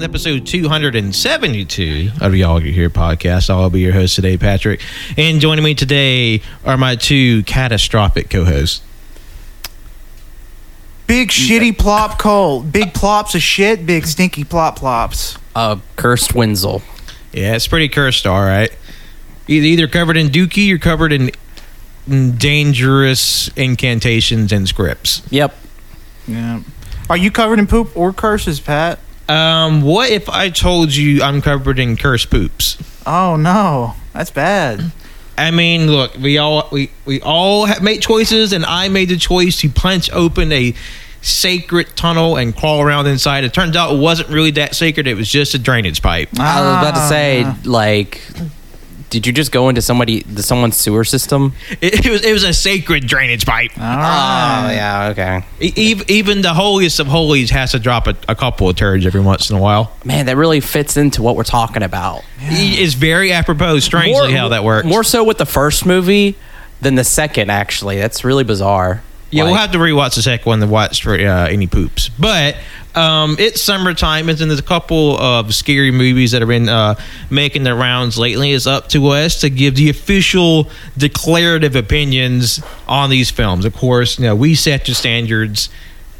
Welcome 0.00 0.14
to 0.14 0.18
episode 0.18 0.46
272 0.46 2.10
of 2.22 2.32
the 2.32 2.38
Y'all 2.38 2.58
Get 2.58 2.72
Here 2.72 2.88
podcast. 2.88 3.50
I'll 3.50 3.68
be 3.68 3.80
your 3.80 3.92
host 3.92 4.16
today, 4.16 4.38
Patrick. 4.38 4.80
And 5.18 5.42
joining 5.42 5.62
me 5.62 5.74
today 5.74 6.40
are 6.64 6.78
my 6.78 6.96
two 6.96 7.42
catastrophic 7.42 8.30
co 8.30 8.46
hosts. 8.46 8.80
Big 11.06 11.28
mm, 11.28 11.32
shitty 11.32 11.72
uh, 11.72 11.82
plop 11.82 12.18
cold. 12.18 12.64
Uh, 12.64 12.70
big 12.70 12.94
plops 12.94 13.34
of 13.34 13.42
shit, 13.42 13.84
big 13.84 14.06
stinky 14.06 14.42
plop 14.42 14.76
plops. 14.76 15.36
Uh, 15.54 15.80
cursed 15.96 16.34
Wenzel. 16.34 16.80
Yeah, 17.34 17.54
it's 17.54 17.68
pretty 17.68 17.90
cursed, 17.90 18.26
all 18.26 18.40
right. 18.40 18.74
Either, 19.48 19.66
either 19.66 19.86
covered 19.86 20.16
in 20.16 20.28
dookie 20.28 20.72
or 20.72 20.78
covered 20.78 21.12
in 21.12 21.30
in 22.08 22.38
dangerous 22.38 23.48
incantations 23.48 24.50
and 24.50 24.66
scripts. 24.66 25.20
Yep. 25.28 25.54
Yeah. 26.26 26.62
Are 27.10 27.18
you 27.18 27.30
covered 27.30 27.58
in 27.58 27.66
poop 27.66 27.94
or 27.94 28.14
curses, 28.14 28.60
Pat? 28.60 28.98
Um, 29.30 29.82
what 29.82 30.10
if 30.10 30.28
I 30.28 30.50
told 30.50 30.94
you 30.94 31.22
I'm 31.22 31.40
covered 31.40 31.78
in 31.78 31.96
cursed 31.96 32.30
poops? 32.30 32.76
Oh 33.06 33.36
no, 33.36 33.94
that's 34.12 34.30
bad. 34.30 34.90
I 35.38 35.50
mean, 35.50 35.86
look, 35.90 36.16
we 36.16 36.36
all 36.38 36.68
we 36.72 36.90
we 37.06 37.20
all 37.22 37.64
have 37.66 37.82
made 37.82 38.02
choices, 38.02 38.52
and 38.52 38.64
I 38.66 38.88
made 38.88 39.08
the 39.08 39.16
choice 39.16 39.56
to 39.60 39.68
punch 39.70 40.10
open 40.12 40.52
a 40.52 40.74
sacred 41.22 41.94
tunnel 41.96 42.36
and 42.36 42.56
crawl 42.56 42.80
around 42.80 43.06
inside. 43.06 43.44
It 43.44 43.54
turns 43.54 43.76
out 43.76 43.94
it 43.94 43.98
wasn't 43.98 44.28
really 44.30 44.50
that 44.52 44.74
sacred; 44.74 45.06
it 45.06 45.14
was 45.14 45.28
just 45.30 45.54
a 45.54 45.58
drainage 45.58 46.02
pipe. 46.02 46.28
I 46.38 46.60
was 46.60 46.76
about 46.88 46.94
to 47.00 47.08
say, 47.08 47.44
Ah. 47.46 47.56
like, 47.64 48.20
did 49.10 49.26
you 49.26 49.32
just 49.32 49.52
go 49.52 49.68
into 49.68 49.82
somebody, 49.82 50.22
the 50.22 50.42
someone's 50.42 50.76
sewer 50.76 51.04
system? 51.04 51.52
It, 51.80 52.06
it 52.06 52.10
was 52.10 52.24
it 52.24 52.32
was 52.32 52.44
a 52.44 52.52
sacred 52.54 53.06
drainage 53.06 53.44
pipe. 53.44 53.72
All 53.76 53.82
right. 53.84 54.66
Oh, 54.68 54.72
yeah, 54.72 55.08
okay. 55.10 55.44
E- 55.60 55.92
ev- 55.92 56.08
even 56.08 56.42
the 56.42 56.54
holiest 56.54 57.00
of 57.00 57.06
holies 57.08 57.50
has 57.50 57.72
to 57.72 57.78
drop 57.78 58.06
a, 58.06 58.16
a 58.28 58.34
couple 58.34 58.68
of 58.68 58.76
turds 58.76 59.04
every 59.04 59.20
once 59.20 59.50
in 59.50 59.56
a 59.56 59.60
while. 59.60 59.92
Man, 60.04 60.26
that 60.26 60.36
really 60.36 60.60
fits 60.60 60.96
into 60.96 61.22
what 61.22 61.36
we're 61.36 61.44
talking 61.44 61.82
about. 61.82 62.22
It's 62.38 62.94
very 62.94 63.32
apropos, 63.32 63.80
strangely, 63.80 64.32
how 64.32 64.48
that 64.48 64.64
works. 64.64 64.86
More 64.86 65.04
so 65.04 65.24
with 65.24 65.38
the 65.38 65.46
first 65.46 65.84
movie 65.84 66.36
than 66.80 66.94
the 66.94 67.04
second, 67.04 67.50
actually. 67.50 67.98
That's 67.98 68.24
really 68.24 68.44
bizarre. 68.44 69.02
Yeah, 69.30 69.44
we'll 69.44 69.52
Like, 69.52 69.60
have 69.60 69.72
to 69.72 69.78
rewatch 69.78 70.16
the 70.16 70.22
second 70.22 70.46
one 70.46 70.60
to 70.60 70.66
watch 70.66 71.02
for 71.04 71.14
uh, 71.14 71.46
any 71.48 71.66
poops. 71.68 72.08
But 72.18 72.56
um, 72.94 73.36
it's 73.38 73.60
summertime, 73.60 74.28
and 74.28 74.38
there's 74.38 74.58
a 74.58 74.62
couple 74.62 75.16
of 75.18 75.54
scary 75.54 75.90
movies 75.90 76.32
that 76.32 76.42
have 76.42 76.48
been 76.48 76.68
uh, 76.68 76.96
making 77.30 77.62
the 77.62 77.74
rounds 77.74 78.18
lately. 78.18 78.52
It's 78.52 78.66
up 78.66 78.88
to 78.90 79.08
us 79.08 79.40
to 79.40 79.50
give 79.50 79.76
the 79.76 79.90
official 79.90 80.68
declarative 80.96 81.76
opinions 81.76 82.62
on 82.88 83.10
these 83.10 83.30
films. 83.30 83.64
Of 83.64 83.74
course, 83.74 84.18
you 84.18 84.26
know 84.26 84.34
we 84.34 84.54
set 84.54 84.86
the 84.86 84.94
standards 84.94 85.68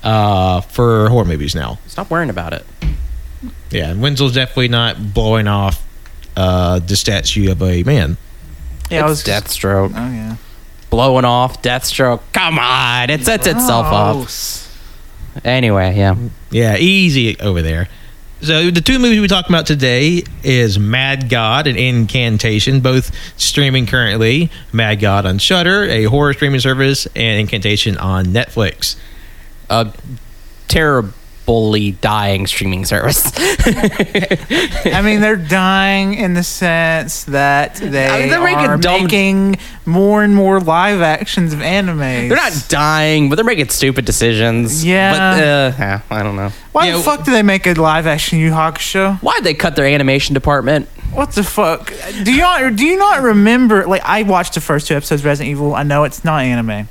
uh, 0.03 0.61
for 0.61 1.09
horror 1.09 1.25
movies 1.25 1.55
now. 1.55 1.79
Stop 1.87 2.11
worrying 2.11 2.31
about 2.31 2.53
it. 2.53 2.65
Yeah, 3.71 3.91
and 3.91 4.03
Wenzel's 4.03 4.35
definitely 4.35 4.69
not 4.69 5.15
blowing 5.15 5.49
off 5.49 5.85
uh, 6.37 6.79
the 6.79 6.97
statue 6.97 7.51
of 7.51 7.63
a 7.63 7.83
man. 7.83 8.17
Yeah, 8.91 9.07
I 9.07 9.11
it's 9.11 9.25
was 9.25 9.25
Deathstroke. 9.25 9.93
Oh 9.95 10.13
yeah. 10.13 10.37
Blowing 10.91 11.25
off, 11.25 11.63
Deathstroke. 11.63 12.21
Come 12.33 12.59
on. 12.59 13.11
It 13.11 13.25
sets 13.25 13.47
itself 13.47 13.87
up. 13.87 14.29
Gross. 15.43 15.53
Anyway, 15.53 15.97
yeah. 15.97 16.17
Yeah, 16.51 16.77
easy 16.77 17.39
over 17.41 17.63
there. 17.63 17.89
So 18.43 18.71
the 18.71 18.81
two 18.81 18.99
movies 18.99 19.21
we 19.21 19.29
talk 19.29 19.51
about 19.51 19.67
today 19.67 20.23
is 20.43 20.79
Mad 20.79 21.29
God 21.29 21.67
and 21.67 21.77
Incantation, 21.77 22.81
both 22.81 23.15
streaming 23.39 23.85
currently. 23.85 24.51
Mad 24.73 24.95
God 25.01 25.27
on 25.27 25.37
Shudder, 25.37 25.85
a 25.85 26.05
horror 26.05 26.33
streaming 26.33 26.61
service, 26.61 27.07
and 27.15 27.39
Incantation 27.39 27.99
on 27.99 28.27
Netflix. 28.27 28.97
Uh, 29.69 29.93
a 30.69 31.05
terribly 31.51 31.93
dying 31.93 32.47
streaming 32.47 32.85
service. 32.85 33.31
I 33.39 35.03
mean, 35.05 35.21
they're 35.21 35.37
dying 35.37 36.15
in 36.15 36.35
the 36.35 36.43
sense 36.43 37.25
that 37.25 37.77
they 37.77 38.07
I 38.09 38.21
mean, 38.21 38.29
they're 38.31 38.43
making 38.43 38.67
are 38.67 38.77
dumb- 38.77 39.03
making 39.03 39.57
more 39.87 40.23
and 40.23 40.35
more 40.35 40.61
live 40.61 41.01
actions 41.01 41.53
of 41.53 41.61
anime. 41.63 41.99
They're 41.99 42.37
not 42.37 42.67
dying, 42.69 43.29
but 43.29 43.37
they're 43.37 43.45
making 43.45 43.69
stupid 43.71 44.05
decisions. 44.05 44.85
Yeah. 44.85 45.73
But, 45.77 45.81
uh, 45.83 45.99
I 46.11 46.23
don't 46.23 46.37
know. 46.37 46.53
Why 46.73 46.89
Yeah, 46.89 46.97
the 46.99 47.03
fuck 47.03 47.25
do 47.25 47.33
they 47.33 47.43
make 47.43 47.67
a 47.67 47.75
live 47.75 48.07
action 48.07 48.39
Yu 48.39 48.51
Hakusho? 48.51 49.19
Why'd 49.19 49.45
they 49.45 49.55
cut 49.55 49.77
their 49.77 49.87
animation 49.87 50.35
department? 50.35 50.89
What 51.13 51.33
the 51.33 51.43
fuck? 51.43 51.93
Do 52.23 52.33
you 52.33 52.43
not 52.43 52.77
do 52.77 52.87
you 52.87 52.97
not 52.97 53.23
remember? 53.23 53.85
Like 53.87 54.03
I 54.05 54.23
watched 54.23 54.55
the 54.55 54.61
first 54.61 54.87
two 54.87 54.95
episodes 54.95 55.23
of 55.23 55.27
Resident 55.27 55.51
Evil. 55.51 55.75
I 55.75 55.83
know 55.83 56.05
it's 56.05 56.25
not 56.25 56.43
anime. 56.43 56.87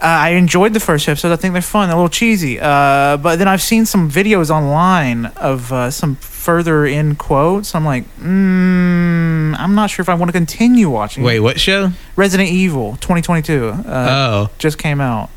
Uh, 0.00 0.06
I 0.06 0.28
enjoyed 0.30 0.74
the 0.74 0.80
first 0.80 1.08
episode. 1.08 1.32
I 1.32 1.36
think 1.36 1.52
they're 1.54 1.62
fun. 1.62 1.88
They're 1.88 1.96
a 1.96 1.98
little 1.98 2.08
cheesy. 2.08 2.60
Uh, 2.60 3.16
but 3.16 3.36
then 3.36 3.48
I've 3.48 3.62
seen 3.62 3.84
some 3.84 4.08
videos 4.08 4.48
online 4.48 5.26
of 5.36 5.72
uh, 5.72 5.90
some 5.90 6.14
further 6.16 6.86
in 6.86 7.16
quotes. 7.16 7.74
I'm 7.74 7.84
like, 7.84 8.04
mm, 8.18 9.58
I'm 9.58 9.74
not 9.74 9.90
sure 9.90 10.02
if 10.02 10.08
I 10.08 10.14
want 10.14 10.28
to 10.28 10.32
continue 10.32 10.88
watching. 10.88 11.24
Wait, 11.24 11.40
what 11.40 11.58
show? 11.58 11.90
Resident 12.14 12.48
Evil 12.48 12.92
2022 13.00 13.68
uh, 13.68 13.82
Oh, 13.86 14.50
just 14.58 14.78
came 14.78 15.00
out. 15.00 15.30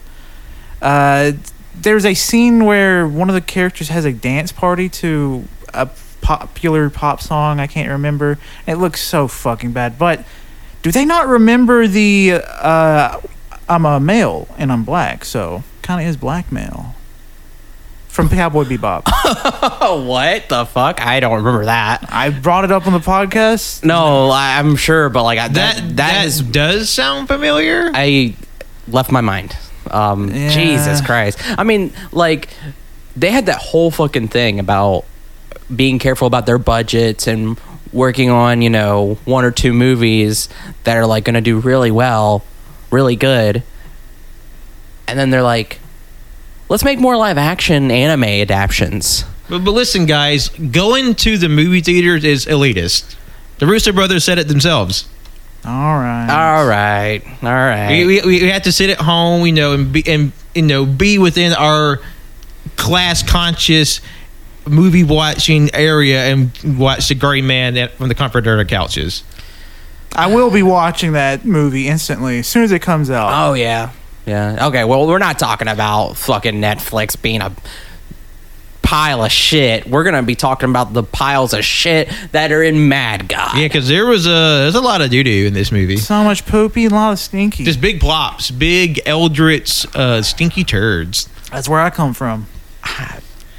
Uh, 0.80 1.32
there's 1.76 2.06
a 2.06 2.14
scene 2.14 2.64
where 2.66 3.08
one 3.08 3.30
of 3.30 3.36
the 3.36 3.42
characters 3.42 3.90
has 3.90 4.06
a 4.06 4.14
dance 4.14 4.52
party 4.52 4.90
to 4.90 5.48
a 5.74 5.90
popular 6.22 6.92
pop 6.92 7.20
song. 7.20 7.60
I 7.60 7.66
can't 7.66 7.90
remember. 7.90 8.38
It 8.68 8.76
looks 8.76 9.02
so 9.02 9.28
fucking 9.28 9.72
bad. 9.72 9.98
But 9.98 10.24
do 10.84 10.92
they 10.92 11.06
not 11.06 11.28
remember 11.28 11.88
the? 11.88 12.34
I'm 13.72 13.86
a 13.86 14.00
male 14.00 14.48
and 14.58 14.72
I'm 14.72 14.84
black, 14.84 15.24
so 15.24 15.64
kind 15.82 16.02
of 16.02 16.08
is 16.08 16.18
blackmail. 16.18 16.96
From 18.10 18.28
Cowboy 18.28 18.66
Bebop. 18.66 19.04
What 20.06 20.50
the 20.50 20.66
fuck? 20.66 21.02
I 21.02 21.20
don't 21.22 21.38
remember 21.38 21.66
that. 21.66 22.06
I 22.12 22.30
brought 22.30 22.66
it 22.66 22.72
up 22.72 22.86
on 22.86 22.94
the 22.94 23.00
podcast. 23.00 23.84
No, 23.86 24.30
I- 24.30 24.60
I'm 24.60 24.76
sure, 24.76 25.10
but 25.10 25.24
like 25.24 25.40
I- 25.40 25.48
that 25.48 25.76
that 25.78 25.82
that, 25.84 25.96
that 25.96 26.26
is 26.26 26.42
does 26.42 26.90
sound 26.90 27.28
familiar. 27.30 27.90
I 27.94 28.36
left 28.88 29.12
my 29.12 29.22
mind. 29.22 29.56
Um, 29.90 30.30
Yeah. 30.30 30.50
Jesus 30.50 31.00
Christ. 31.02 31.40
I 31.58 31.64
mean, 31.64 31.94
like 32.12 32.50
they 33.16 33.32
had 33.32 33.46
that 33.46 33.58
whole 33.60 33.90
fucking 33.92 34.28
thing 34.28 34.60
about 34.60 35.06
being 35.74 35.98
careful 35.98 36.28
about 36.28 36.46
their 36.46 36.58
budgets 36.60 37.28
and 37.28 37.58
working 37.94 38.30
on, 38.30 38.62
you 38.62 38.70
know, 38.70 39.18
one 39.26 39.46
or 39.46 39.52
two 39.52 39.74
movies 39.74 40.48
that 40.84 40.98
are 40.98 41.06
like 41.06 41.24
going 41.24 41.34
to 41.36 41.42
do 41.42 41.60
really 41.60 41.92
well, 41.92 42.44
really 42.92 43.16
good. 43.16 43.64
And 45.08 45.18
then 45.18 45.30
they're 45.30 45.42
like, 45.42 45.80
let's 46.70 46.84
make 46.84 47.00
more 47.00 47.18
live 47.18 47.38
action 47.38 47.92
anime 47.92 48.24
adaptions. 48.24 49.26
but, 49.50 49.60
but 49.60 49.72
listen, 49.72 50.06
guys, 50.06 50.50
going 50.50 51.16
to 51.16 51.38
the 51.38 51.50
movie 51.50 51.82
theaters 51.82 52.24
is 52.24 52.46
elitist. 52.46 53.16
The 53.60 53.68
Russo 53.68 53.92
Brothers 53.92 54.24
said 54.24 54.40
it 54.40 54.48
themselves. 54.48 55.08
All 55.64 55.72
right. 55.72 56.28
All 56.30 56.66
right. 56.66 57.22
All 57.44 57.50
right. 57.50 58.06
We, 58.06 58.22
we, 58.22 58.42
we 58.42 58.50
have 58.50 58.64
to 58.64 58.72
sit 58.72 58.90
at 58.90 58.98
home, 59.00 59.46
you 59.46 59.52
know, 59.52 59.74
and 59.74 59.94
be 59.94 60.04
and 60.08 60.32
you 60.56 60.64
know 60.64 60.86
be 60.86 61.20
within 61.20 61.54
our 61.54 62.00
class 62.78 63.22
conscious 63.22 64.02
movie 64.68 65.04
watching 65.04 65.70
area 65.76 66.26
and 66.26 66.52
watch 66.80 67.10
the 67.10 67.16
Gray 67.16 67.42
Man 67.42 67.90
from 67.90 68.10
the 68.10 68.16
comfort 68.16 68.48
of 68.48 68.58
our 68.58 68.66
couches. 68.66 69.24
I 70.16 70.28
will 70.28 70.52
be 70.52 70.64
watching 70.64 71.14
that 71.14 71.46
movie 71.46 71.88
instantly 71.88 72.40
as 72.40 72.48
soon 72.48 72.64
as 72.64 72.72
it 72.72 72.82
comes 72.82 73.10
out. 73.10 73.50
Oh 73.50 73.54
yeah, 73.54 73.92
yeah. 74.26 74.68
Okay, 74.68 74.84
well, 74.84 75.08
we're 75.08 75.18
not 75.20 75.40
talking 75.40 75.68
about 75.68 76.18
fucking 76.18 76.56
Netflix 76.56 77.20
being 77.22 77.42
a 77.42 77.54
pile 78.82 79.24
of 79.24 79.32
shit. 79.32 79.88
We're 79.88 80.04
gonna 80.04 80.22
be 80.24 80.36
talking 80.36 80.70
about 80.70 80.94
the 80.94 81.04
piles 81.04 81.54
of 81.54 81.64
shit 81.64 82.10
that 82.34 82.52
are 82.52 82.62
in 82.62 82.90
Mad 82.90 83.30
God. 83.30 83.56
Yeah, 83.58 83.68
because 83.68 83.88
there 83.88 84.06
was 84.06 84.26
a 84.28 84.30
there's 84.30 84.76
a 84.76 84.82
lot 84.82 85.02
of 85.02 85.10
doo 85.10 85.24
doo 85.24 85.46
in 85.48 85.54
this 85.54 85.72
movie. 85.72 85.98
So 85.98 86.24
much 86.24 86.46
poopy, 86.46 86.84
and 86.86 86.92
a 86.92 86.96
lot 86.96 87.12
of 87.14 87.20
stinky. 87.20 87.64
Just 87.64 87.80
big 87.80 88.02
plops, 88.02 88.52
big 88.52 89.00
eldritch, 89.06 89.86
uh, 89.96 90.22
stinky 90.22 90.64
turds. 90.66 91.30
That's 91.52 91.70
where 91.70 91.80
I 91.80 91.90
come 91.90 92.14
from. 92.14 92.48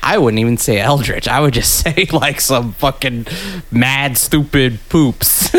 I 0.02 0.18
wouldn't 0.18 0.40
even 0.40 0.56
say 0.56 0.78
eldritch. 0.80 1.28
I 1.28 1.40
would 1.40 1.54
just 1.54 1.78
say 1.84 2.06
like 2.12 2.40
some 2.40 2.72
fucking 2.72 3.26
mad 3.70 4.18
stupid 4.18 4.80
poops. 4.88 5.54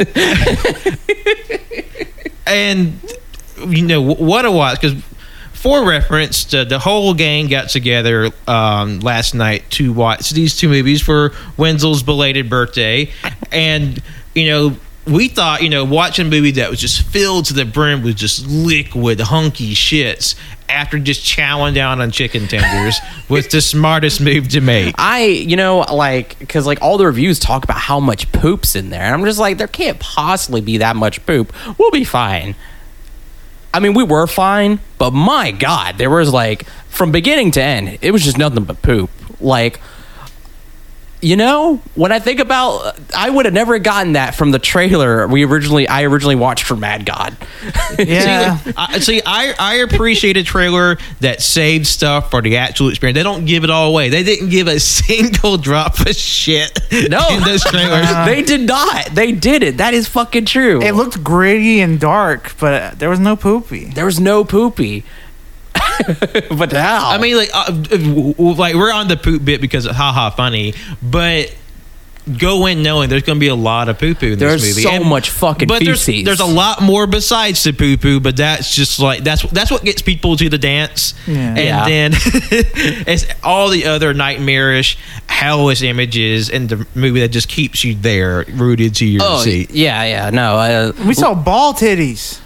and 2.45 2.99
you 3.67 3.85
know 3.85 4.01
what 4.01 4.45
a 4.45 4.51
watch 4.51 4.81
because 4.81 5.01
for 5.53 5.87
reference 5.87 6.45
the, 6.45 6.65
the 6.65 6.79
whole 6.79 7.13
gang 7.13 7.47
got 7.47 7.69
together 7.69 8.29
um, 8.47 8.99
last 8.99 9.33
night 9.33 9.63
to 9.69 9.93
watch 9.93 10.31
these 10.31 10.57
two 10.57 10.67
movies 10.67 11.01
for 11.01 11.31
wenzel's 11.55 12.03
belated 12.03 12.49
birthday 12.49 13.09
and 13.51 14.01
you 14.35 14.49
know 14.49 14.75
we 15.05 15.27
thought 15.27 15.61
you 15.61 15.69
know 15.69 15.85
watching 15.85 16.27
a 16.27 16.29
movie 16.29 16.51
that 16.51 16.69
was 16.69 16.79
just 16.79 17.01
filled 17.07 17.45
to 17.45 17.53
the 17.53 17.65
brim 17.65 18.03
with 18.03 18.17
just 18.17 18.45
liquid 18.47 19.19
hunky 19.21 19.73
shits 19.73 20.35
after 20.73 20.99
just 20.99 21.23
chowing 21.23 21.73
down 21.73 22.01
on 22.01 22.11
chicken 22.11 22.47
tenders 22.47 22.97
was 23.29 23.47
the 23.47 23.61
smartest 23.61 24.19
move 24.19 24.47
to 24.49 24.61
make 24.61 24.95
I, 24.97 25.25
you 25.25 25.55
know, 25.55 25.79
like 25.79 26.37
because 26.39 26.65
like 26.65 26.81
all 26.81 26.97
the 26.97 27.05
reviews 27.05 27.39
talk 27.39 27.63
about 27.63 27.77
how 27.77 27.99
much 27.99 28.31
poop's 28.31 28.75
in 28.75 28.89
there, 28.89 29.01
and 29.01 29.13
I'm 29.13 29.25
just 29.25 29.39
like, 29.39 29.57
there 29.57 29.67
can't 29.67 29.99
possibly 29.99 30.61
be 30.61 30.77
that 30.77 30.95
much 30.95 31.25
poop. 31.25 31.53
We'll 31.77 31.91
be 31.91 32.03
fine. 32.03 32.55
I 33.73 33.79
mean, 33.79 33.93
we 33.93 34.03
were 34.03 34.27
fine, 34.27 34.79
but 34.97 35.11
my 35.11 35.51
God, 35.51 35.97
there 35.97 36.09
was 36.09 36.31
like 36.31 36.65
from 36.89 37.11
beginning 37.11 37.51
to 37.51 37.61
end, 37.61 37.97
it 38.01 38.11
was 38.11 38.23
just 38.23 38.37
nothing 38.37 38.63
but 38.65 38.81
poop. 38.81 39.09
Like, 39.41 39.79
you 41.23 41.35
know, 41.37 41.77
when 41.95 42.11
I 42.11 42.19
think 42.19 42.39
about, 42.39 42.99
I 43.15 43.29
would 43.29 43.45
have 43.45 43.53
never 43.53 43.79
gotten 43.79 44.13
that 44.13 44.35
from 44.35 44.51
the 44.51 44.59
trailer 44.59 45.25
we 45.27 45.45
originally, 45.45 45.87
I 45.87 46.03
originally 46.03 46.35
watched 46.35 46.65
for 46.65 46.75
Mad 46.75 47.05
God. 47.05 47.35
Yeah. 47.97 48.57
See, 48.57 48.73
I, 48.75 48.99
see, 48.99 49.21
I, 49.25 49.53
I 49.57 49.75
appreciate 49.75 50.35
a 50.35 50.43
trailer 50.43 50.97
that 51.21 51.41
saves 51.41 51.89
stuff 51.89 52.31
for 52.31 52.41
the 52.41 52.57
actual 52.57 52.89
experience. 52.89 53.15
They 53.15 53.23
don't 53.23 53.45
give 53.45 53.63
it 53.63 53.69
all 53.69 53.89
away. 53.89 54.09
They 54.09 54.23
didn't 54.23 54.49
give 54.49 54.67
a 54.67 54.79
single 54.81 55.57
drop 55.57 55.99
of 55.99 56.15
shit 56.15 56.77
No, 56.91 57.25
in 57.29 57.43
those 57.43 57.63
trailers. 57.63 58.07
they 58.25 58.41
did 58.41 58.61
not. 58.61 59.05
They 59.13 59.31
did 59.31 59.63
it. 59.63 59.77
That 59.77 59.93
is 59.93 60.07
fucking 60.07 60.45
true. 60.45 60.81
It 60.81 60.93
looked 60.93 61.23
gritty 61.23 61.79
and 61.81 61.99
dark, 61.99 62.55
but 62.59 62.73
uh, 62.73 62.91
there 62.95 63.09
was 63.09 63.19
no 63.19 63.35
poopy. 63.35 63.85
there 63.85 64.05
was 64.05 64.19
no 64.19 64.43
poopy. 64.43 65.03
but 66.57 66.71
now, 66.71 67.09
I 67.09 67.17
mean, 67.17 67.35
like, 67.37 67.49
uh, 67.53 67.65
w- 67.71 68.33
w- 68.33 68.55
like 68.55 68.75
we're 68.75 68.91
on 68.93 69.07
the 69.07 69.17
poop 69.17 69.43
bit 69.45 69.61
because 69.61 69.85
of 69.85 69.95
haha 69.95 70.29
funny, 70.29 70.73
but 71.01 71.53
go 72.39 72.67
in 72.67 72.81
knowing 72.81 73.09
there's 73.09 73.23
going 73.23 73.35
to 73.35 73.39
be 73.41 73.49
a 73.49 73.55
lot 73.55 73.89
of 73.89 73.99
poo 73.99 74.15
poo 74.15 74.27
in 74.27 74.39
There's 74.39 74.61
this 74.61 74.77
movie. 74.85 74.97
so 74.97 75.03
much 75.03 75.29
fucking 75.29 75.67
but 75.67 75.83
there's, 75.83 76.05
feces. 76.05 76.23
there's 76.23 76.39
a 76.39 76.45
lot 76.45 76.81
more 76.81 77.05
besides 77.05 77.61
the 77.65 77.73
poo 77.73 77.97
poo, 77.97 78.21
but 78.21 78.37
that's 78.37 78.73
just 78.73 78.97
like 78.99 79.25
that's 79.25 79.41
that's 79.51 79.69
what 79.69 79.83
gets 79.83 80.01
people 80.01 80.37
to 80.37 80.47
the 80.47 80.57
dance. 80.57 81.13
Yeah. 81.27 81.35
And 81.35 81.57
Yeah. 81.57 81.85
then 81.85 82.11
it's 82.15 83.25
all 83.43 83.67
the 83.69 83.87
other 83.87 84.13
nightmarish, 84.13 84.97
hellish 85.27 85.81
images 85.81 86.49
in 86.49 86.67
the 86.67 86.87
movie 86.95 87.19
that 87.19 87.29
just 87.29 87.49
keeps 87.49 87.83
you 87.83 87.93
there, 87.95 88.45
rooted 88.53 88.95
to 88.95 89.05
your 89.05 89.21
oh 89.23 89.41
seat. 89.41 89.71
yeah, 89.71 90.03
yeah, 90.05 90.29
no, 90.29 90.55
uh, 90.55 90.91
We 91.05 91.13
saw 91.15 91.33
ball 91.35 91.73
titties. 91.73 92.39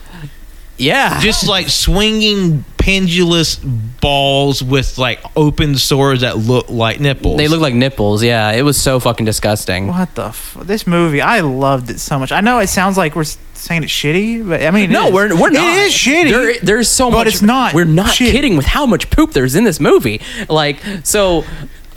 Yeah, 0.78 1.20
just 1.22 1.48
like 1.48 1.70
swinging 1.70 2.64
pendulous 2.78 3.56
balls 3.56 4.64
with 4.64 4.98
like 4.98 5.20
open 5.36 5.76
sores 5.76 6.22
that 6.22 6.38
look 6.38 6.70
like 6.70 7.00
nipples. 7.00 7.38
they 7.38 7.48
look 7.48 7.60
like 7.62 7.74
nipples. 7.74 8.24
Yeah, 8.24 8.52
it 8.52 8.62
was 8.62 8.80
so 8.80 9.00
fucking 9.00 9.26
disgusting. 9.26 9.88
What 9.88 10.16
the? 10.16 10.26
F- 10.28 10.58
this 10.62 10.88
movie, 10.88 11.22
I 11.22 11.42
loved 11.42 11.90
it 11.90 12.00
so 12.00 12.18
much. 12.20 12.32
I 12.32 12.42
know 12.42 12.60
it 12.60 12.68
sounds 12.68 12.98
like 12.98 13.16
we're 13.16 13.24
saying 13.24 13.84
it's 13.84 13.92
shitty, 13.92 14.48
but 14.48 14.62
I 14.64 14.72
mean, 14.72 14.92
No, 14.92 15.08
is. 15.08 15.14
we're 15.14 15.42
we're 15.42 15.50
not. 15.50 15.64
It 15.78 15.88
is 15.88 15.94
shitty. 15.94 16.30
There, 16.30 16.60
there's 16.62 16.88
so 16.90 17.10
But 17.10 17.18
much. 17.18 17.28
it's 17.28 17.42
not 17.42 17.74
We're 17.74 17.84
not 17.86 18.08
shitty. 18.08 18.32
kidding 18.32 18.56
with 18.58 18.66
how 18.68 18.86
much 18.86 19.10
poop 19.10 19.32
there's 19.34 19.56
in 19.56 19.64
this 19.64 19.80
movie. 19.80 20.22
Like 20.50 20.80
so. 21.04 21.44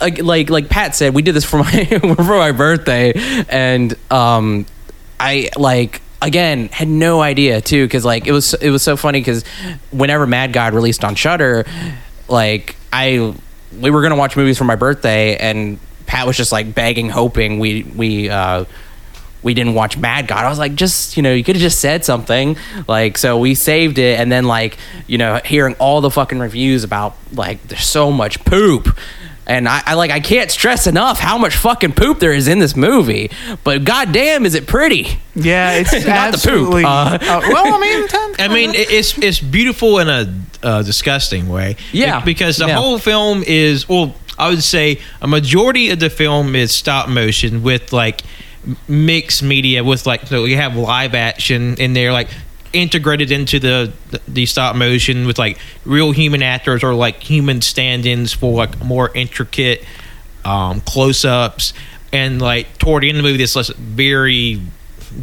Like, 0.01 0.19
like 0.19 0.49
like 0.49 0.67
Pat 0.67 0.95
said, 0.95 1.13
we 1.13 1.21
did 1.21 1.35
this 1.35 1.45
for 1.45 1.59
my 1.59 1.85
for 2.15 2.23
my 2.23 2.51
birthday, 2.53 3.13
and 3.47 3.93
um, 4.11 4.65
I 5.19 5.51
like 5.55 6.01
again 6.21 6.69
had 6.69 6.87
no 6.87 7.21
idea 7.21 7.61
too 7.61 7.85
because 7.85 8.05
like 8.05 8.27
it 8.27 8.31
was 8.31 8.53
it 8.55 8.69
was 8.69 8.83
so 8.83 8.95
funny 8.95 9.19
because 9.19 9.43
whenever 9.91 10.27
Mad 10.27 10.53
God 10.53 10.73
released 10.73 11.03
on 11.03 11.15
Shudder, 11.15 11.65
like 12.27 12.75
I 12.93 13.33
we 13.79 13.89
were 13.89 14.01
gonna 14.01 14.15
watch 14.15 14.35
movies 14.35 14.57
for 14.57 14.65
my 14.65 14.75
birthday 14.75 15.37
and 15.37 15.79
Pat 16.11 16.27
was 16.27 16.35
just 16.35 16.51
like 16.51 16.75
begging, 16.75 17.07
hoping 17.07 17.57
we 17.57 17.83
we 17.83 18.29
uh, 18.29 18.65
we 19.43 19.53
didn't 19.53 19.75
watch 19.75 19.97
Mad 19.97 20.27
God. 20.27 20.43
I 20.43 20.49
was 20.49 20.59
like, 20.59 20.75
just 20.75 21.15
you 21.15 21.23
know, 21.23 21.33
you 21.33 21.41
could 21.41 21.55
have 21.55 21.61
just 21.61 21.79
said 21.79 22.03
something. 22.03 22.57
Like, 22.85 23.17
so 23.17 23.37
we 23.37 23.55
saved 23.55 23.97
it, 23.97 24.19
and 24.19 24.29
then 24.29 24.43
like 24.43 24.77
you 25.07 25.17
know, 25.17 25.39
hearing 25.45 25.73
all 25.75 26.01
the 26.01 26.11
fucking 26.11 26.37
reviews 26.39 26.83
about 26.83 27.15
like 27.31 27.65
there's 27.69 27.85
so 27.85 28.11
much 28.11 28.43
poop. 28.43 28.97
And 29.51 29.67
I, 29.67 29.81
I 29.85 29.93
like 29.95 30.11
I 30.11 30.21
can't 30.21 30.49
stress 30.49 30.87
enough 30.87 31.19
how 31.19 31.37
much 31.37 31.57
fucking 31.57 31.91
poop 31.91 32.19
there 32.19 32.31
is 32.31 32.47
in 32.47 32.59
this 32.59 32.73
movie. 32.75 33.29
But 33.65 33.83
goddamn, 33.83 34.45
is 34.45 34.55
it 34.55 34.65
pretty? 34.65 35.19
Yeah, 35.35 35.73
it's 35.75 35.91
Not 36.05 36.31
the 36.33 36.37
poop, 36.49 36.73
uh. 36.85 37.17
uh, 37.21 37.41
well, 37.51 37.73
I 37.73 37.79
mean, 37.79 38.07
I 38.39 38.47
mean, 38.47 38.71
it's 38.73 39.17
it's 39.17 39.41
beautiful 39.41 39.99
in 39.99 40.07
a 40.07 40.33
uh, 40.63 40.83
disgusting 40.83 41.49
way. 41.49 41.75
Yeah. 41.91 42.19
Be- 42.21 42.31
because 42.31 42.57
the 42.57 42.67
Yeah. 42.67 42.75
whole 42.77 42.97
film 42.97 43.43
is 43.45 43.89
well, 43.89 44.15
I 44.39 44.49
would 44.49 44.63
say 44.63 44.99
a 45.21 45.27
majority 45.27 45.89
of 45.89 45.99
the 45.99 46.09
film 46.09 46.55
is 46.55 46.71
stop 46.71 47.09
motion 47.09 47.61
with 47.61 47.91
like 47.91 48.21
mixed 48.87 49.43
media 49.43 49.83
with 49.83 50.05
like 50.05 50.27
so 50.27 50.45
you 50.45 50.55
have 50.55 50.75
live 50.77 51.13
action 51.15 51.75
in 51.75 51.93
there 51.93 52.11
like 52.13 52.29
integrated 52.73 53.31
into 53.31 53.59
the 53.59 53.91
the 54.27 54.45
stop 54.45 54.75
motion 54.75 55.25
with 55.25 55.37
like 55.37 55.57
real 55.85 56.11
human 56.11 56.41
actors 56.43 56.83
or 56.83 56.93
like 56.93 57.21
human 57.21 57.61
stand-ins 57.61 58.33
for 58.33 58.53
like 58.53 58.83
more 58.83 59.11
intricate 59.15 59.83
um, 60.45 60.81
close-ups 60.81 61.73
and 62.11 62.41
like 62.41 62.77
toward 62.77 63.03
the 63.03 63.09
end 63.09 63.17
of 63.17 63.23
the 63.23 63.29
movie 63.29 63.37
this 63.37 63.55
very 63.69 64.61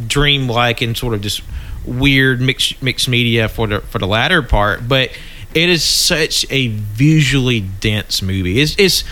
dreamlike 0.07 0.81
and 0.81 0.97
sort 0.97 1.13
of 1.13 1.21
just 1.21 1.41
weird 1.85 2.39
mixed 2.39 2.81
mixed 2.81 3.09
media 3.09 3.49
for 3.49 3.67
the 3.67 3.81
for 3.81 3.99
the 3.99 4.07
latter 4.07 4.41
part 4.41 4.87
but 4.87 5.09
it 5.53 5.69
is 5.69 5.83
such 5.83 6.45
a 6.51 6.67
visually 6.67 7.59
dense 7.61 8.21
movie 8.21 8.59
it's, 8.59 8.75
it's 8.77 9.03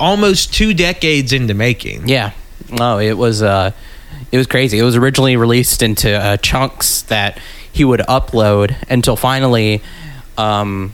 almost 0.00 0.52
two 0.52 0.74
decades 0.74 1.32
in 1.32 1.46
the 1.46 1.54
making 1.54 2.08
Yeah. 2.08 2.32
No, 2.70 2.98
it 2.98 3.18
was 3.18 3.42
uh 3.42 3.72
it 4.30 4.38
was 4.38 4.46
crazy. 4.46 4.78
It 4.78 4.82
was 4.82 4.96
originally 4.96 5.36
released 5.36 5.82
into 5.82 6.10
uh, 6.10 6.38
chunks 6.38 7.02
that 7.02 7.38
he 7.72 7.84
would 7.84 8.00
upload 8.00 8.76
until 8.88 9.16
finally 9.16 9.82
um 10.38 10.92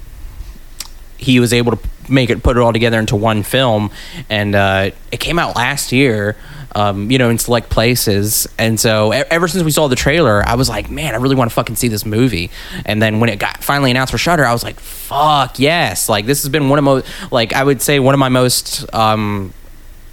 he 1.17 1.41
was 1.41 1.53
able 1.53 1.73
to 1.73 1.79
make 2.09 2.31
it 2.31 2.43
put 2.43 2.57
it 2.57 2.61
all 2.61 2.73
together 2.73 2.99
into 2.99 3.17
one 3.17 3.43
film 3.43 3.91
and 4.31 4.55
uh 4.55 4.91
it 5.13 5.21
came 5.21 5.39
out 5.39 5.57
last 5.57 5.93
year 5.93 6.37
um, 6.75 7.11
you 7.11 7.19
know, 7.19 7.31
in 7.31 7.39
select 7.39 7.71
places, 7.71 8.47
and 8.59 8.79
so 8.79 9.11
ever 9.11 9.49
since 9.49 9.65
we 9.65 9.71
saw 9.71 9.89
the 9.89 9.97
trailer, 9.97 10.47
I 10.47 10.55
was 10.55 10.69
like, 10.69 10.91
"Man, 10.91 11.15
I 11.15 11.17
really 11.17 11.35
want 11.35 11.51
to 11.51 11.55
fucking 11.55 11.77
see 11.77 11.89
this 11.89 12.05
movie." 12.05 12.51
And 12.85 13.01
then 13.01 13.21
when 13.21 13.31
it 13.31 13.39
got 13.39 13.65
finally 13.65 13.91
announced 13.91 14.13
for 14.13 14.19
Shudder, 14.19 14.45
I 14.45 14.53
was 14.53 14.63
like, 14.63 14.79
"Fuck 14.79 15.59
yes!" 15.59 16.09
Like 16.09 16.27
this 16.27 16.43
has 16.43 16.51
been 16.51 16.69
one 16.69 16.79
of 16.79 16.85
most, 16.85 17.07
like 17.33 17.53
I 17.53 17.65
would 17.65 17.81
say, 17.81 17.99
one 17.99 18.15
of 18.15 18.21
my 18.21 18.29
most 18.29 18.93
um, 18.95 19.53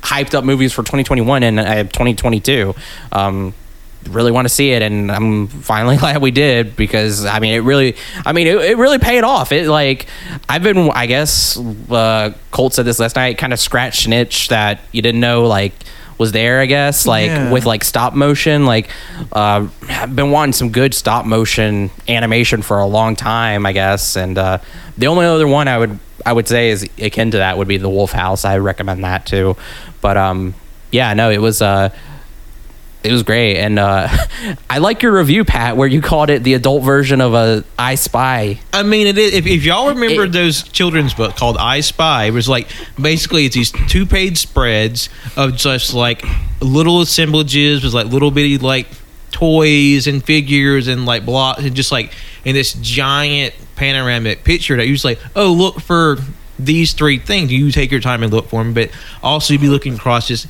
hyped 0.01 0.33
up 0.33 0.43
movies 0.43 0.71
for 0.71 0.81
2021 0.81 1.43
and 1.43 1.59
uh, 1.59 1.83
2022. 1.83 2.73
Um, 3.11 3.53
really 4.09 4.31
want 4.31 4.45
to 4.45 4.53
see 4.53 4.71
it, 4.71 4.81
and 4.81 5.11
I'm 5.11 5.47
finally 5.47 5.97
glad 6.03 6.21
we 6.21 6.31
did 6.31 6.75
because 6.75 7.25
I 7.25 7.39
mean, 7.39 7.53
it 7.53 7.59
really, 7.59 7.95
I 8.25 8.33
mean, 8.33 8.47
it, 8.47 8.57
it 8.57 8.77
really 8.77 8.99
paid 8.99 9.23
off. 9.23 9.51
It 9.51 9.67
like 9.67 10.07
I've 10.49 10.63
been, 10.63 10.89
I 10.91 11.05
guess, 11.05 11.57
uh, 11.89 12.33
Colt 12.51 12.73
said 12.73 12.85
this 12.85 12.99
last 12.99 13.15
night, 13.15 13.37
kind 13.37 13.53
of 13.53 13.59
scratched 13.59 14.05
an 14.07 14.13
itch 14.13 14.49
that 14.49 14.79
you 14.91 15.01
didn't 15.01 15.21
know 15.21 15.45
like 15.47 15.73
was 16.17 16.31
there. 16.31 16.61
I 16.61 16.65
guess 16.65 17.05
like 17.05 17.27
Yeah. 17.27 17.51
with 17.51 17.65
like 17.65 17.83
stop 17.83 18.13
motion, 18.13 18.65
like 18.65 18.89
uh, 19.33 19.67
I've 19.89 20.15
been 20.15 20.31
wanting 20.31 20.53
some 20.53 20.69
good 20.71 20.93
stop 20.93 21.25
motion 21.25 21.89
animation 22.07 22.61
for 22.61 22.79
a 22.79 22.85
long 22.87 23.15
time. 23.15 23.65
I 23.65 23.73
guess, 23.73 24.15
and 24.15 24.37
uh, 24.37 24.59
the 24.97 25.07
only 25.07 25.25
other 25.25 25.47
one 25.47 25.67
I 25.67 25.77
would 25.77 25.99
I 26.25 26.31
would 26.33 26.47
say 26.47 26.69
is 26.69 26.87
akin 26.99 27.31
to 27.31 27.37
that 27.37 27.57
would 27.57 27.67
be 27.67 27.77
the 27.77 27.89
Wolf 27.89 28.11
House. 28.11 28.45
I 28.45 28.57
recommend 28.59 29.03
that 29.03 29.25
too. 29.25 29.57
But 30.01 30.17
um, 30.17 30.53
yeah, 30.91 31.13
no, 31.13 31.29
it 31.29 31.39
was 31.41 31.61
uh, 31.61 31.89
it 33.05 33.11
was 33.11 33.23
great, 33.23 33.57
and 33.57 33.79
uh, 33.79 34.07
I 34.69 34.79
like 34.79 35.01
your 35.03 35.17
review, 35.17 35.45
Pat, 35.45 35.77
where 35.77 35.87
you 35.87 36.01
called 36.01 36.29
it 36.29 36.43
the 36.43 36.53
adult 36.55 36.83
version 36.83 37.21
of 37.21 37.33
a 37.33 37.63
I 37.77 37.95
Spy. 37.95 38.59
I 38.73 38.83
mean, 38.83 39.07
it 39.07 39.17
is, 39.17 39.33
if, 39.33 39.45
if 39.45 39.63
y'all 39.63 39.89
remember 39.89 40.23
It- 40.23 40.31
those 40.31 40.63
children's 40.63 41.13
book 41.13 41.35
called 41.35 41.57
I 41.57 41.79
Spy, 41.81 42.25
it 42.25 42.31
was 42.31 42.49
like 42.49 42.67
basically 42.99 43.45
it's 43.45 43.55
these 43.55 43.71
two 43.71 44.05
page 44.05 44.37
spreads 44.37 45.09
of 45.37 45.55
just 45.55 45.93
like 45.93 46.23
little 46.61 47.01
assemblages 47.01 47.83
with 47.83 47.93
like 47.93 48.07
little 48.07 48.31
bitty 48.31 48.57
like 48.57 48.87
toys 49.31 50.07
and 50.07 50.23
figures 50.23 50.87
and 50.87 51.05
like 51.05 51.25
blocks 51.25 51.61
and 51.63 51.75
just 51.75 51.91
like 51.91 52.13
in 52.45 52.55
this 52.55 52.73
giant 52.73 53.53
panoramic 53.75 54.43
picture 54.43 54.77
that 54.77 54.87
you 54.87 54.93
just 54.93 55.05
like, 55.05 55.19
oh, 55.35 55.51
look 55.51 55.79
for 55.81 56.17
these 56.57 56.93
three 56.93 57.19
things. 57.19 57.51
You 57.51 57.69
take 57.71 57.91
your 57.91 57.99
time 57.99 58.23
and 58.23 58.31
look 58.31 58.47
for 58.47 58.63
them, 58.63 58.73
but 58.73 58.89
also 59.21 59.53
you'd 59.53 59.61
be 59.61 59.67
looking 59.67 59.95
across 59.95 60.29
this 60.29 60.47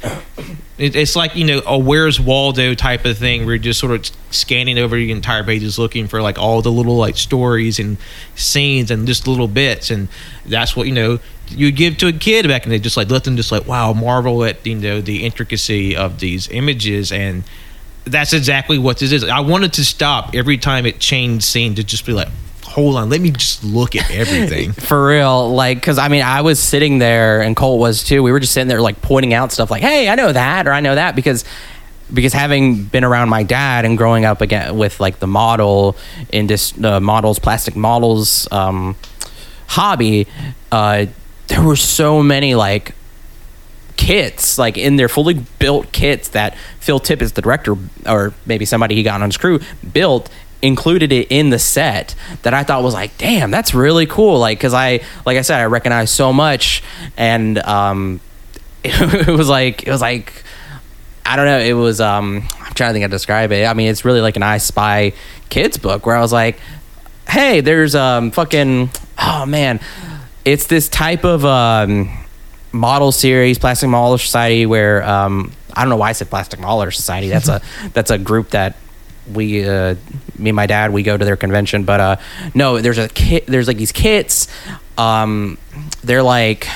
it, 0.78 0.96
it's 0.96 1.16
like 1.16 1.36
you 1.36 1.46
know 1.46 1.62
a 1.66 1.78
Where's 1.78 2.20
Waldo 2.20 2.74
type 2.74 3.06
of 3.06 3.18
thing. 3.18 3.46
Where 3.46 3.56
you're 3.56 3.64
just 3.64 3.80
sort 3.80 3.94
of 3.94 4.16
scanning 4.32 4.78
over 4.78 4.96
the 4.96 5.12
entire 5.12 5.44
pages, 5.44 5.80
looking 5.80 6.08
for 6.08 6.22
like 6.22 6.38
all 6.38 6.62
the 6.62 6.72
little 6.72 6.98
like 6.98 7.18
stories 7.18 7.80
and 7.80 7.98
scenes 8.36 8.92
and 8.92 9.08
just 9.08 9.28
little 9.28 9.48
bits, 9.48 9.90
and 9.90 10.08
that's 10.46 10.76
what 10.76 10.88
you 10.88 10.94
know 10.94 11.20
you 11.50 11.72
give 11.72 11.98
to 11.98 12.08
a 12.08 12.14
kid 12.14 12.48
back 12.48 12.66
in 12.66 12.72
the 12.72 12.78
day. 12.78 12.84
Just 12.84 12.98
like 12.98 13.10
let 13.10 13.24
them 13.24 13.38
just 13.38 13.52
like 13.52 13.66
wow, 13.68 13.94
marvel 13.94 14.44
at 14.44 14.66
you 14.66 14.76
know 14.76 15.02
the 15.02 15.26
intricacy 15.26 15.96
of 15.96 16.20
these 16.20 16.48
images 16.50 17.12
and. 17.12 17.44
That's 18.08 18.34
exactly 18.34 18.78
what 18.78 19.00
this 19.00 19.12
is. 19.12 19.24
I 19.24 19.40
wanted 19.40 19.74
to 19.74 19.84
stop 19.84 20.36
every 20.36 20.60
time 20.60 20.86
it 20.86 21.00
changed 21.00 21.44
scene 21.44 21.74
to 21.74 21.84
just 21.84 22.06
be 22.06 22.14
like, 22.14 22.28
hold 22.76 22.98
on, 22.98 23.10
let 23.10 23.22
me 23.22 23.32
just 23.32 23.64
look 23.64 23.96
at 23.96 24.12
everything. 24.12 24.72
For 24.74 25.08
real, 25.08 25.50
like, 25.56 25.78
because 25.78 25.98
I 25.98 26.10
mean, 26.10 26.24
I 26.24 26.42
was 26.42 26.60
sitting 26.60 27.00
there, 27.00 27.42
and 27.42 27.56
Colt 27.56 27.80
was 27.80 28.04
too. 28.04 28.22
We 28.22 28.34
were 28.34 28.42
just 28.42 28.52
sitting 28.52 28.68
there, 28.68 28.82
like, 28.82 29.02
pointing 29.02 29.34
out 29.34 29.54
stuff, 29.54 29.72
like, 29.72 29.82
"Hey, 29.82 30.10
I 30.10 30.16
know 30.16 30.34
that," 30.34 30.68
or 30.68 30.74
"I 30.74 30.82
know 30.82 30.94
that," 30.94 31.16
because 31.16 31.46
because 32.14 32.34
having 32.34 32.84
been 32.84 33.06
around 33.06 33.30
my 33.30 33.44
dad 33.44 33.86
and 33.86 33.98
growing 33.98 34.26
up 34.26 34.42
again 34.42 34.78
with 34.78 35.00
like 35.00 35.20
the 35.20 35.28
model 35.28 35.96
in 36.34 36.48
this 36.48 36.72
the 36.72 37.00
models, 37.00 37.40
plastic 37.40 37.78
models 37.78 38.46
um, 38.52 38.98
hobby, 39.68 40.28
uh, 40.72 41.06
there 41.48 41.64
were 41.64 41.78
so 41.78 42.22
many 42.22 42.56
like 42.56 42.94
kits, 43.96 44.58
like 44.58 44.78
in 44.78 44.98
their 44.98 45.08
fully 45.08 45.46
built 45.60 45.92
kits 45.94 46.28
that 46.30 46.58
Phil 46.80 47.00
Tippett, 47.00 47.34
the 47.34 47.42
director, 47.42 47.76
or 48.06 48.34
maybe 48.46 48.66
somebody 48.66 48.96
he 48.96 49.04
got 49.04 49.22
on 49.22 49.30
his 49.30 49.38
crew, 49.38 49.60
built 49.94 50.30
included 50.62 51.12
it 51.12 51.28
in 51.30 51.50
the 51.50 51.60
set 51.60 52.16
that 52.44 52.54
I 52.54 52.64
thought 52.64 52.84
was 52.84 52.94
like, 52.94 53.18
damn, 53.18 53.52
that's 53.52 53.74
really 53.74 54.06
cool. 54.06 54.40
Like, 54.40 54.60
cause 54.60 54.74
I, 54.74 55.02
like 55.26 55.38
I 55.38 55.42
said, 55.42 55.60
I 55.60 55.66
recognize 55.66 56.12
so 56.12 56.34
much, 56.34 56.84
and 57.18 57.58
um, 57.60 58.20
it 58.84 59.28
was 59.28 59.50
like, 59.50 59.88
it 59.88 59.92
was 59.92 60.02
like, 60.02 60.44
I 61.26 61.36
don't 61.36 61.46
know, 61.46 61.60
it 61.60 61.74
was 61.74 62.02
um, 62.02 62.48
I'm 62.60 62.74
trying 62.74 62.90
to 62.90 62.94
think 62.94 63.04
how 63.04 63.08
to 63.08 63.12
describe 63.12 63.52
it. 63.52 63.66
I 63.66 63.74
mean, 63.74 63.90
it's 63.90 64.06
really 64.06 64.22
like 64.22 64.36
an 64.36 64.44
I 64.44 64.60
Spy 64.60 65.14
kids 65.50 65.78
book 65.78 66.06
where 66.06 66.16
I 66.16 66.22
was 66.22 66.34
like, 66.34 66.60
hey, 67.28 67.62
there's 67.62 67.96
um, 67.96 68.32
fucking, 68.32 68.90
oh 69.20 69.46
man, 69.46 69.80
it's 70.46 70.68
this 70.68 70.88
type 70.88 71.26
of 71.26 71.44
um 71.44 72.26
model 72.76 73.12
series, 73.12 73.58
Plastic 73.58 73.90
Model 73.90 74.18
Society, 74.18 74.66
where 74.66 75.04
um, 75.04 75.52
I 75.74 75.82
don't 75.82 75.90
know 75.90 75.98
why 75.98 76.10
I 76.10 76.12
said 76.12 76.30
Plastic 76.30 76.60
Model 76.60 76.92
Society. 76.92 77.30
That's 77.30 77.50
a 77.50 77.62
that's 77.94 78.12
a 78.12 78.18
group 78.18 78.50
that 78.52 78.76
we, 79.32 79.68
uh, 79.68 79.96
me 80.38 80.50
and 80.50 80.56
my 80.56 80.66
dad, 80.66 80.92
we 80.94 81.04
go 81.04 81.18
to 81.18 81.26
their 81.26 81.38
convention. 81.38 81.84
But 81.84 82.00
uh, 82.00 82.16
no, 82.54 82.80
there's 82.80 82.98
a 82.98 83.08
kit. 83.08 83.46
There's 83.48 83.68
like 83.68 83.78
these 83.78 83.92
kits. 83.92 84.48
Um, 84.98 85.58
they're 86.04 86.24
like 86.24 86.68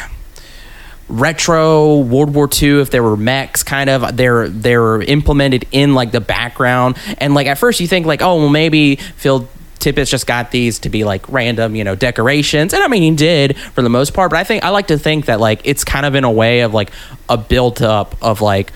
retro 1.09 1.97
World 1.97 2.35
War 2.35 2.47
II 2.61 2.81
if 2.81 2.91
there 2.91 3.01
were 3.01 3.17
mechs 3.17 3.63
kind 3.63 3.89
of 3.89 4.15
they're 4.15 4.47
they're 4.47 5.01
implemented 5.01 5.65
in 5.71 5.95
like 5.95 6.11
the 6.11 6.21
background 6.21 6.97
and 7.17 7.33
like 7.33 7.47
at 7.47 7.57
first 7.57 7.79
you 7.79 7.87
think 7.87 8.05
like 8.05 8.21
oh 8.21 8.35
well 8.35 8.49
maybe 8.49 8.95
Phil 8.95 9.49
Tippett's 9.79 10.11
just 10.11 10.27
got 10.27 10.51
these 10.51 10.77
to 10.79 10.89
be 10.89 11.03
like 11.03 11.27
random 11.27 11.75
you 11.75 11.83
know 11.83 11.95
decorations 11.95 12.75
and 12.75 12.83
I 12.83 12.87
mean 12.87 13.01
he 13.01 13.15
did 13.15 13.57
for 13.57 13.81
the 13.81 13.89
most 13.89 14.13
part 14.13 14.29
but 14.29 14.37
I 14.37 14.43
think 14.43 14.63
I 14.63 14.69
like 14.69 14.87
to 14.87 14.99
think 14.99 15.25
that 15.25 15.39
like 15.39 15.61
it's 15.63 15.83
kind 15.83 16.05
of 16.05 16.13
in 16.13 16.25
a 16.25 16.31
way 16.31 16.59
of 16.61 16.75
like 16.75 16.91
a 17.27 17.37
built 17.37 17.81
up 17.81 18.15
of 18.21 18.41
like 18.41 18.71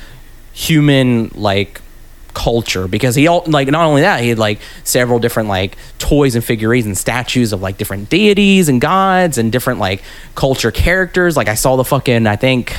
human 0.54 1.30
like 1.36 1.82
culture 2.34 2.88
because 2.88 3.16
he 3.16 3.28
all 3.28 3.44
like 3.48 3.68
not 3.68 3.86
only 3.86 4.02
that 4.02 4.22
he 4.22 4.30
had 4.30 4.40
like 4.40 4.60
several 4.84 5.20
different 5.20 5.50
like 5.50 5.78
toys 6.00 6.36
and 6.36 6.44
figurines 6.44 6.86
and 6.86 6.98
statues 6.98 7.54
of 7.54 7.62
like 7.62 7.78
different 7.78 8.10
deities 8.10 8.70
and 8.70 8.82
gods 8.82 9.38
and 9.38 9.52
different 9.52 9.80
like 9.80 10.02
culture 10.36 10.72
characters 10.72 11.38
like 11.38 11.48
i 11.48 11.54
saw 11.56 11.76
the 11.76 11.84
fucking 11.84 12.26
i 12.28 12.36
think 12.36 12.76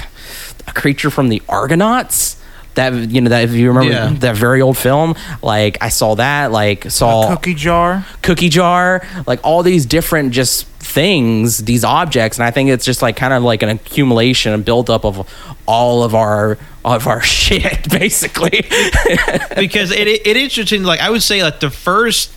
a 0.67 0.73
creature 0.73 1.11
from 1.11 1.29
the 1.29 1.41
argonauts 1.49 2.41
that 2.75 2.93
you 3.11 3.21
know 3.21 3.31
that 3.31 3.45
if 3.45 3.53
you 3.53 3.69
remember 3.69 3.93
Yeah. 3.93 4.13
that 4.21 4.35
very 4.37 4.61
old 4.61 4.77
film 4.77 5.15
like 5.43 5.79
i 5.81 5.89
saw 5.89 6.17
that 6.17 6.51
like 6.51 6.91
saw 6.91 7.29
Cookie 7.37 7.55
jar. 7.55 8.05
cookie 8.23 8.49
jar, 8.49 9.07
like 9.29 9.39
all 9.45 9.63
these 9.63 9.87
different 9.87 10.33
just 10.33 10.67
things, 10.95 11.59
these 11.59 11.85
objects, 11.85 12.39
and 12.39 12.47
I 12.47 12.53
think 12.53 12.71
it's 12.71 12.85
just 12.85 13.03
like 13.03 13.17
kind 13.17 13.35
of 13.35 13.43
like 13.43 13.63
an 13.63 13.69
accumulation 13.69 14.53
and 14.53 14.65
buildup 14.65 15.05
of 15.05 15.29
all 15.67 16.05
of 16.05 16.15
our 16.15 16.57
of 16.85 17.07
our 17.07 17.21
shit, 17.41 17.91
basically. 17.91 18.51
because 19.57 19.91
it, 19.91 20.07
it, 20.07 20.27
it 20.27 20.37
interesting. 20.37 20.85
Like 20.85 21.01
I 21.01 21.11
would 21.11 21.23
say, 21.23 21.43
like 21.43 21.61
the 21.61 21.71
first 21.71 22.31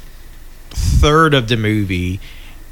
third 0.72 1.34
of 1.34 1.48
the 1.48 1.58
movie 1.58 2.20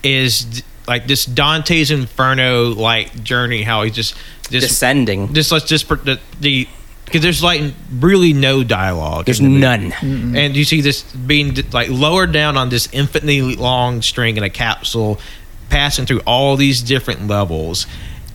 is 0.03 0.63
like 0.87 1.07
this 1.07 1.25
Dante's 1.25 1.91
Inferno 1.91 2.69
like 2.69 3.23
journey. 3.23 3.61
How 3.61 3.83
he's 3.83 3.93
just 3.93 4.15
just 4.49 4.67
Descending. 4.67 5.33
just 5.33 5.51
let's 5.51 5.65
just 5.65 5.87
put 5.87 6.03
the 6.03 6.19
the 6.39 6.67
because 7.05 7.21
there's 7.21 7.43
like 7.43 7.61
really 7.91 8.33
no 8.33 8.63
dialogue. 8.63 9.25
There's 9.25 9.39
the 9.39 9.47
none. 9.47 9.93
and 10.01 10.55
you 10.55 10.65
see 10.65 10.81
this 10.81 11.03
being 11.13 11.55
like 11.71 11.89
lowered 11.89 12.31
down 12.31 12.57
on 12.57 12.69
this 12.69 12.89
infinitely 12.91 13.55
long 13.55 14.01
string 14.01 14.37
in 14.37 14.43
a 14.43 14.49
capsule 14.49 15.19
passing 15.69 16.05
through 16.05 16.21
all 16.25 16.55
these 16.55 16.81
different 16.81 17.27
levels 17.27 17.87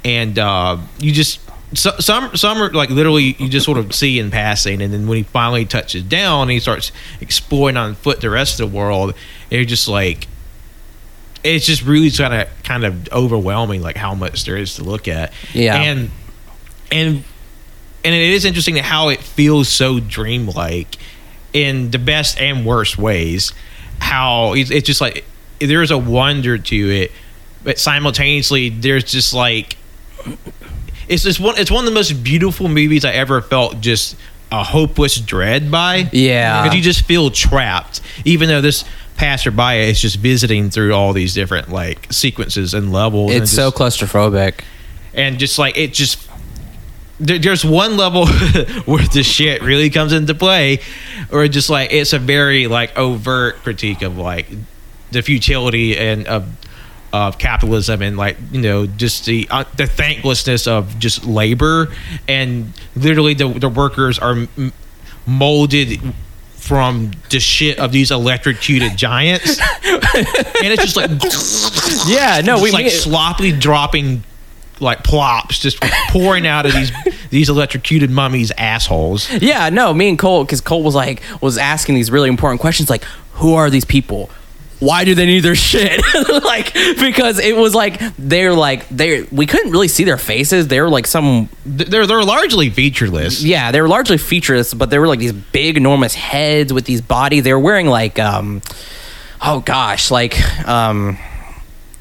and 0.04 0.38
uh, 0.38 0.76
you 0.98 1.12
just 1.12 1.40
so, 1.74 1.90
some 2.00 2.36
some 2.36 2.60
are 2.60 2.70
like 2.72 2.90
literally 2.90 3.36
you 3.38 3.48
just 3.48 3.64
sort 3.64 3.78
of 3.78 3.94
see 3.94 4.18
in 4.18 4.30
passing 4.30 4.82
and 4.82 4.92
then 4.92 5.06
when 5.06 5.18
he 5.18 5.22
finally 5.22 5.64
touches 5.64 6.02
down 6.02 6.48
he 6.48 6.58
starts 6.58 6.90
exploring 7.20 7.76
on 7.76 7.94
foot 7.94 8.20
the 8.20 8.28
rest 8.30 8.58
of 8.60 8.70
the 8.70 8.76
world 8.76 9.10
and 9.44 9.52
you're 9.52 9.64
just 9.64 9.86
like 9.86 10.26
it's 11.44 11.64
just 11.66 11.82
really 11.84 12.10
kind 12.10 12.34
of 12.34 12.48
kind 12.64 12.84
of 12.84 13.08
overwhelming 13.12 13.82
like 13.82 13.96
how 13.96 14.14
much 14.14 14.44
there 14.44 14.56
is 14.56 14.74
to 14.74 14.82
look 14.84 15.06
at 15.08 15.32
Yeah. 15.54 15.76
and 15.80 16.10
and 16.90 17.24
and 18.04 18.14
it 18.14 18.30
is 18.30 18.44
interesting 18.44 18.76
how 18.76 19.08
it 19.10 19.20
feels 19.20 19.68
so 19.68 20.00
dreamlike 20.00 20.96
in 21.52 21.90
the 21.90 21.98
best 21.98 22.38
and 22.40 22.64
worst 22.64 22.96
ways. 22.96 23.52
How 23.98 24.54
it's 24.54 24.86
just 24.86 25.00
like 25.02 25.24
there's 25.60 25.90
a 25.90 25.98
wonder 25.98 26.58
to 26.58 26.90
it, 26.90 27.12
but 27.62 27.78
simultaneously 27.78 28.68
there's 28.70 29.04
just 29.04 29.32
like 29.34 29.76
it's 31.08 31.24
just 31.24 31.40
one. 31.40 31.58
It's 31.58 31.70
one 31.70 31.84
of 31.84 31.90
the 31.90 31.94
most 31.94 32.22
beautiful 32.22 32.68
movies 32.68 33.04
I 33.04 33.12
ever 33.12 33.40
felt. 33.42 33.80
Just 33.80 34.16
a 34.52 34.62
hopeless 34.64 35.16
dread 35.20 35.70
by. 35.70 36.08
Yeah. 36.12 36.62
because 36.62 36.76
you 36.76 36.82
just 36.82 37.04
feel 37.04 37.30
trapped, 37.30 38.00
even 38.24 38.48
though 38.48 38.60
this 38.60 38.84
passerby 39.16 39.88
is 39.88 40.00
just 40.00 40.16
visiting 40.16 40.70
through 40.70 40.92
all 40.94 41.12
these 41.12 41.34
different 41.34 41.68
like 41.70 42.12
sequences 42.12 42.74
and 42.74 42.92
levels. 42.92 43.32
and 43.32 43.42
It's 43.42 43.52
so 43.52 43.70
claustrophobic. 43.70 44.60
and 45.14 45.38
just 45.38 45.58
like 45.58 45.76
it 45.76 45.92
just 45.92 46.26
there, 47.18 47.38
there's 47.38 47.64
one 47.64 47.96
level 47.98 48.26
where 48.86 49.06
the 49.08 49.22
shit 49.22 49.62
really 49.62 49.90
comes 49.90 50.12
into 50.12 50.34
play 50.34 50.80
or 51.30 51.46
just 51.48 51.68
like 51.68 51.92
it's 51.92 52.12
a 52.14 52.18
very 52.18 52.66
like 52.66 52.96
overt 52.96 53.56
critique 53.56 54.00
of 54.02 54.16
like 54.16 54.46
the 55.12 55.22
futility 55.22 55.96
and 55.96 56.26
of 56.26 56.48
of 57.12 57.38
capitalism 57.38 58.02
and 58.02 58.16
like 58.16 58.36
you 58.52 58.60
know 58.60 58.86
just 58.86 59.24
the 59.26 59.46
uh, 59.50 59.64
the 59.76 59.86
thanklessness 59.86 60.66
of 60.66 60.98
just 60.98 61.24
labor. 61.24 61.88
And 62.28 62.72
literally 62.94 63.34
the 63.34 63.48
the 63.48 63.68
workers 63.68 64.18
are 64.18 64.46
m- 64.56 64.72
molded 65.26 66.00
from 66.56 67.10
the 67.30 67.40
shit 67.40 67.78
of 67.78 67.90
these 67.92 68.10
electrocuted 68.10 68.96
giants. 68.96 69.58
And 70.62 70.72
it's 70.72 70.82
just 70.82 70.96
like 70.96 71.10
Yeah, 72.06 72.42
no, 72.44 72.62
we 72.62 72.70
like 72.70 72.86
mean- 72.86 72.92
sloppily 72.94 73.52
dropping 73.52 74.22
like 74.78 75.02
plops 75.04 75.58
just 75.58 75.80
pouring 76.10 76.46
out 76.46 76.66
of 76.66 76.72
these 76.72 76.92
these 77.30 77.48
electrocuted 77.48 78.10
mummies 78.10 78.50
assholes. 78.58 79.30
Yeah, 79.30 79.68
no, 79.70 79.92
me 79.94 80.08
and 80.10 80.18
Cole, 80.18 80.44
because 80.44 80.60
Cole 80.60 80.82
was 80.82 80.94
like, 80.94 81.22
was 81.40 81.58
asking 81.58 81.94
these 81.96 82.10
really 82.10 82.28
important 82.28 82.60
questions, 82.60 82.88
like, 82.90 83.04
who 83.34 83.54
are 83.54 83.70
these 83.70 83.84
people? 83.84 84.30
Why 84.80 85.04
do 85.04 85.14
they 85.14 85.26
need 85.26 85.40
their 85.40 85.54
shit? 85.54 86.02
like, 86.42 86.72
because 86.72 87.38
it 87.38 87.54
was 87.56 87.74
like 87.74 88.00
they're 88.16 88.54
like 88.54 88.88
they 88.88 89.22
we 89.24 89.46
couldn't 89.46 89.72
really 89.72 89.88
see 89.88 90.04
their 90.04 90.16
faces. 90.16 90.68
They 90.68 90.80
were 90.80 90.88
like 90.88 91.06
some 91.06 91.48
they're 91.64 92.06
they're 92.06 92.24
largely 92.24 92.70
featureless 92.70 93.30
yeah, 93.42 93.72
they 93.72 93.80
were 93.80 93.88
largely 93.88 94.18
featureless, 94.18 94.74
but 94.74 94.90
they 94.90 94.98
were 94.98 95.06
like 95.06 95.18
these 95.18 95.32
big, 95.32 95.76
enormous 95.76 96.14
heads 96.14 96.72
with 96.72 96.84
these 96.84 97.00
bodies. 97.00 97.44
They 97.44 97.52
were 97.52 97.58
wearing 97.58 97.86
like, 97.86 98.18
um, 98.18 98.62
oh 99.40 99.60
gosh, 99.60 100.10
like, 100.10 100.38
um, 100.66 101.18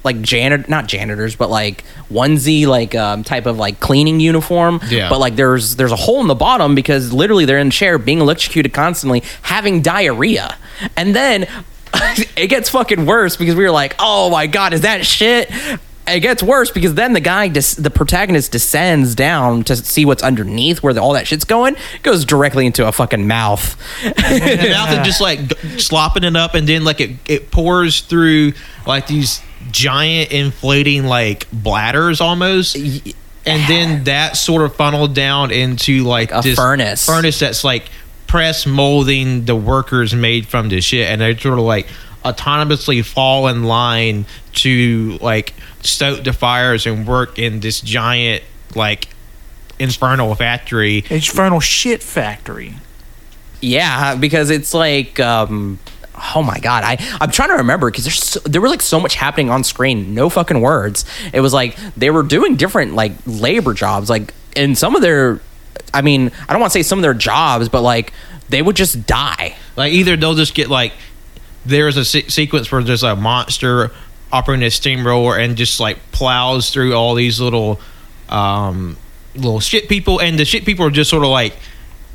like 0.04 0.22
janitor, 0.22 0.66
not 0.70 0.88
janitors, 0.88 1.36
but 1.36 1.50
like 1.50 1.84
onesie, 2.12 2.66
like 2.66 2.96
um, 2.96 3.24
type 3.24 3.46
of 3.46 3.58
like 3.58 3.80
cleaning 3.80 4.20
uniform. 4.20 4.80
Yeah. 4.90 5.10
But 5.10 5.20
like 5.20 5.36
there's 5.36 5.76
there's 5.76 5.92
a 5.92 5.98
hole 5.98 6.22
in 6.22 6.28
the 6.28 6.36
bottom 6.36 6.76
because 6.76 7.12
literally 7.12 7.46
they're 7.46 7.60
in 7.60 7.68
a 7.68 7.72
chair 7.72 7.98
being 7.98 8.20
electrocuted 8.20 8.74
constantly, 8.74 9.24
having 9.42 9.82
diarrhea, 9.82 10.58
and 10.96 11.16
then 11.16 11.48
it 12.36 12.48
gets 12.48 12.70
fucking 12.70 13.06
worse 13.06 13.38
because 13.38 13.56
we 13.56 13.64
were 13.64 13.72
like, 13.72 13.96
oh 14.00 14.30
my 14.30 14.48
god, 14.48 14.74
is 14.74 14.82
that 14.82 15.06
shit? 15.06 15.50
It 16.08 16.22
gets 16.22 16.42
worse 16.42 16.72
because 16.72 16.96
then 16.96 17.14
the 17.14 17.20
guy, 17.20 17.50
des- 17.50 17.80
the 17.80 17.92
protagonist, 17.92 18.52
descends 18.52 19.14
down 19.14 19.64
to 19.66 19.76
see 19.76 20.06
what's 20.06 20.24
underneath 20.24 20.82
where 20.82 20.92
the, 20.94 21.02
all 21.02 21.14
that 21.14 21.28
shit's 21.28 21.46
going. 21.46 21.76
It 21.94 22.02
goes 22.02 22.26
directly 22.26 22.66
into 22.66 22.88
a 22.88 22.92
fucking 22.92 23.28
mouth. 23.28 23.78
and 24.04 24.16
the 24.16 24.70
mouth 24.72 24.92
is 25.00 25.06
just 25.06 25.22
like 25.22 25.40
slopping 25.80 26.24
it 26.24 26.36
up 26.36 26.56
and 26.56 26.68
then 26.68 26.84
like 26.84 27.00
it, 27.00 27.12
it 27.28 27.52
pours 27.52 28.02
through 28.02 28.54
like 28.88 29.06
these 29.06 29.42
giant 29.72 30.32
inflating 30.32 31.06
like 31.06 31.46
bladders 31.52 32.22
almost 32.22 32.76
and 32.76 33.64
then 33.68 34.04
that 34.06 34.36
sort 34.38 34.64
of 34.64 34.76
funneled 34.76 35.14
down 35.14 35.52
into 35.52 36.04
like 36.04 36.32
a 36.32 36.42
this 36.42 36.56
furnace. 36.56 37.06
furnace 37.06 37.40
that's 37.40 37.64
like 37.64 37.90
press 38.30 38.68
molding 38.68 39.46
the 39.46 39.56
workers 39.56 40.14
made 40.14 40.48
from 40.48 40.70
this 40.70 40.86
shit, 40.86 41.10
and 41.10 41.20
they 41.20 41.36
sort 41.36 41.58
of 41.58 41.66
like 41.66 41.88
autonomously 42.24 43.04
fall 43.04 43.48
in 43.48 43.64
line 43.64 44.26
to 44.54 45.18
like 45.20 45.54
stoke 45.82 46.24
the 46.24 46.32
fires 46.32 46.86
and 46.86 47.08
work 47.08 47.40
in 47.40 47.60
this 47.60 47.82
giant 47.82 48.44
like 48.76 49.10
infernal 49.80 50.36
factory. 50.36 51.04
Infernal 51.10 51.60
shit 51.60 52.04
factory. 52.04 52.76
Yeah, 53.62 54.16
because 54.16 54.52
it's 54.52 54.74
like, 54.76 55.20
um, 55.20 55.80
oh 56.36 56.44
my 56.44 56.60
god, 56.60 56.84
I 56.84 56.98
I'm 57.20 57.32
trying 57.32 57.50
to 57.50 57.56
remember 57.56 57.90
because 57.90 58.06
there's 58.06 58.24
so, 58.24 58.40
there 58.42 58.62
was 58.62 58.70
like 58.70 58.82
so 58.82 59.00
much 59.00 59.16
happening 59.16 59.50
on 59.50 59.64
screen, 59.64 60.14
no 60.14 60.30
fucking 60.30 60.62
words. 60.62 61.04
It 61.34 61.42
was 61.42 61.52
like 61.52 61.76
they 61.98 62.12
were 62.12 62.24
doing 62.24 62.58
different 62.58 62.94
like 62.94 63.14
labor 63.26 63.74
jobs, 63.74 64.08
like 64.08 64.36
in 64.56 64.76
some 64.76 64.96
of 64.96 65.02
their, 65.02 65.42
I 65.94 66.02
mean, 66.02 66.32
I 66.48 66.54
don't 66.54 66.62
want 66.62 66.72
to 66.74 66.80
say 66.80 66.84
some 66.84 67.00
of 67.00 67.04
their 67.04 67.14
jobs, 67.14 67.70
but 67.70 67.82
like 67.82 68.14
they 68.50 68.62
would 68.62 68.76
just 68.76 69.06
die. 69.06 69.56
Like 69.76 69.94
either 69.94 70.16
they'll 70.16 70.36
just 70.36 70.54
get 70.54 70.70
like 70.70 70.94
there's 71.66 71.98
a 71.98 72.06
se- 72.06 72.28
sequence 72.30 72.72
where 72.72 72.84
there's 72.84 73.04
a 73.04 73.16
monster 73.16 73.92
operating 74.32 74.66
a 74.66 74.72
steamroller 74.72 75.38
and 75.38 75.56
just 75.58 75.80
like 75.80 75.98
plows 76.12 76.70
through 76.70 76.94
all 76.94 77.16
these 77.16 77.40
little 77.40 77.80
um 78.30 78.96
little 79.36 79.60
shit 79.60 79.90
people 79.90 80.20
and 80.20 80.38
the 80.38 80.46
shit 80.46 80.66
people 80.66 80.86
are 80.86 80.92
just 80.92 81.10
sort 81.10 81.24
of 81.24 81.30
like 81.30 81.56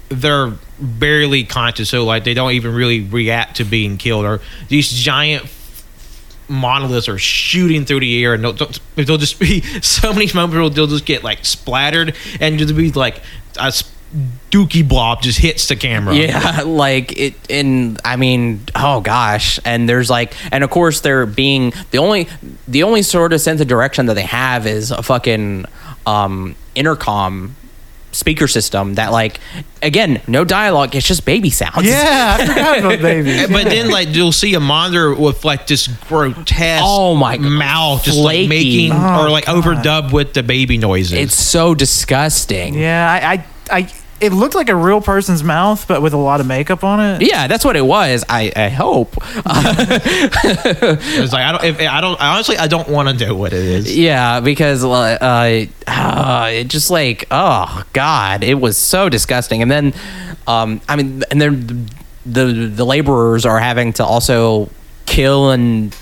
they're 0.08 0.52
barely 0.78 1.44
conscious 1.44 1.90
so 1.90 2.04
like 2.04 2.24
they 2.24 2.34
don't 2.34 2.52
even 2.52 2.74
really 2.74 3.00
react 3.00 3.56
to 3.56 3.64
being 3.64 3.96
killed 3.96 4.24
or 4.24 4.40
these 4.68 4.90
giant 4.90 5.44
monoliths 6.48 7.08
are 7.08 7.18
shooting 7.18 7.84
through 7.84 8.00
the 8.00 8.22
air 8.22 8.34
and 8.34 8.44
they'll, 8.44 8.70
they'll 8.96 9.16
just 9.16 9.40
be 9.40 9.60
so 9.80 10.12
many 10.12 10.26
moments 10.34 10.54
where 10.54 10.70
they'll 10.70 10.86
just 10.86 11.06
get 11.06 11.24
like 11.24 11.44
splattered 11.44 12.14
and 12.40 12.58
just 12.58 12.76
be 12.76 12.92
like 12.92 13.20
a 13.56 13.72
dookie 14.50 14.86
blob 14.86 15.22
just 15.22 15.38
hits 15.38 15.66
the 15.66 15.76
camera 15.76 16.14
Yeah, 16.14 16.62
like 16.66 17.18
it 17.18 17.34
and 17.50 18.00
I 18.04 18.16
mean, 18.16 18.60
oh 18.74 19.00
gosh. 19.00 19.58
And 19.64 19.88
there's 19.88 20.08
like 20.08 20.34
and 20.52 20.62
of 20.62 20.70
course 20.70 21.00
they're 21.00 21.26
being 21.26 21.72
the 21.90 21.98
only 21.98 22.28
the 22.68 22.82
only 22.84 23.02
sort 23.02 23.32
of 23.32 23.40
sense 23.40 23.60
of 23.60 23.66
direction 23.66 24.06
that 24.06 24.14
they 24.14 24.22
have 24.22 24.66
is 24.66 24.90
a 24.90 25.02
fucking 25.02 25.66
um 26.06 26.54
intercom 26.74 27.56
speaker 28.14 28.46
system 28.48 28.94
that 28.94 29.12
like 29.12 29.40
again, 29.82 30.20
no 30.26 30.44
dialogue, 30.44 30.94
it's 30.94 31.06
just 31.06 31.24
baby 31.26 31.50
sounds. 31.50 31.84
Yeah, 31.86 32.36
I 32.40 32.46
forgot 32.46 32.78
about 32.78 32.98
babies. 33.02 33.48
but 33.48 33.64
then 33.64 33.90
like 33.90 34.08
you'll 34.14 34.32
see 34.32 34.54
a 34.54 34.60
monitor 34.60 35.14
with 35.14 35.44
like 35.44 35.66
this 35.66 35.86
grotesque 35.86 36.82
Oh 36.86 37.14
my 37.16 37.36
God. 37.36 37.50
mouth 37.50 38.04
just 38.04 38.18
like 38.18 38.48
making 38.48 38.92
Oh, 38.92 39.26
or 39.26 39.30
like 39.30 39.46
God. 39.46 39.62
overdubbed 39.64 40.12
with 40.12 40.32
the 40.34 40.42
baby 40.42 40.78
noises 40.78 41.12
It's 41.18 41.34
so 41.34 41.74
disgusting. 41.74 42.74
yeah, 42.74 43.10
I, 43.10 43.32
I, 43.32 43.46
I, 43.80 43.92
it 44.24 44.32
looked 44.32 44.54
like 44.54 44.68
a 44.68 44.76
real 44.76 45.00
person's 45.00 45.42
mouth, 45.44 45.86
but 45.86 46.02
with 46.02 46.12
a 46.12 46.16
lot 46.16 46.40
of 46.40 46.46
makeup 46.46 46.82
on 46.82 47.00
it. 47.00 47.22
Yeah, 47.28 47.46
that's 47.46 47.64
what 47.64 47.76
it 47.76 47.84
was. 47.84 48.24
I, 48.28 48.52
I 48.56 48.68
hope. 48.68 49.14
it's 49.46 51.32
like 51.32 51.42
i 51.42 51.52
don't 51.52 51.64
if, 51.64 51.80
i 51.80 52.00
don't 52.00 52.20
honestly 52.20 52.56
i 52.56 52.66
don't 52.66 52.88
want 52.88 53.08
to 53.08 53.26
know 53.26 53.34
what 53.34 53.52
it 53.52 53.64
is 53.64 53.96
Yeah, 53.96 54.40
because 54.40 54.84
uh, 54.84 54.88
uh, 54.88 56.48
it 56.52 56.68
just 56.68 56.90
like 56.90 57.26
oh 57.30 57.84
god, 57.92 58.42
it 58.44 58.54
was 58.54 58.76
so 58.76 59.08
disgusting. 59.08 59.62
And 59.62 59.70
then, 59.70 59.94
um, 60.46 60.80
I 60.88 60.96
mean, 60.96 61.22
and 61.30 61.40
then 61.40 61.88
the 62.26 62.46
the 62.74 62.84
laborers 62.86 63.44
are 63.46 63.58
having 63.58 63.92
to 63.94 64.04
also 64.04 64.70
kill 65.06 65.50
and 65.50 65.94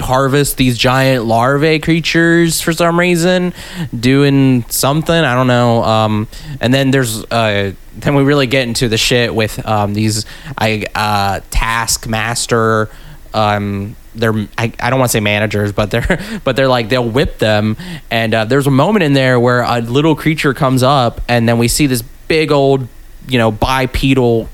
harvest 0.00 0.56
these 0.56 0.78
giant 0.78 1.24
larvae 1.24 1.78
creatures 1.78 2.60
for 2.60 2.72
some 2.72 2.98
reason, 2.98 3.52
doing 3.98 4.64
something 4.68 5.14
I 5.14 5.34
don't 5.34 5.46
know. 5.46 5.82
Um, 5.84 6.28
and 6.60 6.72
then 6.72 6.90
there's 6.90 7.24
uh, 7.24 7.72
then 7.94 8.14
we 8.14 8.22
really 8.22 8.46
get 8.46 8.68
into 8.68 8.88
the 8.88 8.98
shit 8.98 9.34
with 9.34 9.64
um, 9.66 9.94
these 9.94 10.26
I 10.58 10.84
uh, 10.94 11.40
taskmaster 11.50 12.90
um 13.34 13.94
they're 14.14 14.32
I, 14.56 14.72
I 14.80 14.90
don't 14.90 14.98
want 14.98 15.10
to 15.10 15.12
say 15.12 15.20
managers 15.20 15.72
but 15.72 15.90
they're 15.90 16.40
but 16.44 16.56
they're 16.56 16.68
like 16.68 16.88
they'll 16.88 17.08
whip 17.08 17.38
them 17.38 17.76
and 18.10 18.34
uh, 18.34 18.44
there's 18.44 18.66
a 18.66 18.70
moment 18.70 19.02
in 19.02 19.12
there 19.12 19.38
where 19.38 19.62
a 19.62 19.80
little 19.80 20.16
creature 20.16 20.54
comes 20.54 20.82
up 20.82 21.20
and 21.28 21.48
then 21.48 21.58
we 21.58 21.68
see 21.68 21.86
this 21.86 22.02
big 22.28 22.50
old 22.50 22.88
you 23.28 23.38
know 23.38 23.50
bipedal 23.50 24.48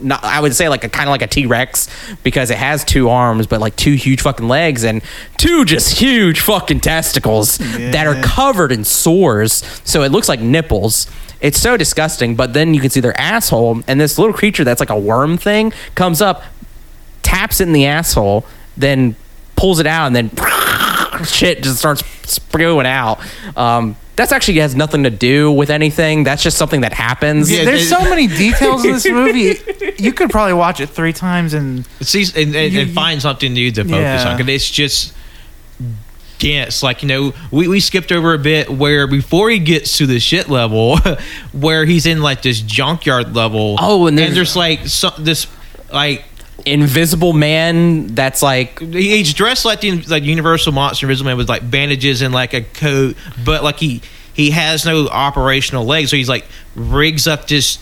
not, 0.00 0.22
I 0.24 0.40
would 0.40 0.54
say 0.54 0.68
like 0.68 0.84
a 0.84 0.88
kind 0.88 1.08
of 1.08 1.12
like 1.12 1.22
a 1.22 1.26
T 1.26 1.46
Rex 1.46 1.88
because 2.22 2.50
it 2.50 2.58
has 2.58 2.84
two 2.84 3.08
arms, 3.08 3.46
but 3.46 3.60
like 3.60 3.76
two 3.76 3.94
huge 3.94 4.20
fucking 4.20 4.48
legs 4.48 4.84
and 4.84 5.02
two 5.36 5.64
just 5.64 5.98
huge 5.98 6.40
fucking 6.40 6.80
testicles 6.80 7.58
that 7.58 8.06
are 8.06 8.20
covered 8.22 8.72
in 8.72 8.84
sores. 8.84 9.64
So 9.84 10.02
it 10.02 10.12
looks 10.12 10.28
like 10.28 10.40
nipples. 10.40 11.06
It's 11.40 11.60
so 11.60 11.76
disgusting. 11.76 12.34
But 12.34 12.52
then 12.52 12.74
you 12.74 12.80
can 12.80 12.90
see 12.90 13.00
their 13.00 13.18
asshole, 13.20 13.82
and 13.86 14.00
this 14.00 14.18
little 14.18 14.34
creature 14.34 14.64
that's 14.64 14.80
like 14.80 14.90
a 14.90 14.98
worm 14.98 15.38
thing 15.38 15.72
comes 15.94 16.20
up, 16.22 16.42
taps 17.22 17.60
it 17.60 17.64
in 17.64 17.72
the 17.72 17.86
asshole, 17.86 18.46
then 18.76 19.16
pulls 19.56 19.80
it 19.80 19.86
out, 19.86 20.06
and 20.06 20.16
then 20.16 20.30
shit 21.24 21.62
just 21.62 21.78
starts 21.78 22.04
spewing 22.30 22.86
out. 22.86 23.18
Um, 23.56 23.96
that's 24.16 24.32
actually 24.32 24.58
has 24.60 24.74
nothing 24.74 25.02
to 25.04 25.10
do 25.10 25.52
with 25.52 25.68
anything. 25.70 26.24
That's 26.24 26.42
just 26.42 26.56
something 26.58 26.80
that 26.80 26.92
happens. 26.94 27.50
Yeah, 27.50 27.64
There's 27.64 27.82
it- 27.82 27.88
so 27.88 28.00
many 28.02 28.26
details 28.44 28.84
in 28.84 28.92
this 28.92 29.06
movie. 29.08 29.54
You 29.98 30.12
could 30.12 30.30
probably 30.30 30.54
watch 30.54 30.80
it 30.80 30.86
three 30.88 31.12
times 31.12 31.52
and 31.54 31.86
see 32.00 32.24
and, 32.34 32.54
and, 32.56 32.72
You- 32.72 32.80
and 32.80 32.88
you- 32.88 32.94
find 32.94 33.20
something 33.22 33.52
new 33.52 33.70
to 33.72 33.84
focus 33.84 33.98
Yeah. 34.00 34.28
on 34.30 34.38
'cause 34.38 34.48
it's 34.48 34.70
just 34.70 35.12
dense 36.38 36.82
like 36.82 37.02
you 37.02 37.08
know 37.08 37.32
we, 37.50 37.66
we 37.66 37.80
skipped 37.80 38.12
over 38.12 38.34
a 38.34 38.38
bit 38.38 38.68
where 38.70 39.06
before 39.06 39.48
he 39.48 39.58
gets 39.58 39.96
to 39.96 40.06
the 40.06 40.20
shit 40.20 40.50
level 40.50 40.98
where 41.52 41.86
he's 41.86 42.04
in 42.04 42.20
like 42.20 42.42
this 42.42 42.60
junkyard 42.60 43.34
level 43.34 43.76
Oh, 43.80 44.06
and 44.06 44.18
there's- 44.18 44.34
there's 44.34 44.56
like 44.56 44.86
some, 44.86 45.12
this 45.18 45.46
like 45.92 46.24
Invisible 46.66 47.32
man 47.32 48.08
that's 48.08 48.42
like 48.42 48.80
he- 48.80 49.16
he's 49.18 49.32
dressed 49.32 49.64
like 49.64 49.80
the 49.80 49.92
like 50.08 50.24
Universal 50.24 50.72
Monster 50.72 51.06
Invisible 51.06 51.28
Man 51.30 51.36
with 51.36 51.48
like 51.48 51.70
bandages 51.70 52.22
and 52.22 52.34
like 52.34 52.54
a 52.54 52.62
coat, 52.62 53.16
but 53.44 53.62
like 53.62 53.78
he 53.78 54.02
he 54.34 54.50
has 54.50 54.84
no 54.84 55.06
operational 55.08 55.84
legs, 55.84 56.10
so 56.10 56.16
he's 56.16 56.28
like 56.28 56.44
rigs 56.74 57.26
up 57.28 57.46
this 57.46 57.78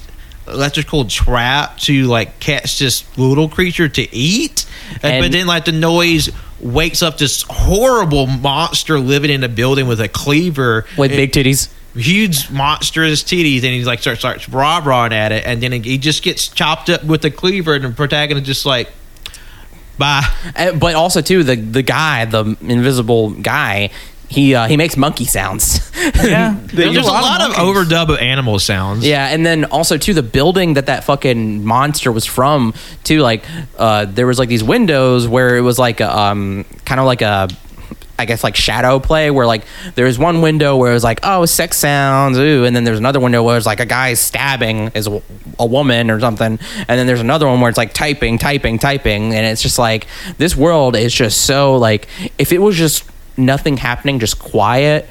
electrical 0.46 1.06
trap 1.06 1.78
to 1.78 2.04
like 2.04 2.38
catch 2.40 2.78
this 2.78 3.04
little 3.16 3.48
creature 3.48 3.88
to 3.88 4.14
eat, 4.14 4.66
and, 5.02 5.14
And- 5.14 5.24
but 5.24 5.32
then 5.32 5.46
like 5.46 5.64
the 5.64 5.72
noise 5.72 6.28
wakes 6.60 7.02
up 7.02 7.16
this 7.18 7.42
horrible 7.48 8.26
monster 8.26 8.98
living 9.00 9.30
in 9.30 9.42
a 9.44 9.48
building 9.48 9.86
with 9.88 10.00
a 10.00 10.08
cleaver 10.08 10.84
with 10.98 11.10
big 11.10 11.32
titties. 11.32 11.68
Huge 11.94 12.50
monstrous 12.50 13.22
titties 13.22 13.56
and 13.58 13.66
he's 13.66 13.86
like 13.86 14.00
starts 14.00 14.20
starts 14.20 14.48
rah 14.48 14.80
rahing 14.84 15.12
at 15.12 15.30
it 15.32 15.44
and 15.46 15.62
then 15.62 15.70
he 15.70 15.96
just 15.96 16.22
gets 16.22 16.48
chopped 16.48 16.90
up 16.90 17.04
with 17.04 17.24
a 17.24 17.30
cleaver 17.30 17.74
and 17.74 17.84
the 17.84 17.90
protagonist 17.90 18.44
just 18.46 18.66
like 18.66 18.90
bye 19.96 20.22
Uh, 20.56 20.72
but 20.72 20.94
also 20.96 21.20
too 21.20 21.44
the 21.44 21.54
the 21.54 21.82
guy, 21.82 22.24
the 22.24 22.56
invisible 22.62 23.30
guy, 23.30 23.90
he 24.28 24.54
uh, 24.54 24.66
he 24.66 24.76
makes 24.76 24.96
monkey 24.96 25.24
sounds. 25.24 25.90
yeah, 26.16 26.58
There's, 26.64 26.96
a 26.96 27.00
lot, 27.02 27.40
of, 27.40 27.56
monkeys. 27.56 27.86
overdub 27.92 28.08
of 28.10 28.18
animal 28.18 28.58
sounds. 28.58 29.06
yeah, 29.06 29.28
and 29.28 29.46
then 29.46 29.64
also 29.66 29.96
too 29.96 30.14
the 30.14 30.22
building 30.22 30.74
that 30.74 30.86
that 30.86 31.04
fucking 31.04 31.64
monster 31.64 32.10
was 32.10 32.26
from 32.26 32.74
too. 33.04 33.20
Like 33.20 33.44
uh, 33.78 34.06
there 34.06 34.26
was 34.26 34.38
like 34.38 34.48
these 34.48 34.64
windows 34.64 35.28
where 35.28 35.56
it 35.56 35.60
was 35.60 35.78
like 35.78 36.00
a, 36.00 36.18
um 36.18 36.64
kind 36.84 37.00
of 37.00 37.06
like 37.06 37.22
a. 37.22 37.48
I 38.18 38.26
guess 38.26 38.44
like 38.44 38.54
shadow 38.54 39.00
play 39.00 39.30
where 39.30 39.46
like 39.46 39.64
there's 39.94 40.18
one 40.18 40.40
window 40.40 40.76
where 40.76 40.90
it 40.90 40.94
was 40.94 41.04
like 41.04 41.20
oh 41.22 41.46
sex 41.46 41.78
sounds 41.78 42.38
ooh 42.38 42.64
and 42.64 42.74
then 42.74 42.84
there's 42.84 42.98
another 42.98 43.20
window 43.20 43.42
where 43.42 43.56
it's 43.56 43.66
like 43.66 43.80
a 43.80 43.86
guy 43.86 44.14
stabbing 44.14 44.88
is 44.94 45.06
a, 45.06 45.22
a 45.58 45.66
woman 45.66 46.10
or 46.10 46.20
something 46.20 46.58
and 46.76 46.88
then 46.88 47.06
there's 47.06 47.20
another 47.20 47.46
one 47.46 47.60
where 47.60 47.68
it's 47.68 47.78
like 47.78 47.92
typing 47.92 48.38
typing 48.38 48.78
typing 48.78 49.34
and 49.34 49.46
it's 49.46 49.62
just 49.62 49.78
like 49.78 50.06
this 50.38 50.56
world 50.56 50.94
is 50.94 51.12
just 51.12 51.42
so 51.42 51.76
like 51.76 52.06
if 52.38 52.52
it 52.52 52.58
was 52.58 52.76
just 52.76 53.04
nothing 53.36 53.76
happening 53.76 54.20
just 54.20 54.38
quiet 54.38 55.08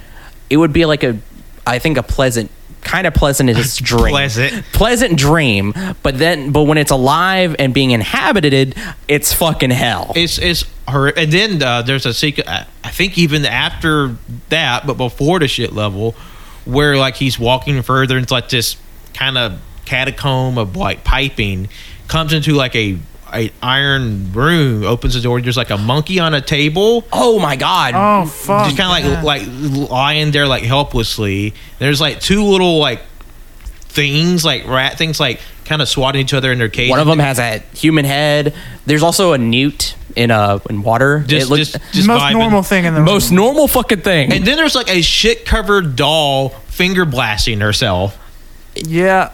it 0.49 0.57
would 0.57 0.71
be 0.71 0.85
like 0.85 1.03
a 1.03 1.17
I 1.65 1.79
think 1.79 1.97
a 1.97 2.03
pleasant 2.03 2.51
kind 2.83 3.07
of 3.07 3.13
pleasant 3.13 3.49
is 3.49 3.77
dream 3.77 4.09
Pleasant. 4.09 4.65
pleasant 4.73 5.17
dream 5.17 5.73
but 6.03 6.17
then 6.17 6.51
but 6.51 6.63
when 6.63 6.77
it's 6.77 6.91
alive 6.91 7.55
and 7.59 7.73
being 7.73 7.91
inhabited 7.91 8.75
it's 9.07 9.33
fucking 9.33 9.69
hell 9.71 10.11
It's 10.15 10.37
it's 10.37 10.65
her, 10.87 11.07
and 11.07 11.31
then 11.31 11.63
uh, 11.63 11.81
there's 11.81 12.05
a 12.05 12.13
secret. 12.13 12.45
I 12.47 12.65
I 12.83 12.89
think 12.89 13.17
even 13.17 13.45
after 13.45 14.17
that, 14.49 14.85
but 14.85 14.95
before 14.95 15.39
the 15.39 15.47
shit 15.47 15.71
level, 15.71 16.13
where 16.65 16.97
like 16.97 17.15
he's 17.15 17.39
walking 17.39 17.81
further 17.83 18.17
into 18.17 18.33
like 18.33 18.49
this 18.49 18.75
kind 19.13 19.37
of 19.37 19.61
catacomb 19.85 20.57
of 20.57 20.75
like 20.75 21.05
piping, 21.05 21.69
comes 22.09 22.33
into 22.33 22.53
like 22.53 22.75
a 22.75 22.97
a 23.33 23.51
iron 23.61 24.31
room, 24.33 24.83
opens 24.83 25.13
the 25.15 25.21
door. 25.21 25.41
There's 25.41 25.57
like 25.57 25.69
a 25.69 25.77
monkey 25.77 26.19
on 26.19 26.33
a 26.33 26.41
table. 26.41 27.05
oh 27.11 27.39
my 27.39 27.55
god 27.55 27.93
Oh 27.95 28.25
fuck! 28.27 28.65
just 28.65 28.77
kind 28.77 29.05
of 29.05 29.11
yeah. 29.11 29.21
like 29.23 29.41
like 29.43 29.89
lying 29.89 30.31
there 30.31 30.47
like 30.47 30.63
helplessly. 30.63 31.53
There's 31.79 31.99
like 32.01 32.19
two 32.19 32.43
little 32.43 32.77
like 32.79 33.01
things 33.79 34.43
like 34.43 34.67
rat 34.67 34.97
things 34.97 35.19
like 35.19 35.39
kind 35.65 35.81
of 35.81 35.87
swatting 35.87 36.21
each 36.21 36.33
other 36.33 36.51
in 36.51 36.57
their 36.59 36.69
cage. 36.69 36.89
One 36.89 36.99
of 36.99 37.07
them 37.07 37.19
has 37.19 37.39
a 37.39 37.59
human 37.75 38.05
head. 38.05 38.53
There's 38.85 39.03
also 39.03 39.33
a 39.33 39.37
newt 39.37 39.95
in 40.15 40.31
uh 40.31 40.59
in 40.69 40.83
water. 40.83 41.23
Just, 41.27 41.47
it 41.47 41.49
looked 41.49 41.59
just, 41.71 41.93
just 41.93 42.07
most 42.07 42.21
vibing. 42.21 42.33
normal 42.39 42.63
thing 42.63 42.85
in 42.85 42.93
the 42.93 43.01
most 43.01 43.29
room. 43.29 43.37
normal 43.37 43.67
fucking 43.67 44.01
thing. 44.01 44.31
And 44.33 44.45
then 44.45 44.57
there's 44.57 44.75
like 44.75 44.89
a 44.89 45.01
shit 45.01 45.45
covered 45.45 45.95
doll 45.95 46.49
finger 46.49 47.05
blasting 47.05 47.59
herself. 47.61 48.17
Yeah. 48.75 49.31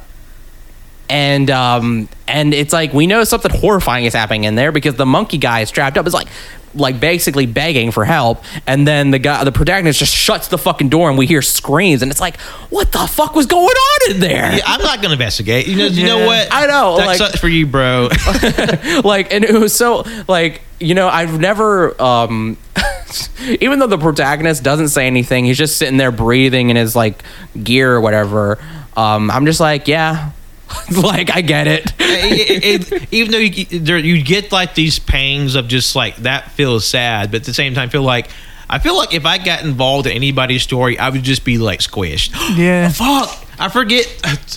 And 1.10 1.50
um 1.50 2.08
and 2.28 2.54
it's 2.54 2.72
like 2.74 2.94
we 2.94 3.08
know 3.08 3.24
something 3.24 3.52
horrifying 3.52 4.06
is 4.06 4.14
happening 4.14 4.44
in 4.44 4.56
there 4.56 4.72
because 4.72 4.96
the 4.96 5.06
monkey 5.06 5.38
guy 5.38 5.62
is 5.62 5.70
strapped 5.70 5.98
up 5.98 6.06
is 6.08 6.14
like 6.14 6.28
like 6.76 7.00
basically 7.00 7.48
begging 7.48 7.90
for 7.90 8.06
help 8.06 8.44
and 8.68 8.88
then 8.88 9.10
the 9.10 9.18
guy 9.18 9.44
the 9.44 9.52
protagonist 9.52 9.98
just 9.98 10.14
shuts 10.14 10.50
the 10.50 10.58
fucking 10.58 10.88
door 10.88 11.10
and 11.10 11.18
we 11.18 11.26
hear 11.26 11.42
screams 11.42 12.04
and 12.04 12.12
it's 12.12 12.22
like 12.22 12.40
what 12.70 12.92
the 12.92 13.00
fuck 13.08 13.34
was 13.34 13.48
going 13.48 13.64
on 13.66 14.12
in 14.12 14.20
there 14.20 14.56
Yeah, 14.56 14.62
I'm 14.68 14.82
not 14.84 15.02
gonna 15.02 15.14
investigate. 15.14 15.66
You 15.68 15.78
know, 15.78 15.86
you 15.88 16.06
know 16.06 16.28
what? 16.28 16.48
I 16.52 16.68
know, 16.68 16.98
That 16.98 17.08
like- 17.08 17.18
sucks 17.18 17.40
for 17.40 17.48
you, 17.48 17.66
bro. 17.66 18.10
like 19.04 19.34
and 19.34 19.44
it 19.44 19.60
was 19.60 19.74
so 19.74 20.06
like 20.28 20.62
you 20.80 20.94
know 20.94 21.10
i've 21.10 21.40
never 21.40 22.00
um 22.02 22.56
even 23.60 23.80
though 23.80 23.88
the 23.88 23.98
protagonist 23.98 24.64
doesn't 24.64 24.90
say 24.90 25.08
anything 25.08 25.44
he's 25.46 25.58
just 25.58 25.76
sitting 25.78 25.98
there 25.98 26.12
breathing 26.12 26.70
in 26.70 26.76
his 26.78 26.96
like 26.96 27.22
gear 27.64 27.94
or 27.96 28.00
whatever 28.00 28.58
um 28.96 29.30
i'm 29.32 29.46
just 29.46 29.60
like 29.60 29.88
yeah 29.90 30.32
like 31.04 31.34
i 31.36 31.42
get 31.42 31.68
it 31.68 31.94
It- 32.00 32.92
it- 32.92 33.08
even 33.14 33.32
though 33.32 33.38
you, 33.38 33.66
there, 33.80 33.98
you 33.98 34.22
get 34.24 34.52
like 34.52 34.76
these 34.76 35.00
pangs 35.00 35.56
of 35.56 35.68
just 35.68 35.96
like 35.96 36.16
that 36.18 36.52
feels 36.52 36.86
sad, 36.86 37.32
but 37.32 37.42
at 37.42 37.46
the 37.46 37.54
same 37.54 37.74
time, 37.76 37.90
feel 37.90 38.04
like 38.04 38.30
I 38.70 38.78
feel 38.80 38.96
like 38.96 39.14
if 39.16 39.26
I 39.26 39.38
got 39.40 39.64
involved 39.64 40.06
in 40.08 40.14
anybody's 40.14 40.62
story, 40.62 41.00
I 41.00 41.10
would 41.10 41.24
just 41.24 41.44
be 41.44 41.58
like 41.58 41.80
squished. 41.80 42.32
Yeah. 42.58 42.90
Fuck. 42.94 43.46
I 43.60 43.68
forget 43.70 44.06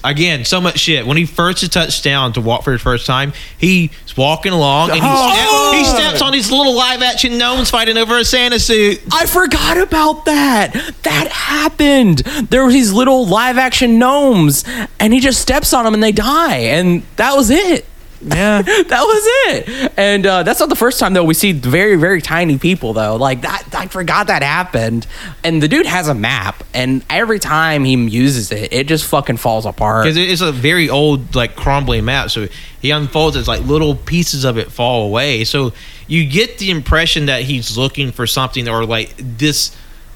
again 0.05 0.45
so 0.45 0.61
much 0.61 0.79
shit. 0.79 1.07
When 1.07 1.17
he 1.17 1.27
first 1.27 1.71
touched 1.73 2.05
down 2.05 2.33
to 2.35 2.41
walk 2.41 2.62
for 2.62 2.73
the 2.73 2.79
first 2.79 3.05
time, 3.07 3.33
he's 3.59 3.91
walking 4.17 4.53
along 4.53 4.91
and 4.91 5.01
he, 5.01 5.05
Oh! 5.05 5.33
step- 5.33 5.79
he 5.79 5.85
steps 5.85 6.23
on 6.23 6.33
these 6.33 6.51
little 6.51 6.75
live 6.75 7.03
action 7.03 7.37
gnomes 7.38 7.71
fighting 7.71 7.97
over 7.97 8.17
a 8.19 8.25
Santa 8.25 8.59
suit. 8.59 9.01
I 9.12 9.27
forgot 9.27 9.79
about 9.79 10.27
that. 10.27 10.73
That 11.03 11.29
happened. 11.29 12.19
There 12.19 12.65
were 12.65 12.73
these 12.73 12.93
little 12.93 13.27
live 13.27 13.59
action 13.59 13.99
gnomes, 13.99 14.65
and 15.01 15.12
he 15.12 15.21
just 15.21 15.41
steps 15.41 15.73
on 15.73 15.85
them 15.85 15.95
and 15.95 16.03
they 16.03 16.12
die, 16.12 16.57
and 16.57 17.03
that 17.17 17.35
was 17.35 17.51
it. 17.51 17.87
Yeah. 18.23 18.63
That 18.93 19.05
was 19.05 19.23
it. 19.27 19.93
And 19.97 20.27
uh, 20.27 20.43
that's 20.43 20.61
not 20.61 20.69
the 20.69 20.77
first 20.77 21.01
time 21.01 21.15
though 21.15 21.25
we 21.25 21.35
see 21.35 21.53
very 21.53 21.97
very 21.97 22.21
tiny 22.21 22.59
people 22.59 22.93
though. 22.93 23.17
Like 23.17 23.43
that, 23.43 23.75
I 23.75 23.87
forgot 23.87 24.27
that 24.27 24.43
happened. 24.43 25.07
And 25.43 25.63
the 25.63 25.69
dude 25.69 25.87
has 25.87 26.09
a 26.09 26.15
map, 26.15 26.63
and 26.75 27.05
every 27.09 27.39
time 27.39 27.85
he 27.85 27.95
uses 27.95 28.53
it, 28.53 28.73
it 28.73 28.87
just 28.87 29.07
fucking 29.07 29.39
falls 29.39 29.65
apart. 29.65 30.05
Because 30.05 30.17
it's 30.17 30.41
a 30.43 30.53
very 30.53 30.91
old, 30.91 31.35
like 31.35 31.57
crumbling 31.57 32.05
map. 32.05 32.31
So 32.31 32.49
he 32.81 32.91
unfolds 32.91 33.37
it's 33.37 33.49
like 33.49 33.63
little 33.63 33.95
pieces 33.95 34.45
of 34.45 34.59
it 34.59 34.71
fall 34.71 35.07
away. 35.07 35.45
So 35.45 35.73
you 36.07 36.29
get 36.29 36.59
the 36.59 36.71
impression 36.71 37.27
that 37.27 37.43
he's 37.43 37.79
looking 37.79 38.13
for 38.13 38.27
something, 38.27 38.69
or 38.69 38.85
like 38.85 39.15
this 39.17 39.75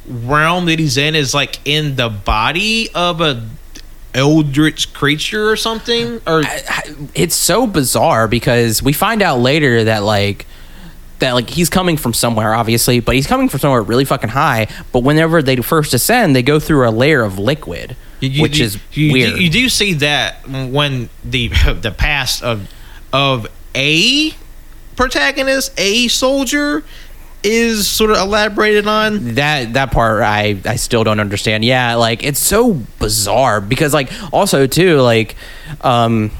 realm 0.09 0.66
that 0.66 0.79
he's 0.79 0.97
in 0.97 1.14
is 1.14 1.35
like 1.35 1.59
in 1.64 1.97
the 1.97 2.09
body 2.09 2.88
of 2.95 3.21
a 3.21 3.49
eldritch 4.16 4.92
creature 4.92 5.48
or 5.50 5.57
something. 5.57 6.20
Or 6.26 6.42
it's 7.14 7.37
so 7.37 7.66
bizarre 7.66 8.26
because 8.26 8.83
we 8.83 8.92
find 8.92 9.22
out 9.22 9.38
later 9.40 9.85
that 9.85 10.02
like 10.02 10.46
that 11.18 11.33
like 11.33 11.48
he's 11.50 11.70
coming 11.70 11.96
from 11.96 12.12
somewhere 12.12 12.52
obviously 12.55 13.00
but 13.00 13.14
he's 13.14 13.26
coming 13.26 13.48
from 13.48 13.59
somewhere 13.59 13.81
really 13.81 14.05
fucking 14.05 14.29
high 14.29 14.66
but 14.92 14.98
whenever 15.00 15.40
they 15.42 15.57
first 15.57 15.94
ascend 15.94 16.37
they 16.37 16.42
go 16.42 16.61
through 16.61 16.87
a 16.87 16.90
layer 16.90 17.22
of 17.22 17.38
liquid 17.38 17.96
You- 18.20 18.42
which 18.42 18.59
you- 18.59 18.64
is 18.66 18.79
you, 18.92 19.12
weird 19.12 19.38
You, 19.40 19.48
do 19.48 19.68
see 19.70 19.94
that 19.94 20.46
when 20.46 21.09
the 21.24 21.48
the 21.81 21.90
past 21.90 22.42
of 22.42 22.68
of 23.14 23.46
a 23.74 24.33
protagonist, 24.94 25.72
a 25.79 26.09
soldier, 26.09 26.83
is 27.46 27.88
sort 27.88 28.11
of 28.11 28.18
elaborated 28.18 28.87
on. 28.87 29.35
that 29.37 29.72
that 29.74 29.92
part 29.92 30.22
I 30.22 30.61
I 30.64 30.76
still 30.76 31.04
don't 31.04 31.20
understand. 31.20 31.64
Yeah, 31.64 31.94
like 31.94 32.24
it's 32.24 32.40
so 32.40 32.74
bizarre 32.98 33.61
because 33.61 33.94
like 33.94 34.11
also 34.32 34.66
too 34.66 35.00
like 35.00 35.37
um 35.82 36.30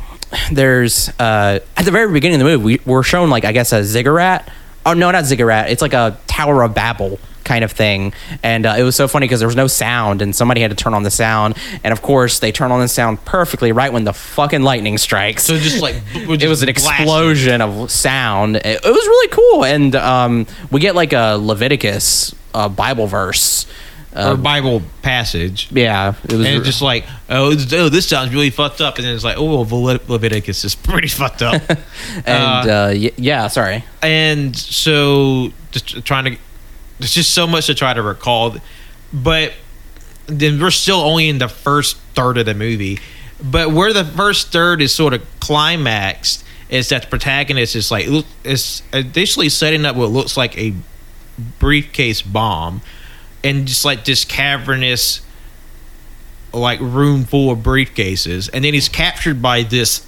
there's 0.51 1.09
uh 1.21 1.61
at 1.77 1.85
the 1.85 1.91
very 1.91 2.13
beginning 2.13 2.41
of 2.41 2.47
the 2.47 2.57
movie 2.57 2.65
we, 2.65 2.81
we're 2.85 3.03
shown 3.03 3.31
like 3.31 3.45
I 3.45 3.53
guess 3.53 3.73
a 3.73 3.85
ziggurat. 3.85 4.51
Oh 4.85 4.93
no, 4.93 5.11
not 5.11 5.25
ziggurat. 5.25 5.71
It's 5.71 5.83
like 5.83 5.95
a 5.95 6.19
Tower 6.27 6.63
of 6.63 6.75
Babel 6.75 7.19
kind 7.47 7.65
of 7.65 7.73
thing. 7.73 8.13
And 8.43 8.67
uh, 8.67 8.75
it 8.77 8.83
was 8.83 8.95
so 8.95 9.09
funny 9.09 9.25
because 9.25 9.41
there 9.41 9.49
was 9.49 9.57
no 9.57 9.67
sound 9.69 10.21
and 10.21 10.37
somebody 10.37 10.61
had 10.61 10.71
to 10.71 10.77
turn 10.77 10.93
on 10.93 11.03
the 11.03 11.11
sound. 11.11 11.57
And 11.83 11.93
of 11.93 12.03
course, 12.03 12.41
they 12.41 12.53
turn 12.53 12.71
on 12.71 12.81
the 12.81 12.89
sound 12.89 13.25
perfectly 13.25 13.73
right 13.73 13.91
when 13.93 14.05
the 14.05 14.13
fucking 14.13 14.63
lightning 14.63 14.99
strikes 14.99 15.45
So 15.45 15.57
just 15.59 15.81
like 15.81 15.97
it 16.15 16.49
was 16.49 16.63
an 16.63 16.69
explosion 16.69 17.63
of 17.63 17.91
sound. 17.91 18.57
It, 18.57 18.67
it 18.67 18.85
was 18.85 19.07
really 19.07 19.29
cool, 19.29 19.65
and 19.65 19.97
um, 19.97 20.47
we 20.71 20.81
get 20.81 20.95
like 20.95 21.15
a 21.15 21.37
Leviticus 21.41 22.35
uh, 22.53 22.69
Bible 22.69 23.07
verse. 23.07 23.67
or 24.15 24.19
Uh, 24.21 24.37
Bible 24.37 24.83
passage. 25.03 25.69
yeah, 25.71 26.15
it 26.25 26.33
was 26.33 26.47
And 26.47 26.57
it's 26.57 26.67
just 26.67 26.83
like, 26.83 27.05
oh, 27.29 27.55
oh, 27.73 27.89
this 27.89 28.09
sounds 28.09 28.33
really 28.33 28.51
fucked 28.51 28.81
up. 28.81 28.97
And 28.97 29.07
then 29.07 29.15
it's 29.15 29.25
like, 29.25 29.37
oh, 29.39 29.61
Le- 29.63 30.01
Leviticus 30.09 30.65
is 30.65 30.75
pretty 30.75 31.09
fucked 31.21 31.43
up. 31.43 31.63
and 32.27 32.69
uh, 32.69 32.89
y- 32.93 33.13
yeah, 33.17 33.49
sorry. 33.49 33.85
and 34.03 34.57
so 34.57 35.53
just 35.71 36.05
trying 36.05 36.25
to 36.25 36.37
there's 36.99 37.13
just 37.13 37.33
so 37.33 37.47
much 37.47 37.67
to 37.67 37.75
try 37.75 37.93
to 37.93 38.03
recall 38.03 38.57
but 39.13 39.53
then 40.27 40.61
we're 40.61 40.71
still 40.71 41.01
only 41.01 41.29
in 41.29 41.39
the 41.39 41.49
first 41.49 41.97
third 42.15 42.39
of 42.39 42.47
the 42.47 42.55
movie 42.55 42.99
but 43.43 43.71
where 43.71 43.93
the 43.93 44.05
first 44.05 44.53
third 44.53 44.81
is 44.81 44.93
sort 44.93 45.13
of 45.15 45.23
climaxed 45.41 46.45
is 46.69 46.89
that 46.89 47.03
the 47.03 47.09
protagonist 47.09 47.77
is 47.77 47.91
like 47.91 48.07
is 48.45 48.83
additionally 48.93 49.49
setting 49.49 49.85
up 49.85 49.95
what 49.95 50.11
looks 50.11 50.37
like 50.37 50.57
a 50.59 50.73
briefcase 51.59 52.23
bomb 52.23 52.81
and 53.45 53.67
just 53.67 53.85
like 53.85 54.05
this 54.05 54.25
cavernous 54.25 55.21
like 56.53 56.81
room 56.81 57.25
full 57.25 57.51
of 57.51 57.59
briefcases 57.59 58.49
and 58.53 58.65
then 58.65 58.73
he's 58.75 58.89
captured 58.89 59.41
by 59.43 59.63
this 59.63 60.07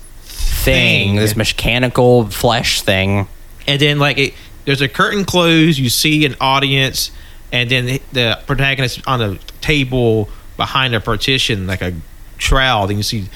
Thing, 0.59 1.09
Thing. 1.11 1.17
this 1.17 1.37
mechanical 1.37 2.27
flesh 2.27 2.83
thing. 2.83 3.27
and 3.67 3.81
then 3.81 3.99
like 3.99 4.19
it, 4.19 4.35
there's 4.69 4.83
a 4.83 4.89
curtain 4.89 5.25
closed 5.25 5.79
you 5.79 5.89
see 5.89 6.27
an 6.27 6.37
audience 6.43 7.11
and 7.53 7.71
then 7.71 7.87
the, 7.87 8.03
the 8.13 8.39
protagonist 8.47 9.01
on 9.09 9.23
a 9.23 9.39
table 9.63 10.29
behind 10.59 10.95
a 10.95 11.01
partition 11.01 11.67
like 11.67 11.81
a 11.81 11.95
shroud 12.37 12.91
and 12.91 12.99
you 12.99 13.03
see 13.03 13.27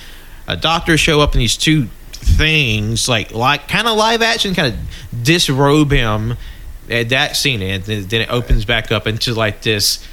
a 0.46 0.58
doctor 0.58 0.98
show 0.98 1.22
up 1.22 1.34
in 1.34 1.38
these 1.38 1.56
two 1.56 1.86
things 2.12 3.08
like 3.08 3.32
like 3.32 3.66
kind 3.66 3.88
of 3.88 3.96
live 3.96 4.20
action 4.20 4.54
kind 4.54 4.74
of 4.74 5.24
disrobe 5.24 5.90
him 5.90 6.36
at 6.90 7.08
that 7.08 7.34
scene 7.34 7.62
and 7.62 7.82
then, 7.84 8.06
then 8.08 8.20
it 8.20 8.30
opens 8.30 8.66
back 8.66 8.92
up 8.92 9.06
into 9.06 9.32
like 9.32 9.62
this 9.62 10.06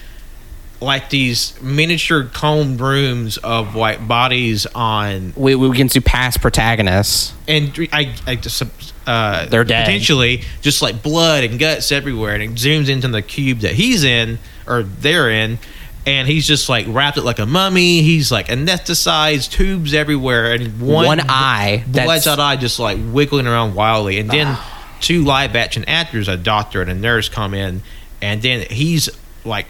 like 0.79 1.09
these 1.09 1.61
miniature 1.61 2.23
combed 2.23 2.79
rooms 2.79 3.35
of 3.39 3.75
like 3.75 4.07
bodies 4.07 4.65
on 4.67 5.33
We, 5.35 5.53
we 5.53 5.75
can 5.75 5.89
see 5.89 5.99
past 5.99 6.39
protagonists. 6.39 7.33
and 7.45 7.77
I, 7.91 8.15
I 8.25 8.35
just 8.37 8.63
uh, 9.09 9.45
They're 9.47 9.63
dead. 9.63 9.85
potentially 9.85 10.43
just 10.61 10.81
like 10.81 11.01
blood 11.01 11.43
and 11.43 11.57
guts 11.59 11.91
everywhere, 11.91 12.33
and 12.35 12.43
it 12.43 12.51
zooms 12.51 12.89
into 12.89 13.07
the 13.07 13.21
cube 13.21 13.59
that 13.59 13.73
he's 13.73 14.03
in 14.03 14.37
or 14.67 14.83
they're 14.83 15.29
in, 15.31 15.57
and 16.05 16.27
he's 16.27 16.45
just 16.47 16.69
like 16.69 16.85
wrapped 16.87 17.17
it 17.17 17.23
like 17.23 17.39
a 17.39 17.45
mummy. 17.45 18.01
He's 18.03 18.31
like 18.31 18.47
anesthetized, 18.47 19.51
tubes 19.51 19.93
everywhere, 19.93 20.53
and 20.53 20.79
one, 20.79 21.05
One 21.07 21.21
eye 21.27 21.83
that's- 21.87 22.05
bloodshot 22.05 22.39
eye 22.39 22.55
just 22.55 22.77
like 22.79 22.97
wiggling 23.11 23.47
around 23.47 23.73
wildly, 23.75 24.19
and 24.19 24.29
then 24.29 24.57
two 25.01 25.23
live 25.23 25.55
action 25.55 25.83
actors, 25.87 26.27
a 26.27 26.37
doctor 26.37 26.81
and 26.81 26.91
a 26.91 26.95
nurse, 26.95 27.29
come 27.29 27.53
in, 27.53 27.81
and 28.21 28.41
then 28.41 28.65
he's 28.69 29.09
like 29.45 29.65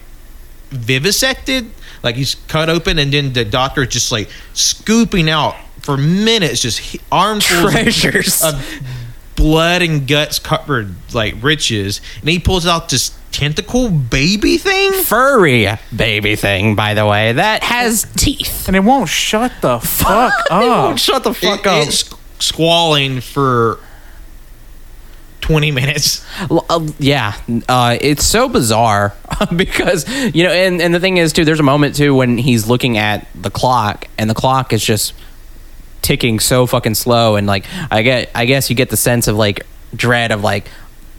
vivisected 0.70 1.70
like 2.02 2.14
he's 2.16 2.36
cut 2.46 2.68
open 2.70 2.98
and 2.98 3.12
then 3.12 3.32
the 3.32 3.44
doctor 3.44 3.82
is 3.82 3.88
just 3.88 4.12
like 4.12 4.28
scooping 4.54 5.28
out 5.28 5.54
for 5.82 5.96
minutes 5.96 6.60
just 6.62 6.96
armfuls 7.10 7.72
Treasures. 7.72 8.42
of 8.42 8.54
blood 9.40 9.80
and 9.82 10.06
guts 10.06 10.38
covered 10.38 10.94
like 11.14 11.34
riches 11.42 12.00
and 12.20 12.28
he 12.28 12.38
pulls 12.38 12.66
out 12.66 12.90
this 12.90 13.16
tentacle 13.32 13.88
baby 13.90 14.58
thing 14.58 14.92
Furry 15.04 15.66
baby 15.94 16.36
thing, 16.36 16.74
by 16.74 16.94
the 16.94 17.06
way, 17.06 17.32
that 17.32 17.62
has 17.62 18.06
teeth. 18.16 18.66
And 18.66 18.76
it 18.76 18.80
won't 18.80 19.08
shut 19.08 19.52
the 19.62 19.78
fuck 19.80 20.34
up. 20.50 20.98
Shut 20.98 21.24
the 21.24 21.32
fuck 21.32 21.60
It- 21.60 21.66
up. 21.66 21.86
it's 21.88 22.14
squalling 22.38 23.20
for 23.20 23.78
20 25.42 25.70
minutes 25.72 26.24
uh, 26.50 26.86
yeah, 26.98 27.34
uh, 27.68 27.96
it's 28.00 28.24
so 28.26 28.48
bizarre 28.48 29.14
because 29.56 30.06
you 30.34 30.44
know, 30.44 30.50
and 30.52 30.80
and 30.82 30.94
the 30.94 31.00
thing 31.00 31.16
is 31.16 31.32
too, 31.32 31.44
there's 31.44 31.58
a 31.60 31.64
moment 31.64 31.96
too 31.96 32.14
when 32.14 32.36
he's 32.38 32.68
looking 32.68 32.98
at 32.98 33.26
the 33.34 33.50
clock, 33.50 34.06
and 34.18 34.28
the 34.30 34.34
clock 34.34 34.72
is 34.72 34.84
just 34.84 35.12
ticking 36.02 36.40
so 36.40 36.66
fucking 36.66 36.94
slow, 36.94 37.36
and 37.36 37.46
like 37.46 37.64
I 37.90 38.02
get, 38.02 38.30
I 38.34 38.46
guess 38.46 38.70
you 38.70 38.76
get 38.76 38.90
the 38.90 38.96
sense 38.96 39.28
of 39.28 39.36
like 39.36 39.66
dread 39.94 40.32
of 40.32 40.42
like. 40.42 40.68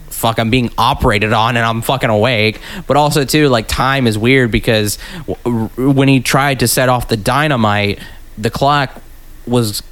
Fuck, 0.08 0.38
I'm 0.38 0.50
being 0.50 0.70
operated 0.78 1.32
on 1.32 1.56
and 1.56 1.66
I'm 1.66 1.82
fucking 1.82 2.08
awake. 2.10 2.60
But 2.86 2.96
also, 2.96 3.24
too, 3.24 3.48
like, 3.48 3.66
time 3.66 4.06
is 4.06 4.16
weird 4.16 4.52
because 4.52 4.96
w- 5.26 5.68
when 5.92 6.06
he 6.06 6.20
tried 6.20 6.60
to 6.60 6.68
set 6.68 6.88
off 6.88 7.08
the 7.08 7.16
dynamite, 7.16 7.98
the 8.38 8.50
clock 8.50 9.02
was 9.48 9.82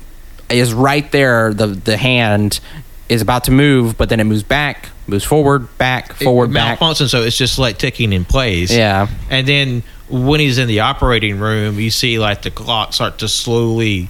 is 0.48 0.72
right 0.72 1.10
there. 1.10 1.52
The 1.52 1.66
the 1.66 1.96
hand 1.96 2.60
is 3.08 3.22
about 3.22 3.44
to 3.44 3.50
move, 3.50 3.96
but 3.98 4.08
then 4.08 4.20
it 4.20 4.24
moves 4.24 4.44
back 4.44 4.90
moves 5.10 5.24
forward, 5.24 5.76
back, 5.78 6.12
forward, 6.14 6.50
it 6.50 6.54
back. 6.54 6.78
malfunctions, 6.78 7.10
so 7.10 7.22
it's 7.22 7.36
just 7.36 7.58
like 7.58 7.78
ticking 7.78 8.12
in 8.12 8.24
place. 8.24 8.72
Yeah. 8.72 9.08
And 9.28 9.46
then 9.46 9.82
when 10.08 10.40
he's 10.40 10.58
in 10.58 10.68
the 10.68 10.80
operating 10.80 11.38
room, 11.38 11.78
you 11.80 11.90
see 11.90 12.18
like 12.18 12.42
the 12.42 12.50
clock 12.50 12.92
start 12.92 13.18
to 13.18 13.28
slowly 13.28 14.08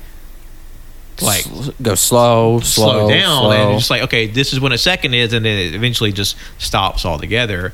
like 1.22 1.44
go 1.82 1.94
slow, 1.94 2.60
slow, 2.60 2.92
slow, 3.06 3.08
down, 3.08 3.42
slow. 3.42 3.50
and 3.52 3.70
it's 3.72 3.80
just 3.82 3.90
like 3.90 4.02
okay, 4.02 4.26
this 4.26 4.52
is 4.52 4.60
when 4.60 4.72
a 4.72 4.78
second 4.78 5.14
is, 5.14 5.32
and 5.32 5.44
then 5.44 5.58
it 5.58 5.74
eventually 5.74 6.12
just 6.12 6.36
stops 6.58 7.04
altogether. 7.04 7.72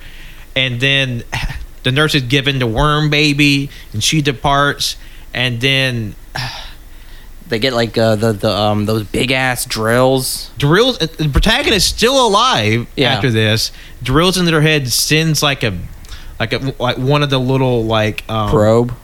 And 0.55 0.81
then 0.81 1.23
the 1.83 1.93
nurse 1.93 2.15
is 2.15 2.23
given 2.23 2.59
the 2.59 2.67
worm 2.67 3.11
baby, 3.11 3.71
and 3.93 4.03
she 4.03 4.23
departs, 4.23 4.97
and 5.35 5.61
then 5.61 6.15
they 7.49 7.59
get 7.59 7.73
like 7.73 7.97
uh, 7.97 8.17
the 8.17 8.33
the 8.33 8.51
um 8.51 8.87
those 8.87 9.05
big 9.05 9.31
ass 9.33 9.65
drills. 9.65 10.51
drills. 10.59 10.99
The 10.99 11.29
protagonist 11.33 11.77
is 11.77 11.85
still 11.97 12.27
alive 12.27 12.87
Yeah. 12.97 13.13
after 13.13 13.31
this. 13.31 13.71
Drills 14.03 14.37
into 14.39 14.51
their 14.51 14.61
head, 14.63 14.89
sends 14.89 15.43
like 15.43 15.63
a 15.63 15.79
like 16.41 16.53
a 16.53 16.75
like 16.79 16.99
one 16.99 17.23
of 17.23 17.31
the 17.31 17.39
little 17.39 17.85
like 17.85 18.25
um, 18.29 18.51
Probe. 18.51 18.95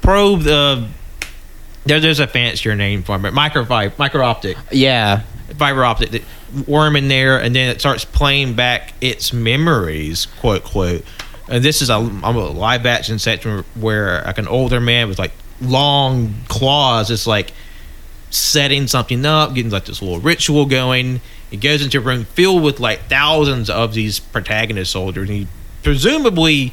probe 0.00 0.42
the 0.42 0.88
there, 1.84 2.00
there's 2.00 2.20
a 2.20 2.26
fancier 2.26 2.74
name 2.76 3.02
for 3.02 3.16
it, 3.16 3.22
but 3.22 3.32
micro 3.32 3.64
micro 3.98 4.24
optic 4.24 4.56
Yeah. 4.70 5.22
fiber 5.56 5.84
optic 5.84 6.10
that 6.10 6.22
worm 6.66 6.96
in 6.96 7.08
there, 7.08 7.38
and 7.40 7.54
then 7.54 7.70
it 7.70 7.80
starts 7.80 8.04
playing 8.04 8.54
back 8.54 8.94
its 9.00 9.32
memories, 9.32 10.26
quote 10.40 10.64
quote. 10.64 11.04
And 11.48 11.64
this 11.64 11.82
is 11.82 11.90
a, 11.90 11.96
a 11.96 12.30
live 12.30 12.86
action 12.86 13.18
section 13.18 13.64
where 13.74 14.22
like 14.24 14.38
an 14.38 14.46
older 14.48 14.80
man 14.80 15.08
with 15.08 15.18
like 15.18 15.32
long 15.60 16.34
claws 16.48 17.10
is 17.10 17.26
like 17.26 17.52
setting 18.30 18.86
something 18.86 19.26
up, 19.26 19.54
getting 19.54 19.70
like 19.72 19.84
this 19.86 20.00
little 20.02 20.20
ritual 20.20 20.66
going. 20.66 21.20
He 21.50 21.56
goes 21.56 21.82
into 21.82 21.98
a 21.98 22.00
room 22.00 22.24
filled 22.26 22.62
with 22.62 22.78
like 22.78 23.00
thousands 23.08 23.68
of 23.68 23.94
these 23.94 24.20
protagonist 24.20 24.92
soldiers, 24.92 25.28
and 25.28 25.38
he 25.38 25.46
presumably 25.82 26.72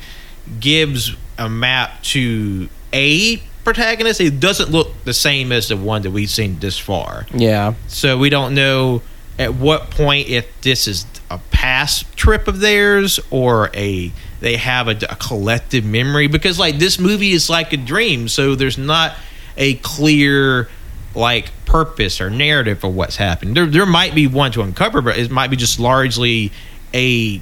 gives 0.60 1.16
a 1.38 1.50
map 1.50 2.02
to 2.04 2.70
a 2.94 3.42
protagonist. 3.68 4.22
It 4.22 4.40
doesn't 4.40 4.72
look 4.72 4.94
the 5.04 5.14
same 5.14 5.52
as 5.52 5.68
the 5.68 5.76
one 5.76 6.02
that 6.04 6.12
we've 6.12 6.30
seen 6.30 6.58
this 6.60 6.80
far. 6.80 7.26
Yeah. 7.34 7.74
So 7.88 8.18
we 8.18 8.30
don't 8.30 8.56
know 8.56 9.02
at 9.38 9.56
what 9.56 9.92
point 9.92 10.30
if 10.30 10.62
this 10.62 10.88
is 10.88 11.06
a 11.30 11.38
past 11.52 12.16
trip 12.16 12.48
of 12.48 12.62
theirs 12.62 13.20
or 13.30 13.70
a 13.74 14.14
they 14.40 14.56
have 14.56 14.88
a, 14.88 14.92
a 15.10 15.18
collective 15.18 15.84
memory 15.84 16.28
because 16.28 16.58
like 16.58 16.80
this 16.80 16.98
movie 16.98 17.32
is 17.32 17.50
like 17.50 17.74
a 17.74 17.78
dream 17.78 18.30
so 18.30 18.56
there's 18.56 18.78
not 18.78 19.14
a 19.58 19.74
clear 19.76 20.70
like 21.14 21.52
purpose 21.66 22.22
or 22.22 22.30
narrative 22.30 22.80
for 22.80 22.88
what's 22.88 23.18
happened 23.18 23.58
there, 23.58 23.66
there 23.66 23.86
might 23.86 24.16
be 24.16 24.26
one 24.28 24.52
to 24.52 24.62
uncover 24.62 25.02
but 25.02 25.18
it 25.18 25.30
might 25.30 25.50
be 25.50 25.58
just 25.58 25.80
largely 25.80 26.52
a 26.94 27.42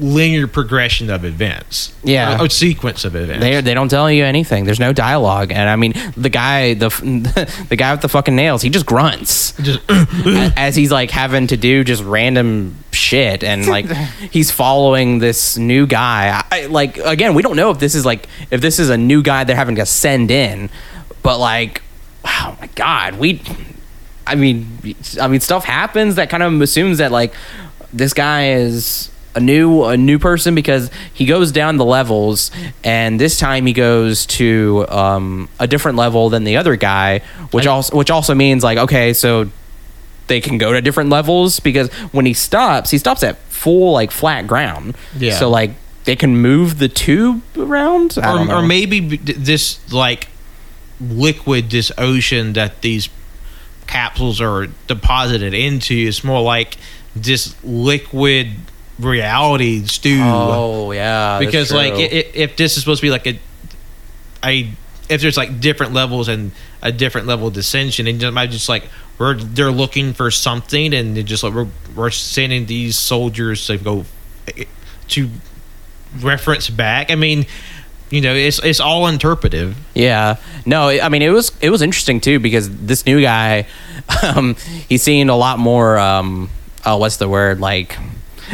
linear 0.00 0.46
progression 0.46 1.10
of 1.10 1.24
events 1.24 1.94
Yeah. 2.02 2.40
a, 2.40 2.44
a 2.44 2.50
sequence 2.50 3.04
of 3.04 3.14
events 3.14 3.40
They 3.42 3.60
they 3.60 3.74
don't 3.74 3.88
tell 3.90 4.10
you 4.10 4.24
anything. 4.24 4.64
There's 4.64 4.80
no 4.80 4.92
dialogue, 4.92 5.52
and 5.52 5.68
I 5.68 5.76
mean 5.76 5.92
the 6.16 6.30
guy 6.30 6.74
the 6.74 6.88
the 7.68 7.76
guy 7.76 7.92
with 7.92 8.00
the 8.00 8.08
fucking 8.08 8.34
nails. 8.34 8.62
He 8.62 8.70
just 8.70 8.86
grunts 8.86 9.52
just 9.60 9.80
as 10.56 10.74
he's 10.76 10.90
like 10.90 11.10
having 11.10 11.46
to 11.48 11.56
do 11.56 11.84
just 11.84 12.02
random 12.02 12.76
shit, 12.92 13.44
and 13.44 13.66
like 13.66 13.86
he's 14.30 14.50
following 14.50 15.18
this 15.18 15.56
new 15.58 15.86
guy. 15.86 16.42
I, 16.50 16.66
like 16.66 16.96
again, 16.98 17.34
we 17.34 17.42
don't 17.42 17.56
know 17.56 17.70
if 17.70 17.78
this 17.78 17.94
is 17.94 18.04
like 18.06 18.28
if 18.50 18.60
this 18.60 18.78
is 18.78 18.88
a 18.88 18.96
new 18.96 19.22
guy 19.22 19.44
they're 19.44 19.56
having 19.56 19.76
to 19.76 19.86
send 19.86 20.30
in, 20.30 20.70
but 21.22 21.38
like, 21.38 21.82
oh 22.24 22.56
my 22.60 22.66
god, 22.74 23.18
we. 23.18 23.42
I 24.26 24.36
mean, 24.36 24.94
I 25.20 25.26
mean, 25.28 25.40
stuff 25.40 25.64
happens 25.64 26.14
that 26.14 26.30
kind 26.30 26.42
of 26.44 26.60
assumes 26.60 26.98
that 26.98 27.10
like 27.12 27.34
this 27.92 28.14
guy 28.14 28.52
is 28.52 29.10
a 29.34 29.40
new 29.40 29.84
a 29.84 29.96
new 29.96 30.18
person 30.18 30.54
because 30.54 30.90
he 31.12 31.24
goes 31.24 31.52
down 31.52 31.76
the 31.76 31.84
levels 31.84 32.50
and 32.84 33.18
this 33.18 33.38
time 33.38 33.66
he 33.66 33.72
goes 33.72 34.26
to 34.26 34.86
um, 34.88 35.48
a 35.58 35.66
different 35.66 35.96
level 35.96 36.28
than 36.28 36.44
the 36.44 36.56
other 36.56 36.76
guy, 36.76 37.20
which 37.50 37.66
also 37.66 37.96
which 37.96 38.10
also 38.10 38.34
means 38.34 38.62
like 38.62 38.78
okay, 38.78 39.12
so 39.12 39.50
they 40.26 40.40
can 40.40 40.58
go 40.58 40.72
to 40.72 40.80
different 40.80 41.10
levels 41.10 41.60
because 41.60 41.92
when 42.12 42.26
he 42.26 42.34
stops, 42.34 42.90
he 42.90 42.98
stops 42.98 43.22
at 43.22 43.38
full 43.48 43.92
like 43.92 44.10
flat 44.10 44.46
ground. 44.46 44.96
Yeah. 45.16 45.38
So 45.38 45.48
like 45.48 45.72
they 46.04 46.16
can 46.16 46.36
move 46.36 46.78
the 46.78 46.88
tube 46.88 47.42
around. 47.56 48.18
I 48.18 48.32
don't 48.32 48.42
or, 48.42 48.44
know. 48.46 48.58
or 48.58 48.62
maybe 48.62 49.00
b- 49.00 49.16
this 49.16 49.78
like 49.92 50.28
liquid, 51.00 51.70
this 51.70 51.90
ocean 51.98 52.52
that 52.54 52.82
these 52.82 53.08
capsules 53.86 54.40
are 54.40 54.68
deposited 54.86 55.54
into 55.54 55.94
is 55.94 56.24
more 56.24 56.40
like 56.40 56.76
this 57.14 57.54
liquid 57.62 58.48
reality 59.04 59.84
stew. 59.86 60.20
Oh 60.22 60.92
yeah, 60.92 61.38
because 61.38 61.72
like 61.72 61.94
true. 61.94 62.02
i 62.02 62.06
i 62.06 62.30
if 62.34 62.56
this 62.56 62.76
is 62.76 62.82
supposed 62.82 63.00
to 63.00 63.06
be 63.06 63.10
like 63.10 63.26
a, 63.26 63.38
a 64.44 64.68
if 65.08 65.20
there's 65.20 65.36
like 65.36 65.60
different 65.60 65.92
levels 65.92 66.28
and 66.28 66.52
a 66.80 66.90
different 66.92 67.26
level 67.26 67.48
of 67.48 67.54
dissension, 67.54 68.06
and 68.06 68.22
it 68.22 68.30
might 68.30 68.50
just 68.50 68.68
like 68.68 68.84
we're 69.18 69.34
they're 69.34 69.70
looking 69.70 70.12
for 70.12 70.30
something, 70.30 70.94
and 70.94 71.16
they're 71.16 71.22
just 71.22 71.42
like 71.42 71.54
we're, 71.54 71.68
we're 71.94 72.10
sending 72.10 72.66
these 72.66 72.98
soldiers 72.98 73.66
to 73.66 73.78
go 73.78 74.04
eh, 74.56 74.64
to 75.08 75.28
reference 76.20 76.70
back. 76.70 77.10
I 77.10 77.14
mean, 77.14 77.46
you 78.10 78.20
know, 78.20 78.34
it's 78.34 78.58
it's 78.62 78.80
all 78.80 79.06
interpretive. 79.06 79.76
Yeah. 79.94 80.36
No, 80.66 80.88
I 80.88 81.08
mean 81.08 81.22
it 81.22 81.30
was 81.30 81.52
it 81.60 81.70
was 81.70 81.82
interesting 81.82 82.20
too 82.20 82.40
because 82.40 82.70
this 82.84 83.06
new 83.06 83.20
guy, 83.20 83.66
um, 84.22 84.56
he's 84.88 85.02
seen 85.02 85.28
a 85.28 85.36
lot 85.36 85.58
more. 85.58 85.98
Um, 85.98 86.50
oh, 86.84 86.98
what's 86.98 87.16
the 87.16 87.28
word 87.28 87.60
like? 87.60 87.96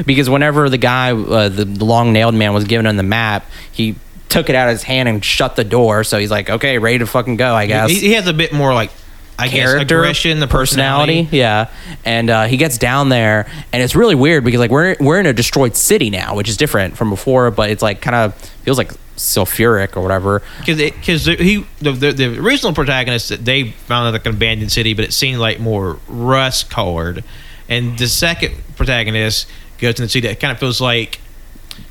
Because 0.07 0.29
whenever 0.31 0.69
the 0.69 0.79
guy, 0.79 1.13
uh, 1.13 1.49
the, 1.49 1.65
the 1.65 1.85
long 1.85 2.13
nailed 2.13 2.35
man, 2.35 2.53
was 2.55 2.65
given 2.65 2.87
him 2.87 2.97
the 2.97 3.03
map, 3.03 3.47
he 3.73 3.97
took 4.29 4.49
it 4.49 4.55
out 4.55 4.69
of 4.69 4.73
his 4.73 4.83
hand 4.83 5.09
and 5.09 5.25
shut 5.25 5.57
the 5.57 5.65
door. 5.65 6.05
So 6.05 6.19
he's 6.19 6.31
like, 6.31 6.51
okay, 6.51 6.79
ready 6.79 6.99
to 6.99 7.07
fucking 7.07 7.37
go. 7.37 7.55
I 7.55 7.67
guess. 7.67 7.91
He, 7.91 8.01
he 8.01 8.13
has 8.13 8.27
a 8.27 8.35
bit 8.35 8.53
more 8.53 8.75
like 8.75 8.91
I 9.39 9.47
guess 9.47 9.71
character, 9.71 10.01
aggression, 10.01 10.41
the 10.41 10.49
personality, 10.49 11.25
personality. 11.25 11.37
yeah. 11.37 11.71
And 12.05 12.29
uh, 12.29 12.45
he 12.47 12.57
gets 12.57 12.77
down 12.77 13.09
there, 13.09 13.49
and 13.73 13.83
it's 13.83 13.95
really 13.95 14.17
weird 14.17 14.45
because 14.45 14.59
like 14.61 14.71
we're 14.71 14.97
we're 15.01 15.21
in 15.21 15.27
a 15.27 15.33
destroyed 15.33 15.77
city 15.77 16.11
now, 16.11 16.35
which 16.35 16.49
is 16.49 16.57
different 16.57 16.97
from 16.97 17.09
before, 17.11 17.51
but 17.51 17.71
it's 17.71 17.83
like 17.83 18.01
kind 18.03 18.17
of 18.17 18.35
feels 18.63 18.79
like 18.79 18.93
sulfuric 19.17 19.97
or 19.97 20.03
whatever. 20.03 20.43
because 20.59 20.79
because 20.79 21.25
he 21.25 21.65
the, 21.81 21.93
the 21.93 22.13
the 22.13 22.39
original 22.39 22.73
protagonist 22.73 23.29
that 23.29 23.45
they 23.45 23.71
found 23.71 24.13
like 24.13 24.27
an 24.27 24.35
abandoned 24.35 24.73
city, 24.73 24.93
but 24.95 25.05
it 25.05 25.13
seemed 25.13 25.39
like 25.39 25.61
more 25.61 25.99
rust 26.09 26.69
colored, 26.69 27.23
and 27.69 27.97
the 27.97 28.09
second 28.09 28.57
protagonist 28.77 29.47
goes 29.79 29.95
to 29.95 30.03
the 30.03 30.09
city 30.09 30.29
that 30.29 30.41
kind 30.41 30.53
of 30.53 30.59
feels 30.59 30.81
like 30.81 31.21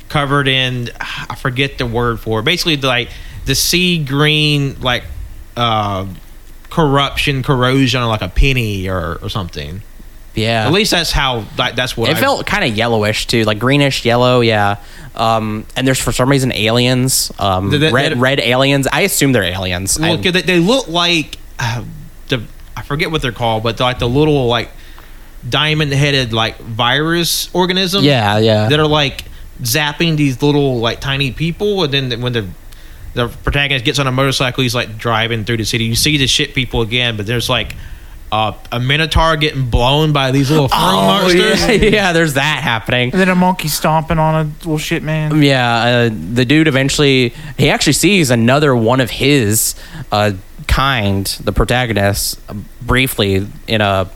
covered 0.08 0.48
in 0.48 0.90
I 1.00 1.34
forget 1.36 1.78
the 1.78 1.86
word 1.86 2.20
for 2.20 2.40
it. 2.40 2.44
Basically, 2.44 2.76
like 2.76 3.10
the 3.44 3.54
sea 3.54 4.02
green 4.04 4.80
like 4.80 5.04
uh, 5.56 6.06
corruption, 6.70 7.42
corrosion, 7.42 8.00
on 8.02 8.08
like 8.08 8.22
a 8.22 8.28
penny 8.28 8.88
or 8.88 9.18
or 9.22 9.28
something. 9.28 9.82
Yeah, 10.34 10.66
At 10.66 10.72
least 10.72 10.92
that's 10.92 11.10
how 11.10 11.46
like 11.56 11.74
that's 11.74 11.96
what 11.96 12.10
it 12.10 12.16
I- 12.16 12.20
felt 12.20 12.46
kind 12.46 12.64
of 12.70 12.76
yellowish 12.76 13.26
too, 13.26 13.42
like 13.44 13.58
greenish 13.58 14.04
yellow. 14.04 14.40
Yeah. 14.40 14.76
Um, 15.16 15.66
and 15.74 15.84
there's 15.84 15.98
for 16.00 16.12
some 16.12 16.28
reason 16.30 16.52
aliens, 16.52 17.32
um, 17.40 17.70
that- 17.70 17.92
red 17.92 18.12
that- 18.12 18.18
red 18.18 18.38
aliens. 18.40 18.86
I 18.92 19.00
assume 19.00 19.32
they're 19.32 19.42
aliens. 19.42 19.98
Well, 19.98 20.12
I- 20.18 20.30
they, 20.30 20.42
they 20.42 20.58
look 20.60 20.86
like 20.86 21.38
uh, 21.58 21.82
the 22.28 22.44
I 22.76 22.82
forget 22.82 23.10
what 23.10 23.20
they're 23.22 23.32
called, 23.32 23.64
but 23.64 23.80
like 23.80 23.98
the 23.98 24.08
little 24.08 24.46
like 24.46 24.70
diamond-headed 25.48 26.32
like 26.32 26.58
virus 26.58 27.52
organisms. 27.54 28.04
Yeah, 28.04 28.38
yeah. 28.38 28.68
That 28.68 28.80
are 28.80 28.86
like 28.86 29.24
zapping 29.62 30.16
these 30.16 30.42
little 30.42 30.78
like 30.78 31.00
tiny 31.00 31.32
people, 31.32 31.82
and 31.84 31.92
then 31.92 32.20
when 32.20 32.32
the 32.32 32.46
the 33.14 33.28
protagonist 33.28 33.84
gets 33.84 33.98
on 33.98 34.06
a 34.06 34.12
motorcycle, 34.12 34.62
he's 34.62 34.74
like 34.74 34.96
driving 34.96 35.44
through 35.44 35.58
the 35.58 35.64
city. 35.64 35.84
You 35.84 35.96
see 35.96 36.16
the 36.16 36.26
shit 36.26 36.54
people 36.54 36.82
again, 36.82 37.16
but 37.16 37.26
there's 37.26 37.48
like 37.48 37.74
uh, 38.30 38.52
a 38.70 38.78
minotaur 38.78 39.36
getting 39.36 39.70
blown 39.70 40.12
by 40.12 40.30
these 40.30 40.50
little 40.50 40.68
fur 40.68 40.76
oh, 40.76 41.06
monsters. 41.06 41.66
yeah, 41.66 41.72
yeah, 41.88 42.12
there's 42.12 42.34
that 42.34 42.62
happening. 42.62 43.10
And 43.10 43.20
then 43.20 43.28
a 43.28 43.34
monkey 43.34 43.68
stomping 43.68 44.18
on 44.18 44.34
a 44.34 44.44
little 44.58 44.78
shit 44.78 45.02
man. 45.02 45.42
Yeah, 45.42 46.08
uh, 46.10 46.10
the 46.34 46.44
dude 46.44 46.68
eventually 46.68 47.30
he 47.56 47.70
actually 47.70 47.94
sees 47.94 48.30
another 48.30 48.76
one 48.76 49.00
of 49.00 49.10
his 49.10 49.74
uh, 50.12 50.32
kind, 50.66 51.26
the 51.42 51.52
protagonist, 51.52 52.38
uh, 52.48 52.54
briefly 52.82 53.46
in 53.66 53.80
a 53.80 54.10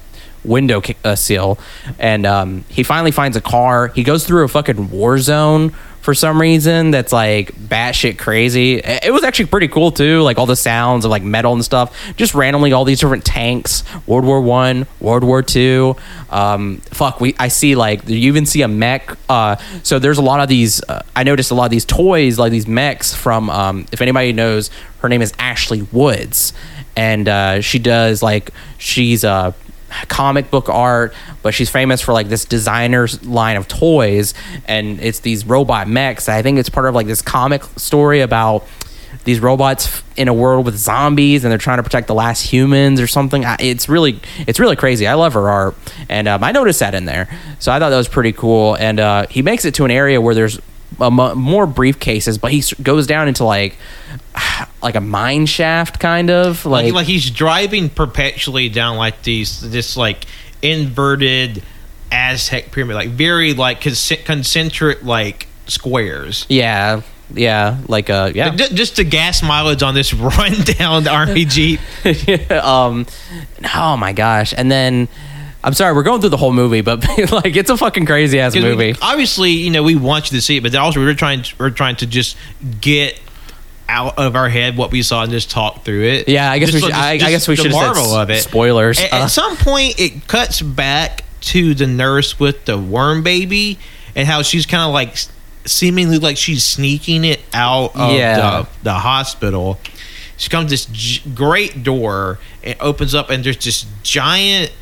window 0.45 0.83
uh, 1.05 1.15
seal, 1.15 1.59
and 1.99 2.27
um, 2.27 2.65
he 2.69 2.83
finally 2.83 3.11
finds 3.11 3.37
a 3.37 3.41
car. 3.41 3.89
He 3.89 4.03
goes 4.03 4.27
through 4.27 4.45
a 4.45 4.49
fucking 4.49 4.91
war 4.91 5.19
zone 5.19 5.73
for 6.03 6.15
some 6.15 6.41
reason 6.41 6.91
that's 6.91 7.13
like 7.13 7.55
batshit 7.55 8.19
crazy. 8.19 8.79
It 8.79 9.13
was 9.13 9.23
actually 9.23 9.47
pretty 9.47 9.69
cool 9.69 9.93
too, 9.93 10.21
like 10.23 10.37
all 10.37 10.47
the 10.47 10.57
sounds 10.57 11.05
of 11.05 11.13
like 11.13 11.23
metal 11.23 11.53
and 11.53 11.65
stuff. 11.65 11.97
Just 12.17 12.35
randomly 12.35 12.73
all 12.73 12.85
these 12.85 12.99
different 12.99 13.25
tanks, 13.25 13.85
World 14.07 14.25
War 14.25 14.41
One, 14.41 14.87
World 15.01 15.23
War 15.23 15.43
Two. 15.43 15.97
Um, 16.29 16.79
fuck, 16.87 17.21
we 17.21 17.37
I 17.39 17.49
see 17.49 17.77
like 17.77 18.07
you 18.09 18.17
even 18.17 18.47
see 18.47 18.63
a 18.63 18.69
mech. 18.69 19.17
Uh, 19.29 19.57
so 19.85 20.01
there's 20.01 20.19
a 20.19 20.23
lot 20.23 20.41
of 20.41 20.49
these. 20.49 20.83
Uh, 20.83 21.03
I 21.15 21.23
noticed 21.23 21.53
a 21.53 21.55
lot 21.55 21.67
of 21.67 21.71
these 21.71 21.85
toys, 21.85 22.39
like 22.39 22.51
these 22.51 22.67
mechs 22.67 23.15
from. 23.15 23.49
Um, 23.49 23.87
if 23.93 24.03
anybody 24.03 24.33
knows, 24.33 24.71
her 24.99 25.09
name 25.09 25.23
is 25.23 25.33
Ashley 25.39 25.83
Woods, 25.83 26.53
and 26.97 27.29
uh, 27.29 27.61
she 27.61 27.79
does 27.79 28.25
like 28.25 28.51
she's 28.77 29.25
uh 29.25 29.53
comic 30.09 30.51
book 30.51 30.69
art, 30.69 31.15
but 31.43 31.55
she's 31.55 31.71
famous 31.71 32.01
for 32.01 32.13
like 32.13 32.29
this 32.29 32.45
designer's 32.45 33.25
line 33.25 33.57
of 33.57 33.69
toys, 33.69 34.35
and 34.67 35.01
it's 35.01 35.21
these 35.21 35.47
robot 35.47 35.89
mechs. 35.89 36.29
I 36.29 36.43
think 36.43 36.59
it's 36.59 36.69
part 36.69 36.87
of 36.87 36.95
like 36.95 37.07
this 37.07 37.23
comic 37.23 37.65
story 37.77 38.21
about 38.21 38.67
these 39.25 39.41
robots 39.41 40.03
in 40.17 40.29
a 40.29 40.35
world 40.35 40.67
with 40.67 40.77
zombies 40.77 41.45
and 41.45 41.51
they're 41.51 41.59
trying 41.59 41.79
to 41.79 41.83
protect 41.83 42.07
the 42.07 42.15
last 42.15 42.43
humans 42.43 43.01
or 43.01 43.07
something. 43.07 43.45
It's 43.61 43.89
really 43.89 44.21
it's 44.47 44.59
really 44.59 44.77
crazy. 44.77 45.07
I 45.07 45.15
love 45.15 45.35
her 45.35 45.49
art 45.49 45.77
and 46.09 46.27
um, 46.29 46.43
i 46.43 46.51
noticed 46.53 46.81
that 46.81 46.95
in 46.95 47.05
there. 47.05 47.29
So 47.59 47.71
i 47.73 47.79
thought 47.79 47.91
that 47.91 47.97
was 47.97 48.09
pretty 48.09 48.33
cool 48.33 48.75
and 48.75 48.99
uh, 48.99 49.27
he 49.29 49.43
makes 49.43 49.65
it 49.65 49.75
to 49.75 49.85
an 49.85 49.91
area 49.91 50.21
where 50.21 50.35
there's 50.35 50.61
more 50.99 51.67
briefcases 51.67 52.41
but 52.41 52.51
he 52.53 52.63
goes 52.83 53.07
down 53.07 53.29
into 53.29 53.45
like 53.45 53.77
like 54.83 54.95
a 54.95 55.01
mine 55.01 55.47
shaft 55.47 55.99
kind 56.01 56.31
of 56.31 56.65
like, 56.67 56.85
like, 56.85 56.95
like 56.95 57.07
he's 57.07 57.31
driving 57.31 57.89
perpetually 57.89 58.69
down 58.69 58.97
like 58.97 59.23
these 59.23 59.61
this 59.71 59.97
like 59.97 60.25
inverted 60.63 61.63
Aztec 62.11 62.71
pyramid, 62.73 62.95
like 62.95 63.09
very 63.11 63.55
like 63.55 63.81
concentric 63.81 65.03
like 65.03 65.49
squares. 65.67 66.45
yeah 66.49 67.01
yeah 67.35 67.79
like 67.89 68.11
uh 68.11 68.31
yeah 68.35 68.51
Ju- 68.55 68.75
Just 68.75 68.97
the 68.97 69.05
gas 69.05 69.43
mileage 69.43 69.83
on 69.83 69.95
this 69.95 70.13
rundown 70.39 71.09
army 71.09 71.47
jeep. 71.47 71.81
um 72.51 73.07
oh 73.75 73.97
my 73.97 74.13
gosh 74.13 74.53
and 74.57 74.71
then 74.71 75.09
i'm 75.65 75.73
sorry 75.75 75.95
we're 75.95 76.03
going 76.03 76.21
through 76.21 76.31
the 76.31 76.37
whole 76.37 76.53
movie 76.53 76.81
but 76.81 77.05
like 77.33 77.55
it's 77.57 77.71
a 77.71 77.77
fucking 77.77 78.05
crazy 78.07 78.41
ass 78.41 78.55
'Cause 78.55 78.63
we- 78.63 78.69
movie 78.71 78.95
obviously, 79.01 79.51
you 79.51 79.71
know, 79.71 79.83
we 79.83 79.95
want 79.97 80.31
you 80.31 80.39
to 80.39 80.43
see 80.43 80.57
it, 80.57 80.63
but 80.63 80.75
also 80.75 81.01
we're 81.01 81.15
trying 81.15 81.45
we're 81.59 81.71
trying 81.71 81.97
to 81.97 82.07
just 82.07 82.37
get 82.81 83.19
out 83.89 84.17
of 84.19 84.35
our 84.37 84.49
head 84.49 84.77
what 84.77 84.91
we 84.91 85.03
saw 85.03 85.23
and 85.23 85.31
just 85.33 85.51
talk 85.51 85.85
through 85.85 86.05
it. 86.05 86.29
Yeah, 86.29 86.51
I 86.51 86.59
guess 86.59 86.71
Just 86.71 86.85
we 86.85 86.91
should- 86.91 86.97
I- 86.99 87.11
I 87.11 87.19
just 87.19 87.31
guess 87.31 87.49
we 87.49 87.57
should 87.57 87.73
marvel 87.73 88.15
of 88.15 88.31
it. 88.31 88.43
spoilers. 88.43 88.99
At, 89.01 89.13
Uh. 89.13 89.17
at 89.25 89.27
some 89.27 89.57
point, 89.57 89.99
it 90.01 90.27
cuts 90.29 90.63
back 90.63 91.25
to 91.43 91.75
the 91.75 91.87
nurse 91.87 92.39
with 92.41 92.65
the 92.65 92.79
worm 92.79 93.23
baby 93.23 93.79
and 94.17 94.27
how 94.27 94.43
she's 94.43 94.65
kind 94.67 94.83
of 94.85 94.93
like 94.95 95.17
seemingly 95.67 96.19
like 96.19 96.37
she's 96.39 96.65
sneaking 96.65 97.25
it 97.25 97.41
out 97.53 97.95
of 97.95 98.13
Yeah. 98.13 98.37
the, 98.63 98.69
the 98.85 98.95
hospital. 98.95 99.79
She 100.39 100.49
comes 100.49 100.67
to 100.67 100.71
this 100.71 100.87
g- 100.87 101.23
great 101.35 101.83
door 101.83 102.39
and 102.65 102.77
opens 102.81 103.15
up, 103.15 103.29
and 103.31 103.45
there's 103.45 103.63
this 103.63 103.85
giant, 104.03 104.73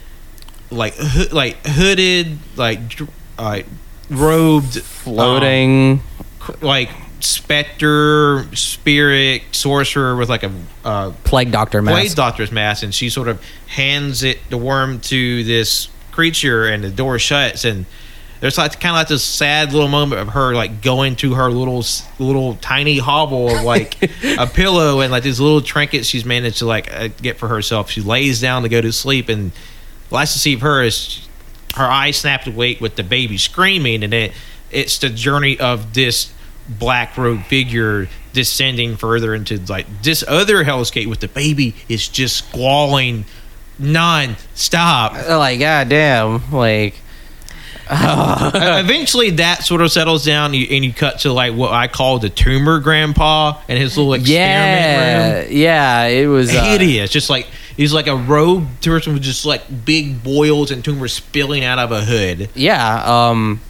like 0.70 0.94
hoo- 0.94 1.35
like 1.35 1.66
hooded, 1.66 2.38
like 2.56 2.88
dr- 2.88 3.11
like 3.38 3.66
robed, 4.09 4.76
um, 4.76 4.83
floating 4.83 6.00
cr- 6.38 6.64
like 6.64 6.90
specter, 7.20 8.46
spirit, 8.54 9.42
sorcerer 9.52 10.16
with 10.16 10.28
like 10.28 10.42
a 10.42 10.52
uh, 10.85 11.12
plague 11.24 11.52
doctor 11.52 11.83
mask. 11.83 11.94
Plague 11.94 12.14
Doctor's 12.14 12.52
mask, 12.52 12.83
and 12.83 12.94
she 12.94 13.11
sort 13.11 13.28
of 13.28 13.42
hands 13.66 14.22
it 14.22 14.38
the 14.50 14.59
worm 14.59 15.00
to 15.00 15.44
this 15.44 15.88
creature, 16.12 16.66
and 16.66 16.83
the 16.83 16.90
door 16.90 17.18
shuts, 17.18 17.64
and 17.64 17.87
there's 18.40 18.56
like 18.56 18.72
kind 18.80 18.94
of 18.94 19.00
like 19.00 19.09
this 19.09 19.22
sad 19.22 19.72
little 19.72 19.88
moment 19.88 20.22
of 20.22 20.28
her 20.28 20.54
like 20.54 20.80
going 20.80 21.14
to 21.16 21.35
her 21.35 21.50
little 21.50 21.85
little 22.18 22.54
tiny 22.56 22.98
hovel 22.98 23.50
of 23.54 23.62
like 23.64 24.02
a 24.38 24.46
pillow 24.46 25.00
and 25.00 25.12
like 25.12 25.22
these 25.22 25.40
little 25.40 25.61
trinkets 25.61 26.09
she's 26.09 26.24
managed 26.24 26.59
to 26.59 26.66
like 26.66 26.92
uh, 26.92 27.09
get 27.20 27.37
for 27.37 27.48
herself. 27.48 27.90
She 27.90 28.00
lays 28.00 28.40
down 28.40 28.62
to 28.62 28.68
go 28.68 28.80
to 28.80 28.92
sleep, 28.92 29.28
and 29.28 29.52
last 30.11 30.33
to 30.35 30.38
see 30.38 30.55
of 30.55 30.61
her 30.61 30.83
is 30.83 31.27
her 31.77 31.85
eyes 31.85 32.16
snapped 32.16 32.46
awake 32.46 32.81
with 32.81 32.96
the 32.96 33.03
baby 33.05 33.37
screaming, 33.38 34.03
and 34.03 34.12
it 34.14 34.33
it's 34.70 34.99
the 34.99 35.09
journey 35.09 35.59
of 35.59 35.94
this 35.94 36.33
black 36.68 37.16
robed 37.16 37.46
figure 37.46 38.09
descending 38.33 38.96
further 38.96 39.35
into 39.35 39.59
like 39.68 39.87
this 40.03 40.23
other 40.29 40.64
hellscape 40.64 41.07
with 41.09 41.18
the 41.20 41.27
baby 41.29 41.75
is 41.88 42.07
just 42.09 42.37
squalling 42.37 43.25
non-stop. 43.79 45.12
like 45.29 45.59
god 45.59 45.88
damn 45.88 46.51
like 46.53 46.94
Uh, 47.92 48.53
Eventually, 48.85 49.31
that 49.31 49.64
sort 49.64 49.81
of 49.81 49.90
settles 49.90 50.25
down, 50.25 50.46
and 50.53 50.55
you, 50.57 50.66
and 50.70 50.85
you 50.85 50.92
cut 50.92 51.18
to 51.20 51.33
like 51.33 51.55
what 51.55 51.73
I 51.73 51.88
call 51.88 52.20
the 52.20 52.29
tumor 52.29 52.79
grandpa 52.79 53.61
and 53.68 53.77
his 53.79 53.96
little 53.99 54.14
experiment 54.14 55.49
room. 55.49 55.59
yeah 55.59 56.05
yeah 56.05 56.20
it 56.20 56.27
was 56.27 56.55
uh, 56.55 56.62
Hideous, 56.62 57.11
just 57.11 57.29
like 57.31 57.49
he's 57.80 57.92
like 57.94 58.06
a 58.06 58.14
rogue 58.16 58.64
person 58.82 59.14
with 59.14 59.22
just 59.22 59.46
like 59.46 59.62
big 59.86 60.22
boils 60.22 60.70
and 60.70 60.84
tumors 60.84 61.14
spilling 61.14 61.64
out 61.64 61.78
of 61.78 61.90
a 61.92 62.04
hood. 62.04 62.48
yeah 62.54 63.02
um 63.30 63.60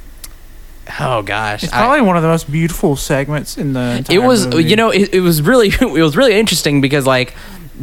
oh 0.98 1.22
gosh 1.22 1.62
It's 1.64 1.72
I- 1.72 1.78
probably 1.78 2.00
one 2.02 2.16
of 2.16 2.22
the 2.22 2.28
most 2.28 2.50
beautiful 2.50 2.96
segments 2.96 3.56
in 3.56 3.72
the. 3.72 3.80
Entire 3.98 4.16
it 4.16 4.18
was 4.26 4.46
movie. 4.46 4.64
you 4.64 4.76
know 4.76 4.90
it, 4.90 5.14
it 5.14 5.20
was 5.20 5.40
really 5.42 5.68
it 5.80 6.02
was 6.02 6.16
really 6.16 6.34
interesting 6.38 6.80
because 6.80 7.06
like 7.06 7.34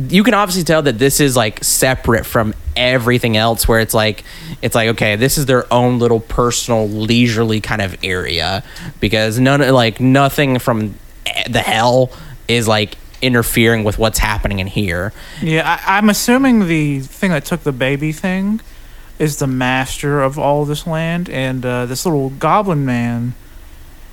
you 0.10 0.24
can 0.24 0.34
obviously 0.36 0.64
tell 0.64 0.82
that 0.84 1.00
this 1.00 1.20
is 1.20 1.36
like 1.36 1.64
separate 1.64 2.26
from 2.26 2.54
everything 2.76 3.36
else 3.36 3.68
where 3.68 3.80
it's 3.80 3.94
like 3.96 4.24
it's 4.62 4.76
like 4.76 4.90
okay 4.90 5.16
this 5.16 5.38
is 5.40 5.46
their 5.48 5.72
own 5.74 5.98
little 5.98 6.20
personal 6.20 6.88
leisurely 6.88 7.60
kind 7.62 7.82
of 7.82 7.98
area 8.04 8.64
because 9.00 9.40
none 9.40 9.62
like 9.74 10.00
nothing 10.00 10.60
from 10.60 10.94
the 11.50 11.62
hell 11.62 12.12
is 12.48 12.68
like 12.68 12.96
interfering 13.22 13.84
with 13.84 13.98
what's 13.98 14.20
happening 14.20 14.60
in 14.60 14.68
here. 14.68 15.14
Yeah, 15.42 15.80
I, 15.86 15.98
I'm 15.98 16.10
assuming 16.10 16.68
the 16.68 17.00
thing 17.02 17.32
that 17.32 17.46
took 17.46 17.62
the 17.62 17.72
baby 17.72 18.12
thing 18.12 18.62
is 19.20 19.38
the 19.38 19.48
master 19.48 20.22
of 20.22 20.38
all 20.38 20.66
this 20.66 20.86
land, 20.86 21.30
and 21.30 21.66
uh, 21.66 21.86
this 21.86 22.06
little 22.06 22.30
goblin 22.30 22.86
man, 22.86 23.34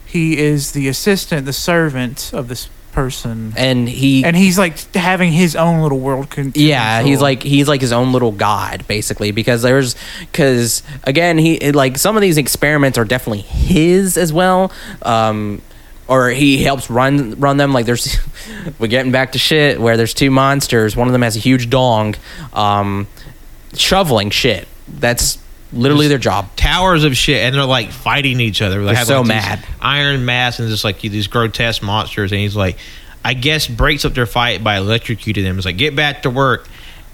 he 0.06 0.38
is 0.38 0.72
the 0.72 0.88
assistant, 0.88 1.44
the 1.46 1.52
servant 1.52 2.32
of 2.32 2.48
this 2.48 2.68
person, 2.92 3.52
and 3.56 3.88
he 3.88 4.24
and 4.24 4.36
he's 4.36 4.56
like 4.56 4.78
having 4.94 5.32
his 5.32 5.56
own 5.56 5.82
little 5.82 5.98
world. 5.98 6.28
Yeah 6.54 7.02
he's 7.02 7.20
like 7.20 7.42
he's 7.42 7.66
like 7.66 7.80
his 7.80 7.92
own 7.92 8.12
little 8.12 8.30
god 8.30 8.86
basically 8.86 9.32
because 9.32 9.62
there's 9.62 9.96
because 10.20 10.84
again 11.02 11.36
he 11.36 11.72
like 11.72 11.98
some 11.98 12.14
of 12.16 12.22
these 12.22 12.38
experiments 12.38 12.96
are 12.96 13.04
definitely 13.04 13.40
his 13.42 14.16
as 14.16 14.32
well. 14.32 14.72
Um 15.02 15.60
or 16.08 16.28
he 16.30 16.62
helps 16.62 16.90
run 16.90 17.38
run 17.40 17.56
them 17.56 17.72
like 17.72 17.86
there's 17.86 18.18
we're 18.78 18.86
getting 18.86 19.12
back 19.12 19.32
to 19.32 19.38
shit 19.38 19.80
where 19.80 19.96
there's 19.96 20.14
two 20.14 20.30
monsters 20.30 20.96
one 20.96 21.08
of 21.08 21.12
them 21.12 21.22
has 21.22 21.36
a 21.36 21.40
huge 21.40 21.70
dong 21.70 22.14
um 22.52 23.06
shoveling 23.74 24.30
shit 24.30 24.68
that's 24.88 25.38
literally 25.72 26.08
their 26.08 26.18
job 26.18 26.54
Towers 26.56 27.04
of 27.04 27.16
shit, 27.16 27.42
and 27.42 27.54
they're 27.54 27.64
like 27.64 27.90
fighting 27.90 28.40
each 28.40 28.62
other. 28.62 28.80
They 28.80 28.86
They're 28.86 28.94
have, 28.96 29.06
so 29.06 29.18
like, 29.18 29.28
mad. 29.28 29.66
Iron 29.80 30.24
mass 30.24 30.58
and 30.58 30.68
just 30.68 30.84
like 30.84 31.00
these 31.00 31.26
grotesque 31.26 31.82
monsters, 31.82 32.32
and 32.32 32.40
he's 32.40 32.56
like, 32.56 32.78
I 33.24 33.34
guess 33.34 33.66
breaks 33.66 34.04
up 34.04 34.14
their 34.14 34.26
fight 34.26 34.64
by 34.64 34.78
electrocuting 34.78 35.42
them. 35.42 35.56
It's 35.56 35.66
like 35.66 35.76
get 35.76 35.94
back 35.94 36.22
to 36.22 36.30
work, 36.30 36.66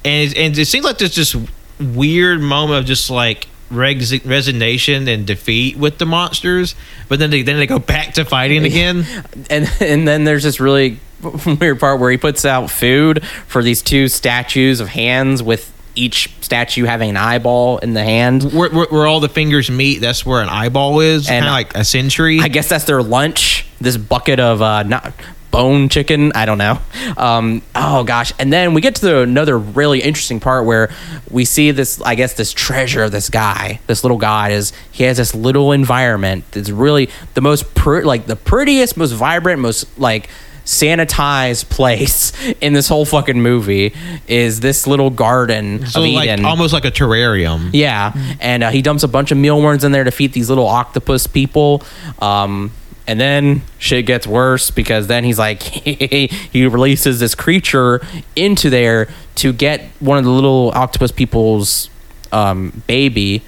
and 0.05 0.37
and 0.37 0.57
it 0.57 0.67
seems 0.67 0.85
like 0.85 0.99
there's 0.99 1.17
this 1.17 1.37
weird 1.81 2.41
moment 2.41 2.81
of 2.81 2.87
just 2.87 3.11
like 3.11 3.49
res- 3.71 4.25
resignation 4.25 5.09
and 5.09 5.27
defeat 5.27 5.77
with 5.77 5.99
the 5.99 6.07
monsters, 6.07 6.75
but 7.09 7.19
then 7.19 7.31
they 7.31 7.43
then 7.43 7.59
they 7.59 7.67
go 7.67 7.79
back 7.79 8.15
to 8.15 8.25
fighting 8.25 8.65
again. 8.65 9.05
and 9.51 9.71
and 9.81 10.07
then 10.07 10.25
there's 10.25 10.43
this 10.43 10.61
really 10.61 10.99
weird 11.61 11.81
part 11.81 12.01
where 12.01 12.11
he 12.11 12.17
puts 12.17 12.45
out 12.45 12.71
food 12.71 13.25
for 13.47 13.63
these 13.63 13.83
two 13.83 14.09
statues 14.09 14.81
of 14.81 14.89
hands 14.89 15.43
with 15.43 15.73
each 15.97 16.33
statue 16.41 16.85
having 16.85 17.11
an 17.11 17.17
eyeball 17.17 17.79
in 17.79 17.95
the 17.95 18.03
hand 18.03 18.53
where, 18.53 18.71
where, 18.71 18.87
where 18.87 19.07
all 19.07 19.21
the 19.21 19.29
fingers 19.29 19.71
meet, 19.71 20.01
that's 20.01 20.25
where 20.25 20.41
an 20.41 20.49
eyeball 20.49 21.01
is, 21.01 21.29
And 21.29 21.45
kind 21.45 21.47
of 21.47 21.53
like 21.53 21.75
a 21.75 21.85
century. 21.85 22.41
I 22.41 22.49
guess 22.49 22.69
that's 22.69 22.85
their 22.85 23.03
lunch. 23.03 23.67
This 23.81 23.97
bucket 23.97 24.39
of 24.41 24.63
uh, 24.63 24.85
not 24.85 25.13
bone 25.51 25.89
chicken. 25.89 26.33
I 26.35 26.47
don't 26.47 26.59
know. 26.59 26.79
Um, 27.17 27.63
oh 27.75 28.05
gosh! 28.05 28.33
And 28.39 28.53
then 28.53 28.75
we 28.75 28.81
get 28.81 28.95
to 28.97 29.03
the, 29.03 29.19
another 29.21 29.59
really 29.59 30.01
interesting 30.01 30.41
part 30.41 30.65
where 30.65 30.91
we 31.31 31.45
see 31.45 31.71
this. 31.71 32.01
I 32.03 32.15
guess 32.15 32.35
this 32.35 32.53
treasure 32.53 33.03
of 33.03 33.13
this 33.13 33.29
guy, 33.31 33.81
this 33.87 34.05
little 34.05 34.19
guy, 34.19 34.51
is 34.51 34.73
he 34.91 35.05
has 35.05 35.17
this 35.17 35.35
little 35.35 35.73
environment 35.73 36.45
that's 36.53 36.71
really 36.71 37.11
the 37.35 37.41
most 37.41 37.75
pr- 37.75 38.03
like 38.03 38.27
the 38.27 38.37
prettiest, 38.37 38.97
most 38.97 39.13
vibrant, 39.13 39.61
most 39.61 39.99
like 39.99 40.29
sanitized 40.65 41.69
place 41.69 42.33
in 42.61 42.73
this 42.73 42.87
whole 42.89 43.05
fucking 43.05 43.41
movie 43.41 43.93
is 44.29 44.61
this 44.61 44.87
little 44.87 45.11
garden 45.11 45.85
so 45.87 46.03
of 46.03 46.11
like 46.11 46.29
Eden. 46.29 46.45
almost 46.45 46.73
like 46.73 46.85
a 46.85 46.91
terrarium. 46.91 47.71
Yeah, 47.73 48.13
and 48.41 48.63
uh, 48.63 48.71
he 48.71 48.83
dumps 48.83 49.03
a 49.03 49.09
bunch 49.09 49.33
of 49.33 49.39
mealworms 49.39 49.85
in 49.85 49.93
there 49.93 50.05
to 50.05 50.11
feed 50.11 50.33
these 50.33 50.49
little 50.49 50.67
octopus 50.67 51.27
people. 51.27 51.83
Um, 52.21 52.71
and 53.11 53.19
then 53.19 53.63
shit 53.81 54.07
gets 54.07 54.25
worse 54.25 54.71
because 54.71 55.09
then 55.09 55.25
he's 55.25 55.37
like, 55.37 55.61
he 55.65 56.65
releases 56.65 57.19
this 57.19 57.35
creature 57.35 58.01
into 58.37 58.71
there 58.71 59.09
to 59.35 59.53
get 59.53 59.81
one 59.99 60.17
of 60.17 60.23
the 60.23 60.31
little 60.31 60.71
octopus 60.77 61.11
people's 61.11 61.91
um, 62.31 62.85
baby, 62.87 63.43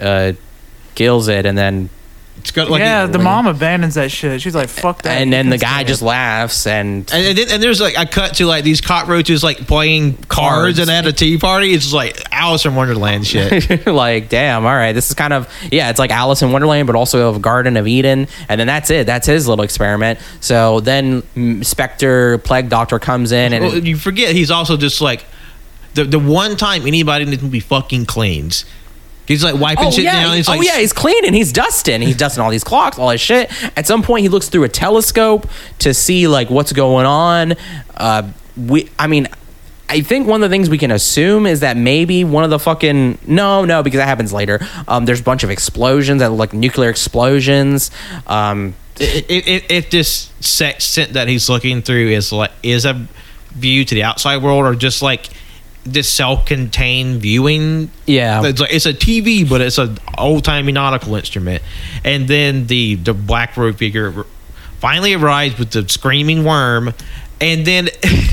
uh, 0.00 0.32
kills 0.94 1.28
it, 1.28 1.44
and 1.44 1.58
then 1.58 1.90
It's 2.42 2.50
got 2.50 2.68
like 2.68 2.80
yeah, 2.80 3.06
the 3.06 3.18
like- 3.18 3.24
mom 3.24 3.46
abandons 3.46 3.94
that 3.94 4.10
shit. 4.10 4.42
She's 4.42 4.54
like, 4.54 4.68
"Fuck 4.68 5.02
that." 5.02 5.20
and 5.22 5.32
then 5.32 5.48
the 5.48 5.58
guy 5.58 5.84
just 5.84 6.02
laughs 6.02 6.66
and 6.66 7.08
And, 7.12 7.24
and, 7.28 7.38
then, 7.38 7.46
and 7.52 7.62
there's 7.62 7.80
like 7.80 7.96
a 7.96 8.04
cut 8.04 8.34
to 8.34 8.46
like 8.46 8.64
these 8.64 8.80
cockroaches 8.80 9.44
like 9.44 9.58
playing 9.68 10.14
cards, 10.14 10.28
Cards. 10.28 10.78
and 10.80 10.90
at 10.90 11.06
a 11.06 11.12
tea 11.12 11.38
party. 11.38 11.72
It's 11.72 11.84
just 11.84 11.94
like 11.94 12.20
Alice 12.32 12.66
in 12.66 12.74
Wonderland 12.74 13.24
shit. 13.28 13.86
like, 13.86 14.28
damn, 14.28 14.66
all 14.66 14.74
right, 14.74 14.92
this 14.92 15.08
is 15.08 15.14
kind 15.14 15.32
of 15.32 15.48
yeah, 15.70 15.88
it's 15.90 16.00
like 16.00 16.10
Alice 16.10 16.42
in 16.42 16.50
Wonderland, 16.50 16.88
but 16.88 16.96
also 16.96 17.28
of 17.28 17.40
Garden 17.40 17.76
of 17.76 17.86
Eden, 17.86 18.26
and 18.48 18.58
then 18.60 18.66
that's 18.66 18.90
it. 18.90 19.06
That's 19.06 19.26
his 19.28 19.46
little 19.46 19.64
experiment. 19.64 20.18
So 20.40 20.80
then 20.80 21.22
Spectre, 21.62 22.38
Plague 22.38 22.68
Doctor 22.68 22.98
comes 22.98 23.30
in, 23.30 23.52
and 23.52 23.64
well, 23.64 23.78
you 23.78 23.96
forget 23.96 24.34
he's 24.34 24.50
also 24.50 24.76
just 24.76 25.00
like 25.00 25.24
the 25.94 26.02
the 26.02 26.18
one 26.18 26.56
time 26.56 26.88
anybody 26.88 27.22
in 27.24 27.30
this 27.30 27.40
movie 27.40 27.60
fucking 27.60 28.06
cleans. 28.06 28.64
He's 29.32 29.44
like 29.44 29.60
wiping 29.60 29.86
Oh 29.86 29.90
shit 29.90 30.04
yeah, 30.04 30.22
down. 30.22 30.36
He's 30.36 30.48
oh 30.48 30.52
like, 30.52 30.66
yeah, 30.66 30.78
he's 30.78 30.92
cleaning. 30.92 31.32
He's 31.34 31.52
dusting. 31.52 32.02
He's 32.02 32.16
dusting 32.16 32.42
all 32.42 32.50
these 32.50 32.64
clocks, 32.64 32.98
all 32.98 33.10
his 33.10 33.20
shit. 33.20 33.50
At 33.76 33.86
some 33.86 34.02
point, 34.02 34.22
he 34.22 34.28
looks 34.28 34.48
through 34.48 34.64
a 34.64 34.68
telescope 34.68 35.48
to 35.80 35.94
see 35.94 36.28
like 36.28 36.50
what's 36.50 36.72
going 36.72 37.06
on. 37.06 37.54
Uh, 37.96 38.30
we, 38.56 38.90
I 38.98 39.06
mean, 39.06 39.28
I 39.88 40.00
think 40.00 40.26
one 40.26 40.42
of 40.42 40.48
the 40.48 40.54
things 40.54 40.70
we 40.70 40.78
can 40.78 40.90
assume 40.90 41.46
is 41.46 41.60
that 41.60 41.76
maybe 41.76 42.24
one 42.24 42.44
of 42.44 42.50
the 42.50 42.58
fucking 42.58 43.18
no, 43.26 43.64
no, 43.64 43.82
because 43.82 43.98
that 43.98 44.08
happens 44.08 44.32
later. 44.32 44.60
Um, 44.88 45.04
there's 45.04 45.20
a 45.20 45.24
bunch 45.24 45.44
of 45.44 45.50
explosions 45.50 46.20
that 46.20 46.30
look 46.30 46.38
like 46.38 46.52
nuclear 46.52 46.88
explosions. 46.88 47.90
Um, 48.26 48.74
if, 48.98 49.26
if, 49.28 49.70
if 49.70 49.90
this 49.90 50.30
section 50.40 51.12
that 51.12 51.28
he's 51.28 51.48
looking 51.48 51.82
through 51.82 52.08
is 52.08 52.32
like 52.32 52.52
is 52.62 52.84
a 52.84 53.06
view 53.50 53.84
to 53.84 53.94
the 53.94 54.02
outside 54.02 54.42
world 54.42 54.64
or 54.64 54.74
just 54.74 55.02
like 55.02 55.28
this 55.84 56.08
self-contained 56.08 57.20
viewing 57.20 57.90
Yeah. 58.06 58.44
it's, 58.46 58.60
like, 58.60 58.72
it's 58.72 58.86
a 58.86 58.94
tv 58.94 59.48
but 59.48 59.60
it's 59.60 59.78
an 59.78 59.98
old-timey 60.16 60.70
nautical 60.72 61.16
instrument 61.16 61.62
and 62.04 62.28
then 62.28 62.66
the 62.68 62.94
the 62.94 63.12
black 63.12 63.56
robe 63.56 63.76
figure 63.78 64.24
finally 64.78 65.14
arrives 65.14 65.58
with 65.58 65.70
the 65.72 65.88
screaming 65.88 66.44
worm 66.44 66.94
and 67.40 67.64
then 67.66 67.88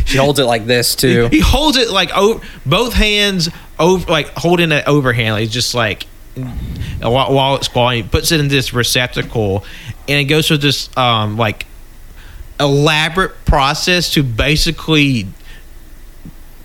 she 0.05 0.17
holds 0.17 0.37
it 0.37 0.43
like 0.45 0.67
this 0.67 0.95
too. 1.03 1.27
he 1.31 1.39
holds 1.39 1.77
it 1.77 1.89
like 1.89 2.15
over 2.15 2.39
both 2.67 2.93
hands 2.93 3.49
over 3.79 4.11
like 4.11 4.27
holding 4.35 4.71
it 4.71 4.83
overhand 4.87 5.33
like 5.33 5.49
just 5.49 5.73
like 5.73 6.05
while, 7.01 7.33
while 7.33 7.55
it's 7.55 7.67
falling 7.67 8.03
he 8.03 8.07
puts 8.09 8.31
it 8.31 8.39
in 8.39 8.47
this 8.47 8.73
receptacle 8.73 9.65
and 10.07 10.19
it 10.19 10.25
goes 10.25 10.47
through 10.47 10.57
this 10.57 10.95
um 10.97 11.35
like 11.37 11.65
elaborate 12.59 13.33
process 13.45 14.11
to 14.13 14.21
basically 14.21 15.27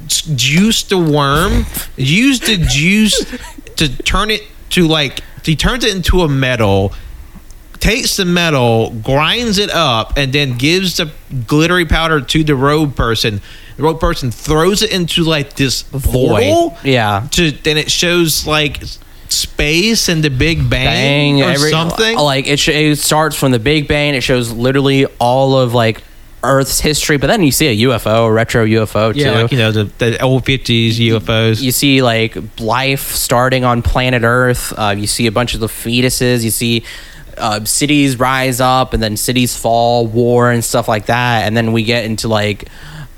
juice 0.08 0.82
the 0.84 0.98
worm 0.98 1.66
use 1.96 2.40
the 2.40 2.56
juice 2.56 3.24
to 3.76 3.88
turn 4.02 4.30
it 4.30 4.42
to 4.70 4.86
like 4.86 5.20
he 5.44 5.56
turns 5.56 5.84
it 5.84 5.94
into 5.94 6.22
a 6.22 6.28
metal 6.28 6.92
takes 7.84 8.16
the 8.16 8.24
metal, 8.24 8.90
grinds 9.02 9.58
it 9.58 9.68
up, 9.68 10.14
and 10.16 10.32
then 10.32 10.56
gives 10.56 10.96
the 10.96 11.12
glittery 11.46 11.84
powder 11.84 12.18
to 12.18 12.42
the 12.42 12.56
rogue 12.56 12.96
person. 12.96 13.42
The 13.76 13.82
rogue 13.82 14.00
person 14.00 14.30
throws 14.30 14.82
it 14.82 14.90
into 14.90 15.22
like 15.22 15.56
this 15.56 15.82
void. 15.82 16.74
Yeah. 16.82 17.28
To 17.32 17.50
then 17.50 17.76
it 17.76 17.90
shows 17.90 18.46
like 18.46 18.82
space 19.28 20.08
and 20.08 20.24
the 20.24 20.30
Big 20.30 20.70
Bang, 20.70 21.36
Bang, 21.36 21.42
or 21.42 21.52
every, 21.52 21.70
something. 21.70 22.16
Like 22.16 22.46
it, 22.46 22.58
sh- 22.58 22.68
it 22.68 22.98
starts 22.98 23.36
from 23.36 23.52
the 23.52 23.58
Big 23.58 23.86
Bang. 23.86 24.14
It 24.14 24.22
shows 24.22 24.50
literally 24.50 25.04
all 25.18 25.58
of 25.58 25.74
like 25.74 26.02
Earth's 26.44 26.80
history, 26.80 27.16
but 27.16 27.26
then 27.26 27.42
you 27.42 27.50
see 27.50 27.66
a 27.68 27.88
UFO, 27.88 28.28
a 28.28 28.32
retro 28.32 28.64
UFO 28.64 29.12
too. 29.12 29.20
yeah, 29.20 29.42
like 29.42 29.52
you 29.52 29.58
know 29.58 29.72
the, 29.72 29.84
the 29.98 30.20
old 30.20 30.44
fifties 30.44 30.98
UFOs. 30.98 31.60
you 31.60 31.72
see 31.72 32.02
like 32.02 32.36
life 32.60 33.12
starting 33.12 33.64
on 33.64 33.82
planet 33.82 34.22
Earth. 34.22 34.72
Uh, 34.76 34.94
you 34.96 35.06
see 35.06 35.26
a 35.26 35.32
bunch 35.32 35.54
of 35.54 35.60
the 35.60 35.66
fetuses. 35.66 36.44
You 36.44 36.50
see 36.50 36.84
uh, 37.38 37.64
cities 37.64 38.18
rise 38.18 38.60
up 38.60 38.92
and 38.92 39.02
then 39.02 39.16
cities 39.16 39.56
fall, 39.56 40.06
war 40.06 40.50
and 40.50 40.64
stuff 40.64 40.88
like 40.88 41.06
that. 41.06 41.46
And 41.46 41.56
then 41.56 41.72
we 41.72 41.82
get 41.82 42.04
into 42.04 42.28
like 42.28 42.68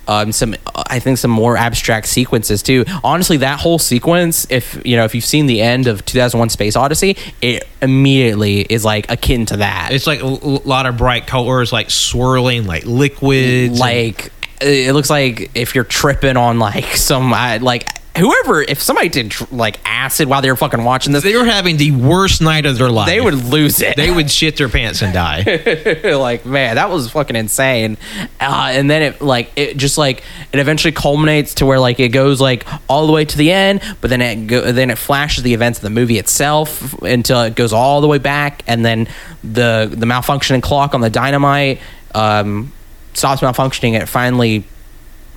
um, 0.08 0.32
some, 0.32 0.54
I 0.74 0.98
think, 0.98 1.18
some 1.18 1.30
more 1.30 1.56
abstract 1.56 2.06
sequences 2.06 2.62
too. 2.62 2.84
Honestly, 3.02 3.38
that 3.38 3.60
whole 3.60 3.78
sequence, 3.78 4.46
if 4.50 4.80
you 4.84 4.96
know, 4.96 5.04
if 5.04 5.14
you've 5.14 5.24
seen 5.24 5.46
the 5.46 5.60
end 5.60 5.86
of 5.86 6.04
2001: 6.04 6.50
Space 6.50 6.76
Odyssey, 6.76 7.16
it 7.42 7.66
immediately 7.82 8.60
is 8.60 8.84
like 8.84 9.10
akin 9.10 9.46
to 9.46 9.58
that. 9.58 9.90
It's 9.92 10.06
like 10.06 10.22
a 10.22 10.26
lot 10.26 10.86
of 10.86 10.96
bright 10.96 11.26
colors, 11.26 11.72
like 11.72 11.90
swirling, 11.90 12.66
like 12.66 12.84
liquids. 12.84 13.78
like 13.78 14.32
it 14.60 14.94
looks 14.94 15.10
like 15.10 15.50
if 15.54 15.74
you're 15.74 15.84
tripping 15.84 16.36
on 16.36 16.58
like 16.58 16.96
some 16.96 17.30
like 17.30 17.88
whoever 18.16 18.62
if 18.62 18.80
somebody 18.82 19.08
did 19.08 19.30
tr- 19.30 19.44
like 19.50 19.78
acid 19.84 20.28
while 20.28 20.42
they 20.42 20.50
were 20.50 20.56
fucking 20.56 20.82
watching 20.84 21.12
this 21.12 21.22
they 21.22 21.36
were 21.36 21.44
having 21.44 21.76
the 21.76 21.90
worst 21.92 22.40
night 22.40 22.66
of 22.66 22.78
their 22.78 22.90
life. 22.90 23.06
they 23.06 23.20
would 23.20 23.34
lose 23.34 23.80
it 23.80 23.96
they 23.96 24.10
would 24.10 24.30
shit 24.30 24.56
their 24.56 24.68
pants 24.68 25.02
and 25.02 25.12
die. 25.12 25.42
like 26.16 26.44
man 26.46 26.76
that 26.76 26.90
was 26.90 27.10
fucking 27.10 27.36
insane 27.36 27.96
uh, 28.40 28.68
and 28.72 28.90
then 28.90 29.02
it 29.02 29.20
like 29.20 29.50
it 29.56 29.76
just 29.76 29.98
like 29.98 30.22
it 30.52 30.58
eventually 30.58 30.92
culminates 30.92 31.54
to 31.54 31.66
where 31.66 31.78
like 31.78 32.00
it 32.00 32.08
goes 32.08 32.40
like 32.40 32.66
all 32.88 33.06
the 33.06 33.12
way 33.12 33.24
to 33.24 33.36
the 33.36 33.52
end 33.52 33.80
but 34.00 34.10
then 34.10 34.20
it 34.20 34.46
go, 34.46 34.72
then 34.72 34.90
it 34.90 34.98
flashes 34.98 35.42
the 35.42 35.54
events 35.54 35.78
of 35.78 35.82
the 35.82 35.90
movie 35.90 36.18
itself 36.18 36.94
until 37.02 37.42
it 37.42 37.54
goes 37.54 37.72
all 37.72 38.00
the 38.00 38.08
way 38.08 38.18
back 38.18 38.62
and 38.66 38.84
then 38.84 39.06
the 39.42 39.88
the 39.92 40.06
malfunctioning 40.06 40.62
clock 40.62 40.94
on 40.94 41.00
the 41.00 41.10
dynamite 41.10 41.80
um, 42.14 42.72
stops 43.14 43.42
malfunctioning 43.42 43.92
and 43.92 44.02
it 44.02 44.06
finally 44.06 44.64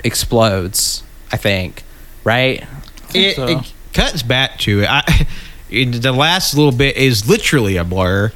explodes 0.03 1.03
i 1.31 1.37
think 1.37 1.83
right 2.23 2.65
it, 3.13 3.35
so. 3.35 3.47
it 3.47 3.73
cuts 3.93 4.21
back 4.23 4.57
to 4.59 4.81
it. 4.83 4.89
I, 4.89 5.27
it- 5.69 6.01
the 6.01 6.11
last 6.11 6.55
little 6.55 6.71
bit 6.71 6.95
is 6.97 7.27
literally 7.29 7.77
a 7.77 7.83
blur, 7.83 8.31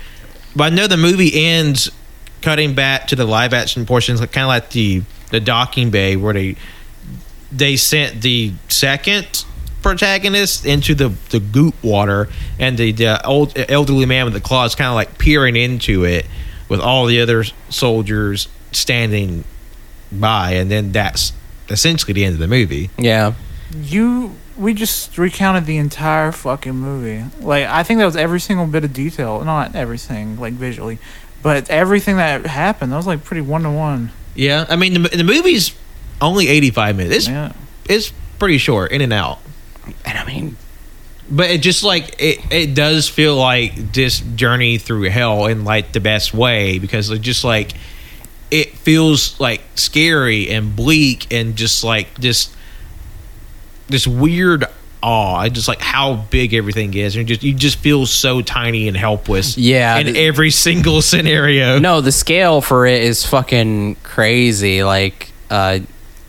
but 0.55 0.71
I 0.71 0.75
know 0.75 0.87
the 0.87 0.97
movie 0.97 1.31
ends 1.33 1.91
cutting 2.41 2.73
back 2.75 3.07
to 3.07 3.15
the 3.15 3.25
live 3.25 3.53
action 3.53 3.85
portions, 3.85 4.19
like 4.19 4.31
kind 4.31 4.43
of 4.45 4.49
like 4.49 4.69
the 4.71 5.03
the 5.31 5.39
docking 5.39 5.89
bay 5.89 6.15
where 6.15 6.33
they 6.33 6.55
they 7.51 7.75
sent 7.75 8.21
the 8.21 8.53
second 8.67 9.45
protagonist 9.81 10.65
into 10.65 10.95
the 10.95 11.09
the 11.29 11.39
goop 11.39 11.75
water, 11.83 12.29
and 12.59 12.77
the, 12.77 12.91
the 12.91 13.23
old 13.25 13.53
elderly 13.57 14.05
man 14.05 14.25
with 14.25 14.33
the 14.33 14.41
claws 14.41 14.75
kind 14.75 14.87
of 14.89 14.95
like 14.95 15.17
peering 15.17 15.55
into 15.55 16.03
it 16.05 16.25
with 16.69 16.79
all 16.79 17.05
the 17.05 17.19
other 17.21 17.43
soldiers 17.69 18.47
standing 18.71 19.43
by, 20.11 20.51
and 20.53 20.69
then 20.71 20.91
that's 20.91 21.33
essentially 21.69 22.13
the 22.13 22.25
end 22.25 22.33
of 22.33 22.39
the 22.39 22.47
movie. 22.47 22.89
yeah 22.97 23.33
You, 23.75 24.35
we 24.57 24.73
just 24.73 25.17
recounted 25.17 25.65
the 25.65 25.77
entire 25.77 26.31
fucking 26.31 26.75
movie. 26.75 27.23
Like, 27.39 27.65
I 27.65 27.83
think 27.83 27.99
that 27.99 28.05
was 28.05 28.15
every 28.15 28.39
single 28.39 28.67
bit 28.67 28.83
of 28.83 28.93
detail. 28.93 29.43
Not 29.43 29.75
everything, 29.75 30.39
like 30.39 30.53
visually, 30.53 30.99
but 31.41 31.69
everything 31.69 32.17
that 32.17 32.45
happened. 32.45 32.91
That 32.91 32.97
was 32.97 33.07
like 33.07 33.23
pretty 33.23 33.41
one 33.41 33.63
to 33.63 33.71
one. 33.71 34.11
Yeah, 34.35 34.65
I 34.69 34.75
mean 34.75 34.93
the, 35.03 35.09
the 35.09 35.23
movie's 35.23 35.75
only 36.21 36.47
eighty 36.47 36.71
five 36.71 36.95
minutes. 36.95 37.15
It's, 37.17 37.27
Yeah. 37.27 37.53
it's 37.85 38.11
pretty 38.39 38.57
short, 38.57 38.91
in 38.91 39.01
and 39.01 39.13
out. 39.13 39.39
and 40.05 40.17
i 40.17 40.25
mean 40.25 40.57
But 41.29 41.49
it 41.51 41.61
just 41.61 41.83
like 41.83 42.15
it, 42.19 42.39
it 42.51 42.73
does 42.75 43.07
feel 43.09 43.35
like 43.35 43.93
this 43.93 44.19
journey 44.19 44.77
through 44.77 45.03
hell 45.09 45.45
in 45.47 45.63
like 45.65 45.91
the 45.93 45.99
best 45.99 46.33
way 46.33 46.79
because 46.79 47.09
it 47.09 47.21
just 47.21 47.43
like 47.43 47.73
it 48.51 48.71
feels 48.77 49.39
like 49.39 49.61
scary 49.75 50.49
and 50.49 50.75
bleak 50.75 51.31
and 51.33 51.55
just 51.55 51.83
like 51.83 52.13
this 52.15 52.53
this 53.87 54.07
weird 54.07 54.65
awe. 55.01 55.47
Just 55.49 55.67
like 55.67 55.81
how 55.81 56.15
big 56.29 56.53
everything 56.53 56.93
is, 56.93 57.15
and 57.15 57.27
just 57.27 57.43
you 57.43 57.53
just 57.53 57.77
feel 57.77 58.05
so 58.05 58.41
tiny 58.41 58.87
and 58.87 58.97
helpless. 58.97 59.57
Yeah, 59.57 59.97
in 59.97 60.15
every 60.15 60.51
single 60.65 61.01
scenario. 61.01 61.79
no 61.79 62.01
the 62.01 62.11
scale 62.11 62.61
for 62.61 62.85
it 62.85 63.03
is 63.03 63.25
fucking 63.25 63.95
crazy 64.03 64.83
like 64.83 65.31
uh 65.49 65.79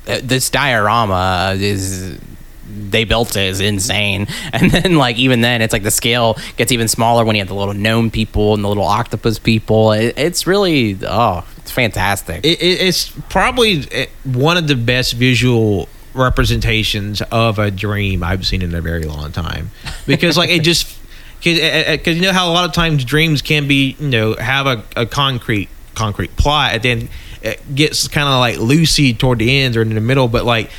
this 0.05 0.51
diorama 0.51 1.55
is 1.57 2.19
they 2.67 3.05
built 3.05 3.37
it 3.37 3.45
is 3.45 3.61
insane 3.61 4.27
and 4.53 4.71
then 4.71 4.97
like 4.97 5.17
even 5.17 5.41
then 5.41 5.63
it's 5.63 5.73
like 5.73 5.83
the 5.83 5.91
scale 5.91 6.37
gets 6.57 6.73
even 6.73 6.89
smaller 6.89 7.25
when 7.25 7.37
you 7.37 7.41
have 7.41 7.49
the 7.49 7.55
little 7.55 7.75
gnome 7.75 8.11
people 8.11 8.55
and 8.55 8.65
the 8.65 8.69
little 8.69 8.85
octopus 8.85 9.39
people 9.39 9.93
it, 9.93 10.15
it's 10.19 10.47
really 10.47 10.99
oh 11.07 11.45
it's 11.59 11.71
fantastic 11.71 12.45
it, 12.45 12.61
it, 12.61 12.81
it's 12.81 13.09
probably 13.31 13.87
eh, 13.93 14.07
one 14.25 14.57
of 14.57 14.67
the 14.67 14.77
best 14.77 15.15
visual 15.15 15.89
representations 16.15 17.21
of 17.23 17.59
a 17.59 17.71
dream 17.71 18.23
I've 18.23 18.47
seen 18.47 18.63
in 18.63 18.75
a 18.75 18.81
very 18.81 19.05
long 19.05 19.33
time. 19.33 19.71
Because 20.07 20.37
like 20.37 20.51
it 20.51 20.63
just 20.63 20.99
because 21.39 21.59
eh, 21.59 21.99
eh, 22.05 22.11
you 22.11 22.23
know 22.23 22.33
how 22.33 22.51
a 22.51 22.55
lot 22.55 22.65
of 22.65 22.73
times 22.73 23.05
dreams 23.05 23.43
can 23.43 23.69
be 23.69 23.97
you 23.99 24.09
know 24.09 24.35
have 24.35 24.67
a, 24.67 24.85
a 24.97 25.07
concrete 25.07 25.69
concrete 25.95 26.37
plot 26.37 26.75
and 26.75 26.83
then 26.83 27.09
it 27.43 27.75
gets 27.75 28.09
kind 28.09 28.27
of 28.27 28.41
like 28.41 28.57
loosey 28.57 29.17
toward 29.17 29.39
the 29.39 29.59
end 29.61 29.77
or 29.77 29.83
in 29.83 29.95
the 29.95 30.01
middle 30.01 30.27
but 30.27 30.45
like 30.45 30.71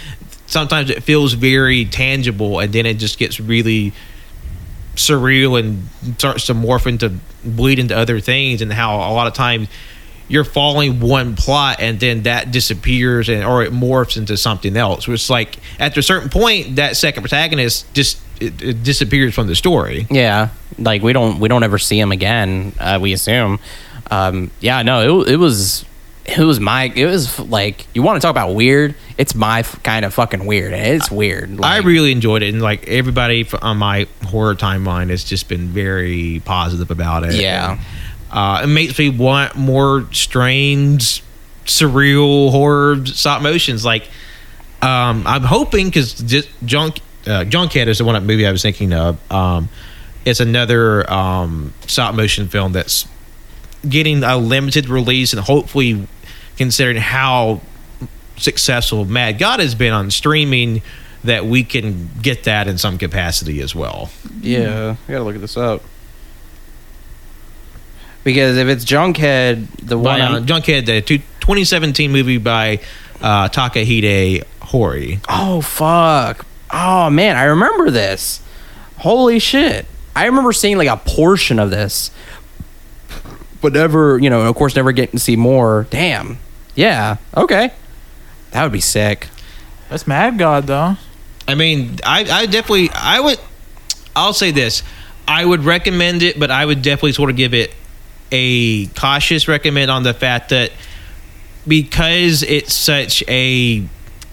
sometimes 0.46 0.90
it 0.90 1.04
feels 1.04 1.34
very 1.34 1.86
tangible 1.86 2.60
and 2.60 2.74
then 2.74 2.86
it 2.86 2.96
just 2.96 3.18
gets 3.18 3.40
really 3.40 3.94
surreal 4.96 5.58
and 5.60 5.88
starts 6.18 6.48
to 6.48 6.54
morph 6.54 6.86
into 6.86 7.14
bleed 7.44 7.80
into 7.80 7.96
other 7.96 8.20
things 8.20 8.62
and 8.62 8.74
how 8.74 8.98
a 8.98 9.14
lot 9.14 9.28
of 9.28 9.34
times 9.34 9.68
you're 10.28 10.44
following 10.44 11.00
one 11.00 11.36
plot 11.36 11.78
and 11.80 12.00
then 12.00 12.24
that 12.24 12.52
disappears 12.52 13.30
and 13.30 13.44
or 13.44 13.64
it 13.64 13.72
morphs 13.72 14.18
into 14.18 14.36
something 14.38 14.76
else. 14.76 15.08
It's 15.08 15.30
like 15.30 15.58
after 15.80 16.00
a 16.00 16.04
certain 16.04 16.30
point, 16.30 16.78
that 16.78 16.98
second 16.98 17.22
protagonist 17.22 17.92
just 17.94 18.20
it, 18.42 18.62
it 18.62 18.84
disappears 18.84 19.34
from 19.36 19.48
the 19.48 19.56
story. 19.56 20.08
yeah 20.10 20.50
like 20.78 21.02
we 21.02 21.14
don't 21.14 21.40
we 21.40 21.48
don't 21.48 21.64
ever 21.64 21.78
see 21.78 21.98
him 21.98 22.12
again 22.12 22.74
uh, 22.82 23.00
we 23.02 23.14
assume 23.14 23.60
um 24.12 24.52
yeah 24.60 24.82
no 24.82 25.22
it, 25.22 25.30
it 25.34 25.38
was 25.38 25.86
it 26.26 26.40
was 26.40 26.60
my 26.60 26.92
it 26.96 27.06
was 27.06 27.40
like 27.40 27.88
you 27.96 28.02
want 28.04 28.18
to 28.20 28.26
talk 28.26 28.32
about 28.32 28.54
weird 28.54 28.94
it's 29.18 29.34
my 29.36 29.60
f- 29.60 29.82
kind 29.84 30.04
of 30.04 30.14
fucking 30.14 30.46
weird 30.46 30.74
it's 30.74 31.10
weird 31.10 31.62
I 31.62 31.78
really 31.78 32.12
enjoyed 32.12 32.44
it, 32.44 32.50
and 32.54 32.62
like 32.62 32.86
everybody 32.90 33.48
on 33.62 33.78
my 33.78 34.06
horror 34.26 34.56
timeline 34.56 35.12
has 35.12 35.24
just 35.24 35.48
been 35.48 35.68
very 35.70 36.42
positive 36.44 36.92
about 36.92 37.24
it. 37.24 37.36
Yeah. 37.36 37.80
Uh, 38.36 38.62
it 38.64 38.68
makes 38.68 39.00
me 39.00 39.10
want 39.10 39.56
more 39.56 40.06
strange, 40.12 41.24
surreal 41.64 42.52
horror 42.52 43.06
stop 43.06 43.42
motions. 43.42 43.86
Like 43.86 44.04
um, 44.82 45.26
I'm 45.26 45.44
hoping 45.44 45.88
because 45.88 46.14
Junk 46.66 47.00
uh, 47.26 47.46
Junkhead 47.46 47.88
is 47.88 48.00
the 48.00 48.04
one 48.04 48.22
movie 48.26 48.46
I 48.46 48.52
was 48.52 48.62
thinking 48.62 48.92
of. 48.92 49.32
Um, 49.32 49.70
it's 50.26 50.42
another 50.42 51.10
um, 51.12 51.74
stop 51.88 52.14
motion 52.14 52.50
film 52.50 52.74
that's 52.74 53.08
getting 53.88 54.22
a 54.22 54.38
limited 54.38 54.90
release, 54.90 55.32
and 55.32 55.42
hopefully, 55.42 56.06
considering 56.58 56.98
how 56.98 57.62
successful 58.36 59.06
Mad 59.06 59.40
God 59.40 59.62
has 59.62 59.76
been 59.76 59.94
on 59.94 60.12
streaming, 60.12 60.82
that 61.24 61.46
we 61.46 61.64
can 61.64 62.10
get 62.22 62.44
that 62.44 62.68
in 62.68 62.78
some 62.78 62.98
capacity 62.98 63.62
as 63.62 63.74
well. 63.74 64.10
Yeah, 64.42 64.98
I 65.08 65.12
gotta 65.12 65.24
look 65.24 65.38
this 65.38 65.56
up. 65.56 65.82
Because 68.26 68.58
if 68.58 68.68
it's 68.68 68.84
Junkhead, 68.84 69.68
the 69.82 69.98
one 69.98 70.20
By, 70.20 70.26
uh, 70.26 70.34
I'm- 70.34 70.46
Junkhead, 70.46 70.86
the 70.88 71.00
two, 71.02 71.20
2017 71.20 72.12
movie 72.12 72.40
by 72.40 72.80
uh, 73.22 73.48
Takahide 73.48 74.44
Hori. 74.62 75.20
Oh 75.30 75.62
fuck. 75.62 76.46
Oh 76.72 77.10
man, 77.10 77.38
I 77.38 77.44
remember 77.44 77.90
this. 77.92 78.42
Holy 78.98 79.40
shit. 79.40 79.86
I 80.16 80.26
remember 80.26 80.52
seeing 80.54 80.78
like 80.78 80.88
a 80.90 80.98
portion 80.98 81.60
of 81.60 81.70
this. 81.70 82.12
But 83.62 83.74
never, 83.74 84.18
you 84.20 84.30
know, 84.30 84.42
of 84.42 84.56
course 84.56 84.76
never 84.76 84.92
getting 84.92 85.14
to 85.14 85.20
see 85.20 85.36
more. 85.36 85.88
Damn. 85.90 86.40
Yeah. 86.76 87.18
Okay. 87.38 87.72
That 88.52 88.64
would 88.64 88.72
be 88.72 88.82
sick. 88.82 89.28
That's 89.90 90.08
Mad 90.08 90.38
God 90.40 90.66
though. 90.68 90.96
I 91.48 91.54
mean, 91.54 92.00
I, 92.04 92.22
I 92.22 92.46
definitely, 92.48 92.90
I 92.92 93.20
would, 93.20 93.40
I'll 94.16 94.34
say 94.34 94.50
this. 94.50 94.82
I 95.28 95.46
would 95.46 95.64
recommend 95.64 96.24
it, 96.24 96.40
but 96.40 96.50
I 96.50 96.66
would 96.66 96.82
definitely 96.82 97.12
sort 97.14 97.30
of 97.30 97.36
give 97.36 97.54
it 97.54 97.72
a 98.36 98.86
cautious 98.88 99.48
recommend 99.48 99.90
on 99.90 100.04
the 100.04 100.14
fact 100.14 100.50
that 100.50 100.72
because 101.68 102.44
it's 102.44 102.74
such 102.74 103.24
a 103.28 103.84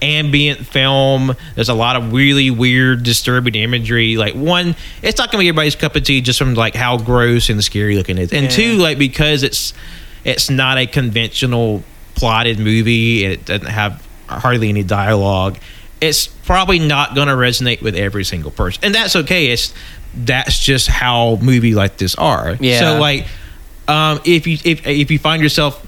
ambient 0.01 0.59
film 0.67 1.33
there's 1.55 1.69
a 1.69 1.73
lot 1.73 1.95
of 1.95 2.11
really 2.11 2.51
weird 2.51 3.03
disturbing 3.03 3.55
imagery 3.55 4.17
like 4.17 4.33
one 4.33 4.75
it's 5.01 5.17
not 5.17 5.31
gonna 5.31 5.41
be 5.41 5.47
everybody's 5.47 5.77
cup 5.77 5.95
of 5.95 6.03
tea 6.03 6.19
just 6.19 6.37
from 6.37 6.53
like 6.55 6.75
how 6.75 6.97
gross 6.97 7.49
and 7.49 7.63
scary 7.63 7.95
looking 7.95 8.17
it 8.17 8.23
is 8.23 8.33
and 8.33 8.43
Yeah. 8.43 8.49
two 8.49 8.73
like 8.79 8.97
because 8.97 9.43
it's 9.43 9.73
it's 10.25 10.49
not 10.49 10.77
a 10.77 10.85
conventional 10.85 11.83
plotted 12.15 12.59
movie 12.59 13.23
and 13.23 13.33
it 13.33 13.45
doesn't 13.45 13.67
have 13.67 14.05
hardly 14.27 14.67
any 14.67 14.83
dialogue 14.83 15.57
it's 16.01 16.27
probably 16.27 16.79
not 16.79 17.15
gonna 17.15 17.35
resonate 17.35 17.81
with 17.81 17.95
every 17.95 18.25
single 18.25 18.51
person 18.51 18.83
and 18.83 18.93
that's 18.93 19.15
okay 19.15 19.47
it's 19.47 19.73
that's 20.13 20.59
just 20.59 20.89
how 20.89 21.37
movie 21.41 21.73
like 21.75 21.95
this 21.95 22.13
are 22.15 22.57
Yeah. 22.59 22.79
so 22.81 22.99
like 22.99 23.25
um 23.87 24.19
if 24.25 24.47
you 24.47 24.57
if 24.63 24.85
if 24.87 25.11
you 25.11 25.19
find 25.19 25.41
yourself 25.41 25.85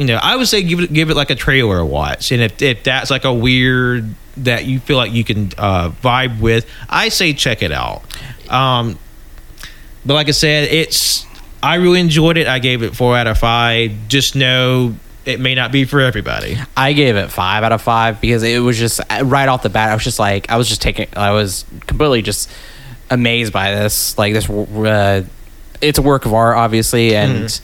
you 0.00 0.06
know, 0.06 0.18
I 0.22 0.36
would 0.36 0.48
say 0.48 0.62
give 0.62 0.80
it 0.80 0.92
give 0.92 1.10
it 1.10 1.14
like 1.14 1.28
a 1.28 1.34
trailer 1.34 1.84
watch, 1.84 2.32
and 2.32 2.40
if 2.40 2.62
if 2.62 2.84
that's 2.84 3.10
like 3.10 3.24
a 3.26 3.34
weird 3.34 4.14
that 4.38 4.64
you 4.64 4.80
feel 4.80 4.96
like 4.96 5.12
you 5.12 5.24
can 5.24 5.50
uh, 5.58 5.90
vibe 5.90 6.40
with, 6.40 6.66
I 6.88 7.10
say 7.10 7.34
check 7.34 7.62
it 7.62 7.70
out. 7.70 8.02
Um, 8.48 8.98
but 10.06 10.14
like 10.14 10.28
I 10.28 10.30
said, 10.30 10.72
it's 10.72 11.26
I 11.62 11.74
really 11.74 12.00
enjoyed 12.00 12.38
it. 12.38 12.46
I 12.46 12.60
gave 12.60 12.82
it 12.82 12.96
four 12.96 13.14
out 13.14 13.26
of 13.26 13.36
five. 13.36 13.92
Just 14.08 14.34
know 14.34 14.94
it 15.26 15.38
may 15.38 15.54
not 15.54 15.70
be 15.70 15.84
for 15.84 16.00
everybody. 16.00 16.56
I 16.74 16.94
gave 16.94 17.16
it 17.16 17.30
five 17.30 17.62
out 17.62 17.72
of 17.72 17.82
five 17.82 18.22
because 18.22 18.42
it 18.42 18.60
was 18.60 18.78
just 18.78 19.00
right 19.22 19.48
off 19.48 19.62
the 19.62 19.68
bat. 19.68 19.90
I 19.90 19.94
was 19.94 20.04
just 20.04 20.18
like, 20.18 20.50
I 20.50 20.56
was 20.56 20.68
just 20.68 20.80
taking, 20.80 21.08
I 21.14 21.32
was 21.32 21.66
completely 21.86 22.22
just 22.22 22.50
amazed 23.10 23.52
by 23.52 23.72
this. 23.74 24.16
Like 24.16 24.32
this, 24.32 24.48
uh, 24.48 25.24
it's 25.80 25.98
a 25.98 26.02
work 26.02 26.26
of 26.26 26.34
art, 26.34 26.56
obviously, 26.56 27.10
mm-hmm. 27.10 27.36
and 27.36 27.60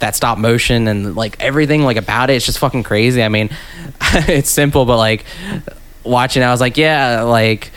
that 0.00 0.14
stop 0.16 0.38
motion 0.38 0.88
and 0.88 1.14
like 1.16 1.40
everything 1.40 1.82
like 1.82 1.96
about 1.96 2.30
it, 2.30 2.34
it's 2.34 2.46
just 2.46 2.58
fucking 2.58 2.82
crazy. 2.82 3.22
I 3.22 3.28
mean, 3.28 3.50
it's 4.12 4.50
simple, 4.50 4.84
but 4.84 4.98
like 4.98 5.24
watching, 6.04 6.42
I 6.42 6.50
was 6.50 6.60
like, 6.60 6.76
yeah, 6.76 7.22
like. 7.22 7.70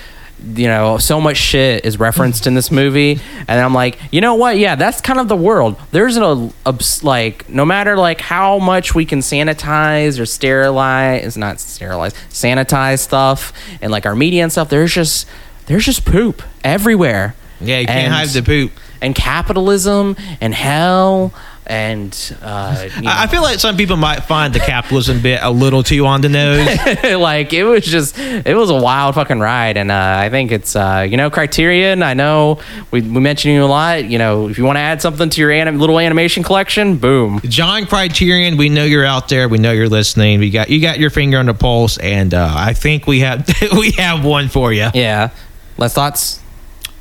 You 0.53 0.68
know, 0.68 0.99
so 0.99 1.20
much 1.20 1.38
shit 1.38 1.84
is 1.84 1.99
referenced 1.99 2.45
in 2.45 2.53
this 2.53 2.70
movie, 2.70 3.20
and 3.47 3.59
I'm 3.59 3.74
like, 3.74 3.97
you 4.11 4.22
know 4.22 4.36
what? 4.36 4.59
Yeah, 4.59 4.76
that's 4.76 5.01
kind 5.01 5.20
of 5.20 5.28
the 5.28 5.36
world. 5.36 5.80
There's 5.89 6.15
a, 6.15 6.51
a 6.63 6.80
like, 7.01 7.49
no 7.49 7.65
matter 7.65 7.97
like 7.97 8.22
how 8.22 8.59
much 8.59 8.93
we 8.93 9.03
can 9.03 9.22
sanitize 9.22 10.20
or 10.20 10.28
sterilize, 10.28 11.26
it's 11.26 11.38
not 11.38 11.59
sterilize, 11.59 12.13
sanitize 12.30 12.99
stuff 12.99 13.51
and 13.82 13.91
like 13.91 14.05
our 14.05 14.15
media 14.15 14.43
and 14.43 14.51
stuff. 14.51 14.70
There's 14.70 14.93
just 14.93 15.28
there's 15.65 15.86
just 15.86 16.05
poop 16.05 16.43
everywhere. 16.63 17.34
Yeah, 17.59 17.80
you 17.80 17.88
can't 17.88 18.05
And- 18.05 18.13
hide 18.13 18.28
the 18.28 18.43
poop. 18.43 18.72
And 19.02 19.16
capitalism 19.16 20.16
and 20.41 20.54
hell 20.54 21.34
and 21.70 22.38
uh, 22.41 22.88
you 23.02 23.10
I, 23.10 23.24
I 23.24 23.28
feel 23.28 23.41
like 23.41 23.60
some 23.60 23.76
people 23.76 23.98
might 23.98 24.22
find 24.22 24.54
the 24.54 24.60
capitalism 24.60 25.22
bit 25.22 25.41
a 25.43 25.52
little 25.52 25.84
too 25.84 26.06
on 26.06 26.22
the 26.22 26.30
nose. 26.30 26.66
like 27.20 27.52
it 27.52 27.66
was 27.66 27.84
just 27.86 28.18
it 28.18 28.56
was 28.56 28.70
a 28.70 28.76
wild 28.76 29.16
fucking 29.16 29.39
ride 29.41 29.76
and 29.76 29.91
uh, 29.91 30.16
i 30.18 30.30
think 30.30 30.54
it's 30.54 30.76
uh, 30.78 31.06
you 31.08 31.18
know 31.18 31.30
criterion 31.30 32.04
i 32.04 32.14
know 32.14 32.60
we, 32.91 33.02
we 33.02 33.20
mention 33.20 33.52
you 33.52 33.64
a 33.64 33.66
lot 33.66 34.06
you 34.06 34.18
know 34.18 34.48
if 34.48 34.58
you 34.58 34.64
want 34.64 34.78
to 34.78 34.82
add 34.82 35.02
something 35.02 35.30
to 35.30 35.41
your 35.41 35.52
anim- 35.52 35.78
little 35.78 36.00
animation 36.00 36.41
collection 36.41 36.98
boom 36.98 37.41
John 37.43 37.86
Criterion, 37.86 38.58
we 38.58 38.70
know 38.70 38.84
you're 38.84 39.06
out 39.06 39.30
there. 39.30 39.50
We 39.50 39.58
know 39.58 39.72
you're 39.72 39.89
listening. 39.89 40.39
We 40.39 40.50
got 40.52 40.70
you 40.70 40.80
got 40.80 41.00
your 41.00 41.10
finger 41.10 41.38
on 41.38 41.48
the 41.48 41.54
pulse, 41.54 41.98
and 41.98 42.34
uh, 42.34 42.54
I 42.56 42.74
think 42.74 43.08
we 43.08 43.20
have 43.22 43.48
we 43.78 43.91
have 43.91 44.24
one 44.24 44.48
for 44.48 44.72
you. 44.72 44.89
yeah 44.93 45.32
less 45.78 45.93
thoughts 45.93 46.41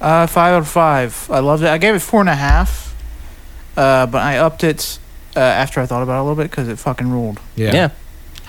Uh, 0.00 0.26
five 0.26 0.54
out 0.54 0.58
of 0.58 0.68
five. 0.68 1.28
I 1.30 1.38
loved 1.40 1.62
it. 1.62 1.68
I 1.68 1.78
gave 1.78 1.94
it 1.94 2.00
four 2.00 2.20
and 2.20 2.28
a 2.28 2.34
half. 2.34 2.94
Uh, 3.76 4.06
but 4.06 4.22
I 4.22 4.38
upped 4.38 4.64
it 4.64 4.98
uh, 5.36 5.40
after 5.40 5.80
I 5.80 5.86
thought 5.86 6.02
about 6.02 6.16
it 6.16 6.20
a 6.20 6.22
little 6.22 6.36
bit 6.36 6.50
because 6.50 6.68
it 6.68 6.78
fucking 6.78 7.10
ruled. 7.10 7.40
yeah 7.56 7.72
Yeah. 7.74 7.90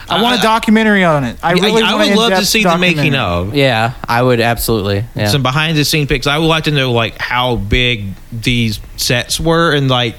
I 0.10 0.22
want 0.22 0.40
a 0.40 0.42
documentary 0.42 1.04
on 1.04 1.26
it. 1.26 1.38
I 1.44 1.50
I, 1.50 1.54
really 1.54 1.82
I 1.84 1.94
want 1.96 2.10
would 2.10 2.18
love 2.18 2.32
to 2.40 2.46
see 2.46 2.64
the 2.64 2.78
making 2.78 3.14
of. 3.16 3.54
yeah 3.54 3.94
i 4.08 4.22
would 4.24 4.40
absolutely 4.40 5.04
yeah 5.16 5.28
some 5.28 5.44
behind 5.44 5.78
the 5.78 5.84
scene 5.84 6.08
pics. 6.08 6.28
I 6.28 6.38
would 6.38 6.46
like 6.48 6.64
to 6.66 6.72
know 6.72 6.94
like 6.94 7.18
how 7.18 7.58
big 7.58 8.14
these 8.32 8.80
sets 8.96 9.38
were 9.38 9.74
and 9.76 9.90
like 9.90 10.16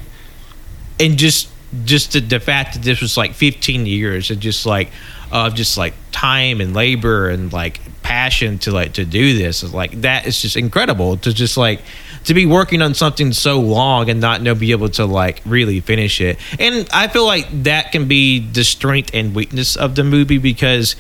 and 1.01 1.17
just 1.17 1.49
just 1.87 2.13
the, 2.13 2.21
the 2.21 2.41
fact 2.41 2.75
that 2.75 2.83
this 2.83 3.01
was 3.01 3.17
like 3.17 3.33
15 3.33 3.87
years 3.87 4.31
and 4.31 4.41
just 4.41 4.67
like 4.67 4.91
of 5.33 5.55
just 5.55 5.79
like 5.79 5.95
time 6.13 6.61
and 6.61 6.75
labor 6.75 7.31
and 7.31 7.51
like 7.51 7.81
passion 8.09 8.59
to 8.59 8.73
like 8.73 8.95
to 8.95 9.05
do 9.05 9.37
this. 9.37 9.63
Is 9.63 9.75
like 9.75 10.01
that 10.01 10.27
is 10.27 10.41
just 10.41 10.57
incredible 10.57 11.19
to 11.19 11.35
just 11.35 11.59
like 11.59 11.83
to 12.25 12.33
be 12.33 12.47
working 12.47 12.81
on 12.81 12.95
something 12.95 13.35
so 13.35 13.61
long 13.61 14.09
and 14.09 14.19
not 14.19 14.41
know 14.41 14.55
be 14.55 14.71
able 14.71 14.89
to 14.89 15.05
like 15.05 15.43
really 15.45 15.81
finish 15.81 16.23
it. 16.23 16.39
And 16.59 16.89
i 16.91 17.09
feel 17.09 17.27
like 17.27 17.47
that 17.65 17.93
can 17.93 18.09
be 18.09 18.41
the 18.41 18.65
strength 18.65 19.11
and 19.13 19.35
weakness 19.35 19.77
of 19.77 19.95
the 19.95 20.05
movie 20.05 20.39
because 20.39 20.97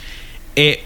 it 0.54 0.80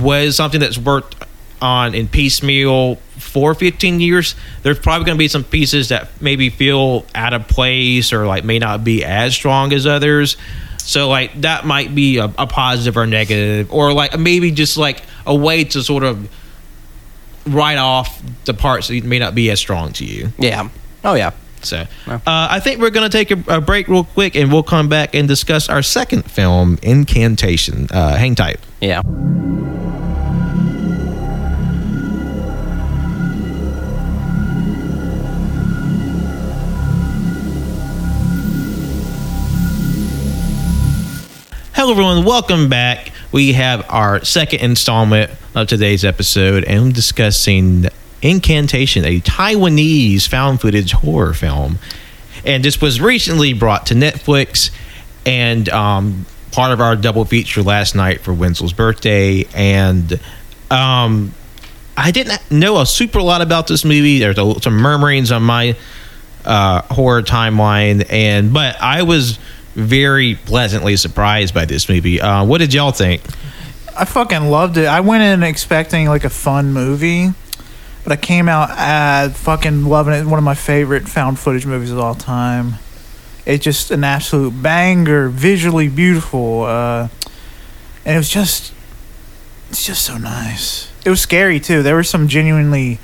was 0.00 0.36
something 0.36 0.60
that's 0.60 0.78
worked 0.78 1.16
on 1.60 1.96
in 1.96 2.06
piecemeal 2.06 2.96
for 3.18 3.54
15 3.54 3.98
years. 3.98 4.36
There's 4.62 4.78
probably 4.78 5.06
going 5.06 5.16
to 5.16 5.18
be 5.18 5.28
some 5.28 5.42
pieces 5.42 5.88
that 5.88 6.22
maybe 6.22 6.50
feel 6.50 7.04
out 7.16 7.34
of 7.34 7.48
place 7.48 8.12
or 8.12 8.28
like 8.28 8.44
may 8.44 8.60
not 8.60 8.84
be 8.84 9.04
as 9.04 9.34
strong 9.34 9.72
as 9.72 9.88
others 9.88 10.36
so 10.84 11.08
like 11.08 11.40
that 11.42 11.64
might 11.64 11.94
be 11.94 12.18
a, 12.18 12.24
a 12.24 12.46
positive 12.46 12.96
or 12.96 13.06
negative 13.06 13.72
or 13.72 13.92
like 13.92 14.18
maybe 14.18 14.50
just 14.50 14.76
like 14.76 15.02
a 15.26 15.34
way 15.34 15.64
to 15.64 15.82
sort 15.82 16.02
of 16.02 16.28
write 17.46 17.78
off 17.78 18.20
the 18.44 18.54
parts 18.54 18.88
that 18.88 19.04
may 19.04 19.18
not 19.18 19.34
be 19.34 19.50
as 19.50 19.58
strong 19.58 19.92
to 19.94 20.04
you. 20.04 20.28
Yeah. 20.38 20.68
Oh 21.04 21.14
yeah. 21.14 21.30
So 21.62 21.86
uh, 22.08 22.18
I 22.26 22.58
think 22.58 22.80
we're 22.80 22.90
going 22.90 23.08
to 23.08 23.16
take 23.16 23.30
a, 23.30 23.56
a 23.56 23.60
break 23.60 23.86
real 23.86 24.02
quick 24.04 24.34
and 24.34 24.52
we'll 24.52 24.64
come 24.64 24.88
back 24.88 25.14
and 25.14 25.28
discuss 25.28 25.68
our 25.68 25.80
second 25.82 26.28
film, 26.28 26.78
Incantation. 26.82 27.86
Uh, 27.90 28.16
hang 28.16 28.34
tight. 28.34 28.58
yeah 28.80 29.00
Hello, 41.82 41.90
everyone. 41.90 42.24
Welcome 42.24 42.68
back. 42.68 43.10
We 43.32 43.54
have 43.54 43.84
our 43.88 44.24
second 44.24 44.60
installment 44.60 45.32
of 45.56 45.66
today's 45.66 46.04
episode, 46.04 46.62
and 46.62 46.78
I'm 46.78 46.92
discussing 46.92 47.86
Incantation, 48.22 49.04
a 49.04 49.18
Taiwanese 49.18 50.28
found 50.28 50.60
footage 50.60 50.92
horror 50.92 51.34
film. 51.34 51.80
And 52.44 52.64
this 52.64 52.80
was 52.80 53.00
recently 53.00 53.52
brought 53.52 53.86
to 53.86 53.94
Netflix 53.94 54.70
and 55.26 55.68
um, 55.70 56.24
part 56.52 56.70
of 56.70 56.80
our 56.80 56.94
double 56.94 57.24
feature 57.24 57.64
last 57.64 57.96
night 57.96 58.20
for 58.20 58.32
Wenzel's 58.32 58.72
birthday. 58.72 59.44
And 59.52 60.20
um, 60.70 61.34
I 61.96 62.12
didn't 62.12 62.48
know 62.48 62.80
a 62.80 62.86
super 62.86 63.20
lot 63.20 63.42
about 63.42 63.66
this 63.66 63.84
movie. 63.84 64.20
There's 64.20 64.38
a, 64.38 64.60
some 64.60 64.76
murmurings 64.76 65.32
on 65.32 65.42
my 65.42 65.76
uh, 66.44 66.82
horror 66.82 67.22
timeline, 67.22 68.06
and 68.08 68.52
but 68.52 68.80
I 68.80 69.02
was 69.02 69.40
very 69.74 70.34
pleasantly 70.34 70.96
surprised 70.96 71.54
by 71.54 71.64
this 71.64 71.88
movie. 71.88 72.20
Uh, 72.20 72.44
what 72.44 72.58
did 72.58 72.74
y'all 72.74 72.92
think? 72.92 73.22
I 73.96 74.04
fucking 74.04 74.44
loved 74.50 74.76
it. 74.76 74.86
I 74.86 75.00
went 75.00 75.22
in 75.22 75.42
expecting 75.42 76.06
like 76.08 76.24
a 76.24 76.30
fun 76.30 76.72
movie, 76.72 77.28
but 78.04 78.12
I 78.12 78.16
came 78.16 78.48
out 78.48 78.70
uh, 78.70 79.28
fucking 79.30 79.84
loving 79.84 80.14
it. 80.14 80.24
One 80.26 80.38
of 80.38 80.44
my 80.44 80.54
favorite 80.54 81.08
found 81.08 81.38
footage 81.38 81.66
movies 81.66 81.90
of 81.90 81.98
all 81.98 82.14
time. 82.14 82.74
It's 83.44 83.62
just 83.64 83.90
an 83.90 84.04
absolute 84.04 84.62
banger, 84.62 85.28
visually 85.28 85.88
beautiful, 85.88 86.62
uh, 86.62 87.08
and 88.04 88.14
it 88.14 88.18
was 88.18 88.28
just 88.30 88.72
It's 89.70 89.84
just 89.84 90.02
so 90.04 90.16
nice. 90.16 90.90
It 91.04 91.10
was 91.10 91.20
scary 91.20 91.58
too. 91.58 91.82
There 91.82 91.94
were 91.96 92.04
some 92.04 92.28
genuinely 92.28 92.98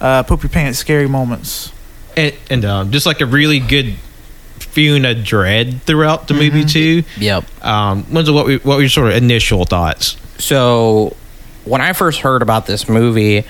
uh, 0.00 0.22
poop 0.24 0.42
your 0.42 0.50
pants 0.50 0.78
scary 0.78 1.08
moments. 1.08 1.72
and, 2.16 2.34
and 2.50 2.64
um, 2.64 2.90
just 2.92 3.06
like 3.06 3.20
a 3.20 3.26
really 3.26 3.60
good 3.60 3.94
feeling 4.78 5.04
of 5.04 5.24
dread 5.24 5.82
throughout 5.82 6.28
the 6.28 6.34
movie 6.34 6.64
too. 6.64 7.02
Yep. 7.18 7.64
Um, 7.64 8.04
what 8.04 8.46
we, 8.46 8.58
what 8.58 8.76
were 8.76 8.80
your 8.80 8.88
sort 8.88 9.10
of 9.10 9.16
initial 9.16 9.64
thoughts? 9.64 10.16
So 10.38 11.16
when 11.64 11.80
I 11.80 11.92
first 11.94 12.20
heard 12.20 12.42
about 12.42 12.66
this 12.66 12.88
movie, 12.88 13.42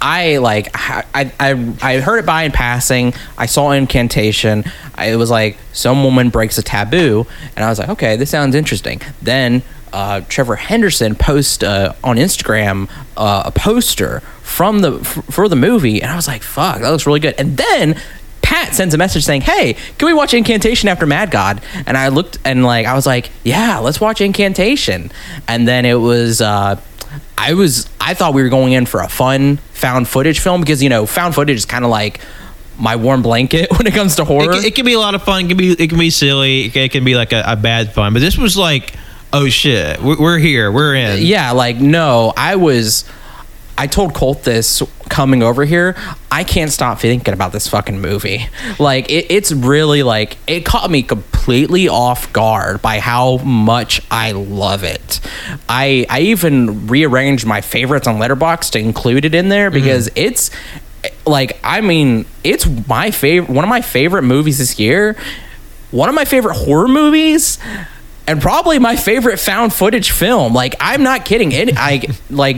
I 0.00 0.38
like 0.38 0.70
I, 0.72 1.04
I 1.38 1.74
I 1.82 2.00
heard 2.00 2.20
it 2.20 2.24
by 2.24 2.44
in 2.44 2.52
passing. 2.52 3.12
I 3.36 3.44
saw 3.44 3.72
incantation. 3.72 4.64
I, 4.94 5.12
it 5.12 5.16
was 5.16 5.30
like 5.30 5.58
some 5.74 6.02
woman 6.04 6.30
breaks 6.30 6.56
a 6.56 6.62
taboo, 6.62 7.26
and 7.54 7.62
I 7.62 7.68
was 7.68 7.78
like, 7.78 7.90
okay, 7.90 8.16
this 8.16 8.30
sounds 8.30 8.54
interesting. 8.54 9.02
Then 9.20 9.62
uh, 9.92 10.22
Trevor 10.26 10.56
Henderson 10.56 11.16
post 11.16 11.62
uh, 11.62 11.92
on 12.02 12.16
Instagram 12.16 12.88
uh, 13.18 13.42
a 13.44 13.50
poster 13.50 14.20
from 14.42 14.80
the 14.80 15.00
f- 15.00 15.22
for 15.28 15.50
the 15.50 15.56
movie, 15.56 16.00
and 16.00 16.10
I 16.10 16.16
was 16.16 16.26
like, 16.26 16.42
fuck, 16.42 16.80
that 16.80 16.88
looks 16.88 17.06
really 17.06 17.20
good. 17.20 17.34
And 17.36 17.58
then 17.58 18.00
Pat 18.42 18.74
sends 18.74 18.94
a 18.94 18.98
message 18.98 19.24
saying, 19.24 19.42
"Hey, 19.42 19.74
can 19.98 20.06
we 20.06 20.14
watch 20.14 20.34
Incantation 20.34 20.88
after 20.88 21.06
Mad 21.06 21.30
God?" 21.30 21.60
And 21.86 21.96
I 21.96 22.08
looked 22.08 22.38
and 22.44 22.64
like 22.64 22.86
I 22.86 22.94
was 22.94 23.06
like, 23.06 23.30
"Yeah, 23.44 23.78
let's 23.78 24.00
watch 24.00 24.20
Incantation." 24.20 25.12
And 25.46 25.66
then 25.68 25.84
it 25.84 25.94
was 25.94 26.40
uh 26.40 26.80
I 27.38 27.54
was 27.54 27.88
I 28.00 28.14
thought 28.14 28.34
we 28.34 28.42
were 28.42 28.48
going 28.48 28.72
in 28.72 28.86
for 28.86 29.00
a 29.00 29.08
fun 29.08 29.58
found 29.72 30.08
footage 30.08 30.40
film 30.40 30.60
because 30.60 30.82
you 30.82 30.88
know, 30.88 31.06
found 31.06 31.34
footage 31.34 31.56
is 31.56 31.64
kind 31.66 31.84
of 31.84 31.90
like 31.90 32.20
my 32.78 32.96
warm 32.96 33.22
blanket 33.22 33.70
when 33.78 33.86
it 33.86 33.94
comes 33.94 34.16
to 34.16 34.22
It, 34.22 34.28
horror. 34.28 34.52
can- 34.54 34.64
it 34.64 34.74
can 34.74 34.84
be 34.84 34.94
a 34.94 34.98
lot 35.00 35.14
of 35.14 35.22
fun. 35.22 35.44
It 35.44 35.48
can 35.48 35.56
be 35.56 35.72
it 35.72 35.88
can 35.88 35.98
be 35.98 36.10
silly. 36.10 36.62
It 36.66 36.72
can, 36.72 36.82
it 36.82 36.92
can 36.92 37.04
be 37.04 37.14
like 37.14 37.32
a, 37.32 37.42
a 37.46 37.56
bad 37.56 37.92
fun. 37.92 38.12
But 38.14 38.20
this 38.20 38.36
was 38.38 38.56
like, 38.56 38.92
oh 39.32 39.48
shit, 39.48 40.00
we're 40.02 40.38
here. 40.38 40.72
We're 40.72 40.94
in. 40.94 41.22
yeah, 41.22 41.52
like 41.52 41.76
no, 41.76 42.32
I 42.36 42.56
was 42.56 43.04
I 43.78 43.86
told 43.86 44.12
Colt 44.14 44.42
this 44.44 44.82
coming 45.10 45.42
over 45.42 45.64
here. 45.64 45.96
I 46.30 46.44
can't 46.44 46.70
stop 46.70 47.00
thinking 47.00 47.34
about 47.34 47.52
this 47.52 47.68
fucking 47.68 48.00
movie. 48.00 48.46
Like 48.78 49.10
it, 49.10 49.26
it's 49.30 49.52
really 49.52 50.02
like 50.02 50.38
it 50.46 50.64
caught 50.64 50.90
me 50.90 51.02
completely 51.02 51.88
off 51.88 52.32
guard 52.32 52.80
by 52.80 53.00
how 53.00 53.38
much 53.38 54.00
I 54.10 54.32
love 54.32 54.84
it. 54.84 55.20
I 55.68 56.06
I 56.08 56.20
even 56.20 56.86
rearranged 56.86 57.46
my 57.46 57.60
favorites 57.60 58.06
on 58.06 58.16
Letterboxd 58.16 58.70
to 58.70 58.78
include 58.78 59.24
it 59.26 59.34
in 59.34 59.50
there 59.50 59.70
mm-hmm. 59.70 59.84
because 59.84 60.10
it's 60.14 60.50
like 61.26 61.58
I 61.62 61.80
mean 61.80 62.24
it's 62.44 62.66
my 62.88 63.10
favorite 63.10 63.52
one 63.52 63.64
of 63.64 63.68
my 63.68 63.82
favorite 63.82 64.22
movies 64.22 64.58
this 64.58 64.78
year. 64.78 65.16
One 65.90 66.08
of 66.08 66.14
my 66.14 66.24
favorite 66.24 66.54
horror 66.54 66.86
movies 66.88 67.58
and 68.28 68.40
probably 68.40 68.78
my 68.78 68.94
favorite 68.94 69.38
found 69.38 69.74
footage 69.74 70.12
film. 70.12 70.54
Like 70.54 70.76
I'm 70.78 71.02
not 71.02 71.24
kidding. 71.24 71.50
It 71.50 71.76
I 71.76 72.06
like 72.30 72.56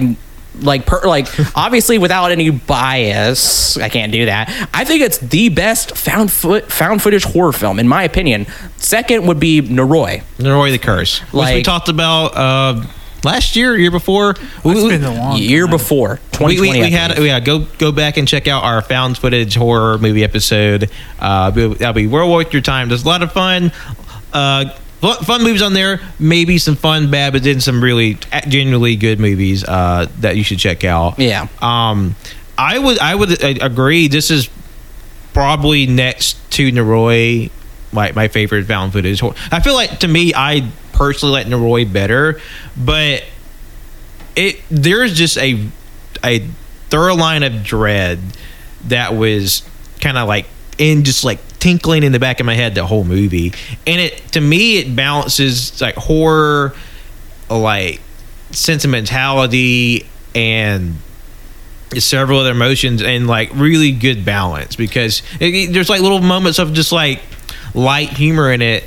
like 0.60 0.86
per, 0.86 1.00
like 1.06 1.26
obviously 1.56 1.98
without 1.98 2.30
any 2.32 2.50
bias, 2.50 3.76
I 3.76 3.88
can't 3.88 4.12
do 4.12 4.26
that. 4.26 4.48
I 4.72 4.84
think 4.84 5.02
it's 5.02 5.18
the 5.18 5.48
best 5.48 5.96
found 5.96 6.30
foot 6.30 6.70
found 6.70 7.02
footage 7.02 7.24
horror 7.24 7.52
film 7.52 7.78
in 7.78 7.88
my 7.88 8.02
opinion. 8.04 8.46
Second 8.76 9.26
would 9.28 9.40
be 9.40 9.62
Noroi. 9.62 10.22
Noroi 10.38 10.70
the 10.72 10.78
Curse, 10.78 11.20
which 11.32 11.48
we 11.54 11.62
talked 11.62 11.88
about 11.88 12.36
uh, 12.36 12.82
last 13.24 13.56
year, 13.56 13.76
year 13.76 13.90
before. 13.90 14.34
We, 14.64 14.72
It's 14.72 14.82
we- 14.82 14.88
been 14.90 15.04
a 15.04 15.14
long 15.14 15.38
year 15.38 15.64
time. 15.64 15.70
before 15.70 16.10
we, 16.40 16.56
2020. 16.56 16.60
we, 16.60 16.78
we 16.78 16.84
I 16.84 16.90
had 16.90 17.14
believe. 17.14 17.26
yeah 17.28 17.40
go 17.40 17.60
go 17.78 17.92
back 17.92 18.16
and 18.16 18.26
check 18.28 18.46
out 18.48 18.64
our 18.64 18.82
found 18.82 19.16
footage 19.18 19.54
horror 19.54 19.98
movie 19.98 20.24
episode. 20.24 20.90
Uh, 21.18 21.50
that'll 21.50 21.92
be 21.92 22.06
well 22.06 22.30
worth 22.30 22.52
your 22.52 22.62
time. 22.62 22.88
There's 22.88 23.04
a 23.04 23.08
lot 23.08 23.22
of 23.22 23.32
fun. 23.32 23.72
Uh, 24.32 24.70
fu- 24.70 24.80
Fun 25.02 25.42
movies 25.42 25.62
on 25.62 25.72
there, 25.72 26.00
maybe 26.20 26.58
some 26.58 26.76
fun, 26.76 27.10
bad, 27.10 27.32
but 27.32 27.42
then 27.42 27.60
some 27.60 27.82
really 27.82 28.18
genuinely 28.46 28.94
good 28.94 29.18
movies 29.18 29.64
uh, 29.64 30.06
that 30.20 30.36
you 30.36 30.44
should 30.44 30.60
check 30.60 30.84
out. 30.84 31.18
Yeah. 31.18 31.48
Um, 31.60 32.14
I 32.56 32.78
would 32.78 33.00
I 33.00 33.14
would 33.14 33.42
uh, 33.42 33.54
agree. 33.60 34.06
This 34.06 34.30
is 34.30 34.48
probably 35.32 35.86
next 35.86 36.38
to 36.52 36.70
Noroi, 36.70 37.50
my 37.90 38.12
my 38.12 38.28
favorite 38.28 38.66
found 38.66 38.92
footage. 38.92 39.20
I 39.50 39.58
feel 39.60 39.74
like 39.74 39.98
to 40.00 40.08
me, 40.08 40.32
I 40.36 40.70
personally 40.92 41.32
like 41.32 41.46
Noroi 41.48 41.92
better, 41.92 42.40
but 42.76 43.24
it 44.36 44.60
there's 44.70 45.14
just 45.14 45.36
a 45.38 45.66
a 46.24 46.46
thorough 46.90 47.16
line 47.16 47.42
of 47.42 47.64
dread 47.64 48.20
that 48.84 49.14
was 49.14 49.62
kind 50.00 50.16
of 50.16 50.28
like 50.28 50.46
in 50.78 51.04
just 51.04 51.24
like 51.24 51.40
tinkling 51.62 52.02
in 52.02 52.10
the 52.12 52.18
back 52.18 52.40
of 52.40 52.46
my 52.46 52.54
head 52.54 52.74
the 52.74 52.84
whole 52.84 53.04
movie, 53.04 53.52
and 53.86 54.00
it 54.00 54.18
to 54.32 54.40
me 54.40 54.78
it 54.78 54.94
balances 54.96 55.80
like 55.80 55.94
horror, 55.94 56.74
like 57.48 58.00
sentimentality 58.50 60.06
and 60.34 60.96
several 61.98 62.40
other 62.40 62.50
emotions 62.52 63.02
and 63.02 63.26
like 63.26 63.50
really 63.54 63.92
good 63.92 64.24
balance 64.24 64.76
because 64.76 65.22
it, 65.40 65.54
it- 65.54 65.72
there's 65.72 65.88
like 65.90 66.00
little 66.00 66.20
moments 66.20 66.58
of 66.58 66.72
just 66.72 66.90
like 66.92 67.20
light 67.74 68.08
humor 68.10 68.50
in 68.52 68.62
it 68.62 68.84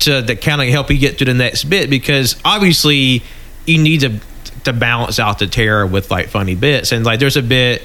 to 0.00 0.22
that 0.22 0.40
kind 0.40 0.62
of 0.62 0.68
help 0.68 0.90
you 0.90 0.96
get 0.98 1.18
to 1.18 1.24
the 1.26 1.34
next 1.34 1.64
bit 1.64 1.90
because 1.90 2.36
obviously 2.44 3.22
you 3.66 3.78
need 3.82 4.00
to 4.00 4.18
to 4.64 4.72
balance 4.72 5.18
out 5.18 5.38
the 5.38 5.46
terror 5.46 5.86
with 5.86 6.10
like 6.10 6.28
funny 6.28 6.54
bits. 6.54 6.92
And 6.92 7.04
like 7.04 7.20
there's 7.20 7.36
a 7.36 7.42
bit 7.42 7.82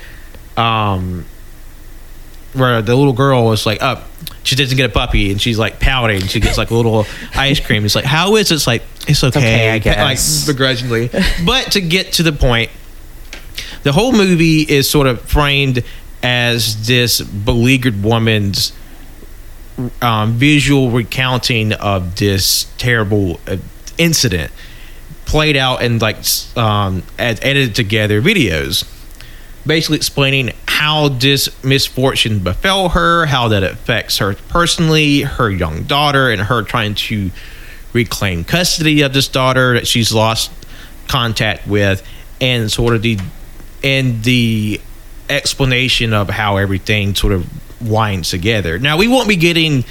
um 0.57 1.25
where 2.55 2.81
the 2.81 2.95
little 2.95 3.13
girl 3.13 3.45
was 3.45 3.65
like 3.65 3.81
up. 3.81 4.03
She 4.43 4.55
doesn't 4.55 4.77
get 4.77 4.87
a 4.89 4.93
puppy 4.93 5.31
and 5.31 5.41
she's 5.41 5.57
like 5.57 5.79
pouting. 5.79 6.21
She 6.21 6.39
gets 6.39 6.57
like 6.57 6.69
a 6.69 6.75
little 6.75 7.05
ice 7.35 7.59
cream. 7.59 7.83
It's 7.83 7.95
like 7.95 8.05
how 8.05 8.35
is 8.35 8.51
it? 8.51 8.55
it's 8.55 8.67
like 8.67 8.83
it's 9.07 9.23
okay, 9.23 9.77
okay, 9.77 9.95
I 9.95 10.03
like 10.03 10.17
guess. 10.17 10.45
begrudgingly. 10.45 11.09
But 11.45 11.71
to 11.73 11.81
get 11.81 12.13
to 12.13 12.23
the 12.23 12.31
point 12.31 12.69
the 13.83 13.91
whole 13.91 14.11
movie 14.11 14.61
is 14.61 14.89
sort 14.89 15.05
of 15.07 15.21
framed 15.21 15.83
as 16.23 16.87
this 16.87 17.21
beleaguered 17.21 18.03
woman's 18.03 18.73
um, 20.01 20.33
visual 20.33 20.89
recounting 20.89 21.71
of 21.73 22.15
this 22.15 22.65
terrible 22.77 23.39
uh, 23.47 23.57
incident 23.97 24.51
played 25.25 25.55
out 25.55 25.83
in 25.83 25.99
like 25.99 26.17
um, 26.55 27.03
edited 27.19 27.75
together 27.75 28.21
videos 28.21 28.85
basically 29.65 29.97
explaining 29.97 30.51
how 30.67 31.09
this 31.09 31.63
misfortune 31.63 32.39
befell 32.39 32.89
her 32.89 33.25
how 33.25 33.47
that 33.47 33.63
affects 33.63 34.17
her 34.19 34.35
personally 34.49 35.21
her 35.21 35.49
young 35.49 35.83
daughter 35.83 36.29
and 36.29 36.41
her 36.41 36.61
trying 36.61 36.93
to 36.93 37.31
reclaim 37.93 38.43
custody 38.43 39.01
of 39.01 39.13
this 39.13 39.27
daughter 39.27 39.73
that 39.73 39.87
she's 39.87 40.13
lost 40.13 40.51
contact 41.07 41.65
with 41.67 42.05
and 42.41 42.71
sort 42.71 42.95
of 42.95 43.01
the 43.01 43.17
and 43.83 44.23
the 44.23 44.79
explanation 45.29 46.13
of 46.13 46.29
how 46.29 46.57
everything 46.57 47.15
sort 47.15 47.33
of 47.33 47.47
winds 47.81 48.29
together. 48.29 48.79
Now 48.79 48.97
we 48.97 49.07
won't 49.07 49.27
be 49.27 49.35
getting 49.35 49.85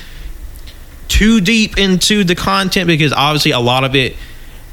too 1.08 1.40
deep 1.40 1.78
into 1.78 2.24
the 2.24 2.34
content 2.34 2.86
because 2.86 3.12
obviously 3.12 3.52
a 3.52 3.60
lot 3.60 3.84
of 3.84 3.94
it 3.94 4.16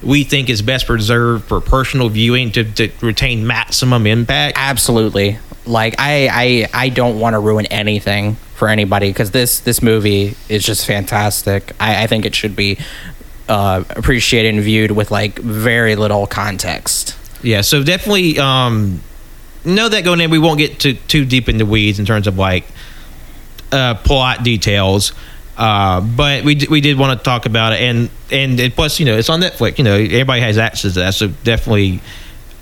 we 0.04 0.24
think 0.24 0.50
is 0.50 0.62
best 0.62 0.88
preserved 0.88 1.46
for 1.46 1.62
personal 1.62 2.10
viewing 2.10 2.52
to, 2.54 2.64
to 2.64 2.92
retain 3.02 3.46
maximum 3.46 4.08
impact. 4.08 4.58
Absolutely. 4.60 5.38
Like 5.66 5.96
I 6.00 6.28
I 6.32 6.86
I 6.86 6.90
don't 6.90 7.20
want 7.20 7.36
to 7.36 7.40
ruin 7.40 7.68
anything 7.68 8.36
for 8.56 8.68
anybody 8.68 9.10
because 9.10 9.32
this 9.32 9.60
this 9.60 9.82
movie 9.82 10.36
is 10.50 10.64
just 10.64 10.86
fantastic. 10.86 11.72
I, 11.80 12.04
I 12.04 12.08
think 12.08 12.26
it 12.26 12.34
should 12.34 12.56
be 12.56 12.78
uh, 13.48 13.84
appreciated 13.90 14.54
and 14.56 14.64
viewed 14.64 14.92
with 14.92 15.12
like 15.12 15.38
very 15.40 15.96
little 15.96 16.26
context. 16.26 17.18
Yeah, 17.44 17.62
so 17.62 17.84
definitely 17.84 18.40
um 18.40 19.02
know 19.64 19.88
that 19.88 20.04
going 20.04 20.20
in 20.20 20.32
we 20.32 20.40
won't 20.40 20.58
get 20.58 20.80
too 20.80 20.94
too 20.94 21.26
deep 21.26 21.48
in 21.48 21.58
the 21.58 21.66
weeds 21.66 22.00
in 22.00 22.06
terms 22.06 22.26
of 22.26 22.38
like 22.38 22.66
uh 23.72 23.96
plot 23.96 24.44
details. 24.44 25.14
Uh, 25.62 26.02
but 26.02 26.44
we 26.44 26.56
d- 26.56 26.68
we 26.72 26.82
did 26.82 26.98
want 26.98 27.16
to 27.20 27.24
talk 27.24 27.46
about 27.46 27.72
it, 27.74 27.82
and 27.82 28.10
and 28.32 28.60
it, 28.60 28.74
plus 28.76 29.00
you 29.00 29.06
know 29.06 29.16
it's 29.16 29.30
on 29.30 29.40
Netflix. 29.42 29.78
You 29.78 29.84
know 29.84 29.94
everybody 29.94 30.42
has 30.42 30.58
access 30.58 30.94
to 30.96 31.00
that, 31.02 31.14
so 31.14 31.28
definitely 31.28 32.02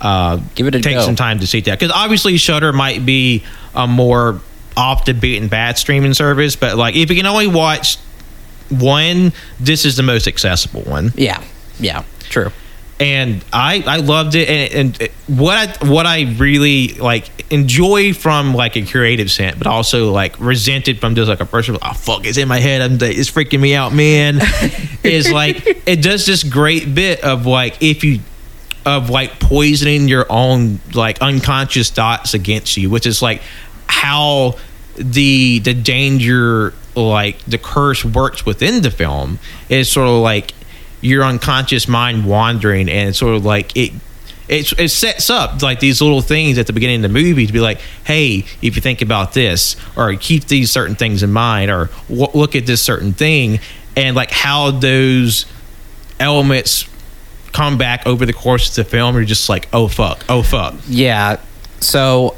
uh, 0.02 0.42
Give 0.56 0.68
it 0.68 0.76
a 0.76 0.82
take 0.82 0.96
go. 0.98 1.02
some 1.04 1.16
time 1.16 1.40
to 1.40 1.48
see 1.48 1.62
that 1.62 1.80
because 1.80 1.94
obviously 1.96 2.36
Shudder 2.36 2.74
might 2.74 3.06
be 3.06 3.44
a 3.74 3.88
more 3.88 4.42
off 4.76 5.06
the 5.06 5.14
beaten 5.14 5.48
bad 5.48 5.78
streaming 5.78 6.14
service, 6.14 6.58
but 6.58 6.76
like 6.78 6.98
if 6.98 7.10
you 7.10 7.16
can 7.16 7.26
only 7.26 7.48
watch 7.48 7.96
one, 8.70 9.32
this 9.62 9.86
is 9.86 9.96
the 9.96 10.04
most 10.04 10.28
accessible 10.28 10.82
one 10.82 11.14
Yeah. 11.16 11.42
Yeah. 11.80 12.04
True. 12.30 12.52
And 13.00 13.44
I 13.54 13.84
I 13.86 13.98
loved 13.98 14.36
it 14.36 14.50
and, 14.50 15.02
and 15.02 15.12
what 15.28 15.58
I 15.58 15.86
what 15.88 16.06
I 16.06 16.34
really 16.38 16.90
like 16.96 17.30
enjoy 17.52 18.14
from 18.14 18.54
like 18.54 18.76
a 18.76 18.86
creative 18.86 19.32
sense, 19.32 19.58
but 19.58 19.68
also 19.68 20.12
like 20.12 20.40
resented 20.40 21.00
from 21.00 21.16
just 21.16 21.30
like 21.30 21.40
a 21.40 21.46
person. 21.46 21.78
Oh 21.82 21.94
fuck, 21.94 22.26
it's 22.26 22.38
in 22.38 22.48
my 22.48 22.60
head. 22.60 22.82
I'm, 22.82 22.94
it's 23.02 23.32
freaking 23.32 23.60
me 23.60 23.74
out, 23.74 23.94
man. 23.94 24.40
is 25.04 25.32
like 25.32 25.66
it 25.88 26.02
does 26.02 26.26
this 26.26 26.44
great 26.44 26.94
bit 26.94 27.24
of 27.24 27.46
like 27.46 27.82
if 27.82 28.04
you 28.04 28.20
of 28.86 29.10
like 29.10 29.40
poisoning 29.40 30.08
your 30.08 30.26
own 30.30 30.80
like 30.94 31.22
unconscious 31.22 31.90
thoughts 31.90 32.34
against 32.34 32.76
you, 32.78 32.90
which 32.90 33.06
is 33.06 33.22
like 33.22 33.42
how 33.88 34.58
the 34.96 35.60
the 35.60 35.74
danger 35.74 36.74
like 36.96 37.40
the 37.46 37.58
curse 37.58 38.04
works 38.04 38.46
within 38.46 38.82
the 38.82 38.92
film 38.92 39.40
is 39.70 39.90
sort 39.90 40.08
of 40.08 40.22
like 40.22 40.54
your 41.02 41.24
unconscious 41.24 41.88
mind 41.88 42.26
wandering 42.26 42.90
and 42.90 43.16
sort 43.16 43.36
of 43.36 43.46
like 43.46 43.76
it 43.76 43.94
it, 44.50 44.72
it 44.80 44.90
sets 44.90 45.30
up 45.30 45.62
like 45.62 45.80
these 45.80 46.02
little 46.02 46.22
things 46.22 46.58
at 46.58 46.66
the 46.66 46.74
beginning 46.74 46.98
of 46.98 47.02
the 47.04 47.10
movie 47.10 47.46
to 47.46 47.54
be 47.54 47.60
like, 47.60 47.80
hey, 48.04 48.46
if 48.64 48.76
you 48.76 48.82
think 48.82 49.04
about 49.04 49.34
this, 49.34 49.76
or 49.96 50.14
keep 50.16 50.46
these 50.46 50.72
certain 50.72 50.96
things 50.96 51.22
in 51.22 51.32
mind, 51.32 51.70
or 51.70 51.92
w- 52.10 52.32
look 52.34 52.56
at 52.56 52.66
this 52.66 52.82
certain 52.82 53.14
thing, 53.14 53.60
and 53.96 54.16
like 54.16 54.32
how 54.32 54.72
those 54.72 55.46
elements 56.20 56.90
come 57.52 57.78
back 57.78 58.06
over 58.08 58.26
the 58.26 58.34
course 58.34 58.70
of 58.70 58.84
the 58.84 58.90
film. 58.90 59.16
You're 59.16 59.26
just 59.26 59.50
like, 59.50 59.68
oh 59.72 59.88
fuck, 59.88 60.26
oh 60.30 60.42
fuck. 60.42 60.76
Yeah. 60.88 61.40
So 61.80 62.36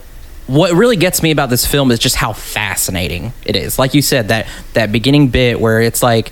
what 0.47 0.74
really 0.74 0.97
gets 0.97 1.24
me 1.24 1.32
about 1.32 1.49
this 1.49 1.66
film 1.66 1.91
is 1.91 1.99
just 1.99 2.18
how 2.18 2.34
fascinating 2.34 3.32
it 3.45 3.55
is. 3.55 3.80
Like 3.80 3.93
you 3.93 4.01
said, 4.01 4.28
that 4.28 4.47
that 4.74 4.91
beginning 4.91 5.30
bit 5.30 5.62
where 5.62 5.82
it's 5.82 6.03
like 6.03 6.32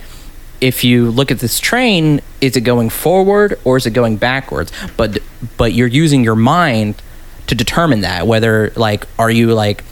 if 0.62 0.84
you 0.84 1.10
look 1.12 1.32
at 1.32 1.40
this 1.40 1.60
train, 1.60 2.22
is 2.42 2.56
it 2.56 2.62
going 2.62 2.90
forward 2.90 3.60
or 3.64 3.78
is 3.78 3.86
it 3.86 3.92
going 3.92 4.18
backwards? 4.18 4.72
But 4.98 5.20
but 5.58 5.74
you're 5.74 5.88
using 5.88 6.24
your 6.24 6.36
mind 6.36 7.02
to 7.48 7.56
determine 7.56 8.02
that 8.02 8.28
whether 8.28 8.72
like 8.76 9.08
are 9.18 9.32
you 9.32 9.54
like 9.54 9.84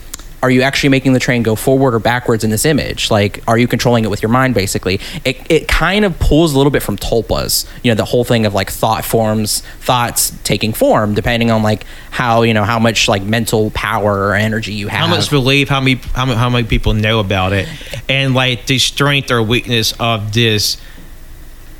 are 0.42 0.50
you 0.50 0.62
actually 0.62 0.90
making 0.90 1.14
the 1.14 1.18
train 1.18 1.42
go 1.42 1.56
forward 1.56 1.94
or 1.94 1.98
backwards 1.98 2.44
in 2.44 2.50
this 2.50 2.64
image? 2.64 3.10
Like, 3.10 3.42
are 3.48 3.58
you 3.58 3.66
controlling 3.66 4.04
it 4.04 4.10
with 4.10 4.22
your 4.22 4.30
mind? 4.30 4.54
Basically, 4.54 5.00
it 5.24 5.38
it 5.50 5.68
kind 5.68 6.04
of 6.04 6.18
pulls 6.18 6.54
a 6.54 6.56
little 6.56 6.70
bit 6.70 6.82
from 6.82 6.96
Tulpas. 6.96 7.68
You 7.82 7.90
know, 7.90 7.96
the 7.96 8.04
whole 8.04 8.24
thing 8.24 8.46
of 8.46 8.54
like 8.54 8.70
thought 8.70 9.04
forms, 9.04 9.60
thoughts 9.80 10.30
taking 10.44 10.72
form, 10.72 11.14
depending 11.14 11.50
on 11.50 11.62
like 11.62 11.84
how 12.10 12.42
you 12.42 12.54
know 12.54 12.64
how 12.64 12.78
much 12.78 13.08
like 13.08 13.22
mental 13.22 13.70
power 13.72 14.28
or 14.28 14.34
energy 14.34 14.72
you 14.72 14.88
have. 14.88 15.00
How 15.00 15.08
much 15.08 15.28
belief? 15.30 15.68
How 15.68 15.80
many? 15.80 15.96
How 15.96 16.24
many, 16.24 16.38
how 16.38 16.50
many 16.50 16.66
people 16.66 16.94
know 16.94 17.18
about 17.18 17.52
it? 17.52 17.68
And 18.08 18.34
like 18.34 18.66
the 18.66 18.78
strength 18.78 19.30
or 19.30 19.42
weakness 19.42 19.92
of 19.98 20.32
this, 20.32 20.76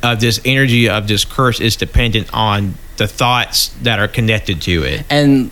of 0.03 0.19
this 0.19 0.41
energy 0.43 0.89
of 0.89 1.07
this 1.07 1.23
curse 1.23 1.61
is 1.61 1.75
dependent 1.77 2.29
on 2.33 2.73
the 2.97 3.07
thoughts 3.07 3.69
that 3.83 3.99
are 3.99 4.09
connected 4.09 4.61
to 4.63 4.83
it. 4.83 5.05
and 5.09 5.49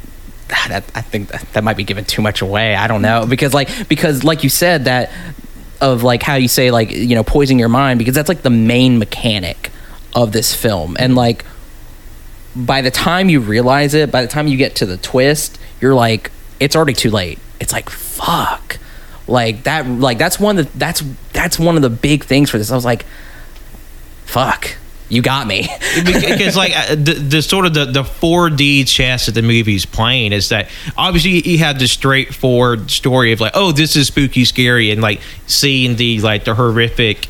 that, 0.50 0.84
I 0.96 1.02
think 1.02 1.30
that, 1.30 1.46
that 1.54 1.64
might 1.64 1.78
be 1.78 1.84
giving 1.84 2.06
too 2.06 2.22
much 2.22 2.42
away. 2.42 2.76
I 2.76 2.88
don't 2.88 3.02
know. 3.02 3.26
Because 3.26 3.54
like 3.54 3.88
because 3.88 4.24
like 4.24 4.44
you 4.44 4.50
said 4.50 4.86
that 4.86 5.12
of 5.82 6.04
like 6.04 6.24
how 6.24 6.36
you 6.36 6.48
say 6.48 6.72
like 6.72 6.92
you 6.92 7.16
know 7.16 7.24
poisoning 7.24 7.60
your 7.60 7.70
mind 7.70 8.00
because 8.00 8.16
that's 8.16 8.30
like 8.30 8.42
the 8.42 8.50
main 8.50 9.00
mechanic 9.00 9.72
of 10.16 10.32
this 10.32 10.54
film. 10.54 10.96
And 11.00 11.16
like 11.16 11.46
by 12.56 12.82
the 12.82 12.92
time 12.92 13.30
you 13.30 13.40
realize 13.40 13.94
it 13.94 14.12
by 14.12 14.22
the 14.22 14.28
time 14.28 14.48
you 14.48 14.58
get 14.58 14.76
to 14.78 14.86
the 14.86 14.98
twist 14.98 15.60
you're 15.80 15.94
like 15.94 16.32
it's 16.60 16.76
already 16.76 16.94
too 16.94 17.12
late. 17.12 17.40
It's 17.60 17.74
like 17.74 17.90
fuck. 17.90 18.80
Like 19.28 19.64
that 19.64 19.86
like 19.88 20.18
that's 20.18 20.40
one 20.40 20.56
the 20.56 20.64
that's 20.64 21.04
that's 21.34 21.60
one 21.60 21.76
of 21.76 21.82
the 21.82 21.90
big 21.90 22.24
things 22.24 22.50
for 22.50 22.58
this. 22.58 22.72
I 22.72 22.76
was 22.76 22.86
like 22.86 23.06
fuck 24.26 24.78
you 25.10 25.22
got 25.22 25.48
me. 25.48 25.68
Because 26.04 26.56
like 26.56 26.76
uh, 26.76 26.96
the, 26.96 27.14
the 27.14 27.42
sort 27.42 27.66
of 27.66 27.74
the, 27.74 27.86
the 27.86 28.04
4D 28.04 28.88
chess 28.88 29.28
that 29.28 29.34
the 29.34 29.42
movie's 29.42 29.86
playing 29.86 30.34
is 30.34 30.50
that 30.50 30.70
obviously 30.98 31.48
you 31.50 31.60
have 31.60 31.80
the 31.80 31.88
straightforward 31.88 32.92
story 32.92 33.32
of 33.32 33.40
like 33.40 33.54
oh 33.56 33.72
this 33.72 33.96
is 33.96 34.08
spooky 34.08 34.46
scary 34.46 34.92
and 34.92 35.02
like 35.02 35.22
seeing 35.48 35.96
the 35.96 36.20
like 36.22 36.46
the 36.46 36.56
horrific 36.56 37.28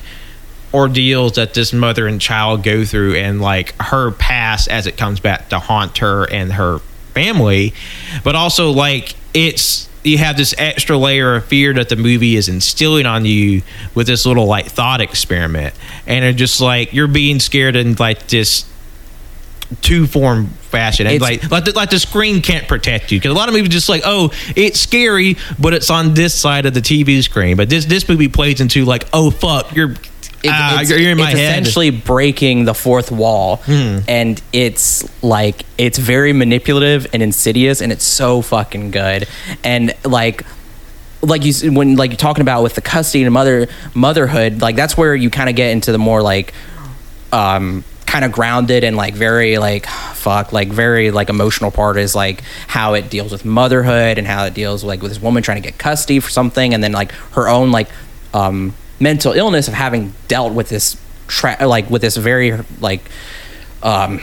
ordeals 0.74 1.34
that 1.34 1.54
this 1.54 1.72
mother 1.72 2.08
and 2.08 2.20
child 2.20 2.64
go 2.64 2.84
through 2.84 3.16
and 3.16 3.42
like 3.42 3.74
her 3.82 4.12
past 4.12 4.68
as 4.68 4.86
it 4.86 4.98
comes 4.98 5.20
back 5.20 5.50
to 5.50 5.60
haunt 5.60 6.00
her 6.00 6.26
and 6.30 6.54
her 6.54 6.80
family 7.14 7.74
but 8.24 8.36
also 8.36 8.72
like 8.72 9.16
it's 9.34 9.88
you 10.08 10.18
have 10.18 10.38
this 10.38 10.56
extra 10.58 10.98
layer 10.98 11.36
of 11.36 11.46
fear 11.46 11.74
that 11.74 11.90
the 11.90 11.96
movie 11.96 12.36
is 12.36 12.48
instilling 12.50 13.06
on 13.06 13.26
you 13.26 13.62
with 13.94 14.08
this 14.08 14.26
little 14.26 14.46
like 14.46 14.68
thought 14.68 15.02
experiment. 15.02 15.74
And 16.06 16.24
it's 16.26 16.38
just 16.38 16.62
like 16.62 16.94
you're 16.94 17.08
being 17.08 17.40
scared 17.40 17.76
in 17.76 17.96
like 17.96 18.28
this 18.28 18.66
two 19.82 20.08
form 20.08 20.48
fashion. 20.48 21.08
And 21.08 21.16
It's- 21.18 21.44
like 21.44 21.52
like 21.52 21.66
the, 21.66 21.72
like 21.74 21.90
the 21.90 22.00
screen 22.00 22.42
can't 22.42 22.68
protect 22.68 23.12
you. 23.12 23.20
Because 23.20 23.32
a 23.32 23.36
lot 23.36 23.50
of 23.50 23.54
movies 23.56 23.70
just 23.70 23.90
like 23.90 24.04
oh 24.06 24.32
it's 24.56 24.80
scary 24.80 25.36
but 25.60 25.74
it's 25.74 25.90
on 25.90 26.14
this 26.14 26.34
side 26.34 26.66
of 26.66 26.74
the 26.74 26.82
tv 26.82 27.22
screen. 27.24 27.58
But 27.58 27.70
this 27.70 27.86
this 27.86 28.08
movie 28.08 28.30
plays 28.30 28.62
into 28.62 28.86
like 28.86 29.06
oh 29.14 29.30
fuck 29.32 29.76
you're 29.76 29.96
It- 30.44 30.50
ah, 30.54 30.80
it's, 30.82 30.90
you're, 30.90 31.00
you're 31.00 31.12
in 31.12 31.18
my 31.18 31.32
it's 31.32 31.40
Hmm. 31.40 31.46
essentially 31.46 31.90
breaking 31.90 32.66
the 32.66 32.74
fourth 32.74 33.12
wall 33.12 33.62
and 33.68 34.42
it's 34.54 35.04
like 35.24 35.66
it's 35.78 35.98
very 35.98 36.32
manipulative 36.34 37.08
and 37.14 37.24
insidious 37.24 37.82
and 37.82 37.92
it's 37.92 38.04
so 38.06 38.42
fucking 38.42 38.92
good 38.92 39.28
and 39.64 39.94
like 40.06 40.44
like 41.24 41.44
you 41.44 41.72
when 41.72 41.96
like 41.96 42.12
you're 42.12 42.18
talking 42.18 42.42
about 42.44 42.62
with 42.62 42.76
the 42.76 42.82
custody 42.82 43.24
and 43.24 43.34
mother 43.34 43.68
motherhood 43.96 44.62
like 44.62 44.76
that's 44.76 44.96
where 44.96 45.16
you 45.16 45.30
kind 45.32 45.50
of 45.50 45.56
get 45.56 45.72
into 45.72 45.92
the 45.92 45.98
more 45.98 46.22
like 46.22 46.54
um 47.32 47.84
kind 48.06 48.24
of 48.24 48.32
grounded 48.32 48.84
and 48.84 48.96
like 48.96 49.14
very 49.16 49.58
like 49.58 49.86
fuck 50.14 50.54
like 50.54 50.70
very 50.70 51.12
like 51.12 51.30
emotional 51.30 51.72
part 51.72 51.98
is 51.98 52.14
like 52.16 52.42
how 52.68 52.94
it 52.94 53.10
deals 53.10 53.32
with 53.32 53.44
motherhood 53.44 54.18
and 54.18 54.28
how 54.28 54.46
it 54.46 54.54
deals 54.54 54.84
like 54.84 55.02
with 55.02 55.12
this 55.12 55.22
woman 55.22 55.42
trying 55.44 55.62
to 55.62 55.68
get 55.68 55.78
custody 55.80 56.20
for 56.20 56.30
something 56.30 56.74
and 56.74 56.84
then 56.84 56.92
like 56.92 57.12
her 57.34 57.48
own 57.50 57.72
like 57.72 57.90
um 58.34 58.74
mental 59.00 59.34
illness 59.34 59.68
of 59.68 59.74
having 59.74 60.14
dealt 60.28 60.54
with 60.54 60.70
this 60.70 61.00
tra- 61.28 61.68
like 61.68 61.90
with 61.90 62.02
this 62.02 62.18
very 62.18 62.58
like 62.80 63.02
um 63.84 64.20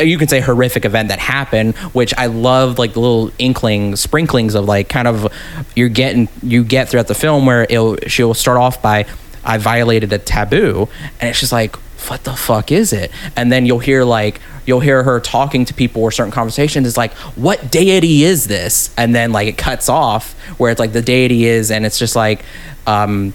you 0.00 0.16
can 0.16 0.28
say 0.28 0.40
horrific 0.40 0.84
event 0.84 1.08
that 1.08 1.18
happened 1.18 1.76
which 1.92 2.12
i 2.16 2.26
love 2.26 2.78
like 2.78 2.94
the 2.94 3.00
little 3.00 3.30
inkling 3.38 3.96
sprinklings 3.96 4.54
of 4.54 4.64
like 4.64 4.88
kind 4.88 5.08
of 5.08 5.32
you're 5.74 5.88
getting 5.88 6.28
you 6.42 6.64
get 6.64 6.88
throughout 6.88 7.06
the 7.06 7.14
film 7.14 7.46
where 7.46 7.64
it'll 7.64 7.96
she'll 8.06 8.34
start 8.34 8.58
off 8.58 8.80
by 8.82 9.06
i 9.44 9.56
violated 9.56 10.12
a 10.12 10.18
taboo 10.18 10.88
and 11.20 11.30
it's 11.30 11.40
just 11.40 11.52
like 11.52 11.76
what 12.08 12.24
the 12.24 12.34
fuck 12.34 12.72
is 12.72 12.92
it? 12.92 13.10
And 13.36 13.52
then 13.52 13.66
you'll 13.66 13.78
hear 13.78 14.04
like 14.04 14.40
you'll 14.66 14.80
hear 14.80 15.02
her 15.02 15.20
talking 15.20 15.64
to 15.64 15.74
people 15.74 16.02
or 16.02 16.10
certain 16.10 16.32
conversations 16.32 16.86
it's 16.86 16.96
like 16.96 17.12
what 17.36 17.70
deity 17.70 18.24
is 18.24 18.46
this? 18.46 18.94
And 18.96 19.14
then 19.14 19.32
like 19.32 19.48
it 19.48 19.58
cuts 19.58 19.88
off 19.88 20.32
where 20.58 20.70
it's 20.70 20.80
like 20.80 20.92
the 20.92 21.02
deity 21.02 21.44
is 21.44 21.70
and 21.70 21.84
it's 21.84 21.98
just 21.98 22.16
like 22.16 22.44
um 22.86 23.34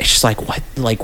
it's 0.00 0.08
just 0.08 0.24
like 0.24 0.48
what 0.48 0.62
like 0.76 1.00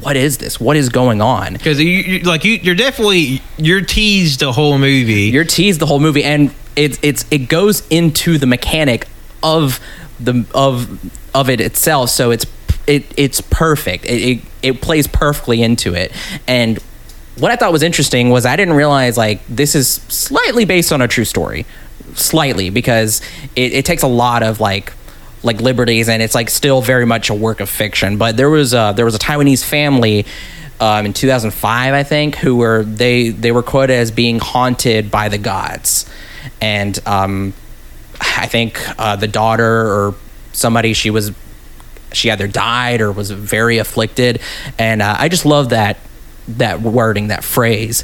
what 0.00 0.16
is 0.16 0.38
this? 0.38 0.60
What 0.60 0.76
is 0.76 0.88
going 0.88 1.20
on? 1.20 1.52
Because 1.52 1.80
you, 1.80 1.88
you 1.90 2.18
like 2.20 2.44
you 2.44 2.54
you're 2.54 2.74
definitely 2.74 3.42
you're 3.56 3.80
teased 3.80 4.40
the 4.40 4.52
whole 4.52 4.78
movie. 4.78 5.24
You're 5.24 5.44
teased 5.44 5.80
the 5.80 5.86
whole 5.86 6.00
movie 6.00 6.24
and 6.24 6.54
it's 6.76 6.98
it's 7.02 7.24
it 7.30 7.48
goes 7.48 7.86
into 7.88 8.38
the 8.38 8.46
mechanic 8.46 9.06
of 9.42 9.80
the 10.20 10.44
of 10.54 10.98
of 11.34 11.48
it 11.48 11.60
itself 11.60 12.10
so 12.10 12.30
it's 12.30 12.46
it 12.86 13.04
it's 13.16 13.40
perfect. 13.40 14.04
It, 14.04 14.08
it 14.08 14.44
it 14.62 14.80
plays 14.80 15.06
perfectly 15.06 15.62
into 15.62 15.94
it. 15.94 16.12
And 16.46 16.78
what 17.38 17.52
i 17.52 17.56
thought 17.56 17.70
was 17.70 17.84
interesting 17.84 18.30
was 18.30 18.44
i 18.44 18.56
didn't 18.56 18.74
realize 18.74 19.16
like 19.16 19.46
this 19.46 19.76
is 19.76 19.88
slightly 20.08 20.64
based 20.64 20.92
on 20.92 21.02
a 21.02 21.08
true 21.08 21.24
story. 21.24 21.66
Slightly 22.14 22.70
because 22.70 23.20
it, 23.54 23.72
it 23.74 23.84
takes 23.84 24.02
a 24.02 24.08
lot 24.08 24.42
of 24.42 24.58
like 24.58 24.92
like 25.42 25.60
liberties 25.60 26.08
and 26.08 26.22
it's 26.22 26.34
like 26.34 26.50
still 26.50 26.82
very 26.82 27.06
much 27.06 27.30
a 27.30 27.34
work 27.34 27.60
of 27.60 27.68
fiction. 27.68 28.16
But 28.16 28.36
there 28.36 28.50
was 28.50 28.74
a 28.74 28.92
there 28.94 29.04
was 29.04 29.14
a 29.14 29.18
taiwanese 29.18 29.64
family 29.64 30.26
um, 30.80 31.06
in 31.06 31.12
2005 31.12 31.94
i 31.94 32.02
think 32.04 32.36
who 32.36 32.56
were 32.56 32.84
they 32.84 33.30
they 33.30 33.50
were 33.50 33.62
quoted 33.62 33.94
as 33.94 34.10
being 34.10 34.38
haunted 34.38 35.10
by 35.10 35.28
the 35.28 35.38
gods. 35.38 36.08
And 36.60 36.98
um, 37.06 37.54
i 38.20 38.46
think 38.46 38.80
uh, 38.98 39.16
the 39.16 39.28
daughter 39.28 39.64
or 39.66 40.14
somebody 40.52 40.92
she 40.92 41.10
was 41.10 41.32
she 42.12 42.30
either 42.30 42.48
died 42.48 43.00
or 43.00 43.12
was 43.12 43.30
very 43.30 43.78
afflicted. 43.78 44.40
And 44.78 45.02
uh, 45.02 45.16
i 45.18 45.28
just 45.28 45.46
love 45.46 45.68
that 45.70 45.98
that 46.48 46.80
wording 46.80 47.28
that 47.28 47.44
phrase. 47.44 48.02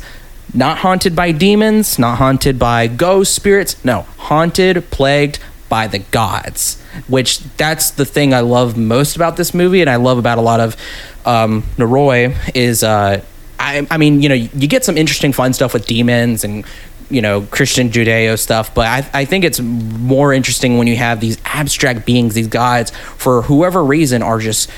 Not 0.53 0.79
haunted 0.79 1.17
by 1.17 1.33
demons 1.33 1.99
not 1.99 2.19
haunted 2.19 2.59
by 2.61 2.87
ghost 2.87 3.35
spirits 3.35 3.83
no. 3.85 4.03
Haunted 4.19 4.91
plagued 4.91 5.41
by 5.69 5.89
the 5.89 5.99
gods 5.99 6.81
which 7.09 7.41
that's 7.57 7.91
the 7.93 8.05
thing 8.05 8.35
i 8.35 8.41
love 8.41 8.77
most 8.77 9.17
about 9.17 9.37
this 9.37 9.55
movie 9.55 9.81
and 9.81 9.91
i 9.91 9.97
love 9.97 10.19
about 10.19 10.39
a 10.39 10.43
lot 10.43 10.61
of 10.61 10.77
um 11.25 11.63
Noroi 11.77 12.35
is 12.55 12.83
uh 12.83 13.23
I, 13.59 13.87
I 13.91 13.97
mean 13.97 14.21
you 14.21 14.29
know 14.29 14.35
you 14.35 14.69
get 14.69 14.85
some 14.85 14.97
interesting 14.97 15.33
fun 15.33 15.53
stuff 15.53 15.73
with 15.73 15.87
demons 15.87 16.45
and 16.45 16.65
you 17.11 17.21
know 17.21 17.43
christian 17.51 17.91
judeo 17.91 18.39
stuff 18.39 18.75
but 18.75 18.87
I, 18.87 19.21
I 19.21 19.25
think 19.25 19.45
it's 19.45 19.61
more 19.61 20.33
interesting 20.33 20.79
when 20.79 20.87
you 20.87 20.97
have 20.97 21.21
these 21.21 21.39
abstract 21.45 22.07
beings 22.07 22.35
these 22.35 22.49
gods 22.49 22.91
for 22.91 23.43
whoever 23.43 23.85
reason 23.85 24.23
are 24.23 24.39
just 24.39 24.71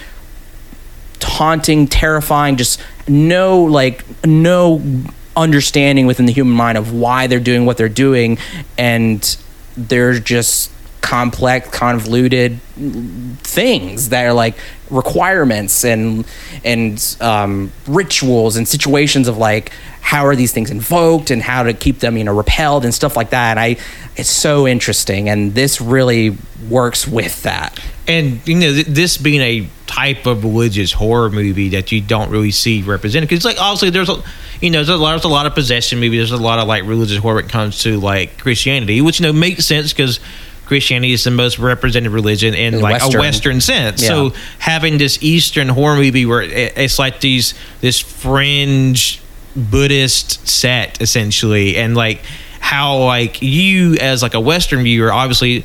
taunting, 1.18 1.86
terrifying, 1.86 2.56
just 2.56 2.80
no 3.08 3.64
like 3.64 4.04
no 4.24 4.82
understanding 5.36 6.06
within 6.06 6.26
the 6.26 6.32
human 6.32 6.54
mind 6.54 6.78
of 6.78 6.92
why 6.92 7.26
they're 7.26 7.40
doing 7.40 7.66
what 7.66 7.76
they're 7.76 7.88
doing 7.88 8.38
and 8.78 9.36
they're 9.76 10.18
just 10.18 10.70
complex 11.06 11.68
convoluted 11.70 12.60
things 13.44 14.08
that 14.08 14.26
are 14.26 14.32
like 14.32 14.56
requirements 14.90 15.84
and 15.84 16.26
and 16.64 17.16
um, 17.20 17.70
rituals 17.86 18.56
and 18.56 18.66
situations 18.66 19.28
of 19.28 19.38
like 19.38 19.70
how 20.00 20.26
are 20.26 20.34
these 20.34 20.52
things 20.52 20.68
invoked 20.68 21.30
and 21.30 21.42
how 21.42 21.62
to 21.62 21.72
keep 21.72 22.00
them 22.00 22.16
you 22.16 22.24
know 22.24 22.36
repelled 22.36 22.84
and 22.84 22.92
stuff 22.92 23.16
like 23.16 23.30
that 23.30 23.52
and 23.52 23.60
i 23.60 23.76
it's 24.16 24.28
so 24.28 24.66
interesting 24.66 25.28
and 25.28 25.54
this 25.54 25.80
really 25.80 26.36
works 26.68 27.06
with 27.06 27.40
that 27.44 27.78
and 28.08 28.40
you 28.48 28.56
know 28.56 28.72
th- 28.72 28.86
this 28.86 29.16
being 29.16 29.40
a 29.40 29.68
type 29.86 30.26
of 30.26 30.42
religious 30.42 30.92
horror 30.92 31.30
movie 31.30 31.68
that 31.68 31.92
you 31.92 32.00
don't 32.00 32.30
really 32.30 32.50
see 32.50 32.82
represented 32.82 33.28
because 33.28 33.44
like 33.44 33.60
obviously 33.60 33.90
there's 33.90 34.08
a 34.08 34.20
you 34.60 34.70
know, 34.70 34.78
there's 34.78 34.88
a 34.88 34.96
lot, 34.96 35.10
there's 35.10 35.24
a 35.24 35.28
lot 35.28 35.46
of 35.46 35.54
possession 35.54 36.00
movies. 36.00 36.30
There's 36.30 36.40
a 36.40 36.42
lot 36.42 36.58
of 36.58 36.66
like 36.66 36.84
religious 36.84 37.18
horror 37.18 37.36
when 37.36 37.44
it 37.44 37.50
comes 37.50 37.82
to 37.82 38.00
like 38.00 38.38
Christianity, 38.38 39.00
which 39.00 39.20
you 39.20 39.26
know 39.26 39.32
makes 39.32 39.66
sense 39.66 39.92
because 39.92 40.20
Christianity 40.66 41.12
is 41.12 41.24
the 41.24 41.30
most 41.30 41.58
represented 41.58 42.12
religion 42.12 42.54
in 42.54 42.74
In 42.74 42.80
like 42.80 43.00
Western. 43.00 43.20
a 43.20 43.22
Western 43.22 43.60
sense. 43.60 44.02
Yeah. 44.02 44.08
So 44.08 44.32
having 44.58 44.98
this 44.98 45.22
Eastern 45.22 45.68
horror 45.68 45.96
movie 45.96 46.26
where 46.26 46.42
it's 46.42 46.98
like 46.98 47.20
these 47.20 47.54
this 47.80 48.00
fringe 48.00 49.20
Buddhist 49.54 50.46
set 50.46 51.00
essentially, 51.00 51.76
and 51.76 51.96
like 51.96 52.22
how 52.60 52.98
like 53.04 53.40
you 53.40 53.94
as 53.94 54.22
like 54.22 54.34
a 54.34 54.40
Western 54.40 54.82
viewer 54.82 55.12
obviously 55.12 55.64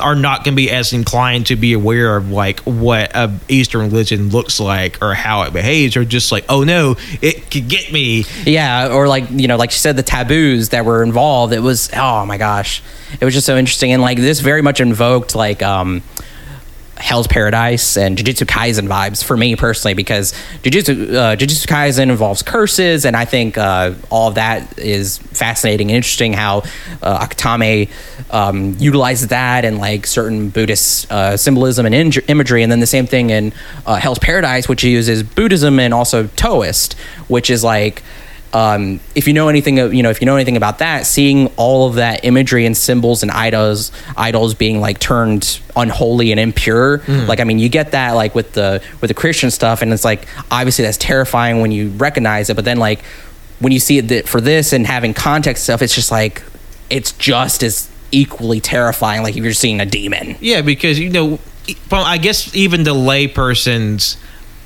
are 0.00 0.14
not 0.14 0.44
going 0.44 0.54
to 0.54 0.56
be 0.56 0.70
as 0.70 0.92
inclined 0.92 1.46
to 1.46 1.56
be 1.56 1.72
aware 1.72 2.16
of 2.16 2.30
like 2.30 2.60
what 2.60 3.14
a 3.14 3.32
Eastern 3.48 3.82
religion 3.82 4.28
looks 4.30 4.60
like 4.60 5.02
or 5.02 5.14
how 5.14 5.42
it 5.42 5.52
behaves, 5.52 5.96
or 5.96 6.04
just 6.04 6.32
like 6.32 6.44
oh 6.48 6.64
no, 6.64 6.96
it 7.20 7.50
could 7.50 7.68
get 7.68 7.92
me. 7.92 8.24
Yeah, 8.44 8.92
or 8.92 9.08
like 9.08 9.30
you 9.30 9.48
know, 9.48 9.56
like 9.56 9.70
you 9.70 9.78
said, 9.78 9.96
the 9.96 10.02
taboos 10.02 10.70
that 10.70 10.84
were 10.84 11.02
involved. 11.02 11.52
It 11.52 11.60
was 11.60 11.90
oh 11.94 12.24
my 12.26 12.38
gosh, 12.38 12.82
it 13.20 13.24
was 13.24 13.34
just 13.34 13.46
so 13.46 13.56
interesting, 13.56 13.92
and 13.92 14.02
like 14.02 14.18
this 14.18 14.40
very 14.40 14.62
much 14.62 14.80
invoked 14.80 15.34
like 15.34 15.62
um, 15.62 16.02
Hell's 17.00 17.26
Paradise 17.26 17.96
and 17.96 18.16
Jujutsu 18.16 18.46
Kaisen 18.46 18.86
vibes 18.86 19.24
for 19.24 19.36
me 19.36 19.56
personally 19.56 19.94
because 19.94 20.32
Jujutsu 20.62 21.14
uh, 21.14 21.36
Jujutsu 21.36 21.66
Kaisen 21.66 22.10
involves 22.10 22.42
curses, 22.42 23.04
and 23.04 23.16
I 23.16 23.24
think 23.24 23.56
uh, 23.56 23.94
all 24.10 24.28
of 24.28 24.34
that 24.34 24.78
is 24.78 25.18
fascinating 25.18 25.88
and 25.88 25.96
interesting. 25.96 26.32
How 26.34 26.58
uh, 27.02 27.26
Akutami 27.26 27.90
um, 28.30 28.76
utilizes 28.78 29.28
that 29.28 29.64
and 29.64 29.78
like 29.78 30.06
certain 30.06 30.50
Buddhist 30.50 31.10
uh, 31.10 31.36
symbolism 31.36 31.86
and 31.86 31.94
in- 31.94 32.12
imagery, 32.28 32.62
and 32.62 32.70
then 32.70 32.80
the 32.80 32.86
same 32.86 33.06
thing 33.06 33.30
in 33.30 33.52
uh, 33.86 33.96
Hell's 33.96 34.18
Paradise, 34.18 34.68
which 34.68 34.84
uses 34.84 35.22
Buddhism 35.22 35.80
and 35.80 35.94
also 35.94 36.26
Taoist, 36.36 36.94
which 37.28 37.50
is 37.50 37.64
like 37.64 38.02
um, 38.52 38.98
if 39.14 39.28
you 39.28 39.32
know 39.32 39.48
anything, 39.48 39.76
you 39.76 40.02
know, 40.02 40.10
if 40.10 40.20
you 40.20 40.26
know 40.26 40.34
anything 40.34 40.56
about 40.56 40.78
that, 40.78 41.06
seeing 41.06 41.46
all 41.56 41.88
of 41.88 41.94
that 41.96 42.24
imagery 42.24 42.66
and 42.66 42.76
symbols 42.76 43.22
and 43.22 43.30
idols, 43.30 43.92
idols 44.16 44.54
being 44.54 44.80
like 44.80 44.98
turned 44.98 45.60
unholy 45.76 46.32
and 46.32 46.40
impure, 46.40 46.98
like 47.06 47.38
I 47.40 47.44
mean, 47.44 47.58
you 47.60 47.68
get 47.68 47.92
that 47.92 48.12
like 48.12 48.34
with 48.34 48.52
the 48.52 48.82
with 49.00 49.08
the 49.08 49.14
Christian 49.14 49.50
stuff, 49.50 49.82
and 49.82 49.92
it's 49.92 50.04
like 50.04 50.26
obviously 50.50 50.84
that's 50.84 50.98
terrifying 50.98 51.60
when 51.60 51.70
you 51.70 51.90
recognize 51.90 52.50
it, 52.50 52.56
but 52.56 52.64
then 52.64 52.78
like 52.78 53.02
when 53.60 53.72
you 53.72 53.78
see 53.78 53.98
it 53.98 54.28
for 54.28 54.40
this 54.40 54.72
and 54.72 54.86
having 54.86 55.14
context 55.14 55.64
stuff, 55.64 55.80
it's 55.82 55.94
just 55.94 56.10
like 56.10 56.42
it's 56.88 57.12
just 57.12 57.62
as 57.62 57.88
equally 58.10 58.60
terrifying, 58.60 59.22
like 59.22 59.36
if 59.36 59.44
you're 59.44 59.52
seeing 59.52 59.80
a 59.80 59.86
demon. 59.86 60.36
Yeah, 60.40 60.62
because 60.62 60.98
you 60.98 61.10
know, 61.10 61.38
well, 61.90 62.04
I 62.04 62.18
guess 62.18 62.54
even 62.56 62.82
the 62.82 62.94
layperson's 62.94 64.16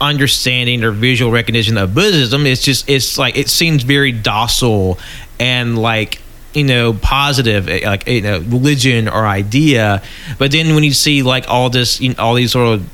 understanding 0.01 0.85
or 0.85 0.91
visual 0.91 1.31
recognition 1.31 1.79
of 1.79 1.95
Buddhism 1.95 2.47
It's 2.47 2.63
just 2.63 2.89
it's 2.89 3.17
like 3.19 3.37
it 3.37 3.49
seems 3.49 3.83
very 3.83 4.13
docile 4.13 4.99
and 5.39 5.79
like 5.79 6.21
you 6.53 6.65
know 6.65 6.93
positive 6.93 7.69
eh, 7.69 7.81
like 7.85 8.07
you 8.07 8.21
know 8.21 8.39
religion 8.41 9.09
or 9.09 9.27
idea 9.27 10.03
but 10.39 10.53
then 10.53 10.75
when 10.75 10.85
you 10.85 10.93
see 10.93 11.23
like 11.23 11.49
all 11.49 11.71
this 11.71 12.01
you 12.01 12.11
know, 12.11 12.15
all 12.19 12.35
these 12.35 12.53
sort 12.53 12.75
of 12.75 12.89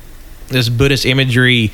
this 0.47 0.69
buddhist 0.69 1.05
imagery 1.05 1.71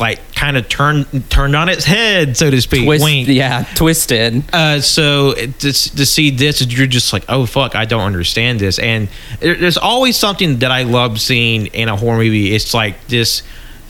like 0.00 0.20
kind 0.34 0.56
of 0.56 0.68
turned 0.68 1.06
turned 1.30 1.54
on 1.54 1.68
its 1.68 1.84
head 1.84 2.36
so 2.36 2.50
to 2.50 2.60
speak 2.60 2.84
Twist, 2.84 3.04
yeah, 3.28 3.64
twisted. 3.74 4.42
uh, 4.52 4.80
so 4.80 5.34
to, 5.34 5.72
to 5.72 6.06
see 6.06 6.30
this, 6.30 6.66
you're 6.66 6.86
just 6.86 7.12
like, 7.12 7.24
oh 7.28 7.46
fuck, 7.46 7.76
I 7.76 7.84
don't 7.84 8.00
understand 8.02 8.58
this. 8.58 8.78
And 8.78 9.08
there, 9.38 9.54
there's 9.54 9.76
always 9.76 10.16
something 10.16 10.58
that 10.58 10.70
I 10.72 10.82
love 10.82 11.20
seeing 11.20 11.66
in 11.66 11.88
a 11.88 11.96
horror 11.96 12.18
movie. 12.18 12.54
It's 12.54 12.74
like 12.74 13.06
this 13.06 13.42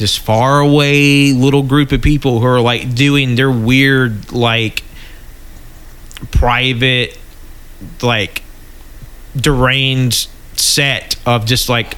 this 0.03 0.17
far 0.17 0.61
away 0.61 1.33
little 1.33 1.63
group 1.63 1.93
of 1.93 2.03
people 2.03 2.41
who 2.41 2.47
are 2.47 2.61
like 2.61 2.93
doing 2.95 3.37
their 3.37 3.51
weird 3.51 4.33
like 4.33 4.83
private 6.33 7.17
like 8.03 8.43
deranged 9.37 10.29
set 10.57 11.17
of 11.25 11.47
just 11.47 11.69
like 11.69 11.97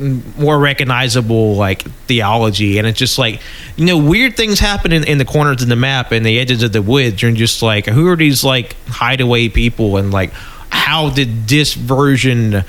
more 0.00 0.58
recognizable 0.58 1.54
like 1.56 1.82
theology. 2.06 2.78
And 2.78 2.86
it's 2.86 2.98
just 2.98 3.18
like 3.18 3.40
you 3.76 3.84
know 3.84 3.98
weird 3.98 4.36
things 4.36 4.58
happen 4.58 4.90
in, 4.90 5.04
in 5.04 5.18
the 5.18 5.26
corners 5.26 5.60
of 5.60 5.68
the 5.68 5.76
map 5.76 6.12
and 6.12 6.24
the 6.24 6.40
edges 6.40 6.62
of 6.62 6.72
the 6.72 6.80
woods. 6.80 7.22
And 7.22 7.36
just 7.36 7.62
like 7.62 7.86
who 7.86 8.08
are 8.08 8.16
these 8.16 8.42
like 8.42 8.74
hideaway 8.88 9.48
people? 9.48 9.98
And 9.98 10.10
like 10.10 10.32
how 10.70 11.10
did 11.10 11.46
this 11.46 11.74
version 11.74 12.64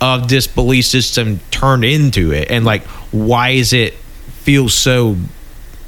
of 0.00 0.28
this 0.28 0.46
belief 0.46 0.84
system 0.84 1.40
turn 1.50 1.82
into 1.82 2.32
it? 2.32 2.50
And 2.50 2.64
like 2.64 2.84
why 3.24 3.50
is 3.50 3.72
it 3.72 3.94
feel 3.94 4.68
so 4.68 5.16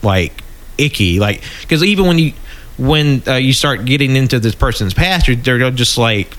like 0.03 0.43
icky? 0.77 1.21
Like 1.21 1.43
because 1.63 1.83
even 1.83 2.07
when 2.07 2.19
you 2.19 2.33
when 2.77 3.23
uh, 3.27 3.35
you 3.35 3.53
start 3.53 3.85
getting 3.85 4.17
into 4.17 4.39
this 4.39 4.55
person's 4.55 4.95
past 4.95 5.29
they're 5.43 5.71
just 5.71 5.99
like 5.99 6.37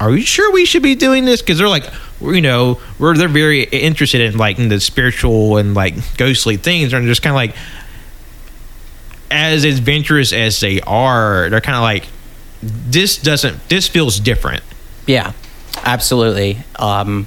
are 0.00 0.10
you 0.10 0.22
sure 0.22 0.52
we 0.52 0.64
should 0.64 0.82
be 0.82 0.94
doing 0.94 1.24
this? 1.24 1.40
Because 1.40 1.58
they're 1.58 1.68
like 1.68 1.84
you 2.20 2.40
know 2.40 2.80
we're 2.98 3.16
they're 3.16 3.28
very 3.28 3.64
interested 3.64 4.20
in 4.20 4.36
like 4.36 4.58
in 4.58 4.68
the 4.68 4.80
spiritual 4.80 5.56
and 5.56 5.74
like 5.74 5.94
ghostly 6.16 6.56
things. 6.56 6.92
And 6.92 7.06
just 7.06 7.22
kind 7.22 7.32
of 7.32 7.36
like 7.36 7.56
as 9.30 9.64
adventurous 9.64 10.32
as 10.32 10.60
they 10.60 10.80
are 10.82 11.48
they're 11.50 11.60
kind 11.60 11.76
of 11.76 11.82
like 11.82 12.06
this 12.62 13.18
doesn't 13.18 13.68
this 13.68 13.88
feels 13.88 14.18
different. 14.20 14.62
Yeah, 15.06 15.32
absolutely. 15.82 16.58
Um, 16.76 17.26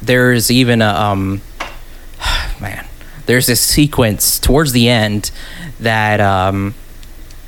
there's 0.00 0.50
even 0.50 0.82
a 0.82 0.88
um, 0.88 1.42
man. 2.62 2.86
There's 3.26 3.46
this 3.46 3.60
sequence 3.60 4.38
towards 4.38 4.72
the 4.72 4.88
end 4.88 5.30
that 5.80 6.20
um, 6.20 6.74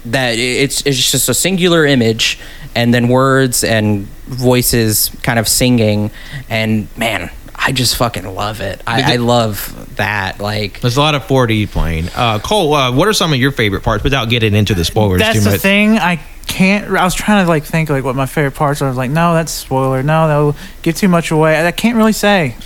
that 0.05 0.39
it's 0.39 0.85
it's 0.87 1.11
just 1.11 1.29
a 1.29 1.35
singular 1.35 1.87
image 1.87 2.39
and 2.75 2.93
then 2.93 3.09
words 3.09 3.65
and 3.65 4.07
voices 4.27 5.11
kind 5.23 5.39
of 5.39 5.47
singing 5.49 6.11
and 6.51 6.89
man 6.97 7.31
i 7.55 7.73
just 7.73 7.97
fucking 7.97 8.27
love 8.35 8.61
it 8.61 8.83
i, 8.87 9.15
I 9.15 9.17
love 9.17 9.97
that 9.97 10.41
like 10.41 10.81
there's 10.81 10.97
a 10.97 11.01
lot 11.01 11.15
of 11.15 11.23
4d 11.23 11.69
playing 11.71 12.09
uh 12.17 12.39
cole 12.41 12.75
uh, 12.75 12.91
what 12.93 13.07
are 13.07 13.13
some 13.13 13.33
of 13.33 13.39
your 13.39 13.53
favorite 13.53 13.83
parts 13.83 14.03
without 14.03 14.29
getting 14.29 14.55
into 14.55 14.75
the 14.75 14.85
spoilers 14.85 15.21
That's 15.21 15.39
too 15.39 15.45
the 15.45 15.51
much 15.53 15.61
thing. 15.61 15.99
I 15.99 16.21
can't. 16.45 16.89
I 16.91 17.05
was 17.05 17.15
trying 17.15 17.45
to 17.45 17.49
like 17.49 17.65
think 17.65 17.91
like 17.91 18.05
what 18.05 18.15
my 18.17 18.27
favorite 18.27 18.55
parts 18.55 18.81
are. 18.83 18.87
I 18.87 18.89
was 18.89 18.97
like, 18.97 19.11
no, 19.11 19.35
that's 19.35 19.53
spoiler. 19.53 20.03
No, 20.03 20.29
that'll 20.29 20.57
give 20.83 20.95
too 20.97 21.09
much 21.09 21.31
away. 21.31 21.67
I 21.67 21.71
can't 21.73 21.97
really 21.97 22.13
say 22.13 22.57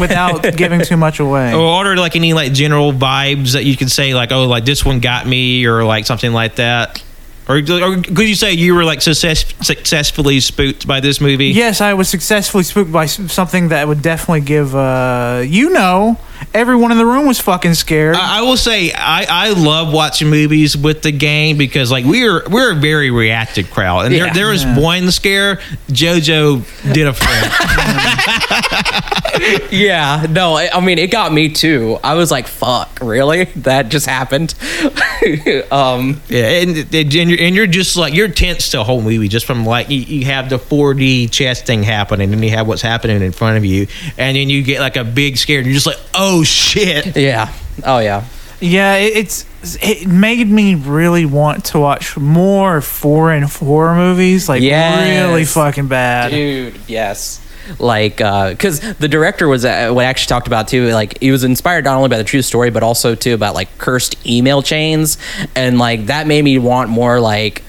without 0.00 0.42
giving 0.56 0.80
too 0.80 0.96
much 0.96 1.20
away. 1.20 1.54
or 1.54 1.60
order 1.60 1.96
like 1.96 2.16
any 2.16 2.32
like 2.32 2.52
general 2.52 2.92
vibes 2.92 3.52
that 3.52 3.64
you 3.64 3.76
could 3.76 3.90
say 3.90 4.14
like 4.14 4.32
oh 4.32 4.46
like 4.46 4.64
this 4.64 4.84
one 4.84 4.98
got 4.98 5.26
me 5.28 5.64
or 5.64 5.84
like 5.84 6.06
something 6.06 6.32
like 6.32 6.56
that 6.56 7.00
or, 7.48 7.56
or 7.58 8.02
could 8.02 8.28
you 8.28 8.34
say 8.34 8.52
you 8.52 8.74
were 8.74 8.84
like 8.84 9.00
success, 9.00 9.44
successfully 9.60 10.40
spooked 10.40 10.86
by 10.88 10.98
this 11.00 11.20
movie 11.20 11.46
Yes, 11.46 11.80
I 11.80 11.94
was 11.94 12.08
successfully 12.08 12.64
spooked 12.64 12.90
by 12.92 13.06
something 13.06 13.68
that 13.68 13.86
would 13.88 14.02
definitely 14.02 14.40
give. 14.42 14.74
uh 14.74 15.42
You 15.46 15.70
know, 15.70 16.18
everyone 16.54 16.92
in 16.92 16.98
the 16.98 17.06
room 17.06 17.26
was 17.26 17.40
fucking 17.40 17.74
scared. 17.74 18.16
I, 18.16 18.38
I 18.38 18.42
will 18.42 18.56
say 18.56 18.92
I, 18.92 19.26
I 19.28 19.50
love 19.50 19.92
watching 19.92 20.30
movies 20.30 20.76
with 20.76 21.02
the 21.02 21.12
gang 21.12 21.58
because 21.58 21.90
like 21.90 22.04
we're 22.04 22.48
we're 22.48 22.72
a 22.72 22.76
very 22.76 23.10
reactive 23.10 23.70
crowd 23.70 24.06
and 24.06 24.14
Yeah. 24.14 24.26
there, 24.26 24.34
there 24.34 24.48
was 24.50 24.64
Yeah. 24.64 24.78
one 24.78 25.10
scare 25.10 25.56
JoJo 25.88 26.92
did 26.92 27.06
a 27.06 27.12
flip. 27.12 27.30
yeah 29.70 30.26
no 30.30 30.54
I, 30.56 30.68
I 30.72 30.80
mean 30.80 30.98
it 30.98 31.10
got 31.10 31.32
me 31.32 31.48
too 31.48 31.98
i 32.04 32.14
was 32.14 32.30
like 32.30 32.46
fuck 32.46 32.98
really 33.00 33.44
that 33.56 33.88
just 33.88 34.06
happened 34.06 34.54
um 35.70 36.20
yeah 36.28 36.60
and, 36.62 36.94
and, 36.94 37.14
you're, 37.14 37.40
and 37.40 37.54
you're 37.54 37.66
just 37.66 37.96
like 37.96 38.12
you're 38.12 38.28
tense 38.28 38.70
the 38.72 38.84
whole 38.84 39.00
movie 39.00 39.28
just 39.28 39.46
from 39.46 39.64
like 39.64 39.88
you, 39.88 39.98
you 40.00 40.24
have 40.26 40.50
the 40.50 40.58
4D 40.58 41.30
chess 41.30 41.62
thing 41.62 41.82
happening 41.82 42.32
and 42.32 42.44
you 42.44 42.50
have 42.50 42.66
what's 42.68 42.82
happening 42.82 43.22
in 43.22 43.32
front 43.32 43.56
of 43.56 43.64
you 43.64 43.86
and 44.18 44.36
then 44.36 44.50
you 44.50 44.62
get 44.62 44.80
like 44.80 44.96
a 44.96 45.04
big 45.04 45.38
scare 45.38 45.58
and 45.58 45.66
you're 45.66 45.74
just 45.74 45.86
like 45.86 45.98
oh 46.14 46.29
shit 46.44 47.16
yeah 47.16 47.52
oh 47.84 47.98
yeah 47.98 48.24
yeah, 48.62 48.96
it, 48.96 49.16
it's 49.16 49.46
it 49.82 50.06
made 50.06 50.46
me 50.50 50.74
really 50.74 51.24
want 51.24 51.64
to 51.66 51.78
watch 51.80 52.18
more 52.18 52.82
foreign 52.82 53.42
horror 53.44 53.94
movies. 53.94 54.50
Like 54.50 54.60
Yes. 54.60 55.26
really 55.30 55.44
fucking 55.46 55.88
bad. 55.88 56.30
dude 56.30 56.74
yes 56.86 57.40
like 57.78 58.16
because 58.18 58.80
the 58.96 59.08
director 59.08 59.48
was 59.48 59.64
uh, 59.64 59.90
what 59.92 60.04
I 60.04 60.08
actually 60.08 60.28
talked 60.28 60.46
about 60.46 60.68
too 60.68 60.88
like 60.90 61.18
he 61.20 61.30
was 61.30 61.42
inspired 61.44 61.84
not 61.84 61.96
only 61.96 62.08
by 62.10 62.18
the 62.18 62.24
true 62.24 62.42
story 62.42 62.68
but 62.70 62.82
also 62.82 63.14
too 63.14 63.32
about 63.32 63.54
like 63.54 63.78
cursed 63.78 64.14
email 64.26 64.60
chains 64.60 65.16
and 65.54 65.78
like 65.78 66.06
that 66.06 66.26
made 66.26 66.42
me 66.44 66.58
want 66.58 66.90
more 66.90 67.18
like 67.20 67.62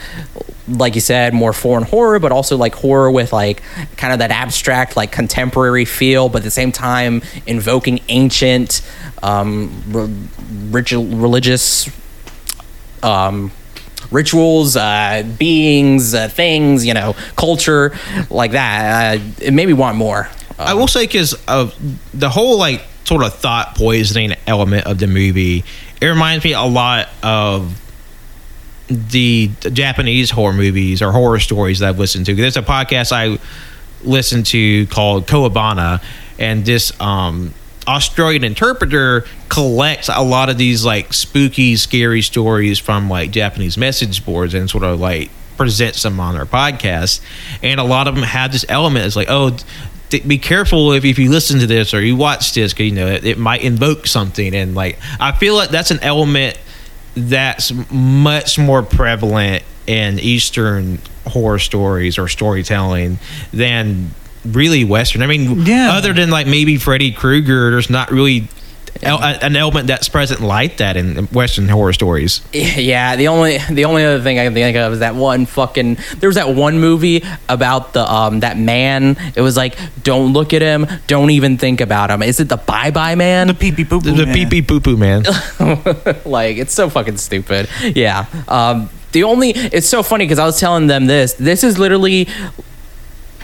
like 0.68 0.95
you 0.95 1.01
said 1.01 1.34
more 1.34 1.53
foreign 1.53 1.84
horror 1.84 2.20
but 2.20 2.32
also 2.32 2.57
like 2.57 2.76
horror 2.76 3.12
with 3.12 3.34
like 3.34 3.62
kind 3.97 4.14
of 4.14 4.20
that 4.20 4.32
abstract 4.32 4.95
like 4.95 5.12
contemporary 5.12 5.86
feel 5.86 6.30
but 6.30 6.39
at 6.39 6.43
the 6.43 6.51
same 6.51 6.72
time 6.72 7.22
invoking 7.47 7.99
ancient 8.09 8.82
um 9.24 9.72
religious 10.72 11.89
um 13.03 13.51
rituals 14.12 14.76
uh 14.76 15.24
beings 15.38 16.14
uh, 16.14 16.28
things 16.28 16.86
you 16.86 16.93
know 16.93 17.16
culture 17.36 17.95
like 18.30 18.51
that. 18.51 19.18
Uh, 19.18 19.24
it 19.39 19.53
made 19.53 19.68
me 19.68 19.74
want 19.74 19.97
more. 19.97 20.30
I 20.59 20.74
will 20.74 20.88
say 20.88 21.05
because 21.05 21.34
of 21.47 21.76
the 22.14 22.30
whole 22.30 22.57
like 22.57 22.84
sort 23.05 23.24
of 23.24 23.34
thought 23.34 23.76
poisoning 23.76 24.36
element 24.47 24.86
of 24.86 24.99
the 24.99 25.07
movie, 25.07 25.64
it 26.01 26.05
reminds 26.05 26.43
me 26.43 26.53
a 26.53 26.62
lot 26.62 27.09
of 27.24 27.81
the 29.10 29.50
Japanese 29.72 30.32
horror 30.32 30.54
movies 30.54 31.02
or 31.02 31.12
horror 31.12 31.39
stories 31.39 31.80
that 31.80 31.89
I've 31.89 32.00
listened 32.00 32.26
to. 32.28 32.36
There's 32.36 32.58
a 32.58 32.62
podcast 32.62 33.12
I 33.12 33.39
listen 34.04 34.44
to 34.44 34.88
called 34.88 35.28
Kowabana, 35.28 36.04
and 36.39 36.66
this 36.66 37.00
um, 37.00 37.54
Australian 37.88 38.44
interpreter 38.44 39.26
collects 39.50 40.10
a 40.10 40.24
lot 40.24 40.50
of 40.50 40.58
these 40.58 40.86
like 40.86 41.14
spooky, 41.14 41.76
scary 41.76 42.22
stories 42.22 42.80
from 42.80 43.10
like 43.10 43.32
Japanese 43.32 43.78
message 43.78 44.26
boards 44.26 44.54
and 44.54 44.70
sort 44.70 44.84
of 44.84 45.00
like 45.00 45.30
presents 45.58 46.04
them 46.04 46.20
on 46.20 46.36
their 46.36 46.46
podcast. 46.46 47.22
And 47.62 47.80
a 47.80 47.84
lot 47.84 48.08
of 48.08 48.16
them 48.16 48.24
have 48.24 48.52
this 48.52 48.66
element. 48.70 49.06
It's 49.06 49.16
like, 49.16 49.30
oh, 49.30 49.58
be 50.10 50.38
careful 50.38 50.92
if, 50.92 51.06
if 51.06 51.18
you 51.18 51.30
listen 51.30 51.60
to 51.60 51.68
this 51.68 51.94
or 51.94 52.02
you 52.02 52.16
watch 52.16 52.54
this 52.54 52.74
because 52.74 52.86
you 52.88 52.92
know 52.92 53.08
it, 53.08 53.26
it 53.26 53.38
might 53.38 53.62
invoke 53.62 54.08
something. 54.08 54.56
And 54.56 54.76
like, 54.76 55.00
I 55.20 55.32
feel 55.32 55.56
like 55.56 55.70
that's 55.70 55.92
an 55.92 56.00
element 56.02 56.58
that's 57.16 57.72
much 57.91 58.57
more 58.57 58.84
prevalent 58.84 59.64
in 59.88 60.20
Eastern 60.20 60.99
horror 61.28 61.59
stories 61.59 62.18
or 62.18 62.28
storytelling 62.28 63.20
than 63.51 64.12
really 64.45 64.84
Western. 64.84 65.22
I 65.22 65.28
mean, 65.28 65.66
Yeah. 65.66 65.91
other 65.93 66.14
than 66.14 66.30
like 66.30 66.47
maybe 66.47 66.78
Freddy 66.78 67.12
Krueger, 67.12 67.72
there's 67.72 67.89
not 67.89 68.12
really 68.12 68.47
an 69.04 69.56
element 69.56 69.88
that's 69.88 70.08
present 70.10 70.42
like 70.42 70.78
that 70.78 70.96
in 70.98 71.26
Western 71.28 71.68
horror 71.68 71.94
stories. 71.94 72.42
Yeah, 72.54 73.16
the 73.16 73.28
only 73.28 73.58
the 73.70 73.86
only 73.86 74.04
other 74.06 74.22
thing 74.22 74.39
I 74.39 74.46
can 74.46 74.54
think 74.54 74.78
of 74.78 74.94
is 74.94 75.00
that 75.00 75.16
one 75.16 75.46
fucking 75.46 75.98
there 76.18 76.28
was 76.30 76.36
that 76.36 76.54
one 76.54 76.80
movie 76.80 77.24
about 77.50 77.94
the 77.94 78.10
um 78.12 78.39
that 78.42 78.58
man. 78.58 79.18
It 79.36 79.42
was 79.42 79.56
like 79.58 79.78
don't 80.04 80.34
look 80.34 80.54
at 80.54 80.62
him, 80.62 80.88
don't 81.08 81.30
even 81.32 81.58
think 81.58 81.82
about 81.82 82.10
him. 82.12 82.22
Is 82.22 82.39
it 82.39 82.50
the 82.50 82.58
Bye 82.58 82.92
Bye 82.92 83.16
Man? 83.16 83.48
The 83.48 83.54
pee 83.54 83.72
pee 83.72 83.86
poo 83.86 84.00
The, 84.00 84.12
poo. 84.12 84.26
the 84.26 84.34
pee 84.34 84.46
pee 84.46 84.62
poo 84.62 84.80
poo 84.80 84.98
man. 84.98 85.24
like 86.26 86.58
it's 86.58 86.74
so 86.74 86.89
fucking 86.89 87.18
stupid. 87.18 87.70
Yeah. 87.96 88.26
Um 88.48 88.89
the 89.12 89.24
only 89.24 89.50
it's 89.52 89.88
so 89.88 90.04
funny 90.04 90.26
because 90.26 90.39
I 90.39 90.46
was 90.46 90.60
telling 90.60 90.88
them 90.88 91.06
this. 91.08 91.34
This 91.34 91.64
is 91.64 91.78
literally 91.78 92.28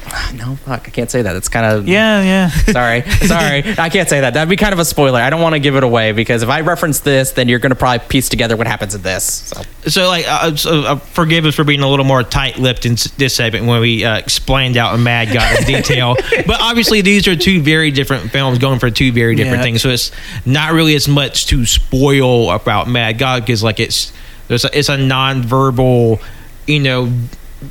no 0.35 0.55
fuck. 0.57 0.87
I 0.87 0.91
can't 0.91 1.09
say 1.11 1.21
that. 1.21 1.35
It's 1.35 1.49
kind 1.49 1.65
of 1.65 1.87
Yeah, 1.87 2.21
yeah. 2.23 2.49
Sorry, 2.71 3.01
sorry. 3.27 3.63
I 3.77 3.89
can't 3.89 4.07
say 4.09 4.21
that. 4.21 4.33
That'd 4.33 4.49
be 4.49 4.55
kind 4.55 4.73
of 4.73 4.79
a 4.79 4.85
spoiler. 4.85 5.19
I 5.19 5.29
don't 5.29 5.41
want 5.41 5.53
to 5.53 5.59
give 5.59 5.75
it 5.75 5.83
away 5.83 6.11
because 6.11 6.43
if 6.43 6.49
I 6.49 6.61
reference 6.61 6.99
this, 7.01 7.31
then 7.31 7.47
you're 7.49 7.59
going 7.59 7.71
to 7.71 7.75
probably 7.75 8.07
piece 8.07 8.29
together 8.29 8.55
what 8.55 8.67
happens 8.67 8.95
in 8.95 9.01
this. 9.01 9.23
So. 9.25 9.61
So, 9.87 10.07
like, 10.07 10.25
uh, 10.27 10.55
so, 10.55 10.81
uh, 10.81 10.95
forgive 10.97 11.45
us 11.45 11.55
for 11.55 11.63
being 11.63 11.79
a 11.81 11.89
little 11.89 12.05
more 12.05 12.23
tight-lipped 12.23 12.85
in 12.85 12.93
s- 12.93 13.09
this 13.11 13.33
segment 13.35 13.65
when 13.67 13.79
we 13.81 14.03
uh, 14.03 14.17
explained 14.17 14.75
out 14.77 14.97
Mad 14.99 15.33
God 15.33 15.59
in 15.59 15.65
detail. 15.65 16.15
but 16.45 16.59
obviously, 16.61 17.01
these 17.01 17.27
are 17.27 17.35
two 17.35 17.61
very 17.61 17.91
different 17.91 18.31
films 18.31 18.59
going 18.59 18.79
for 18.79 18.89
two 18.91 19.11
very 19.11 19.35
different 19.35 19.57
Yeah. 19.59 19.63
things. 19.63 19.81
So 19.81 19.89
it's 19.89 20.11
not 20.45 20.73
really 20.73 20.95
as 20.95 21.07
much 21.07 21.47
to 21.47 21.65
spoil 21.65 22.51
about 22.51 22.87
Mad 22.89 23.17
God 23.17 23.43
because, 23.43 23.63
like, 23.63 23.79
it's 23.79 24.11
there's 24.49 24.65
a, 24.65 24.77
it's 24.77 24.89
a 24.89 24.97
non-verbal, 24.97 26.19
you 26.67 26.79
know, 26.79 27.11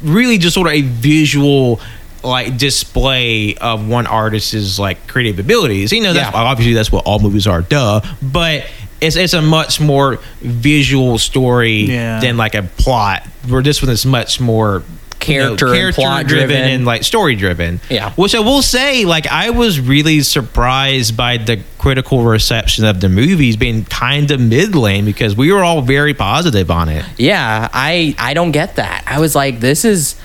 really 0.03 0.39
just 0.39 0.55
sort 0.55 0.67
of 0.69 0.73
a 0.75 0.83
visual. 0.83 1.81
Like 2.27 2.59
display 2.59 3.55
of 3.55 3.87
one 3.89 4.07
artist's 4.07 4.79
like 4.79 5.07
creative 5.07 5.39
abilities. 5.39 5.93
You 5.93 6.03
know, 6.03 6.13
that's 6.13 6.35
Yeah. 6.35 6.41
obviously 6.43 6.75
that's 6.75 6.91
what 6.91 7.05
all 7.05 7.19
movies 7.21 7.47
are, 7.47 7.63
duh. 7.63 8.01
But 8.21 8.65
it's 9.01 9.15
it's 9.17 9.33
a 9.35 9.43
much 9.43 9.81
more 9.81 10.19
visual 10.41 11.19
story 11.19 11.83
Yeah. 11.93 12.21
than 12.21 12.37
like 12.37 12.55
a 12.55 12.63
plot. 12.65 13.23
Where 13.49 13.63
this 13.63 13.81
one 13.83 13.91
is 13.91 14.05
much 14.05 14.41
more 14.41 14.83
Character 15.19 15.75
and 15.75 15.95
plot 15.95 16.27
driven. 16.27 16.57
and 16.57 16.85
like 16.85 17.03
story 17.03 17.37
driven. 17.37 17.81
Yeah. 17.89 18.11
Which 18.17 18.35
I 18.35 18.41
will 18.41 18.63
say, 18.63 19.05
like 19.05 19.27
I 19.27 19.51
was 19.51 19.81
really 19.81 20.21
surprised 20.21 21.17
by 21.17 21.37
the 21.39 21.61
critical 21.79 22.23
reception 22.25 22.85
of 22.85 23.01
the 23.01 23.09
movies 23.09 23.57
being 23.57 23.85
kind 23.87 24.31
of 24.31 24.41
middling 24.41 25.05
because 25.05 25.35
we 25.37 25.51
were 25.53 25.65
all 25.65 25.81
very 25.83 26.15
positive 26.15 26.71
on 26.71 26.89
it. 26.89 27.05
Yeah, 27.19 27.69
I 27.73 28.15
I 28.19 28.35
don't 28.35 28.53
get 28.53 28.77
that. 28.77 29.05
I 29.07 29.19
was 29.21 29.35
like, 29.35 29.61
this 29.61 29.85
is 29.85 30.17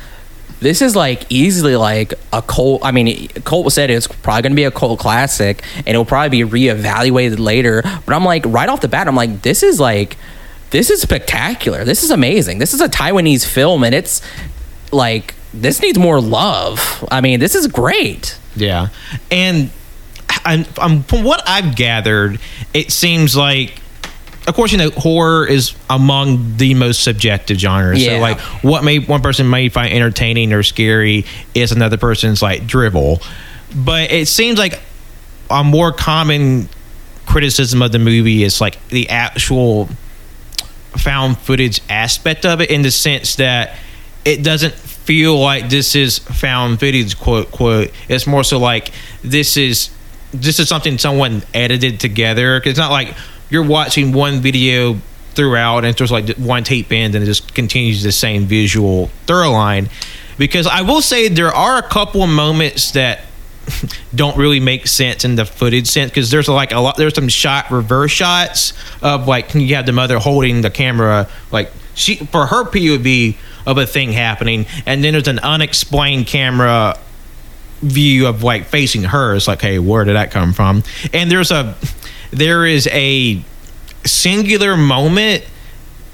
this 0.62 0.82
is 0.82 0.96
like 0.96 1.26
easily 1.30 1.76
like 1.76 2.14
a 2.32 2.42
cult. 2.42 2.86
I 2.86 2.92
mean, 2.92 3.28
Colt 3.44 3.74
said 3.74 3.90
it's 3.90 4.08
probably 4.08 4.44
going 4.44 4.52
to 4.52 4.56
be 4.56 4.64
a 4.64 4.72
cult 4.72 5.00
classic, 5.00 5.64
and 5.76 5.90
it'll 5.90 6.06
probably 6.06 6.44
be 6.44 6.50
reevaluated 6.50 7.40
later. 7.40 7.82
But 7.84 8.14
I'm 8.16 8.24
like, 8.24 8.46
right 8.46 8.70
off 8.70 8.80
the 8.82 8.88
bat, 8.88 9.08
I'm 9.08 9.16
like, 9.16 9.42
this 9.42 9.64
is 9.64 9.80
like, 9.80 10.18
this 10.70 10.90
is 10.90 11.02
spectacular. 11.02 11.84
This 11.84 12.04
is 12.04 12.12
amazing. 12.12 12.60
This 12.60 12.74
is 12.74 12.80
a 12.80 12.88
Taiwanese 12.88 13.46
film, 13.46 13.84
and 13.84 13.94
it's 13.94 14.22
like 14.92 15.34
this 15.54 15.82
needs 15.82 15.98
more 15.98 16.22
love. 16.22 17.06
I 17.12 17.22
mean, 17.22 17.40
this 17.40 17.56
is 17.56 17.68
great. 17.68 18.38
Yeah, 18.56 18.90
and 19.32 19.72
I'm, 20.46 20.66
I'm 20.78 21.04
from 21.04 21.24
what 21.24 21.42
I've 21.48 21.76
gathered, 21.76 22.40
it 22.74 22.92
seems 22.92 23.36
like, 23.36 23.81
of 24.48 24.56
course, 24.56 24.72
you 24.72 24.78
know, 24.78 24.90
horror 24.92 25.46
is 25.46 25.76
among 25.90 26.58
the 26.58 26.74
most 26.74 27.04
subjective 27.04 27.58
genres. 27.58 28.04
Yeah. 28.04 28.18
So, 28.18 28.20
like, 28.20 28.40
what 28.64 28.84
may 28.84 29.00
one 29.00 29.22
person 29.22 29.50
may 29.50 29.70
find 29.70 29.94
entertaining 29.94 30.52
or 30.52 30.64
scary 30.64 31.26
is 31.54 31.72
another 31.72 31.98
person's 31.98 32.42
like 32.42 32.66
drivel. 32.66 33.22
But 33.76 34.12
it 34.12 34.28
seems 34.28 34.58
like 34.58 34.82
a 35.50 35.64
more 35.64 35.92
common 35.92 36.70
criticism 37.26 37.82
of 37.82 37.92
the 37.92 38.00
movie 38.00 38.44
is 38.44 38.60
like 38.60 38.86
the 38.88 39.10
actual 39.10 39.90
found 40.98 41.38
footage 41.38 41.80
aspect 41.90 42.46
of 42.46 42.62
it 42.62 42.70
in 42.70 42.82
the 42.82 42.92
sense 42.92 43.36
that 43.36 43.78
it 44.26 44.44
doesn't 44.44 44.74
feel 44.74 45.40
like 45.40 45.70
this 45.70 45.96
is 45.96 46.20
found 46.20 46.80
footage 46.80 47.18
quote 47.18 47.50
quote 47.52 47.90
it's 48.10 48.28
more 48.28 48.44
so 48.44 48.60
like 48.60 48.92
this 49.24 49.56
is 49.56 49.90
this 50.34 50.60
is 50.60 50.70
something 50.70 50.98
someone 50.98 51.44
edited 51.54 52.00
together. 52.00 52.62
it's 52.64 52.78
not 52.78 52.92
like 52.92 53.16
you're 53.52 53.64
watching 53.64 54.12
one 54.12 54.40
video 54.40 54.98
throughout 55.34 55.86
and 55.86 56.02
it's 56.02 56.12
like 56.12 56.30
one 56.38 56.64
tape 56.64 56.92
end 56.92 57.14
and 57.16 57.24
it 57.24 57.28
just 57.28 57.54
continues 57.54 58.02
the 58.04 58.12
same 58.12 58.46
visual 58.46 59.08
thorough 59.26 59.52
line 59.52 59.90
because 60.38 60.68
i 60.68 60.82
will 60.82 61.02
say 61.02 61.30
there 61.30 61.54
are 61.54 61.78
a 61.78 61.88
couple 61.88 62.24
of 62.24 62.30
moments 62.30 62.92
that 62.92 63.22
don't 64.16 64.38
really 64.38 64.60
make 64.60 64.88
sense 64.88 65.24
in 65.24 65.36
the 65.36 65.46
footage 65.46 65.88
sense 65.88 66.12
because 66.12 66.32
there's 66.32 66.50
like 66.50 66.72
a 66.72 66.80
lot 66.80 66.98
there's 66.98 67.16
some 67.16 67.30
shot 67.30 67.70
reverse 67.72 68.12
shots 68.12 68.74
of 69.02 69.28
like 69.28 69.54
you 69.54 69.76
have 69.76 69.86
the 69.86 69.92
mother 69.92 70.20
holding 70.20 70.62
the 70.62 70.70
camera 70.70 71.30
like 71.52 71.72
she 71.94 72.16
for 72.16 72.48
her 72.48 72.64
POV 72.64 73.36
of 73.66 73.78
a 73.78 73.86
thing 73.86 74.12
happening 74.12 74.66
and 74.86 75.04
then 75.04 75.14
there's 75.14 75.28
an 75.28 75.40
unexplained 75.40 76.28
camera 76.28 76.98
view 77.82 78.28
of 78.28 78.44
like 78.44 78.66
facing 78.66 79.04
her. 79.04 79.36
It's 79.36 79.48
like 79.48 79.62
hey 79.62 79.80
where 79.80 80.04
did 80.04 80.16
that 80.16 80.32
come 80.32 80.54
from? 80.54 80.84
And 81.14 81.30
there's 81.30 81.52
a 81.52 81.76
there 82.32 82.66
is 82.66 82.88
a 82.92 83.44
singular 84.06 84.76
moment 84.76 85.46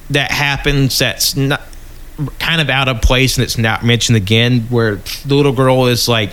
that 0.09 0.31
happens 0.31 0.99
that's 0.99 1.35
not 1.35 1.61
kind 2.39 2.59
of 2.61 2.69
out 2.69 2.87
of 2.87 3.01
place 3.01 3.37
and 3.37 3.43
it's 3.43 3.57
not 3.57 3.83
mentioned 3.85 4.15
again 4.15 4.61
where 4.69 4.95
the 5.25 5.35
little 5.35 5.51
girl 5.51 5.85
is 5.85 6.07
like 6.07 6.31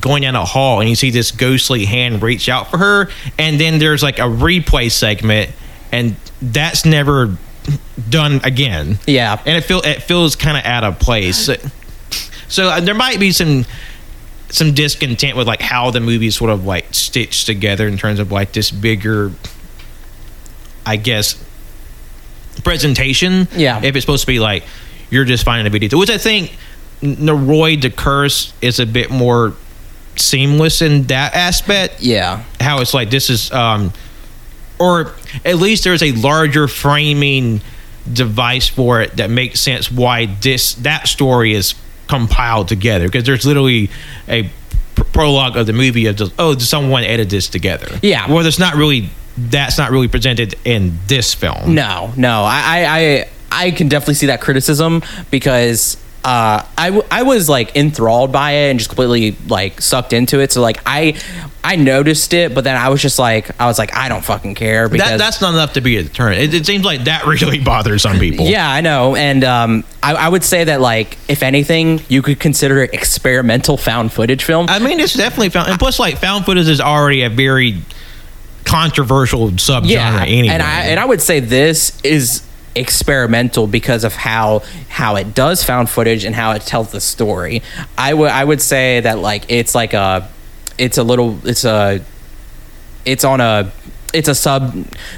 going 0.00 0.22
down 0.22 0.36
a 0.36 0.44
hall 0.44 0.80
and 0.80 0.88
you 0.88 0.94
see 0.94 1.10
this 1.10 1.30
ghostly 1.32 1.84
hand 1.84 2.22
reach 2.22 2.48
out 2.48 2.70
for 2.70 2.78
her 2.78 3.08
and 3.38 3.58
then 3.58 3.78
there's 3.78 4.02
like 4.02 4.18
a 4.18 4.22
replay 4.22 4.90
segment 4.90 5.50
and 5.90 6.14
that's 6.40 6.84
never 6.84 7.36
done 8.08 8.40
again 8.44 8.98
Yeah. 9.06 9.40
and 9.44 9.56
it 9.56 9.62
feel 9.64 9.80
it 9.80 10.02
feels 10.02 10.36
kind 10.36 10.56
of 10.56 10.64
out 10.64 10.84
of 10.84 10.98
place 11.00 11.48
so 12.48 12.68
uh, 12.68 12.80
there 12.80 12.94
might 12.94 13.18
be 13.18 13.32
some 13.32 13.64
some 14.56 14.72
discontent 14.72 15.36
with 15.36 15.46
like 15.46 15.60
how 15.60 15.90
the 15.90 16.00
movie 16.00 16.28
is 16.28 16.34
sort 16.34 16.50
of 16.50 16.64
like 16.64 16.86
stitched 16.94 17.44
together 17.44 17.86
in 17.86 17.98
terms 17.98 18.18
of 18.18 18.32
like 18.32 18.52
this 18.52 18.70
bigger 18.70 19.30
i 20.86 20.96
guess 20.96 21.42
presentation 22.64 23.46
Yeah. 23.54 23.80
if 23.82 23.94
it's 23.96 24.02
supposed 24.04 24.22
to 24.22 24.26
be 24.26 24.38
like 24.40 24.64
you're 25.10 25.26
just 25.26 25.44
finding 25.44 25.66
a 25.66 25.70
video 25.70 25.98
which 25.98 26.08
i 26.10 26.18
think 26.18 26.56
Noroi 27.02 27.80
the 27.80 27.90
curse 27.90 28.54
is 28.62 28.80
a 28.80 28.86
bit 28.86 29.10
more 29.10 29.52
seamless 30.16 30.80
in 30.80 31.02
that 31.04 31.34
aspect 31.34 32.00
Yeah. 32.00 32.42
how 32.58 32.80
it's 32.80 32.94
like 32.94 33.10
this 33.10 33.28
is 33.28 33.52
um 33.52 33.92
or 34.78 35.12
at 35.44 35.56
least 35.56 35.84
there's 35.84 36.02
a 36.02 36.12
larger 36.12 36.66
framing 36.66 37.60
device 38.10 38.68
for 38.68 39.02
it 39.02 39.16
that 39.18 39.28
makes 39.28 39.60
sense 39.60 39.90
why 39.92 40.26
this 40.40 40.74
that 40.76 41.08
story 41.08 41.52
is 41.52 41.74
compiled 42.08 42.68
together 42.68 43.06
because 43.06 43.24
there's 43.24 43.44
literally 43.46 43.90
a 44.28 44.48
pr- 44.94 45.02
prologue 45.12 45.56
of 45.56 45.66
the 45.66 45.72
movie 45.72 46.06
of 46.06 46.16
just 46.16 46.32
oh 46.38 46.56
someone 46.58 47.02
edited 47.04 47.30
this 47.30 47.48
together 47.48 47.88
Yeah. 48.02 48.30
well 48.30 48.42
there's 48.42 48.58
not 48.58 48.74
really 48.74 49.10
that's 49.36 49.76
not 49.76 49.90
really 49.90 50.08
presented 50.08 50.54
in 50.64 50.98
this 51.08 51.34
film 51.34 51.74
No, 51.74 52.12
no. 52.16 52.42
I, 52.44 52.62
I, 52.64 52.98
I, 52.98 53.28
I 53.66 53.70
can 53.72 53.88
definitely 53.88 54.14
see 54.14 54.26
that 54.26 54.40
criticism 54.40 55.02
because 55.30 55.96
uh, 56.26 56.66
I, 56.76 56.86
w- 56.86 57.06
I 57.08 57.22
was 57.22 57.48
like 57.48 57.76
enthralled 57.76 58.32
by 58.32 58.50
it 58.50 58.70
and 58.70 58.80
just 58.80 58.90
completely 58.90 59.36
like 59.46 59.80
sucked 59.80 60.12
into 60.12 60.40
it. 60.40 60.50
So 60.50 60.60
like 60.60 60.82
I, 60.84 61.20
I 61.62 61.76
noticed 61.76 62.34
it, 62.34 62.52
but 62.52 62.64
then 62.64 62.76
I 62.76 62.88
was 62.88 63.00
just 63.00 63.20
like, 63.20 63.60
I 63.60 63.66
was 63.66 63.78
like, 63.78 63.94
I 63.94 64.08
don't 64.08 64.24
fucking 64.24 64.56
care 64.56 64.88
because 64.88 65.08
that, 65.08 65.18
that's 65.18 65.40
not 65.40 65.54
enough 65.54 65.74
to 65.74 65.80
be 65.80 65.98
a 65.98 66.02
deterrent 66.02 66.40
it, 66.40 66.52
it 66.52 66.66
seems 66.66 66.84
like 66.84 67.04
that 67.04 67.26
really 67.28 67.60
bothers 67.60 68.02
some 68.02 68.18
people 68.18 68.46
Yeah, 68.46 68.68
I 68.68 68.80
know, 68.80 69.14
and 69.14 69.44
um, 69.44 69.84
I, 70.02 70.14
I 70.14 70.28
would 70.28 70.42
say 70.42 70.64
that 70.64 70.80
like 70.80 71.16
if 71.28 71.44
anything, 71.44 72.00
you 72.08 72.22
could 72.22 72.40
consider 72.40 72.82
it 72.82 72.92
experimental 72.92 73.76
found 73.76 74.12
footage 74.12 74.42
film. 74.42 74.66
I 74.68 74.80
mean, 74.80 74.98
it's 74.98 75.14
definitely 75.14 75.50
found, 75.50 75.68
and 75.68 75.78
plus, 75.78 76.00
like 76.00 76.18
found 76.18 76.44
footage 76.44 76.66
is 76.66 76.80
already 76.80 77.22
a 77.22 77.30
very 77.30 77.82
controversial 78.64 79.50
subgenre 79.50 79.90
yeah, 79.90 80.24
anyway. 80.24 80.48
and 80.48 80.60
I 80.60 80.86
and 80.86 80.98
I 80.98 81.04
would 81.04 81.22
say 81.22 81.38
this 81.38 82.00
is 82.02 82.45
experimental 82.76 83.66
because 83.66 84.04
of 84.04 84.14
how 84.14 84.62
how 84.88 85.16
it 85.16 85.34
does 85.34 85.64
found 85.64 85.88
footage 85.90 86.24
and 86.24 86.34
how 86.34 86.52
it 86.52 86.62
tells 86.62 86.92
the 86.92 87.00
story. 87.00 87.62
I 87.96 88.14
would 88.14 88.30
I 88.30 88.44
would 88.44 88.60
say 88.60 89.00
that 89.00 89.18
like 89.18 89.44
it's 89.48 89.74
like 89.74 89.94
a 89.94 90.28
it's 90.78 90.98
a 90.98 91.02
little 91.02 91.38
it's 91.44 91.64
a 91.64 92.00
it's 93.04 93.24
on 93.24 93.40
a 93.40 93.72
it's 94.12 94.28
a 94.28 94.34
sub 94.34 94.72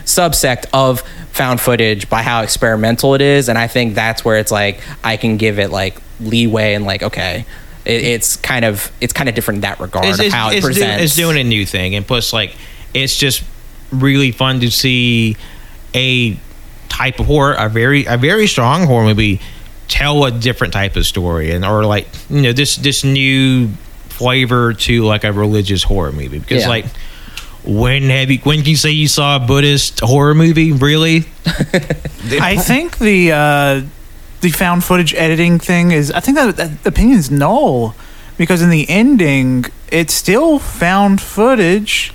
subsect 0.05 0.67
of 0.73 1.01
found 1.33 1.61
footage 1.61 2.09
by 2.09 2.23
how 2.23 2.43
experimental 2.43 3.15
it 3.15 3.21
is. 3.21 3.49
And 3.49 3.59
i 3.59 3.67
think 3.67 3.95
that's 3.95 4.25
where 4.25 4.39
it's 4.39 4.51
like 4.51 4.81
i 5.05 5.17
can 5.17 5.37
give 5.37 5.59
it 5.59 5.71
like 5.71 6.01
leeway 6.21 6.75
and 6.75 6.85
like 6.85 7.03
okay 7.03 7.45
it, 7.89 8.05
it's 8.05 8.37
kind 8.37 8.65
of 8.65 8.93
it's 9.01 9.13
kind 9.13 9.29
of 9.29 9.35
different 9.35 9.57
in 9.57 9.61
that 9.63 9.81
regard 9.81 10.05
it's, 10.05 10.19
of 10.19 10.27
it's, 10.27 10.35
how 10.35 10.51
it 10.51 10.57
it's, 10.57 10.67
presents 10.67 11.03
it's 11.03 11.17
doing 11.17 11.39
a 11.39 11.45
new 11.45 11.67
thing, 11.67 11.95
and 11.95 12.07
plus, 12.07 12.33
like, 12.33 12.55
it's 12.95 13.17
just 13.17 13.43
really 13.91 14.31
fun 14.31 14.61
to 14.61 14.71
see 14.71 15.37
a 15.95 16.39
type 16.89 17.21
of 17.21 17.27
horror, 17.27 17.55
a 17.55 17.69
very 17.69 18.05
a 18.07 18.17
very 18.17 18.47
strong 18.47 18.87
horror 18.87 19.05
movie, 19.05 19.41
tell 19.89 20.25
a 20.25 20.31
different 20.31 20.73
type 20.73 20.97
of 20.97 21.07
story, 21.07 21.51
and 21.53 21.65
or 21.65 21.85
like 21.85 22.07
you 22.31 22.43
know 22.43 22.53
this 22.53 22.77
this 22.77 23.05
new 23.05 23.69
flavor 24.09 24.73
to 24.75 25.05
like 25.05 25.25
a 25.25 25.33
religious 25.33 25.83
horror 25.85 26.13
movie 26.13 26.39
because 26.39 26.63
Yeah. 26.63 26.69
like. 26.69 26.87
When 27.65 28.05
have 28.05 28.31
you? 28.31 28.39
When 28.39 28.61
can 28.61 28.69
you 28.71 28.77
say 28.77 28.93
you 28.93 29.09
saw 29.09 29.37
a 29.37 29.41
Buddhist 29.41 30.01
horror 30.01 30.35
movie? 30.35 30.73
Really? 30.73 31.27
I 32.41 32.57
think 32.57 32.97
the 32.99 33.33
uh, 33.33 33.83
the 34.41 34.51
found 34.53 34.85
footage 34.85 35.13
editing 35.13 35.59
thing 35.59 35.91
is. 35.91 36.11
I 36.13 36.21
think 36.21 36.37
that, 36.39 36.57
that 36.57 36.87
opinion 36.87 37.19
is 37.19 37.31
null 37.31 37.95
because 38.39 38.63
in 38.63 38.71
the 38.71 38.89
ending, 38.89 39.67
it's 39.93 40.15
still 40.15 40.59
found 40.59 41.21
footage. 41.21 42.13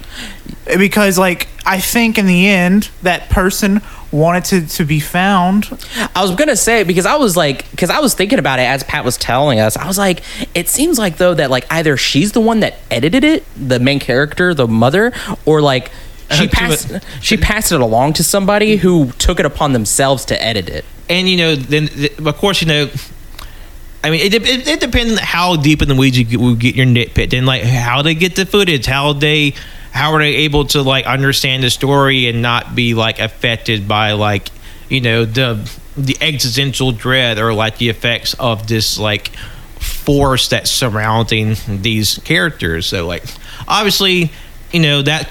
Because 0.66 1.18
like 1.18 1.48
I 1.66 1.80
think 1.80 2.18
in 2.18 2.26
the 2.26 2.48
end, 2.48 2.90
that 3.04 3.30
person 3.30 3.82
wanted 4.12 4.46
to, 4.46 4.68
to 4.78 4.86
be 4.86 5.00
found. 5.00 5.68
I 6.16 6.22
was 6.22 6.36
gonna 6.36 6.56
say 6.56 6.84
because 6.84 7.06
I 7.06 7.16
was 7.16 7.36
like 7.36 7.70
because 7.72 7.90
I 7.90 8.00
was 8.00 8.14
thinking 8.14 8.40
about 8.40 8.60
it 8.60 8.64
as 8.64 8.84
Pat 8.84 9.04
was 9.04 9.18
telling 9.18 9.60
us. 9.60 9.76
I 9.76 9.88
was 9.88 9.98
like, 9.98 10.22
it 10.56 10.70
seems 10.70 10.98
like 10.98 11.18
though 11.18 11.34
that 11.34 11.50
like 11.50 11.66
either 11.72 11.98
she's 11.98 12.32
the 12.32 12.42
one 12.42 12.62
that 12.62 12.76
edited 12.92 13.24
it, 13.24 13.44
the 13.56 13.80
main 13.80 14.00
character, 14.00 14.54
the 14.54 14.68
mother, 14.68 15.12
or 15.46 15.62
like 15.62 15.92
she 16.32 16.46
Uh, 16.46 16.50
passed 16.52 16.92
it- 16.92 17.04
she 17.22 17.38
passed 17.38 17.72
it 17.72 17.82
along 17.82 18.14
to 18.14 18.24
somebody 18.24 18.78
who 18.78 19.12
took 19.18 19.40
it 19.40 19.46
upon 19.46 19.74
themselves 19.74 20.24
to 20.26 20.42
edit 20.44 20.70
it. 20.70 20.86
and 21.10 21.28
you 21.28 21.36
know, 21.38 21.56
then 21.56 21.90
of 22.26 22.38
course, 22.38 22.62
you 22.62 22.68
know. 22.68 22.90
I 24.06 24.10
mean, 24.10 24.20
it, 24.20 24.34
it, 24.34 24.68
it 24.68 24.80
depends 24.82 25.18
how 25.20 25.56
deep 25.56 25.82
in 25.82 25.88
the 25.88 25.96
weeds 25.96 26.18
you 26.18 26.26
get, 26.26 26.40
will 26.40 26.56
get 26.56 26.76
your 26.76 26.86
nitpick, 26.86 27.32
and 27.38 27.46
like 27.48 27.64
how 27.64 28.02
they 28.02 28.14
get 28.16 28.36
the 28.36 28.46
footage, 28.46 28.86
how 28.86 29.14
they, 29.14 29.54
how 29.94 30.12
are 30.14 30.20
they 30.20 30.36
able 30.48 30.66
to 30.66 30.82
like 30.82 31.06
understand 31.06 31.64
the 31.64 31.70
story 31.70 32.28
and 32.28 32.42
not 32.42 32.74
be 32.76 32.94
like 32.96 33.20
affected 33.20 33.88
by 33.88 34.14
like, 34.14 34.50
you 34.90 35.00
know, 35.02 35.24
the 35.26 35.70
the 35.96 36.18
existential 36.20 36.92
dread 36.92 37.38
or 37.38 37.54
like 37.54 37.78
the 37.78 37.90
effects 37.90 38.34
of 38.36 38.68
this 38.68 38.98
like 38.98 39.30
force 39.80 40.48
that's 40.50 40.72
surrounding 40.72 41.56
these 41.68 42.18
characters. 42.26 42.88
So 42.88 43.06
like, 43.06 43.24
obviously, 43.68 44.32
you 44.72 44.80
know 44.80 45.02
that 45.04 45.30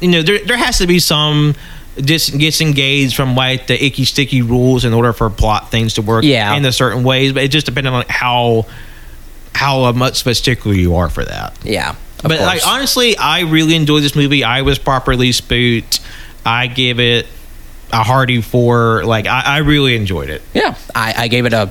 you 0.00 0.08
know 0.08 0.22
there 0.22 0.38
there 0.44 0.56
has 0.56 0.78
to 0.78 0.86
be 0.86 0.98
some 1.00 1.54
dis- 1.96 2.28
disengaged 2.28 3.14
from 3.16 3.34
like 3.34 3.66
the 3.66 3.84
icky 3.84 4.04
sticky 4.04 4.42
rules 4.42 4.84
in 4.84 4.92
order 4.94 5.12
for 5.12 5.28
plot 5.28 5.70
things 5.70 5.94
to 5.94 6.02
work 6.02 6.24
Yeah. 6.24 6.54
in 6.54 6.64
a 6.64 6.72
certain 6.72 7.02
ways 7.04 7.32
but 7.32 7.42
it 7.42 7.48
just 7.48 7.66
depends 7.66 7.88
on 7.88 8.04
how 8.08 8.66
how 9.54 9.90
much 9.92 10.22
stickler 10.36 10.72
you 10.72 10.94
are 10.96 11.10
for 11.10 11.24
that 11.24 11.56
Yeah, 11.64 11.94
but 12.22 12.40
like 12.40 12.66
honestly 12.66 13.16
i 13.16 13.40
really 13.40 13.74
enjoyed 13.74 14.02
this 14.02 14.14
movie 14.16 14.44
i 14.44 14.62
was 14.62 14.78
properly 14.78 15.32
spooked 15.32 16.00
i 16.46 16.66
give 16.66 16.98
it 17.00 17.26
a 17.92 18.02
hearty 18.02 18.40
four 18.40 19.04
like 19.04 19.26
i, 19.26 19.40
I 19.40 19.58
really 19.58 19.96
enjoyed 19.96 20.30
it 20.30 20.42
yeah, 20.54 20.76
I, 20.94 21.14
I 21.24 21.28
gave 21.28 21.46
it 21.46 21.52
a 21.52 21.70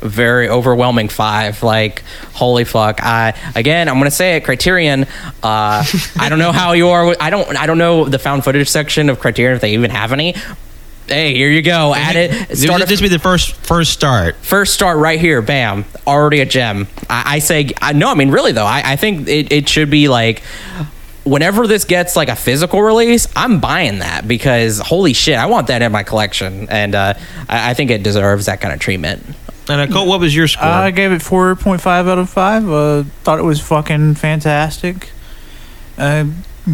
very 0.00 0.48
overwhelming 0.48 1.10
five. 1.10 1.62
Like, 1.62 2.02
holy 2.32 2.64
fuck! 2.64 3.02
I 3.02 3.34
again, 3.54 3.86
I'm 3.86 3.98
gonna 3.98 4.10
say 4.10 4.36
it. 4.36 4.44
Criterion. 4.44 5.02
Uh, 5.42 5.84
I 6.18 6.28
don't 6.30 6.38
know 6.38 6.52
how 6.52 6.72
you 6.80 6.88
are. 6.88 7.04
with- 7.04 7.20
I 7.20 7.28
don't. 7.28 7.54
I 7.54 7.66
don't 7.66 7.76
know 7.76 8.06
the 8.06 8.18
found 8.18 8.42
footage 8.42 8.70
section 8.70 9.10
of 9.10 9.20
Criterion 9.20 9.56
if 9.56 9.60
they 9.60 9.74
even 9.74 9.90
have 9.90 10.12
any. 10.12 10.36
Hey, 11.10 11.34
here 11.34 11.50
you 11.50 11.60
go. 11.62 11.92
Add 11.94 12.14
it. 12.16 12.48
this, 12.48 12.62
Start 12.62 12.86
this 12.86 13.00
a- 13.00 13.02
be 13.02 13.08
the 13.08 13.18
first 13.18 13.54
first 13.56 13.92
start 13.92 14.36
first 14.36 14.72
start 14.74 14.98
right 14.98 15.18
here 15.20 15.42
bam 15.42 15.84
already 16.06 16.40
a 16.40 16.46
gem 16.46 16.86
i, 17.08 17.36
I 17.36 17.38
say 17.40 17.70
I, 17.80 17.92
no 17.92 18.10
i 18.10 18.14
mean 18.14 18.30
really 18.30 18.52
though 18.52 18.64
i, 18.64 18.82
I 18.92 18.96
think 18.96 19.28
it, 19.28 19.52
it 19.52 19.68
should 19.68 19.90
be 19.90 20.08
like 20.08 20.42
whenever 21.24 21.66
this 21.66 21.84
gets 21.84 22.16
like 22.16 22.28
a 22.28 22.36
physical 22.36 22.80
release 22.82 23.26
i'm 23.36 23.60
buying 23.60 23.98
that 24.00 24.26
because 24.26 24.78
holy 24.78 25.12
shit 25.12 25.36
i 25.36 25.46
want 25.46 25.66
that 25.68 25.82
in 25.82 25.92
my 25.92 26.02
collection 26.02 26.68
and 26.70 26.94
uh, 26.94 27.14
I, 27.48 27.70
I 27.70 27.74
think 27.74 27.90
it 27.90 28.02
deserves 28.02 28.46
that 28.46 28.60
kind 28.60 28.72
of 28.74 28.80
treatment 28.80 29.24
and 29.68 29.80
uh, 29.80 29.86
Colt, 29.92 30.08
what 30.08 30.20
was 30.20 30.34
your 30.34 30.48
score 30.48 30.64
I 30.64 30.90
gave 30.90 31.12
it 31.12 31.22
four 31.22 31.54
point 31.54 31.80
five 31.80 32.08
out 32.08 32.18
of 32.18 32.28
five. 32.28 32.68
Uh, 32.68 33.04
thought 33.22 33.38
it 33.38 33.44
was 33.44 33.60
fucking 33.60 34.14
fantastic. 34.16 35.10
Uh, 35.96 36.24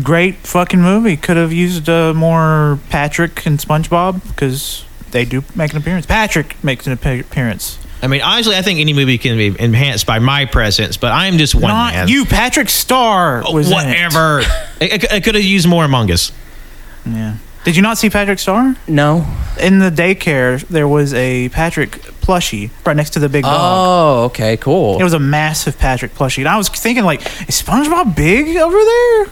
great 0.03 0.37
fucking 0.37 0.81
movie. 0.81 1.17
Could 1.17 1.37
have 1.37 1.53
used 1.53 1.89
uh, 1.89 2.15
more 2.15 2.79
Patrick 2.91 3.47
and 3.47 3.59
SpongeBob 3.59 4.27
because 4.29 4.85
they 5.11 5.25
do 5.25 5.45
make 5.55 5.73
an 5.73 5.79
appearance. 5.79 6.07
Patrick 6.07 6.63
makes 6.63 6.87
an 6.87 6.93
appearance. 6.93 7.79
I 8.03 8.09
mean, 8.09 8.21
honestly, 8.21 8.55
I 8.57 8.63
think 8.63 8.79
any 8.79 8.93
movie 8.93 9.17
can 9.17 9.39
be 9.39 9.57
enhanced 9.59 10.07
by 10.07 10.19
my 10.19 10.45
presence, 10.45 10.97
but 10.97 11.13
I'm 11.13 11.39
just 11.39 11.55
one 11.55 11.69
Not 11.69 11.95
man. 11.95 12.09
you, 12.09 12.27
Patrick 12.27 12.69
Star. 12.69 13.43
Was 13.51 13.71
in 13.71 13.79
it. 13.79 13.87
Whatever. 13.87 14.41
I 14.43 14.65
it, 14.81 15.25
could 15.25 15.35
have 15.35 15.45
used 15.45 15.67
more 15.67 15.85
Among 15.85 16.11
Us. 16.11 16.31
Yeah. 17.07 17.37
Did 17.65 17.75
you 17.75 17.83
not 17.83 17.99
see 17.99 18.11
Patrick 18.11 18.39
Star? 18.39 18.77
no 18.87 19.27
In 19.59 19.81
the 19.81 19.91
daycare, 19.91 20.65
there 20.69 20.87
was 20.87 21.13
a 21.15 21.49
Patrick 21.49 21.93
plushie 22.21 22.71
right 22.85 22.95
next 22.95 23.11
to 23.11 23.19
the 23.19 23.29
big 23.29 23.43
dog. 23.43 23.57
oh 23.59 24.25
okay 24.27 24.57
cool 24.57 25.01
It 25.01 25.03
was 25.03 25.15
a 25.15 25.19
massive 25.19 25.77
Patrick 25.79 26.15
plushie. 26.15 26.39
And 26.39 26.49
I 26.49 26.59
was 26.59 26.69
thinking, 26.69 27.05
like, 27.05 27.23
is 27.49 27.61
SpongeBob 27.61 28.15
big 28.15 28.57
over 28.57 28.77
there? 28.77 29.27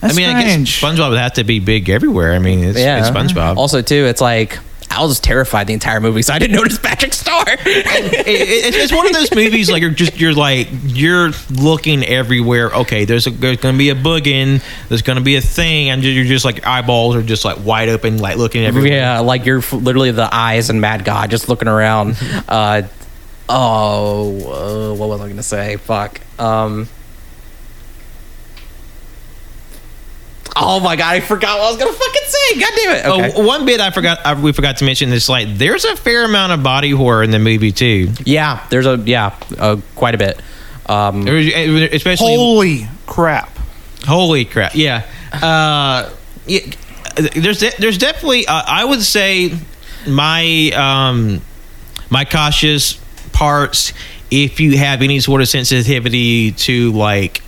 That's 0.00 0.14
I 0.14 0.16
mean, 0.16 0.28
I 0.36 0.42
guess. 0.42 0.68
SpongeBob 0.80 1.10
would 1.10 1.18
have 1.18 1.34
to 1.34 1.44
be 1.44 1.58
big 1.60 1.88
everywhere. 1.88 2.32
I 2.34 2.38
mean, 2.38 2.64
it's, 2.64 2.78
yeah 2.78 2.98
it's 2.98 3.10
SpongeBob. 3.10 3.56
also 3.56 3.82
too 3.82 4.04
it's 4.06 4.20
like 4.20 4.58
i 4.88 5.02
was 5.02 5.18
terrified 5.18 5.66
the 5.66 5.72
entire 5.74 6.00
movie 6.00 6.22
so 6.22 6.32
i 6.32 6.38
didn't 6.38 6.54
notice 6.54 6.78
patrick 6.78 7.12
star 7.12 7.44
It- 7.48 7.66
it- 7.66 8.64
it's, 8.66 8.76
it's 8.76 8.92
one 8.92 9.04
of 9.06 9.12
those 9.12 9.34
movies 9.34 9.68
like 9.68 9.82
you're 9.82 9.90
just 9.90 10.18
you're 10.18 10.32
like 10.32 10.68
you're 10.84 11.32
looking 11.50 12.04
everywhere. 12.04 12.70
Okay, 12.72 13.04
there's 13.04 13.26
a, 13.26 13.30
there's 13.30 13.56
going 13.58 13.74
to 13.74 13.78
be 13.78 13.90
a 13.90 13.94
boogin. 13.94 14.62
There's 14.88 15.02
going 15.02 15.18
to 15.18 15.22
be 15.24 15.36
a 15.36 15.40
thing, 15.40 15.90
and 15.90 16.02
you're 16.02 16.24
just 16.24 16.44
like 16.44 16.64
eyeballs 16.66 17.14
are 17.16 17.22
just 17.22 17.44
like 17.44 17.64
wide 17.64 17.88
open, 17.88 18.18
like 18.18 18.36
looking 18.36 18.64
everywhere. 18.64 18.92
Yeah, 18.92 19.18
like 19.20 19.44
you're 19.44 19.58
f- 19.58 19.72
literally 19.72 20.10
the 20.12 20.28
eyes 20.34 20.70
and 20.70 20.80
Mad 20.80 21.04
God 21.04 21.30
just 21.30 21.48
looking 21.48 21.68
around. 21.68 22.16
uh, 22.48 22.82
oh, 23.48 24.92
uh, 24.92 24.94
what 24.94 25.08
was 25.08 25.20
I 25.20 25.28
gonna 25.28 25.42
say? 25.42 25.76
Fuck. 25.76 26.20
Um. 26.40 26.88
Oh 30.58 30.80
my 30.80 30.96
god, 30.96 31.14
I 31.14 31.20
forgot 31.20 31.58
what 31.58 31.66
I 31.66 31.70
was 31.70 31.78
gonna 31.78 31.92
fucking 31.92 32.22
say. 32.26 32.60
God 32.60 32.72
damn 32.76 32.96
it. 32.96 33.06
Okay. 33.06 33.32
Oh, 33.36 33.46
one 33.46 33.66
bit 33.66 33.80
I 33.80 33.90
forgot 33.90 34.20
uh, 34.24 34.40
we 34.40 34.52
forgot 34.52 34.78
to 34.78 34.84
mention 34.84 35.12
is 35.12 35.28
like 35.28 35.48
there's 35.58 35.84
a 35.84 35.96
fair 35.96 36.24
amount 36.24 36.52
of 36.52 36.62
body 36.62 36.90
horror 36.90 37.22
in 37.22 37.30
the 37.30 37.38
movie 37.38 37.72
too. 37.72 38.10
yeah, 38.24 38.66
there's 38.70 38.86
a 38.86 38.96
yeah, 39.04 39.36
uh, 39.58 39.76
quite 39.94 40.14
a 40.14 40.18
bit. 40.18 40.40
Um, 40.86 41.26
Especially 41.28 42.34
Holy 42.34 42.88
crap. 43.06 43.50
Holy 44.06 44.44
crap! 44.44 44.74
Yeah, 44.74 45.02
uh, 45.32 46.10
yeah. 46.46 46.60
There's 47.16 47.60
de- 47.60 47.74
there's 47.78 47.98
definitely 47.98 48.46
uh, 48.46 48.62
I 48.66 48.84
would 48.84 49.02
say 49.02 49.52
my 50.06 50.70
um 50.74 51.40
my 52.08 52.24
cautious 52.24 53.00
parts 53.32 53.92
if 54.30 54.60
you 54.60 54.78
have 54.78 55.02
any 55.02 55.20
sort 55.20 55.40
of 55.40 55.48
sensitivity 55.48 56.52
to 56.52 56.92
like 56.92 57.42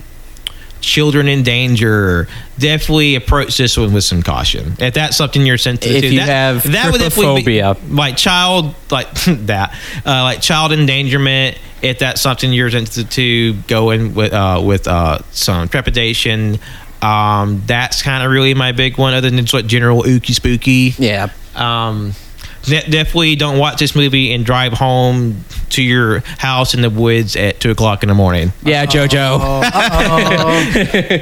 children 0.81 1.29
in 1.29 1.43
danger 1.43 2.29
definitely 2.59 3.15
approach 3.15 3.57
this 3.57 3.77
one 3.77 3.93
with 3.93 4.05
some 4.05 4.23
caution. 4.23 4.75
If 4.79 4.95
that's 4.95 5.17
something 5.17 5.45
you're 5.45 5.59
sensitive 5.59 5.97
If 5.97 6.03
to 6.03 6.09
you 6.13 6.21
that, 6.21 6.29
have 6.29 6.73
that 6.73 6.93
would 6.93 7.01
definitely 7.01 7.43
be 7.43 7.63
like 7.63 8.17
child 8.17 8.75
like 8.91 9.13
that 9.27 9.75
uh, 10.07 10.23
like 10.23 10.41
child 10.41 10.73
endangerment. 10.73 11.59
If 11.81 12.01
that's 12.01 12.21
something 12.21 12.53
you're 12.53 12.71
sensitive 12.71 13.11
to 13.11 13.55
go 13.69 13.91
in 13.91 14.15
with 14.15 14.33
uh, 14.33 14.61
with 14.65 14.89
uh, 14.89 15.21
some 15.31 15.69
trepidation. 15.69 16.59
Um, 17.01 17.63
that's 17.65 18.03
kind 18.03 18.25
of 18.25 18.31
really 18.33 18.55
my 18.55 18.73
big 18.73 18.99
one 18.99 19.15
other 19.15 19.31
than 19.31 19.39
just 19.39 19.55
what 19.55 19.69
general 19.69 20.03
ooky 20.03 20.35
spooky. 20.35 20.95
Yeah. 20.99 21.29
um, 21.55 22.13
de- 22.69 22.91
definitely 22.91 23.37
don't 23.37 23.59
watch 23.59 23.79
this 23.79 23.95
movie 23.97 24.33
and 24.33 24.45
drive 24.47 24.73
home 24.73 25.45
to 25.71 25.83
your 25.83 26.21
house 26.39 26.75
in 26.75 26.81
the 26.83 26.91
woods 26.91 27.37
at 27.37 27.61
two 27.61 27.71
o'clock 27.71 28.03
in 28.03 28.09
the 28.09 28.15
morning 28.15 28.53
Yeah, 28.63 28.87
JoJo. 28.87 29.39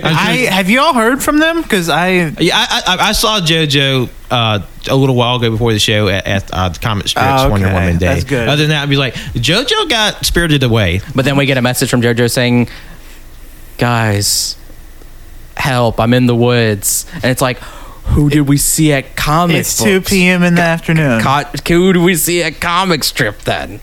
I 0.03 0.49
have 0.51 0.69
you 0.71 0.81
all 0.81 0.95
heard 0.95 1.23
from 1.23 1.39
them? 1.39 1.63
Because 1.63 1.89
I 1.89 2.29
yeah 2.39 2.55
I, 2.57 2.83
I, 2.87 3.09
I 3.09 3.13
saw 3.13 3.41
JoJo 3.41 4.09
uh, 4.31 4.61
a 4.89 4.97
little 4.97 5.15
while 5.17 5.37
ago 5.37 5.51
before 5.51 5.73
the 5.73 5.79
show 5.79 6.09
at, 6.09 6.27
at 6.27 6.51
uh, 6.53 6.69
the 6.69 6.79
Comic 6.79 7.09
Strips 7.09 7.27
Oh, 7.43 7.51
Wonder 7.51 7.67
okay. 7.69 7.75
Woman 7.75 7.99
Day. 7.99 8.07
That's 8.07 8.25
good. 8.25 8.49
Other 8.49 8.63
than 8.63 8.71
that, 8.71 8.83
I'd 8.83 8.89
be 8.91 8.97
like, 8.97 9.15
JoJo 9.15 9.89
got 9.89 10.25
spirited 10.27 10.63
away. 10.63 11.01
But 11.15 11.25
then 11.25 11.37
we 11.37 11.47
get 11.47 11.59
a 11.59 11.63
message 11.63 11.89
from 11.91 12.03
JoJo 12.03 12.31
saying, 12.31 12.69
"Guys, 13.79 14.57
help! 15.57 16.01
I'm 16.01 16.13
in 16.15 16.27
the 16.27 16.35
woods." 16.35 17.07
And 17.15 17.25
it's 17.27 17.43
like, 17.43 17.59
Who 18.09 18.31
did 18.31 18.43
we 18.49 18.57
see 18.57 18.93
at 18.93 19.15
comic 19.17 19.57
It's 19.57 19.83
2 19.83 20.01
books? 20.01 20.11
p.m. 20.11 20.43
in 20.43 20.55
the 20.55 20.63
afternoon. 20.63 21.21
Co- 21.21 21.45
who 21.69 21.93
did 21.93 22.03
we 22.03 22.15
see 22.17 22.43
at 22.43 22.61
comic 22.61 23.05
strip 23.05 23.41
then? 23.43 23.81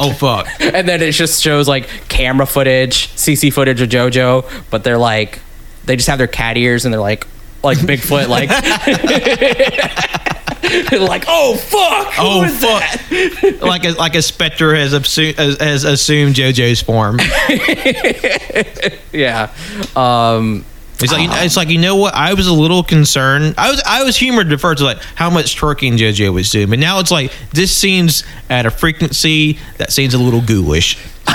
Oh 0.00 0.12
fuck. 0.12 0.46
And 0.60 0.88
then 0.88 1.02
it 1.02 1.12
just 1.12 1.42
shows 1.42 1.68
like 1.68 1.88
camera 2.08 2.46
footage, 2.46 3.08
CC 3.10 3.52
footage 3.52 3.80
of 3.80 3.88
JoJo, 3.88 4.70
but 4.70 4.84
they're 4.84 4.98
like, 4.98 5.40
they 5.84 5.96
just 5.96 6.08
have 6.08 6.18
their 6.18 6.26
cat 6.28 6.56
ears 6.56 6.84
and 6.84 6.94
they're 6.94 7.00
like, 7.00 7.26
like 7.64 7.78
Bigfoot, 7.78 8.28
like, 8.28 8.48
like, 10.92 11.24
oh 11.26 11.56
fuck, 11.56 12.14
who 12.14 12.22
Oh 12.22 12.44
is 12.44 12.60
that? 12.60 12.98
fuck. 13.40 13.60
like 13.62 13.84
a 13.84 13.90
like 13.92 14.14
a 14.14 14.22
specter 14.22 14.74
has 14.76 14.92
assumed 14.92 15.36
has, 15.38 15.56
has 15.60 15.84
assumed 15.84 16.36
JoJo's 16.36 16.82
form. 16.82 17.18
Yeah. 19.12 19.52
Um, 19.96 20.64
It's 21.00 21.12
like 21.12 21.28
uh-huh. 21.28 21.44
it's 21.44 21.56
like 21.56 21.68
you 21.68 21.78
know 21.78 21.96
what? 21.96 22.14
I 22.14 22.34
was 22.34 22.48
a 22.48 22.52
little 22.52 22.82
concerned. 22.82 23.54
I 23.56 23.70
was 23.70 23.80
I 23.86 24.02
was 24.02 24.16
humored 24.16 24.52
at 24.52 24.60
first, 24.60 24.82
like 24.82 24.98
how 25.14 25.30
much 25.30 25.56
twerking 25.56 25.96
JoJo 25.96 26.32
was 26.32 26.50
doing, 26.50 26.70
but 26.70 26.78
now 26.78 26.98
it's 26.98 27.10
like 27.10 27.32
this 27.52 27.74
seems 27.74 28.24
at 28.50 28.66
a 28.66 28.70
frequency 28.70 29.58
that 29.76 29.92
seems 29.92 30.14
a 30.14 30.18
little 30.18 30.40
ghoulish. 30.40 30.98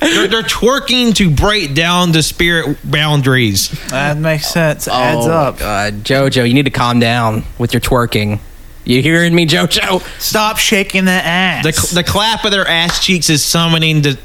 they're, 0.00 0.28
they're 0.28 0.42
twerking 0.42 1.14
to 1.16 1.30
break 1.30 1.74
down 1.74 2.12
the 2.12 2.22
spirit 2.22 2.78
boundaries. 2.82 3.68
That 3.90 4.16
makes 4.16 4.46
sense. 4.46 4.88
Adds 4.88 5.26
oh, 5.26 5.30
up. 5.30 5.58
God, 5.58 5.94
JoJo, 5.96 6.48
you 6.48 6.54
need 6.54 6.64
to 6.64 6.70
calm 6.70 6.98
down 6.98 7.44
with 7.58 7.74
your 7.74 7.80
twerking. 7.80 8.40
You 8.84 9.02
hearing 9.02 9.34
me, 9.34 9.46
JoJo? 9.46 10.00
Stop 10.20 10.58
shaking 10.58 11.06
the 11.06 11.10
ass. 11.10 11.64
The, 11.64 11.96
the 11.96 12.04
clap 12.04 12.44
of 12.44 12.52
their 12.52 12.66
ass 12.66 13.04
cheeks 13.04 13.28
is 13.28 13.44
summoning 13.44 14.02
the 14.02 14.18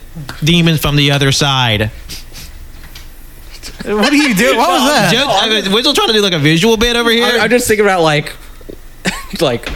demons 0.44 0.80
from 0.80 0.96
the 0.96 1.12
other 1.12 1.32
side. 1.32 1.90
What 3.86 4.10
do 4.10 4.18
you 4.18 4.36
do? 4.36 4.58
What 4.58 4.70
was 4.70 4.90
that? 4.90 5.12
Joe, 5.14 5.26
I 5.28 5.50
mean, 5.50 5.72
we're 5.72 5.82
still 5.82 5.94
trying 5.94 6.08
to 6.08 6.14
do 6.14 6.22
like 6.22 6.34
a 6.34 6.40
visual 6.40 6.78
bit 6.78 6.96
over 6.96 7.10
here. 7.10 7.26
I, 7.26 7.40
I'm 7.40 7.50
just 7.50 7.68
thinking 7.68 7.86
about 7.86 8.02
like, 8.02 8.36
like, 9.42 9.68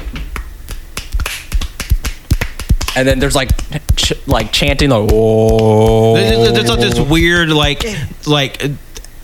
and 2.95 3.07
then 3.07 3.19
there's 3.19 3.35
like, 3.35 3.49
ch- 3.95 4.27
like 4.27 4.51
chanting 4.51 4.89
like, 4.89 5.09
oh. 5.11 6.15
There's, 6.15 6.53
there's 6.53 6.69
like 6.69 6.79
this 6.79 6.99
weird 6.99 7.49
like 7.49 7.83
like 8.27 8.61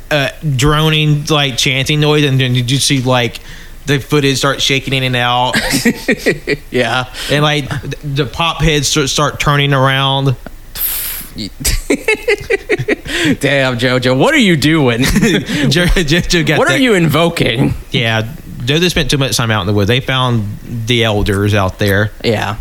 uh, 0.10 0.30
droning 0.56 1.26
like 1.26 1.58
chanting 1.58 2.00
noise, 2.00 2.24
and 2.26 2.40
then 2.40 2.56
you 2.56 2.64
just 2.64 2.88
see 2.88 3.02
like 3.02 3.40
the 3.86 4.00
footage 4.00 4.38
start 4.38 4.62
shaking 4.62 4.94
in 4.94 5.04
and 5.04 5.16
out, 5.16 5.54
yeah. 6.72 7.14
and 7.32 7.44
like 7.44 7.70
the 8.02 8.30
pop 8.32 8.62
heads 8.62 8.88
start, 8.88 9.10
start 9.10 9.40
turning 9.40 9.74
around. 9.74 10.36
Damn, 13.40 13.78
JoJo, 13.78 14.18
what 14.18 14.34
are 14.34 14.38
you 14.40 14.56
doing? 14.56 15.04
Jo- 15.04 15.86
Jojo 15.86 16.46
got 16.46 16.58
what 16.60 16.70
are 16.70 16.78
you 16.78 16.94
invoking? 16.94 17.74
Yeah, 17.92 18.22
Jojo 18.24 18.90
spent 18.90 19.10
too 19.12 19.18
much 19.18 19.36
time 19.38 19.52
out 19.52 19.62
in 19.62 19.68
the 19.68 19.74
woods. 19.74 19.88
They 19.88 20.00
found 20.00 20.58
the 20.88 21.04
elders 21.04 21.54
out 21.54 21.80
there. 21.80 22.12
Yeah. 22.24 22.58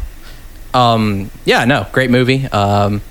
Um. 0.75 1.31
Yeah. 1.45 1.65
No. 1.65 1.87
Great 1.93 2.11
movie. 2.11 2.47
Um. 2.47 3.03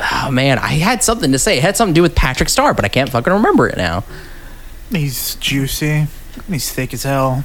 Oh 0.00 0.30
man, 0.30 0.58
I 0.58 0.72
had 0.72 1.02
something 1.02 1.32
to 1.32 1.38
say. 1.38 1.58
It 1.58 1.62
had 1.62 1.76
something 1.76 1.94
to 1.94 1.98
do 1.98 2.02
with 2.02 2.14
Patrick 2.14 2.48
Star, 2.48 2.74
but 2.74 2.84
I 2.84 2.88
can't 2.88 3.08
fucking 3.10 3.32
remember 3.32 3.68
it 3.68 3.76
now. 3.76 4.04
He's 4.90 5.36
juicy. 5.36 6.06
He's 6.48 6.70
thick 6.72 6.92
as 6.92 7.02
hell. 7.04 7.44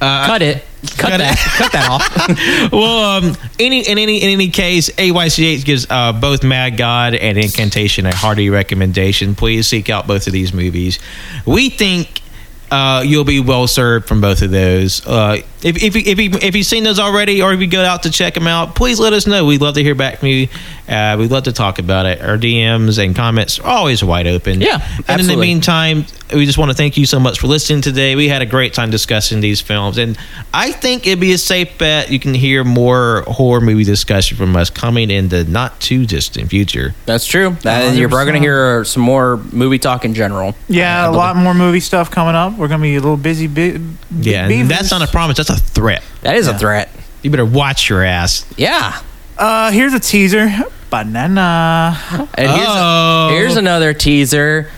Cut 0.00 0.42
it. 0.42 0.64
Cut, 0.96 1.18
that. 1.18 1.36
cut 1.56 1.72
that 1.72 1.88
off. 1.90 2.72
well, 2.72 3.18
um, 3.18 3.36
any 3.58 3.80
in 3.80 3.98
any 3.98 4.22
in 4.22 4.30
any 4.30 4.48
case, 4.48 4.90
AYCH 4.90 5.64
gives 5.64 5.86
uh, 5.90 6.12
both 6.12 6.44
Mad 6.44 6.76
God 6.76 7.14
and 7.14 7.36
Incantation 7.36 8.06
a 8.06 8.14
hearty 8.14 8.48
recommendation. 8.48 9.34
Please 9.34 9.66
seek 9.66 9.90
out 9.90 10.06
both 10.06 10.28
of 10.28 10.32
these 10.32 10.52
movies. 10.52 11.00
We 11.46 11.68
think 11.68 12.22
uh, 12.70 13.02
you'll 13.04 13.24
be 13.24 13.40
well 13.40 13.66
served 13.66 14.06
from 14.06 14.20
both 14.20 14.42
of 14.42 14.50
those. 14.50 15.06
Uh, 15.06 15.42
if 15.62 15.82
if 15.82 15.96
you, 15.96 16.02
if 16.04 16.18
you, 16.18 16.30
if 16.40 16.54
you've 16.54 16.66
seen 16.66 16.84
those 16.84 16.98
already, 16.98 17.42
or 17.42 17.52
if 17.52 17.60
you 17.60 17.66
go 17.66 17.84
out 17.84 18.04
to 18.04 18.10
check 18.10 18.34
them 18.34 18.46
out, 18.46 18.74
please 18.74 19.00
let 19.00 19.12
us 19.12 19.26
know. 19.26 19.44
We'd 19.44 19.60
love 19.60 19.74
to 19.74 19.82
hear 19.82 19.94
back 19.94 20.18
from 20.18 20.28
you. 20.28 20.48
Uh, 20.88 21.16
we'd 21.18 21.30
love 21.30 21.44
to 21.44 21.52
talk 21.52 21.78
about 21.78 22.06
it. 22.06 22.20
Our 22.20 22.38
DMs 22.38 23.02
and 23.02 23.14
comments 23.14 23.58
are 23.58 23.66
always 23.66 24.02
wide 24.04 24.26
open. 24.26 24.60
Yeah, 24.60 24.76
absolutely. 24.76 25.12
And 25.12 25.20
in 25.20 25.26
the 25.26 25.36
meantime, 25.36 26.04
we 26.32 26.46
just 26.46 26.58
want 26.58 26.70
to 26.70 26.76
thank 26.76 26.96
you 26.96 27.06
so 27.06 27.18
much 27.18 27.40
for 27.40 27.46
listening 27.46 27.82
today. 27.82 28.14
We 28.16 28.28
had 28.28 28.42
a 28.42 28.46
great 28.46 28.74
time 28.74 28.90
discussing 28.90 29.40
these 29.40 29.60
films, 29.60 29.98
and 29.98 30.16
I 30.52 30.72
think 30.72 31.06
it'd 31.06 31.20
be 31.20 31.32
a 31.32 31.38
safe 31.38 31.76
bet 31.78 32.10
you 32.10 32.20
can 32.20 32.34
hear 32.34 32.64
more 32.64 33.22
horror 33.26 33.60
movie 33.60 33.84
discussion 33.84 34.36
from 34.36 34.54
us 34.56 34.70
coming 34.70 35.10
in 35.10 35.28
the 35.28 35.44
not 35.44 35.80
too 35.80 36.06
distant 36.06 36.50
future. 36.50 36.94
That's 37.06 37.26
true. 37.26 37.56
That, 37.62 37.96
you're 37.96 38.08
probably 38.08 38.32
gonna 38.32 38.44
hear 38.44 38.84
some 38.84 39.02
more 39.02 39.38
movie 39.52 39.78
talk 39.78 40.04
in 40.04 40.14
general. 40.14 40.54
Yeah, 40.68 41.08
a 41.08 41.10
lot 41.10 41.36
more 41.36 41.54
movie 41.54 41.80
stuff 41.80 42.10
coming 42.10 42.34
up. 42.34 42.57
We're 42.58 42.68
gonna 42.68 42.82
be 42.82 42.96
a 42.96 43.00
little 43.00 43.16
busy. 43.16 43.46
Bi- 43.46 43.80
Yeah, 44.20 44.40
and 44.42 44.48
beavers. 44.48 44.68
that's 44.68 44.90
not 44.90 45.02
a 45.02 45.06
promise. 45.06 45.36
That's 45.36 45.50
a 45.50 45.56
threat. 45.56 46.02
That 46.22 46.36
is 46.36 46.46
Yeah. 46.46 46.56
a 46.56 46.58
threat. 46.58 46.90
You 47.22 47.30
better 47.30 47.44
watch 47.44 47.88
your 47.88 48.04
ass. 48.04 48.44
Yeah. 48.56 48.98
Uh, 49.38 49.70
here's 49.70 49.92
a 49.94 50.00
teaser. 50.00 50.50
Banana. 50.90 51.96
And 52.34 52.50
here's, 52.50 52.66
Oh. 52.68 53.28
here's 53.30 53.56
another 53.56 53.92
teaser. 53.94 54.68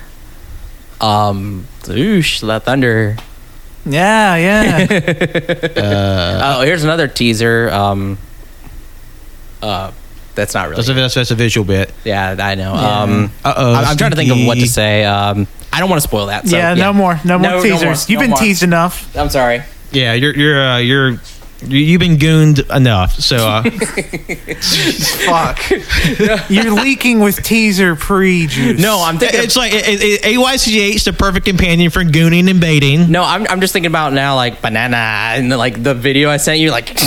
Um, 1.00 1.66
oosh, 1.84 2.42
La 2.42 2.58
Thunder. 2.58 3.16
Yeah, 3.86 4.36
yeah. 4.36 4.86
oh, 6.56 6.62
here's 6.62 6.84
another 6.84 7.08
teaser. 7.08 7.70
Um, 7.70 8.18
uh, 9.62 9.92
that's 10.34 10.52
not 10.54 10.64
really. 10.68 10.76
That's 10.76 10.88
a, 10.88 10.94
that's, 10.94 11.14
that's 11.14 11.30
a 11.30 11.34
visual 11.34 11.64
bit. 11.64 11.92
yeah, 12.04 12.36
I 12.38 12.54
know. 12.54 12.74
Yeah. 12.74 13.00
Um, 13.02 13.32
Uh-oh, 13.44 13.72
I'm, 13.74 13.84
I'm 13.86 13.96
trying 13.96 14.10
to 14.10 14.16
think 14.16 14.30
of 14.30 14.44
what 14.46 14.58
to 14.58 14.66
say. 14.68 15.04
Um, 15.04 15.46
I 15.72 15.78
don't 15.80 15.88
want 15.88 16.02
to 16.02 16.08
spoil 16.08 16.26
that. 16.26 16.48
So, 16.48 16.56
yeah, 16.56 16.74
no 16.74 16.92
more. 16.92 17.20
No 17.24 17.38
more 17.38 17.50
No- 17.50 17.56
no 17.58 17.62
teasers. 17.62 17.82
more. 17.82 17.92
You've 17.92 18.10
No 18.10 18.20
been 18.20 18.30
more. 18.30 18.38
teased 18.40 18.62
enough. 18.62 19.16
I'm 19.16 19.30
sorry. 19.30 19.62
Yeah, 19.92 20.14
you're 20.14 20.34
you're 20.36 20.60
uh, 20.62 20.78
you're 20.78 21.10
you- 21.62 21.78
you've 21.78 22.00
been 22.00 22.16
gooned 22.18 22.60
enough. 22.70 23.12
So 23.20 23.36
uh, 23.36 23.62
Fuck. 25.26 25.60
You're 26.50 26.72
leaking 26.72 27.20
with 27.20 27.42
teaser 27.42 27.94
pre 27.96 28.46
juice. 28.46 28.80
No, 28.80 29.02
I'm 29.02 29.18
thinking. 29.18 29.40
it's 29.42 29.56
like 29.56 29.72
it, 29.74 29.84
it, 29.86 30.22
AYCH, 30.22 31.04
the 31.04 31.12
perfect 31.12 31.46
companion 31.46 31.90
for 31.90 32.02
gooning 32.02 32.48
and 32.50 32.60
baiting. 32.60 33.10
no, 33.10 33.22
I'm, 33.24 33.46
I'm 33.48 33.60
just 33.60 33.72
thinking 33.72 33.90
about 33.90 34.12
now, 34.12 34.36
like 34.36 34.60
banana, 34.62 34.96
and 34.96 35.50
like 35.50 35.82
the 35.82 35.94
video 35.94 36.30
I 36.30 36.36
sent 36.38 36.58
you, 36.60 36.70
like. 36.70 36.88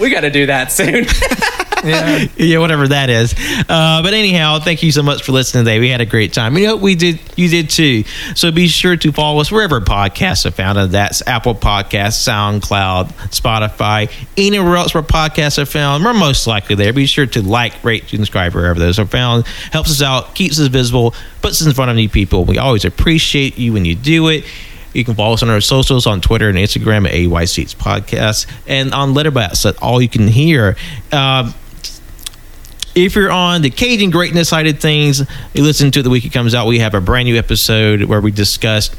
we 0.00 0.10
got 0.10 0.20
to 0.22 0.30
do 0.30 0.46
that 0.46 0.72
soon. 0.72 1.06
Yeah. 1.84 2.26
yeah, 2.36 2.58
whatever 2.58 2.88
that 2.88 3.10
is. 3.10 3.34
Uh, 3.68 4.02
but 4.02 4.12
anyhow, 4.12 4.58
thank 4.58 4.82
you 4.82 4.92
so 4.92 5.02
much 5.02 5.22
for 5.22 5.32
listening 5.32 5.64
today. 5.64 5.78
We 5.78 5.88
had 5.88 6.00
a 6.00 6.06
great 6.06 6.32
time. 6.32 6.54
We 6.54 6.64
hope 6.64 6.80
we 6.80 6.94
did. 6.94 7.20
You 7.36 7.48
did 7.48 7.70
too. 7.70 8.04
So 8.34 8.50
be 8.50 8.68
sure 8.68 8.96
to 8.96 9.12
follow 9.12 9.40
us 9.40 9.50
wherever 9.50 9.80
podcasts 9.80 10.44
are 10.46 10.50
found. 10.50 10.78
And 10.78 10.92
that's 10.92 11.26
Apple 11.26 11.54
Podcasts, 11.54 12.28
SoundCloud, 12.28 13.12
Spotify, 13.30 14.12
anywhere 14.36 14.76
else 14.76 14.94
where 14.94 15.02
podcasts 15.02 15.60
are 15.60 15.66
found. 15.66 16.04
We're 16.04 16.12
most 16.14 16.46
likely 16.46 16.76
there. 16.76 16.92
Be 16.92 17.06
sure 17.06 17.26
to 17.26 17.42
like, 17.42 17.82
rate, 17.84 18.02
and 18.02 18.20
subscribe 18.20 18.54
wherever 18.54 18.78
those 18.78 18.98
are 18.98 19.06
found. 19.06 19.46
Helps 19.72 19.90
us 19.90 20.02
out, 20.02 20.34
keeps 20.34 20.60
us 20.60 20.68
visible, 20.68 21.14
puts 21.42 21.60
us 21.60 21.66
in 21.66 21.72
front 21.72 21.90
of 21.90 21.96
new 21.96 22.08
people. 22.08 22.44
We 22.44 22.58
always 22.58 22.84
appreciate 22.84 23.58
you 23.58 23.72
when 23.72 23.84
you 23.84 23.94
do 23.94 24.28
it. 24.28 24.44
You 24.92 25.04
can 25.04 25.14
follow 25.14 25.34
us 25.34 25.42
on 25.42 25.50
our 25.50 25.60
socials 25.60 26.06
on 26.06 26.20
Twitter 26.20 26.48
and 26.48 26.58
Instagram 26.58 27.06
at 27.06 27.14
AY 27.14 27.44
Seats 27.44 27.74
Podcast 27.74 28.46
and 28.66 28.92
on 28.92 29.14
Letterboxd 29.14 29.78
All 29.80 30.02
You 30.02 30.08
Can 30.08 30.26
Hear. 30.26 30.76
Um, 31.12 31.54
if 32.94 33.14
you're 33.14 33.30
on 33.30 33.62
the 33.62 33.70
Cajun 33.70 34.10
greatness 34.10 34.48
side 34.48 34.66
of 34.66 34.78
things, 34.80 35.22
you 35.54 35.62
listen 35.62 35.90
to 35.92 36.00
it 36.00 36.02
the 36.02 36.10
week 36.10 36.24
it 36.24 36.32
comes 36.32 36.54
out. 36.54 36.66
We 36.66 36.78
have 36.80 36.94
a 36.94 37.00
brand 37.00 37.26
new 37.26 37.36
episode 37.36 38.04
where 38.04 38.20
we 38.20 38.30
discussed 38.30 38.94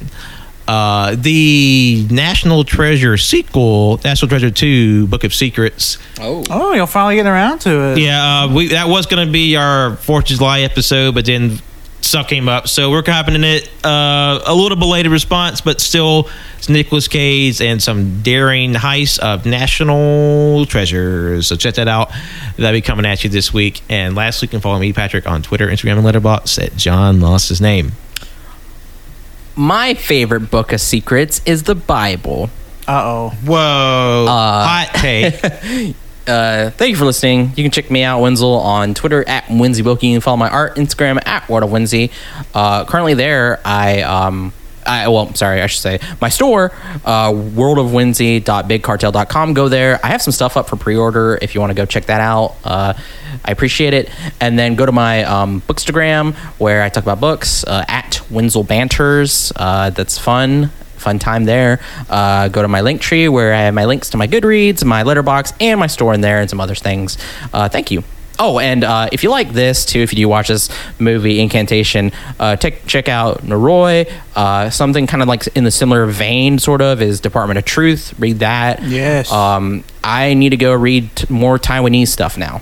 uh, 0.68 1.15
the 1.18 2.07
National 2.09 2.63
Treasure 2.63 3.18
sequel, 3.18 3.99
National 4.03 4.30
Treasure 4.30 4.51
2, 4.51 5.07
Book 5.07 5.23
of 5.23 5.34
Secrets. 5.34 5.97
oh. 6.19 6.43
Oh, 6.49 6.73
you're 6.73 6.88
finally 6.88 7.15
getting 7.15 7.31
around 7.31 7.59
to 7.59 7.91
it. 7.91 7.97
Yeah, 7.97 8.43
uh, 8.43 8.53
we 8.53 8.69
that 8.69 8.88
was 8.88 9.05
going 9.05 9.26
to 9.26 9.31
be 9.31 9.55
our 9.55 9.97
Fourth 9.97 10.31
of 10.31 10.38
July 10.38 10.61
episode, 10.61 11.13
but 11.15 11.26
then 11.26 11.59
stuff 12.02 12.28
came 12.28 12.49
up, 12.49 12.68
so 12.68 12.91
we're 12.91 13.03
happening 13.06 13.44
it. 13.44 13.69
Uh, 13.84 14.41
a 14.45 14.53
little 14.53 14.78
belated 14.78 15.11
response, 15.11 15.61
but 15.61 15.80
still, 15.80 16.30
it's 16.57 16.69
Nicolas 16.69 17.07
Cage 17.07 17.61
and 17.61 17.82
some 17.82 18.22
daring 18.22 18.73
heist 18.73 19.19
of 19.19 19.45
national 19.45 20.65
treasures. 20.65 21.48
So 21.48 21.56
check 21.56 21.76
that 21.76 21.88
out. 21.88 22.11
That'll 22.57 22.78
be 22.78 22.82
coming 22.82 23.06
at 23.06 23.23
you 23.23 23.30
this 23.30 23.53
week. 23.53 23.82
And 23.90 24.15
lastly, 24.15 24.48
you 24.48 24.49
can 24.52 24.60
follow 24.60 24.80
me, 24.80 24.94
Patrick, 24.94 25.28
on 25.28 25.41
Twitter, 25.41 25.68
Instagram, 25.68 25.98
and 25.98 26.06
Letterboxd 26.06 26.64
at 26.65 26.76
John 26.76 27.22
Lost 27.22 27.49
His 27.49 27.61
Name. 27.61 27.94
My 29.56 29.94
favorite 29.94 30.49
book 30.52 30.72
of 30.72 30.82
secrets 30.82 31.41
is 31.45 31.64
the 31.64 31.76
Bible. 31.76 32.49
Uh 32.88 33.02
oh. 33.03 33.30
Whoa, 33.45 34.26
hot 34.28 34.90
take. 34.95 35.95
Uh, 36.27 36.69
thank 36.72 36.91
you 36.91 36.98
for 36.98 37.06
listening. 37.06 37.52
You 37.56 37.64
can 37.64 37.72
check 37.72 37.89
me 37.89 38.03
out, 38.03 38.22
Wenzel, 38.22 38.53
on 38.53 38.93
Twitter 38.93 39.27
at 39.27 39.45
Winsy 39.45 39.84
Wilkie. 39.84 40.07
You 40.07 40.15
can 40.15 40.22
follow 40.22 40.38
my 40.38 40.49
art 40.49 40.76
Instagram 40.76 41.26
at 41.26 41.49
World 41.49 41.64
of 41.64 41.72
Winzy. 41.72 42.11
Uh, 42.53 42.85
currently 42.85 43.15
there, 43.15 43.60
I 43.65 44.02
um, 44.02 44.53
I, 44.85 45.07
well, 45.07 45.34
sorry, 45.35 45.61
I 45.61 45.68
should 45.68 45.81
say 45.81 45.99
my 46.19 46.27
store, 46.30 46.72
uh, 47.06 47.31
worldofwinzy.bigcartel.com. 47.31 49.53
Go 49.53 49.69
there. 49.69 49.99
I 50.03 50.07
have 50.07 50.22
some 50.22 50.34
stuff 50.34 50.57
up 50.57 50.68
for 50.68 50.76
pre-order 50.76 51.39
if 51.41 51.56
you 51.56 51.61
want 51.61 51.72
to 51.72 51.76
go 51.76 51.85
check 51.85 52.06
that 52.06 52.22
out. 52.22 52.56
Uh, 52.64 52.93
I 53.43 53.52
appreciate 53.52 53.93
it. 53.93 54.10
And 54.39 54.57
then 54.57 54.76
go 54.76 54.85
to 54.85 54.91
my 54.91 55.23
um, 55.23 55.61
Bookstagram 55.61 56.35
where 56.60 56.84
I 56.84 56.89
talk 56.89 57.03
about 57.03 57.19
books 57.19 57.64
uh, 57.64 57.85
at 57.88 58.22
Wenzel 58.30 58.64
Banters. 58.64 59.52
Uh, 59.56 59.89
that's 59.91 60.18
fun. 60.18 60.72
Fun 61.02 61.19
time 61.19 61.45
there. 61.45 61.80
Uh, 62.10 62.48
go 62.48 62.61
to 62.61 62.68
my 62.68 62.82
link 62.82 63.02
tree 63.02 63.28
where 63.28 63.53
I 63.53 63.61
have 63.61 63.73
my 63.73 63.86
links 63.86 64.10
to 64.11 64.18
my 64.18 64.28
Goodreads, 64.28 64.86
my 64.86 65.03
Letterboxd, 65.03 65.53
and 65.60 65.80
my 65.80 65.88
store 65.88 66.14
in 66.14 66.22
there, 66.22 66.40
and 66.40 66.49
some 66.49 66.61
other 66.61 66.76
things. 66.76 67.18
Uh, 67.52 67.68
thank 67.68 67.91
you. 67.91 68.03
Oh, 68.40 68.57
and 68.57 68.84
uh, 68.84 69.07
if 69.11 69.23
you 69.23 69.30
like 69.30 69.52
this 69.53 69.86
too, 69.86 69.99
if 69.99 70.14
you 70.14 70.18
do 70.18 70.28
watch 70.28 70.48
this 70.48 70.69
movie 70.98 71.40
Incantation, 71.40 72.11
uh, 72.40 72.56
check 72.56 72.86
check 72.88 73.07
out 73.10 73.41
Noroi. 73.44 74.11
Uh, 74.36 74.69
something 74.72 75.06
kind 75.06 75.22
of 75.22 75.28
like 75.28 75.45
in 75.56 75.64
the 75.64 75.69
similar 75.72 76.06
vein, 76.07 76.57
sort 76.57 76.82
of, 76.82 77.02
is 77.02 77.19
Department 77.19 77.60
of 77.60 77.65
Truth. 77.65 78.15
Read 78.19 78.40
that. 78.40 78.82
Yes. 78.82 79.32
Um, 79.32 79.84
I 80.03 80.34
need 80.34 80.49
to 80.49 80.57
go 80.57 80.73
read 80.73 81.15
t- 81.15 81.28
more 81.32 81.60
Taiwanese 81.60 82.07
stuff 82.07 82.36
now. 82.38 82.61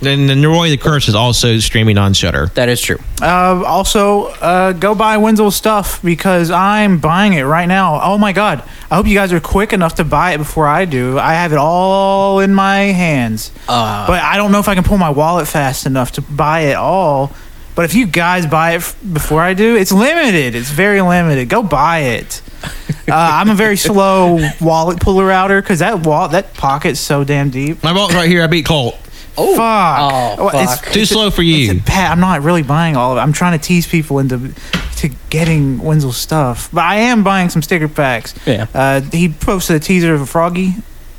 Then 0.00 0.26
the 0.26 0.34
Noroi 0.34 0.68
the 0.68 0.76
Curse 0.76 1.08
is 1.08 1.14
also 1.14 1.58
streaming 1.58 1.96
on 1.96 2.12
Shudder. 2.12 2.46
That 2.54 2.68
is 2.68 2.82
true. 2.82 2.98
Uh, 3.22 3.62
also, 3.64 4.26
uh, 4.26 4.72
go 4.72 4.94
buy 4.94 5.16
Wenzel's 5.16 5.56
stuff 5.56 6.02
because 6.02 6.50
I'm 6.50 6.98
buying 6.98 7.32
it 7.32 7.42
right 7.44 7.64
now. 7.66 8.00
Oh 8.02 8.18
my 8.18 8.32
god! 8.32 8.62
I 8.90 8.96
hope 8.96 9.06
you 9.06 9.14
guys 9.14 9.32
are 9.32 9.40
quick 9.40 9.72
enough 9.72 9.94
to 9.94 10.04
buy 10.04 10.32
it 10.32 10.38
before 10.38 10.66
I 10.68 10.84
do. 10.84 11.18
I 11.18 11.32
have 11.32 11.52
it 11.52 11.58
all 11.58 12.40
in 12.40 12.52
my 12.54 12.76
hands, 12.92 13.50
Uh, 13.68 14.06
but 14.06 14.22
I 14.22 14.36
don't 14.36 14.52
know 14.52 14.58
if 14.60 14.68
I 14.68 14.74
can 14.74 14.84
pull 14.84 14.98
my 14.98 15.10
wallet 15.10 15.48
fast 15.48 15.86
enough 15.86 16.12
to 16.12 16.20
buy 16.22 16.60
it 16.60 16.76
all. 16.76 17.32
But 17.74 17.84
if 17.86 17.94
you 17.94 18.06
guys 18.06 18.46
buy 18.46 18.72
it 18.72 18.76
f- 18.76 18.96
before 19.12 19.40
I 19.42 19.52
do, 19.54 19.76
it's 19.76 19.92
limited. 19.92 20.54
It's 20.54 20.70
very 20.70 21.00
limited. 21.02 21.48
Go 21.48 21.62
buy 21.62 21.98
it. 22.00 22.42
Uh, 23.08 23.14
I'm 23.14 23.50
a 23.50 23.54
very 23.54 23.76
slow 23.76 24.40
wallet 24.60 24.98
puller 24.98 25.30
outer 25.30 25.62
because 25.62 25.78
that 25.78 26.00
wall 26.00 26.26
that 26.30 26.54
pocket's 26.54 26.98
so 26.98 27.22
damn 27.22 27.50
deep. 27.50 27.80
My 27.84 27.92
wallet's 27.92 28.16
right 28.16 28.28
here. 28.28 28.42
I 28.42 28.48
beat 28.48 28.66
Colt. 28.66 28.98
Oh, 29.38 29.54
Fuck. 29.56 29.98
Oh, 30.38 30.44
Well, 30.46 30.48
it's- 30.48 30.80
fuck. 30.80 30.92
Too 30.92 31.04
slow 31.04 31.30
for 31.30 31.42
you. 31.42 31.80
Pat, 31.82 32.10
I'm 32.12 32.20
not 32.20 32.42
really 32.42 32.62
buying 32.62 32.96
all 32.96 33.12
of 33.12 33.18
it. 33.18 33.20
I'm 33.20 33.32
trying 33.32 33.58
to 33.58 33.64
tease 33.64 33.86
people 33.86 34.18
into 34.18 34.52
to 34.96 35.10
getting 35.30 35.78
Wenzel's 35.78 36.16
stuff, 36.16 36.70
but 36.72 36.84
I 36.84 36.96
am 36.96 37.22
buying 37.22 37.50
some 37.50 37.60
sticker 37.60 37.86
packs. 37.88 38.34
Yeah. 38.46 38.66
Uh, 38.74 39.00
he 39.02 39.28
posted 39.28 39.76
a 39.76 39.80
teaser 39.80 40.14
of 40.14 40.22
a 40.22 40.26
froggy. 40.26 40.74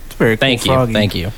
It's 0.07 0.15
a 0.15 0.17
very 0.17 0.35
cool 0.35 0.41
Thank 0.41 0.65
you. 0.65 0.71
froggy. 0.73 0.93
Thank 0.93 1.13
you. 1.15 1.31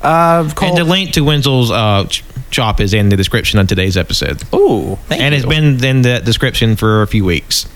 Uh, 0.00 0.48
And 0.62 0.76
the 0.76 0.84
link 0.84 1.12
to 1.12 1.20
Wenzel's 1.20 1.70
uh, 1.70 2.06
ch- 2.08 2.24
shop 2.50 2.80
is 2.80 2.94
in 2.94 3.10
the 3.10 3.16
description 3.16 3.58
of 3.60 3.68
today's 3.68 3.96
episode. 3.98 4.42
Ooh, 4.54 4.98
thank 5.08 5.20
and 5.20 5.34
you. 5.34 5.38
it's 5.38 5.46
been 5.48 5.84
in 5.84 6.02
the 6.02 6.20
description 6.20 6.76
for 6.76 7.02
a 7.02 7.06
few 7.06 7.24
weeks. 7.26 7.66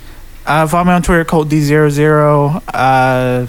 uh, 0.46 0.66
follow 0.66 0.84
me 0.84 0.92
on 0.92 1.02
Twitter, 1.02 1.24
Colt 1.24 1.48
D00. 1.50 2.62
Uh, 2.72 3.46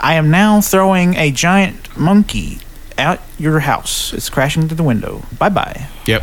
I 0.00 0.14
am 0.14 0.30
now 0.30 0.60
throwing 0.60 1.16
a 1.16 1.30
giant 1.30 1.96
monkey 1.96 2.58
out 3.02 3.20
your 3.38 3.60
house. 3.60 4.12
It's 4.12 4.30
crashing 4.30 4.68
through 4.68 4.76
the 4.76 4.82
window. 4.82 5.22
Bye 5.38 5.50
bye. 5.50 5.86
Yep. 6.06 6.22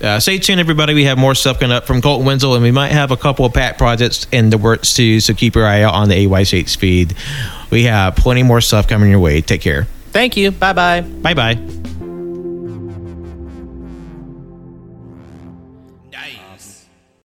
Uh, 0.00 0.18
stay 0.18 0.38
tuned, 0.38 0.60
everybody. 0.60 0.94
We 0.94 1.04
have 1.04 1.18
more 1.18 1.34
stuff 1.34 1.60
coming 1.60 1.76
up 1.76 1.86
from 1.86 2.00
Colton 2.00 2.26
Wenzel, 2.26 2.54
and 2.54 2.62
we 2.62 2.70
might 2.70 2.92
have 2.92 3.10
a 3.10 3.16
couple 3.18 3.44
of 3.44 3.52
Pat 3.52 3.76
projects 3.76 4.26
in 4.32 4.48
the 4.48 4.56
works 4.56 4.94
too. 4.94 5.20
So 5.20 5.34
keep 5.34 5.54
your 5.54 5.66
eye 5.66 5.82
out 5.82 5.92
on 5.92 6.08
the 6.08 6.14
AYCH 6.26 6.78
feed. 6.78 7.14
We 7.70 7.84
have 7.84 8.16
plenty 8.16 8.42
more 8.42 8.62
stuff 8.62 8.88
coming 8.88 9.10
your 9.10 9.20
way. 9.20 9.42
Take 9.42 9.60
care. 9.60 9.84
Thank 10.12 10.36
you. 10.36 10.50
Bye 10.52 10.72
bye. 10.72 11.02
Bye 11.02 11.34
bye. 11.34 11.79